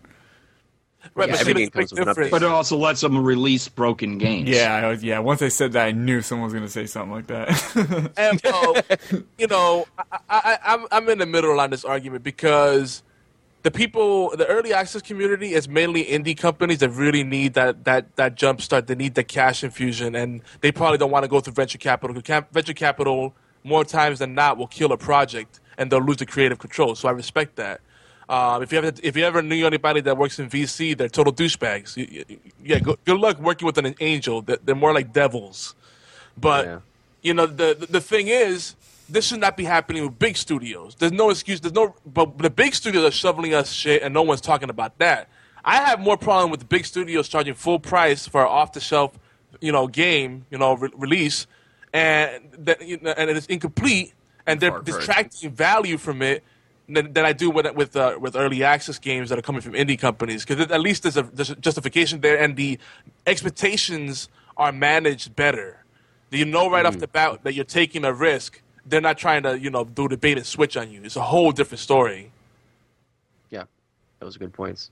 Right, 1.17 1.29
Yeah, 1.29 1.35
but 1.35 1.41
every 1.43 1.55
game 1.55 1.71
comes 1.71 1.93
with 1.93 2.01
an 2.01 2.15
update. 2.15 2.31
But 2.31 2.43
it 2.43 2.49
also 2.49 2.77
lets 2.77 3.01
them 3.01 3.17
release 3.25 3.69
broken 3.69 4.19
games. 4.19 4.49
Yeah, 4.49 4.75
I 4.75 4.89
was, 4.89 5.05
yeah. 5.05 5.21
Once 5.21 5.43
I 5.43 5.49
said 5.49 5.73
that, 5.73 5.87
I 5.87 5.93
knew 5.93 6.21
someone 6.23 6.45
was 6.47 6.53
going 6.53 6.65
to 6.65 6.71
say 6.73 6.87
something 6.87 7.13
like 7.13 7.29
that. 7.29 8.13
And, 8.17 8.45
uh, 8.45 8.83
you 9.39 9.47
know, 9.47 9.87
I, 9.99 10.09
I, 10.29 10.59
I'm 10.65 10.87
I'm 10.91 11.09
in 11.09 11.19
the 11.19 11.27
middle 11.27 11.59
on 11.61 11.71
this 11.71 11.85
argument 11.85 12.25
because 12.25 13.03
the 13.63 13.71
people, 13.71 14.31
the 14.37 14.47
early 14.47 14.75
access 14.75 15.03
community 15.03 15.55
is 15.55 15.69
mainly 15.69 16.05
indie 16.05 16.37
companies 16.37 16.79
that 16.79 16.91
really 16.91 17.23
need 17.23 17.55
that 17.55 17.85
that 17.85 18.17
that 18.17 18.35
jump 18.35 18.61
start. 18.61 18.89
They 18.89 18.95
need 18.97 19.15
the 19.15 19.25
cash 19.25 19.63
infusion, 19.63 20.15
and 20.17 20.43
they 20.63 20.73
probably 20.73 20.99
don't 20.99 21.11
want 21.13 21.23
to 21.25 21.29
go 21.29 21.39
through 21.41 21.55
venture 21.55 21.79
capital. 21.79 22.13
'cause 22.15 22.25
cap- 22.25 22.53
Venture 22.53 22.75
capital 22.75 23.35
more 23.63 23.85
times 23.85 24.19
than 24.19 24.35
not 24.35 24.59
will 24.59 24.67
kill 24.67 24.91
a 24.93 24.99
project, 24.99 25.61
and 25.79 25.91
they'll 25.93 26.03
lose 26.03 26.17
the 26.19 26.27
creative 26.27 26.59
control. 26.59 26.95
So 26.97 27.09
I 27.09 27.13
respect 27.13 27.55
that. 27.57 27.81
Um, 28.29 28.63
if 28.63 28.73
you 28.73 28.79
ever 28.79 28.93
if 29.03 29.17
you 29.17 29.25
ever 29.25 29.43
knew 29.43 29.67
anybody 29.67 30.01
that 30.03 30.17
works 30.17 30.39
in 30.39 30.49
VC, 30.49 30.97
they're 30.97 31.09
total 31.09 31.33
douchebags. 31.33 31.97
You- 31.97 32.25
you- 32.29 32.39
Yeah, 32.65 32.79
good, 32.79 32.99
good 33.05 33.19
luck 33.19 33.39
working 33.39 33.67
with 33.67 33.77
an 33.79 33.95
angel. 34.01 34.41
They're, 34.43 34.75
more 34.75 34.95
like 34.95 35.13
devils. 35.13 35.75
But 36.37 36.65
Yeah. 36.67 36.79
you 37.23 37.35
know, 37.35 37.47
the, 37.47 37.77
the 37.79 37.87
the 37.87 38.01
thing 38.01 38.29
is, 38.29 38.75
this 39.11 39.27
should 39.27 39.41
not 39.41 39.57
be 39.57 39.65
happening 39.65 40.03
with 40.05 40.19
big 40.19 40.37
studios. 40.39 40.95
There's 40.99 41.13
no 41.13 41.29
excuse. 41.31 41.61
There's 41.61 41.75
no, 41.75 41.95
but 42.07 42.39
the 42.39 42.49
big 42.51 42.75
studios 42.75 43.05
are 43.05 43.11
shoveling 43.11 43.53
us 43.53 43.71
shit, 43.71 44.03
and 44.03 44.15
no 44.15 44.23
one's 44.23 44.41
talking 44.41 44.71
about 44.71 44.99
that. 44.99 45.29
I 45.63 45.77
have 45.77 46.01
more 46.01 46.17
problem 46.17 46.51
with 46.51 46.61
the 46.61 46.67
big 46.67 46.85
studios 46.87 47.29
charging 47.29 47.55
full 47.55 47.79
price 47.79 48.27
for 48.29 48.43
an 48.43 48.49
off-the-shelf, 48.49 49.19
you 49.61 49.73
know, 49.73 49.87
game, 49.87 50.45
you 50.51 50.59
know, 50.59 50.75
re- 50.75 50.91
release, 50.97 51.47
and 51.93 52.43
that 52.59 52.81
you 52.87 52.99
know, 53.03 53.13
and 53.17 53.29
it's 53.31 53.47
incomplete, 53.47 54.13
and 54.47 54.61
they're 54.61 54.71
cry. 54.73 54.83
distracting 54.83 55.51
value 55.51 55.99
from 55.99 56.23
it. 56.23 56.43
Than, 56.87 57.15
than 57.15 57.25
I 57.25 57.33
do 57.33 57.49
with 57.49 57.67
with 57.75 57.97
uh, 57.97 58.19
with 58.21 58.37
early 58.37 58.63
access 58.63 58.99
games 58.99 59.31
that 59.31 59.39
are 59.39 59.43
coming 59.43 59.63
from 59.63 59.73
indie 59.73 59.99
companies 59.99 60.45
because 60.45 60.71
at 60.71 60.81
least 60.81 61.03
there's 61.03 61.17
a, 61.17 61.23
there's 61.23 61.49
a 61.49 61.57
justification 61.57 62.21
there 62.21 62.39
and 62.39 62.57
the 62.57 62.79
expectations 63.27 64.29
are 64.59 64.71
managed 64.71 65.35
better. 65.35 65.83
You 66.31 66.45
know 66.45 66.69
right 66.69 66.85
off 66.85 66.99
the 66.99 67.09
bat 67.09 67.43
that 67.45 67.55
you're 67.55 67.65
taking 67.65 68.05
a 68.05 68.13
risk. 68.13 68.61
They're 68.85 69.01
not 69.01 69.17
trying 69.17 69.45
to, 69.45 69.59
you 69.59 69.71
know, 69.71 69.85
do 69.85 70.09
the 70.09 70.19
bait 70.19 70.37
and 70.37 70.45
switch 70.45 70.77
on 70.77 70.91
you. 70.91 71.01
It's 71.05 71.17
a 71.17 71.23
whole 71.23 71.53
different 71.53 71.81
story. 71.81 72.33
Yeah. 73.49 73.65
Those 74.19 74.37
are 74.37 74.41
good 74.41 74.53
points. 74.53 74.91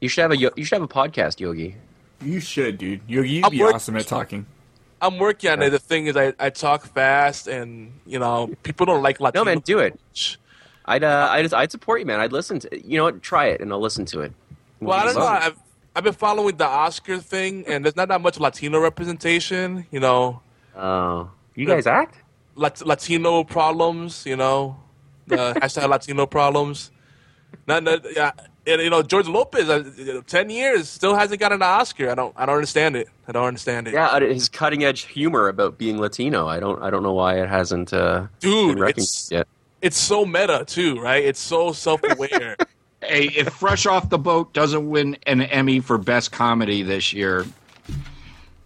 You 0.00 0.08
should 0.08 0.22
have 0.22 0.30
a 0.32 0.36
you 0.36 0.64
should 0.64 0.76
have 0.80 0.82
a 0.82 0.88
podcast, 0.88 1.40
Yogi. 1.40 1.74
you 2.22 2.38
should, 2.38 2.78
dude. 2.78 3.00
Yogi, 3.08 3.28
you'd 3.30 3.44
I'm 3.46 3.50
be 3.50 3.60
work- 3.60 3.74
awesome 3.74 3.96
at 3.96 4.06
talking. 4.06 4.46
I'm 5.02 5.18
working 5.18 5.50
on 5.50 5.62
it. 5.62 5.70
The 5.70 5.78
thing 5.78 6.06
is, 6.06 6.16
I, 6.16 6.32
I 6.38 6.50
talk 6.50 6.84
fast, 6.86 7.46
and 7.48 7.92
you 8.06 8.18
know, 8.18 8.54
people 8.62 8.86
don't 8.86 9.02
like 9.02 9.20
Latino. 9.20 9.44
No 9.44 9.50
man, 9.50 9.60
do 9.60 9.78
it. 9.78 9.98
I'd 10.84 11.04
uh, 11.04 11.28
I'd 11.30 11.52
I'd 11.54 11.70
support 11.70 12.00
you, 12.00 12.06
man. 12.06 12.20
I'd 12.20 12.32
listen 12.32 12.58
to 12.60 12.86
you 12.86 12.98
know 12.98 13.04
what? 13.04 13.22
Try 13.22 13.46
it 13.46 13.60
and 13.60 13.72
I'll 13.72 13.80
listen 13.80 14.04
to 14.06 14.20
it. 14.20 14.32
Well, 14.80 14.98
I 14.98 15.04
don't 15.04 15.14
know. 15.14 15.22
I've 15.26 15.56
I've 15.94 16.04
been 16.04 16.12
following 16.12 16.56
the 16.56 16.66
Oscar 16.66 17.18
thing, 17.18 17.64
and 17.66 17.84
there's 17.84 17.96
not 17.96 18.08
that 18.08 18.20
much 18.20 18.38
Latino 18.40 18.80
representation. 18.80 19.86
You 19.90 20.00
know, 20.00 20.40
Oh, 20.76 21.30
you 21.54 21.66
guys 21.66 21.86
act? 21.86 22.16
Lat- 22.54 22.84
Latino 22.86 23.44
problems. 23.44 24.24
You 24.26 24.36
know, 24.36 24.76
the 25.26 25.36
hashtag 25.62 25.88
Latino 25.88 26.26
problems. 26.26 26.90
Not, 27.66 27.82
not, 27.82 28.04
yeah, 28.14 28.30
and, 28.66 28.80
you 28.82 28.90
know, 28.90 29.02
George 29.02 29.26
Lopez, 29.26 29.68
uh, 29.68 30.20
ten 30.26 30.50
years 30.50 30.88
still 30.88 31.14
hasn't 31.14 31.40
gotten 31.40 31.56
an 31.56 31.62
Oscar. 31.62 32.10
I 32.10 32.14
don't 32.14 32.34
I 32.36 32.46
don't 32.46 32.54
understand 32.56 32.96
it. 32.96 33.08
I 33.28 33.32
don't 33.32 33.46
understand 33.46 33.88
it. 33.88 33.94
Yeah, 33.94 34.08
uh, 34.08 34.20
his 34.20 34.48
cutting 34.48 34.84
edge 34.84 35.02
humor 35.02 35.48
about 35.48 35.78
being 35.78 36.00
Latino. 36.00 36.46
I 36.46 36.60
don't 36.60 36.82
I 36.82 36.90
don't 36.90 37.02
know 37.02 37.12
why 37.14 37.40
it 37.40 37.48
hasn't 37.48 37.92
uh, 37.92 38.26
Dude, 38.40 38.74
been 38.76 38.82
recognized 38.82 39.32
it's- 39.32 39.38
yet. 39.40 39.48
It's 39.82 39.96
so 39.96 40.26
meta 40.26 40.64
too, 40.66 41.00
right? 41.00 41.24
It's 41.24 41.40
so 41.40 41.72
self 41.72 42.02
aware. 42.02 42.56
Hey, 43.02 43.30
if 43.34 43.48
Fresh 43.54 43.86
Off 43.86 44.10
the 44.10 44.18
Boat 44.18 44.52
doesn't 44.52 44.86
win 44.90 45.16
an 45.26 45.40
Emmy 45.40 45.80
for 45.80 45.96
Best 45.96 46.32
Comedy 46.32 46.82
this 46.82 47.14
year, 47.14 47.46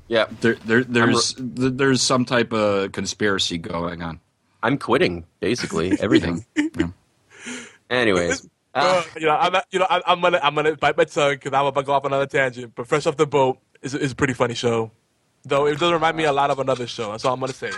Yeah, 0.09 0.27
there, 0.41 0.55
there, 0.65 0.83
there's 0.83 1.35
th- 1.35 1.47
there's 1.77 2.03
some 2.03 2.25
type 2.25 2.53
of 2.53 2.91
conspiracy 2.91 3.59
going 3.59 4.03
on. 4.03 4.19
I'm 4.61 4.77
quitting 4.77 5.25
basically 5.39 5.97
everything. 6.01 6.45
Anyways, 7.91 8.49
Uh, 8.75 9.03
you 9.17 9.27
know, 9.27 9.37
I'm 9.37 9.53
not- 9.53 9.67
you 9.71 9.79
know, 9.79 9.87
I'm, 9.89 10.03
I'm 10.07 10.21
gonna 10.21 10.41
I'm 10.43 10.55
gonna 10.55 10.77
bite 10.77 10.97
my 10.97 11.05
tongue 11.05 11.35
because 11.35 11.53
I'm 11.53 11.67
about 11.67 11.81
to 11.81 11.87
go 11.87 11.93
off 11.93 12.05
on 12.05 12.13
another 12.13 12.27
tangent. 12.27 12.75
But 12.75 12.87
Fresh 12.89 13.07
Off 13.07 13.17
the 13.17 13.27
Boat 13.27 13.59
is 13.83 13.95
is 13.95 14.13
a 14.13 14.15
pretty 14.17 14.35
funny 14.35 14.55
show, 14.55 14.91
though 15.45 15.67
it 15.67 15.79
does 15.79 15.93
remind 15.93 16.17
me 16.17 16.25
a 16.25 16.33
lot 16.33 16.51
of 16.51 16.59
another 16.59 16.87
show. 16.87 17.13
That's 17.13 17.25
all 17.25 17.35
I'm 17.35 17.41
gonna 17.41 17.53
say. 17.53 17.71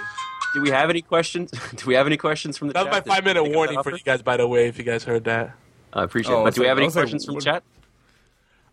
do 0.55 0.63
we 0.63 0.71
have 0.71 0.89
any 0.89 1.03
questions? 1.03 1.51
do 1.77 1.87
we 1.87 1.95
have 1.95 2.07
any 2.07 2.17
questions 2.17 2.57
from 2.57 2.69
the 2.69 2.75
That 2.75 2.87
was 2.87 2.95
chat? 2.97 3.07
my 3.07 3.15
five 3.17 3.25
minute 3.25 3.45
warning 3.45 3.83
for 3.83 3.93
you 3.93 3.99
guys, 4.03 4.23
by 4.23 4.37
the 4.39 4.49
way, 4.49 4.69
if 4.69 4.79
you 4.79 4.85
guys 4.85 5.05
heard 5.05 5.25
that. 5.25 5.55
I 5.93 6.03
appreciate 6.05 6.35
Oh, 6.35 6.41
it. 6.43 6.45
But 6.45 6.55
do 6.55 6.63
we 6.63 6.67
have 6.69 6.79
any 6.79 6.87
was 6.87 6.97
like, 6.97 7.03
questions 7.05 7.25
from 7.27 7.35
the 7.35 7.37
what- 7.37 7.45
chat? 7.45 7.63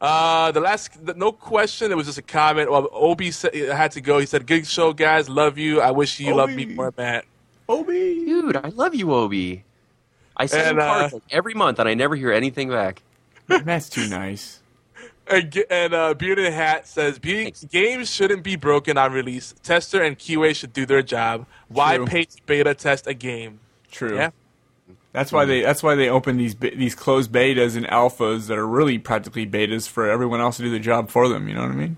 Uh, 0.02 0.52
the 0.52 0.60
last, 0.60 1.06
the, 1.06 1.14
no 1.14 1.32
question. 1.32 1.90
It 1.91 1.95
was 1.95 2.08
just 2.08 2.18
a 2.18 2.22
comment. 2.22 2.70
Well, 2.70 2.90
Obi 2.91 3.32
said, 3.32 3.56
had 3.56 3.91
to 3.94 4.02
go. 4.02 4.20
He 4.20 4.26
said, 4.26 4.45
"Good 4.45 4.68
show, 4.68 4.91
guys. 4.91 5.30
Love 5.30 5.58
you. 5.58 5.80
I 5.80 5.91
wish 5.91 6.20
you 6.20 6.36
loved 6.36 6.54
me 6.56 6.66
more, 6.66 6.94
Matt." 6.98 7.24
Obi. 7.70 8.26
Dude, 8.26 8.58
I 8.58 8.68
love 8.70 8.94
you, 8.95 9.14
Obi. 9.14 9.64
I 10.38 10.45
send 10.47 10.68
And, 10.68 10.77
him 10.80 10.84
cards 10.85 11.14
uh, 11.14 11.18
like, 11.18 11.23
every 11.31 11.53
month, 11.53 11.80
and 11.80 11.88
I 11.88 11.93
never 11.93 12.15
hear 12.15 12.31
anything 12.31 12.69
back. 12.69 13.01
That's 13.47 13.89
too 13.89 14.07
nice. 14.07 14.60
And, 15.27 15.51
G- 15.51 15.65
and 15.69 15.93
uh, 15.93 16.14
Bearded 16.15 16.51
Hat 16.51 16.88
says, 16.88 17.18
"Be- 17.19 17.53
"Games 17.72 18.10
shouldn't 18.11 18.43
be 18.43 18.55
broken 18.55 18.97
on 18.97 19.14
release. 19.14 19.53
Tester 19.64 20.01
and 20.01 20.18
QA 20.18 20.55
should 20.55 20.73
do 20.73 20.85
their 20.85 21.01
job. 21.01 21.45
Why 21.69 21.97
True. 21.97 22.05
pay 22.05 22.27
beta 22.45 22.73
test 22.73 23.07
a 23.07 23.14
game?" 23.14 23.60
True. 23.91 24.15
Yeah. 24.15 24.31
That's 25.14 25.31
why 25.31 25.45
they. 25.45 25.61
That's 25.61 25.81
why 25.84 25.95
they 25.95 26.10
open 26.10 26.38
these 26.38 26.55
be- 26.55 26.76
these 26.76 26.95
closed 26.95 27.31
betas 27.31 27.77
and 27.77 27.85
alphas 27.88 28.47
that 28.47 28.57
are 28.57 28.68
really 28.68 28.97
practically 28.97 29.45
betas 29.45 29.88
for 29.88 30.10
everyone 30.10 30.41
else 30.41 30.57
to 30.57 30.64
do 30.64 30.72
the 30.72 30.80
job 30.80 31.10
for 31.10 31.30
them. 31.30 31.47
You 31.47 31.53
know 31.55 31.61
what 31.61 31.72
I 31.72 31.76
mean? 31.76 31.97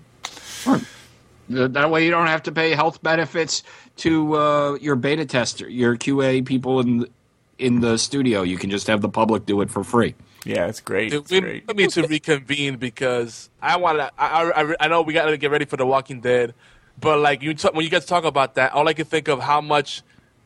Th- 1.48 1.70
That 1.70 1.90
way, 1.90 2.04
you 2.04 2.10
don't 2.10 2.26
have 2.26 2.42
to 2.44 2.52
pay 2.52 2.72
health 2.74 3.02
benefits 3.02 3.62
to 3.98 4.36
uh, 4.36 4.74
your 4.80 4.96
beta 4.96 5.24
tester, 5.24 5.68
your 5.68 5.96
QA 5.96 6.44
people 6.44 6.80
in 6.80 6.98
the, 6.98 7.10
in 7.58 7.80
the 7.80 7.96
studio. 7.98 8.42
You 8.42 8.58
can 8.58 8.70
just 8.70 8.86
have 8.86 9.00
the 9.00 9.08
public 9.08 9.46
do 9.46 9.60
it 9.60 9.70
for 9.70 9.82
free. 9.84 10.14
Yeah, 10.44 10.66
it's 10.66 10.80
great. 10.80 11.10
Dude, 11.10 11.22
It's 11.22 11.30
we 11.30 11.40
great. 11.40 11.64
we 11.68 11.74
need 11.74 11.90
to 11.90 12.06
reconvene 12.06 12.76
because 12.76 13.50
I 13.60 13.76
want 13.76 13.98
to. 13.98 14.10
I, 14.18 14.50
I, 14.62 14.74
I 14.80 14.88
know 14.88 15.02
we 15.02 15.12
got 15.12 15.26
to 15.26 15.36
get 15.36 15.50
ready 15.50 15.64
for 15.64 15.76
The 15.76 15.86
Walking 15.86 16.20
Dead, 16.20 16.54
but 17.00 17.18
like 17.18 17.42
you, 17.42 17.54
talk, 17.54 17.74
when 17.74 17.84
you 17.84 17.90
guys 17.90 18.06
talk 18.06 18.24
about 18.24 18.54
that, 18.54 18.72
all 18.72 18.86
I 18.88 18.92
can 18.92 19.06
think 19.06 19.28
of 19.28 19.40
how 19.40 19.60
much 19.60 20.02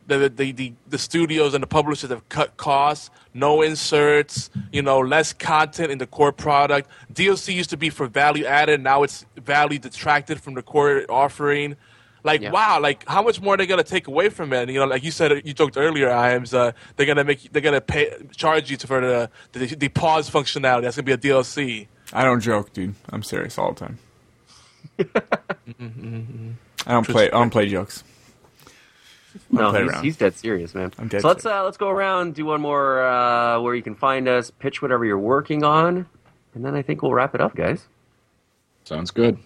the 0.07 0.27
the, 0.29 0.51
the 0.51 0.73
the 0.89 0.97
studios 0.97 1.53
and 1.53 1.61
the 1.61 1.67
publishers 1.67 2.09
have 2.09 2.27
cut 2.29 2.57
costs, 2.57 3.11
no 3.35 3.61
inserts, 3.61 4.49
you 4.71 4.81
know, 4.81 4.99
less 4.99 5.33
content 5.33 5.91
in 5.91 5.99
the 5.99 6.07
core 6.07 6.31
product. 6.31 6.89
DLC 7.13 7.53
used 7.53 7.69
to 7.69 7.77
be 7.77 7.91
for 7.91 8.07
value 8.07 8.45
added, 8.45 8.81
now 8.81 9.03
it's 9.03 9.25
value 9.37 9.77
detracted 9.77 10.41
from 10.41 10.55
the 10.55 10.63
core 10.63 11.05
offering. 11.09 11.75
Like 12.23 12.41
Yeah. 12.41 12.51
wow, 12.51 12.79
like 12.79 13.07
how 13.07 13.23
much 13.23 13.41
more 13.41 13.55
are 13.55 13.57
they 13.57 13.65
gonna 13.65 13.83
take 13.83 14.07
away 14.07 14.29
from 14.29 14.53
it? 14.53 14.63
And, 14.63 14.71
You 14.71 14.79
know, 14.79 14.85
like 14.85 15.03
you 15.03 15.11
said, 15.11 15.41
you 15.45 15.53
joked 15.53 15.77
earlier, 15.77 16.09
Iams. 16.11 16.53
Uh, 16.53 16.71
they're 16.95 17.05
gonna 17.07 17.23
make, 17.23 17.51
they're 17.51 17.61
gonna 17.61 17.81
pay, 17.81 18.13
charge 18.35 18.69
you 18.69 18.77
for 18.77 19.01
the, 19.01 19.29
the 19.53 19.65
the 19.75 19.89
pause 19.89 20.29
functionality. 20.29 20.83
That's 20.83 20.95
gonna 20.95 21.05
be 21.05 21.11
a 21.13 21.17
DLC. 21.17 21.87
I 22.13 22.23
don't 22.23 22.41
joke, 22.41 22.73
dude. 22.73 22.95
I'm 23.09 23.23
serious 23.23 23.57
all 23.57 23.73
the 23.73 23.79
time. 23.79 23.99
I 26.85 26.91
don't 26.91 27.07
play. 27.07 27.27
I 27.27 27.31
don't 27.31 27.49
play 27.49 27.67
jokes. 27.69 28.03
No, 29.49 29.71
he's, 29.71 29.99
he's 30.01 30.17
dead 30.17 30.35
serious, 30.35 30.75
man. 30.75 30.91
I'm 30.99 31.07
dead 31.07 31.21
so 31.21 31.29
let's 31.29 31.45
uh, 31.45 31.63
let's 31.63 31.77
go 31.77 31.89
around, 31.89 32.35
do 32.35 32.45
one 32.45 32.59
more 32.61 33.01
uh, 33.01 33.61
where 33.61 33.75
you 33.75 33.81
can 33.81 33.95
find 33.95 34.27
us, 34.27 34.51
pitch 34.51 34.81
whatever 34.81 35.05
you're 35.05 35.17
working 35.17 35.63
on, 35.63 36.05
and 36.53 36.65
then 36.65 36.75
I 36.75 36.81
think 36.81 37.01
we'll 37.01 37.13
wrap 37.13 37.33
it 37.33 37.39
up, 37.41 37.55
guys. 37.55 37.87
Sounds 38.83 39.09
good. 39.11 39.37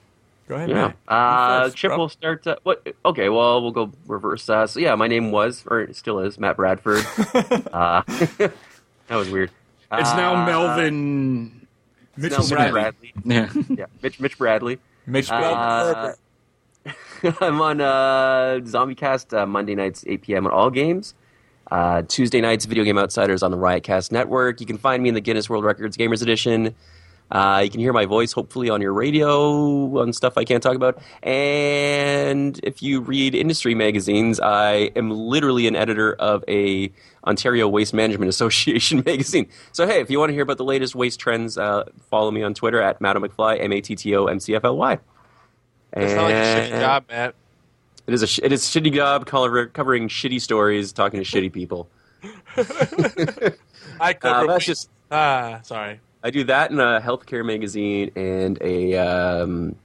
Go 0.48 0.56
ahead. 0.56 0.70
Yeah. 0.70 0.76
man. 0.76 0.94
Uh, 1.08 1.64
first, 1.64 1.78
Chip 1.78 1.90
bro. 1.90 1.98
will 1.98 2.10
start. 2.10 2.46
Uh, 2.46 2.56
what? 2.64 2.86
Okay. 3.04 3.30
Well, 3.30 3.62
we'll 3.62 3.72
go 3.72 3.92
reverse. 4.06 4.48
Uh, 4.50 4.68
so 4.68 4.80
yeah, 4.80 4.94
my 4.96 5.08
name 5.08 5.32
was, 5.32 5.64
or 5.68 5.82
it 5.82 5.96
still 5.96 6.20
is, 6.20 6.38
Matt 6.40 6.56
Bradford. 6.58 7.04
uh, 7.74 8.02
that 8.08 8.52
was 9.10 9.30
weird. 9.30 9.52
It's 9.92 10.14
now 10.14 10.36
Uh, 10.36 10.46
Melvin. 10.46 11.68
Mitchell 12.18 12.40
it's 12.40 12.52
now 12.52 12.72
Bradley. 12.72 13.14
Bradley. 13.24 13.58
Yeah. 13.68 13.76
Yeah, 13.78 13.86
Mitch 14.02 14.20
Mitch 14.20 14.38
Bradley. 14.38 14.80
Mitch 15.06 15.30
Uh, 15.32 16.14
I'm 17.42 17.60
on 17.62 17.82
uh, 17.82 18.60
ZombieCast 18.62 19.36
uh, 19.36 19.46
Monday 19.46 19.74
nights, 19.76 20.04
8 20.08 20.22
p.m. 20.22 20.46
on 20.46 20.52
all 20.54 20.70
games. 20.70 21.14
Uh, 21.72 22.04
Tuesday 22.08 22.42
nights, 22.42 22.66
Video 22.66 22.84
Game 22.84 22.98
Outsiders 23.00 23.42
on 23.42 23.50
the 23.52 23.58
Riotcast 23.58 24.12
Network. 24.12 24.60
You 24.60 24.68
can 24.68 24.78
find 24.78 25.02
me 25.02 25.10
in 25.10 25.16
the 25.16 25.22
Guinness 25.22 25.50
World 25.50 25.64
Records 25.64 25.98
Gamers 25.98 26.22
Edition. 26.22 26.76
Uh, 27.32 27.62
you 27.64 27.70
can 27.70 27.80
hear 27.80 27.92
my 27.92 28.06
voice, 28.06 28.32
hopefully, 28.32 28.70
on 28.70 28.82
your 28.82 28.94
radio 28.94 30.00
on 30.00 30.14
stuff 30.14 30.38
I 30.38 30.44
can't 30.44 30.62
talk 30.62 30.76
about. 30.76 31.02
And 31.24 32.60
if 32.64 32.84
you 32.84 33.02
read 33.02 33.34
industry 33.34 33.74
magazines, 33.74 34.40
I 34.40 34.92
am 34.96 35.10
literally 35.10 35.68
an 35.68 35.76
editor 35.76 36.14
of 36.14 36.44
a 36.48 36.92
Ontario 37.26 37.68
Waste 37.68 37.94
Management 37.94 38.30
Association 38.36 39.02
magazine. 39.06 39.48
So 39.72 39.88
hey, 39.88 40.02
if 40.02 40.10
you 40.10 40.20
want 40.20 40.30
to 40.30 40.34
hear 40.34 40.44
about 40.44 40.58
the 40.58 40.64
latest 40.66 40.94
waste 40.96 41.20
trends, 41.20 41.58
uh, 41.58 41.86
follow 42.10 42.30
me 42.30 42.44
on 42.44 42.54
Twitter 42.54 42.80
at 42.82 43.02
Matto 43.02 43.20
McFly, 43.20 43.62
M 43.62 43.74
A 43.74 43.82
T 43.82 43.96
T 43.96 44.16
O 44.16 44.26
M 44.26 44.40
C 44.40 44.56
F 44.56 44.64
L 44.64 44.78
Y. 44.78 45.00
It's 45.94 46.14
not 46.14 46.24
like 46.24 46.34
a 46.36 46.38
shitty 46.38 46.80
job, 46.80 47.06
Matt. 47.10 47.36
it 48.06 48.14
is 48.14 48.22
a 48.22 48.28
sh- 48.28 48.40
it 48.44 48.52
is 48.52 48.76
a 48.76 48.80
shitty 48.80 48.94
job 48.94 49.26
cover- 49.26 49.68
covering 49.68 50.10
shitty 50.10 50.42
stories, 50.42 50.92
talking 50.94 51.24
to 51.24 51.26
shitty 51.26 51.52
people. 51.52 51.90
I 54.00 54.14
cover. 54.14 54.46
Uh, 54.46 54.48
that's 54.48 54.66
just 54.66 54.90
ah, 55.10 55.62
sorry. 55.64 56.02
I 56.26 56.32
do 56.32 56.44
that 56.46 56.72
in 56.72 56.80
a 56.80 57.00
healthcare 57.00 57.46
magazine 57.46 58.10
and 58.16 58.58
a 58.60 58.98
um, 58.98 59.76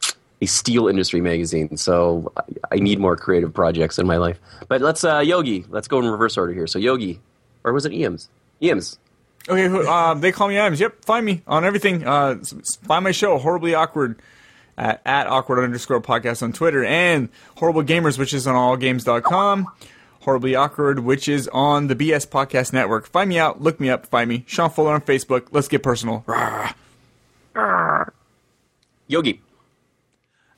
a 0.41 0.47
steel 0.47 0.89
industry 0.89 1.21
magazine. 1.21 1.77
So 1.77 2.33
I, 2.73 2.77
need 2.77 2.99
more 2.99 3.15
creative 3.15 3.53
projects 3.53 3.99
in 3.99 4.07
my 4.07 4.17
life. 4.17 4.41
But 4.67 4.81
let's 4.81 5.05
uh, 5.05 5.19
Yogi. 5.19 5.67
Let's 5.69 5.87
go 5.87 5.99
in 5.99 6.09
reverse 6.09 6.39
order 6.39 6.55
here. 6.55 6.67
So 6.67 6.79
Yogi, 6.79 7.21
or 7.63 7.75
was 7.75 7.85
it 7.85 7.93
Iams? 7.93 8.31
Iams. 8.63 8.99
Okay, 9.51 9.67
um, 9.87 10.23
they 10.23 10.33
call 10.33 10.49
me 10.49 10.57
Adams. 10.57 10.81
Yep, 10.81 11.05
find 11.05 11.27
me 11.27 11.43
on 11.47 11.67
everything. 11.67 12.07
Uh, 12.07 12.37
find 12.85 13.05
my 13.05 13.13
show, 13.13 13.37
Horribly 13.37 13.75
Awkward, 13.75 14.19
at, 14.79 15.03
at 15.05 15.27
awkward 15.27 15.63
underscore 15.63 16.01
podcast 16.01 16.43
on 16.43 16.55
Twitter, 16.55 16.83
and 16.85 17.29
Horrible 17.57 17.83
Gamers, 17.83 18.19
which 18.19 18.33
is 18.33 18.47
on 18.47 18.55
allgames.com. 18.55 19.67
Horribly 20.21 20.55
Awkward, 20.55 21.01
which 21.01 21.29
is 21.29 21.49
on 21.49 21.87
the 21.87 21.97
BS 21.97 22.29
Podcast 22.29 22.73
Network. 22.73 23.07
Find 23.07 23.29
me 23.29 23.39
out, 23.39 23.61
look 23.61 23.81
me 23.81 23.91
up, 23.91 24.07
find 24.07 24.29
me. 24.29 24.45
Shawn 24.47 24.71
Fuller 24.71 24.93
on 24.93 25.01
Facebook. 25.01 25.49
Let's 25.51 25.69
get 25.69 25.83
personal. 25.83 26.25
Rah. 26.27 26.73
Yogi. 29.11 29.41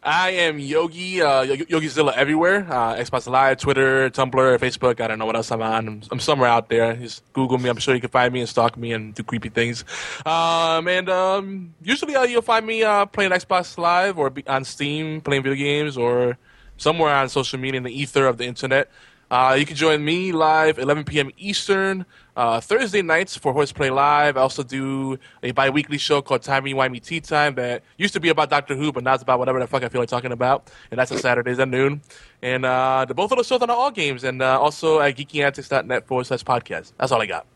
I 0.04 0.30
am 0.30 0.58
Yogi, 0.58 1.22
uh, 1.22 1.44
YogiZilla 1.44 2.12
everywhere. 2.16 2.66
Uh, 2.68 2.96
Xbox 2.96 3.28
Live, 3.30 3.58
Twitter, 3.58 4.10
Tumblr, 4.10 4.58
Facebook. 4.58 5.00
I 5.00 5.06
don't 5.06 5.20
know 5.20 5.26
what 5.26 5.36
else 5.36 5.52
I'm 5.52 5.62
on. 5.62 5.86
I'm, 5.86 6.02
I'm 6.10 6.18
somewhere 6.18 6.48
out 6.48 6.68
there. 6.68 6.96
Just 6.96 7.22
Google 7.32 7.56
me. 7.58 7.70
I'm 7.70 7.76
sure 7.76 7.94
you 7.94 8.00
can 8.00 8.10
find 8.10 8.34
me 8.34 8.40
and 8.40 8.48
stalk 8.48 8.76
me 8.76 8.92
and 8.92 9.14
do 9.14 9.22
creepy 9.22 9.48
things. 9.48 9.84
Um, 10.26 10.88
and 10.88 11.08
um, 11.08 11.74
usually 11.82 12.16
uh, 12.16 12.24
you'll 12.24 12.42
find 12.42 12.66
me 12.66 12.82
uh, 12.82 13.06
playing 13.06 13.30
Xbox 13.30 13.78
Live 13.78 14.18
or 14.18 14.28
be 14.28 14.44
on 14.48 14.64
Steam 14.64 15.20
playing 15.20 15.44
video 15.44 15.56
games 15.56 15.96
or 15.96 16.36
somewhere 16.78 17.14
on 17.14 17.28
social 17.28 17.60
media 17.60 17.78
in 17.78 17.84
the 17.84 18.00
ether 18.02 18.26
of 18.26 18.38
the 18.38 18.44
internet. 18.44 18.90
Uh, 19.32 19.54
you 19.54 19.64
can 19.64 19.74
join 19.74 20.04
me 20.04 20.30
live 20.30 20.78
11 20.78 21.04
p.m. 21.04 21.30
Eastern 21.38 22.04
uh, 22.36 22.60
Thursday 22.60 23.00
nights 23.00 23.34
for 23.34 23.54
Horseplay 23.54 23.88
Live. 23.88 24.36
I 24.36 24.42
also 24.42 24.62
do 24.62 25.18
a 25.42 25.52
bi-weekly 25.52 25.96
show 25.96 26.20
called 26.20 26.42
Timey 26.42 26.74
Wimey 26.74 27.02
Tea 27.02 27.22
Time 27.22 27.54
that 27.54 27.82
used 27.96 28.12
to 28.12 28.20
be 28.20 28.28
about 28.28 28.50
Doctor 28.50 28.76
Who, 28.76 28.92
but 28.92 29.02
now 29.02 29.14
it's 29.14 29.22
about 29.22 29.38
whatever 29.38 29.58
the 29.58 29.66
fuck 29.66 29.82
I 29.84 29.88
feel 29.88 30.02
like 30.02 30.10
talking 30.10 30.32
about. 30.32 30.70
And 30.90 30.98
that's 30.98 31.10
on 31.10 31.16
Saturdays 31.16 31.58
at 31.58 31.68
noon. 31.68 32.02
And 32.42 32.66
uh, 32.66 33.06
the, 33.08 33.14
both 33.14 33.32
of 33.32 33.38
those 33.38 33.46
shows 33.46 33.62
are 33.62 33.64
on 33.64 33.70
all 33.70 33.90
games 33.90 34.22
and 34.22 34.42
uh, 34.42 34.60
also 34.60 35.00
at 35.00 35.16
geekyantics.net 35.16 36.06
forward 36.06 36.26
slash 36.26 36.44
podcast. 36.44 36.92
That's 36.98 37.10
all 37.10 37.22
I 37.22 37.26
got. 37.26 37.46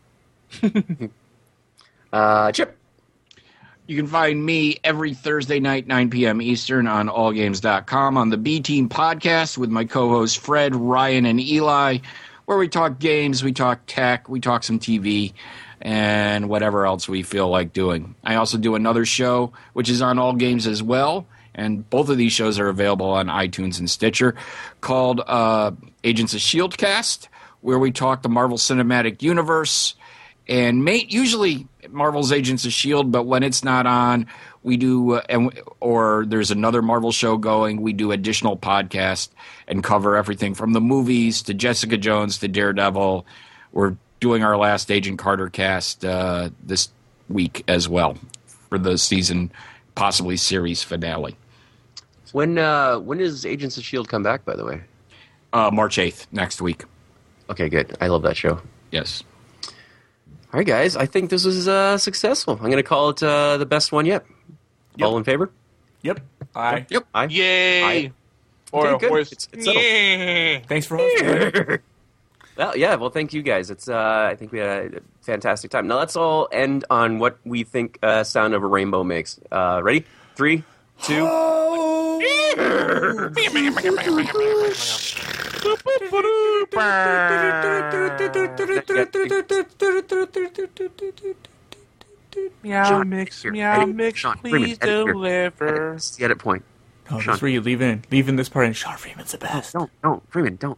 Uh, 2.11 2.51
Chip. 2.53 2.77
You 3.87 3.95
can 3.95 4.07
find 4.07 4.45
me 4.45 4.79
every 4.83 5.13
Thursday 5.13 5.61
night, 5.61 5.87
9 5.87 6.09
p.m. 6.09 6.41
Eastern 6.41 6.87
on 6.87 7.07
allgames.com 7.07 8.17
on 8.17 8.29
the 8.29 8.35
B 8.35 8.59
Team 8.59 8.89
podcast 8.89 9.57
with 9.57 9.69
my 9.69 9.85
co 9.85 10.09
hosts 10.09 10.35
Fred, 10.35 10.75
Ryan, 10.75 11.25
and 11.25 11.39
Eli, 11.39 11.99
where 12.43 12.57
we 12.57 12.67
talk 12.67 12.99
games, 12.99 13.45
we 13.45 13.53
talk 13.53 13.79
tech, 13.87 14.27
we 14.27 14.41
talk 14.41 14.65
some 14.65 14.77
TV, 14.77 15.31
and 15.79 16.49
whatever 16.49 16.85
else 16.85 17.07
we 17.07 17.23
feel 17.23 17.47
like 17.47 17.71
doing. 17.71 18.13
I 18.25 18.35
also 18.35 18.57
do 18.57 18.75
another 18.75 19.05
show, 19.05 19.53
which 19.71 19.89
is 19.89 20.01
on 20.01 20.19
All 20.19 20.33
Games 20.33 20.67
as 20.67 20.83
well, 20.83 21.25
and 21.55 21.89
both 21.89 22.09
of 22.09 22.17
these 22.17 22.33
shows 22.33 22.59
are 22.59 22.67
available 22.67 23.11
on 23.11 23.27
iTunes 23.27 23.79
and 23.79 23.89
Stitcher, 23.89 24.35
called 24.81 25.21
uh, 25.25 25.71
Agents 26.03 26.33
of 26.33 26.39
S.H.I.E.L.D. 26.39 26.75
Cast, 26.75 27.29
where 27.61 27.79
we 27.79 27.93
talk 27.93 28.21
the 28.21 28.27
Marvel 28.27 28.57
Cinematic 28.57 29.21
Universe 29.21 29.95
and 30.47 30.83
ma- 30.83 30.91
usually 31.07 31.67
Marvel's 31.89 32.31
Agents 32.31 32.65
of 32.65 32.73
Shield, 32.73 33.11
but 33.11 33.23
when 33.23 33.43
it's 33.43 33.63
not 33.63 33.85
on, 33.85 34.27
we 34.63 34.77
do 34.77 35.13
uh, 35.13 35.21
and 35.29 35.59
or 35.79 36.25
there's 36.27 36.51
another 36.51 36.81
Marvel 36.81 37.11
show 37.11 37.37
going, 37.37 37.81
we 37.81 37.93
do 37.93 38.11
additional 38.11 38.57
podcast 38.57 39.29
and 39.67 39.83
cover 39.83 40.15
everything 40.15 40.53
from 40.53 40.73
the 40.73 40.81
movies 40.81 41.41
to 41.43 41.53
Jessica 41.53 41.97
Jones 41.97 42.37
to 42.39 42.47
Daredevil. 42.47 43.25
We're 43.71 43.95
doing 44.19 44.43
our 44.43 44.57
last 44.57 44.89
Agent 44.91 45.19
Carter 45.19 45.49
cast 45.49 46.03
uh, 46.03 46.49
this 46.63 46.89
week 47.29 47.63
as 47.67 47.87
well 47.87 48.17
for 48.69 48.77
the 48.77 48.97
season, 48.97 49.51
possibly 49.95 50.35
series 50.37 50.83
finale, 50.83 51.35
When 52.33 52.57
uh, 52.57 52.99
when 52.99 53.19
does 53.19 53.45
Agents 53.45 53.77
of 53.77 53.83
Shield 53.83 54.09
come 54.09 54.23
back? 54.23 54.43
By 54.43 54.55
the 54.55 54.65
way. 54.65 54.81
uh, 55.53 55.69
March 55.71 55.97
eighth 55.99 56.27
next 56.31 56.61
week. 56.61 56.83
Okay, 57.49 57.69
good. 57.69 57.95
I 58.01 58.07
love 58.07 58.23
that 58.23 58.35
show. 58.35 58.59
Yes. 58.91 59.23
All 60.57 60.61
right, 60.61 60.65
guys. 60.65 60.95
I 60.95 61.05
think 61.05 61.29
this 61.29 61.45
was 61.45 61.67
uh, 61.67 61.99
successful. 61.99 62.53
I'm 62.55 62.61
going 62.71 62.77
to 62.77 62.81
call 62.83 63.09
it 63.09 63.21
uh, 63.21 63.57
the 63.57 63.65
best 63.67 63.91
one 63.91 64.07
yet. 64.07 64.25
All 65.03 65.15
in 65.19 65.23
favor? 65.23 65.51
Yep. 66.01 66.19
Aye. 66.55 66.87
Yep. 66.89 67.05
Aye. 67.13 67.27
Yay! 67.29 67.83
Aye. 67.83 68.11
or 68.71 68.87
Okay, 68.87 68.97
good. 69.01 69.09
horse. 69.09 69.31
It's- 69.33 69.47
it's 69.53 69.65
settled. 69.65 69.83
yeah. 69.85 70.59
Thanks 70.67 70.87
for 70.87 70.97
hosting. 70.97 71.77
Well, 72.57 72.75
yeah. 72.75 72.95
Well, 72.95 73.11
thank 73.11 73.33
you 73.33 73.43
guys. 73.43 73.69
It's 73.69 73.87
uh, 73.87 74.29
I 74.31 74.35
think 74.35 74.51
we 74.51 74.57
had 74.57 74.95
a 74.95 75.01
fantastic 75.21 75.69
time. 75.69 75.85
Now 75.85 75.99
let's 75.99 76.15
all 76.15 76.49
end 76.51 76.85
on 76.89 77.19
what 77.19 77.37
we 77.45 77.63
think 77.63 77.99
uh, 78.01 78.23
"Sound 78.23 78.55
of 78.55 78.63
a 78.63 78.65
Rainbow" 78.65 79.03
makes. 79.03 79.39
Uh, 79.51 79.79
ready? 79.83 80.05
Three, 80.35 80.63
two. 81.03 81.27
Meow 92.63 93.03
mix, 93.03 93.45
meow 93.45 93.81
edit, 93.81 93.95
mix, 93.95 94.19
Sean, 94.19 94.37
please 94.37 94.77
edit 94.81 95.07
deliver. 95.07 95.93
This 95.93 96.15
the 96.15 96.25
edit 96.25 96.39
point. 96.39 96.63
Oh, 97.09 97.19
Sean. 97.19 97.31
that's 97.31 97.41
where 97.41 97.49
you 97.49 97.61
leave 97.61 97.81
in. 97.81 98.03
Leaving 98.11 98.35
this 98.35 98.49
part 98.49 98.67
in. 98.67 98.73
Sean 98.73 98.97
Freeman's 98.97 99.31
the 99.31 99.37
best. 99.37 99.73
Don't, 99.73 99.89
don't, 100.03 100.29
Freeman, 100.31 100.57
don't. 100.57 100.77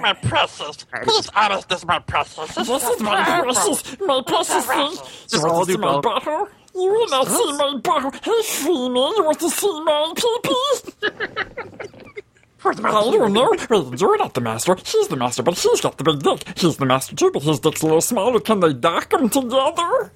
My 0.00 0.12
precious. 0.12 0.84
Please 1.02 1.28
honest 1.34 1.68
this, 1.68 1.84
my 1.84 1.98
precious. 1.98 2.54
This 2.54 2.68
is 2.68 3.00
my 3.00 3.24
precious. 3.24 3.98
My 4.00 4.22
precious 4.24 4.66
thing. 4.66 4.92
Just 5.28 5.44
all 5.44 5.64
do 5.64 5.76
both. 5.76 6.02
butter? 6.02 6.44
You 6.74 6.92
will 6.92 7.08
not 7.08 7.26
see 7.26 7.52
my 7.52 7.80
butter. 7.82 8.10
Hey, 8.22 8.42
Freeman, 8.42 9.12
you 9.16 9.24
want 9.24 9.40
to 9.40 9.50
see 9.50 9.80
my 9.80 10.12
pee-pee? 10.14 12.12
I 12.64 12.72
don't 12.72 13.32
know. 13.32 13.50
Wait, 13.50 14.00
you're 14.00 14.18
not 14.18 14.34
the 14.34 14.40
master. 14.40 14.76
He's 14.84 15.08
the 15.08 15.16
master, 15.16 15.42
but 15.42 15.58
he's 15.58 15.80
got 15.80 15.96
the 15.98 16.04
big 16.04 16.20
dick. 16.22 16.58
He's 16.58 16.76
the 16.76 16.86
master 16.86 17.14
too, 17.14 17.30
but 17.32 17.42
his 17.42 17.60
dick's 17.60 17.82
a 17.82 17.86
little 17.86 18.00
smaller. 18.00 18.40
Can 18.40 18.60
they 18.60 18.72
dock 18.72 19.10
them 19.10 19.28
together? 19.28 20.12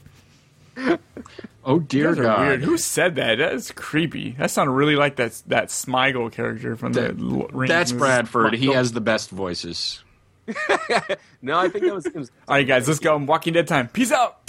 Oh 1.65 1.79
dear 1.79 2.13
Those 2.13 2.25
God! 2.25 2.41
weird. 2.41 2.63
Who 2.65 2.77
said 2.77 3.15
that? 3.15 3.39
That 3.39 3.53
is 3.53 3.71
creepy. 3.71 4.33
That 4.33 4.51
sounded 4.51 4.73
really 4.73 4.97
like 4.97 5.15
that 5.17 5.41
that 5.47 5.69
Sméagol 5.69 6.33
character 6.33 6.75
from 6.75 6.93
the 6.93 7.11
L- 7.11 7.47
Rings 7.53 7.69
That's. 7.69 7.93
Bradford. 7.93 8.55
He 8.55 8.73
has 8.73 8.91
the 8.91 9.01
best 9.01 9.31
voices. 9.31 10.03
No, 11.45 11.59
I 11.59 11.69
think 11.69 11.85
that 11.85 11.95
was. 11.95 12.07
It 12.07 12.15
was 12.17 12.31
All 12.49 12.55
right, 12.57 12.67
guys, 12.67 12.87
let's 12.89 13.01
go. 13.01 13.17
Walking 13.17 13.53
Dead 13.53 13.67
time. 13.69 13.87
Peace 13.89 14.11
out. 14.13 14.42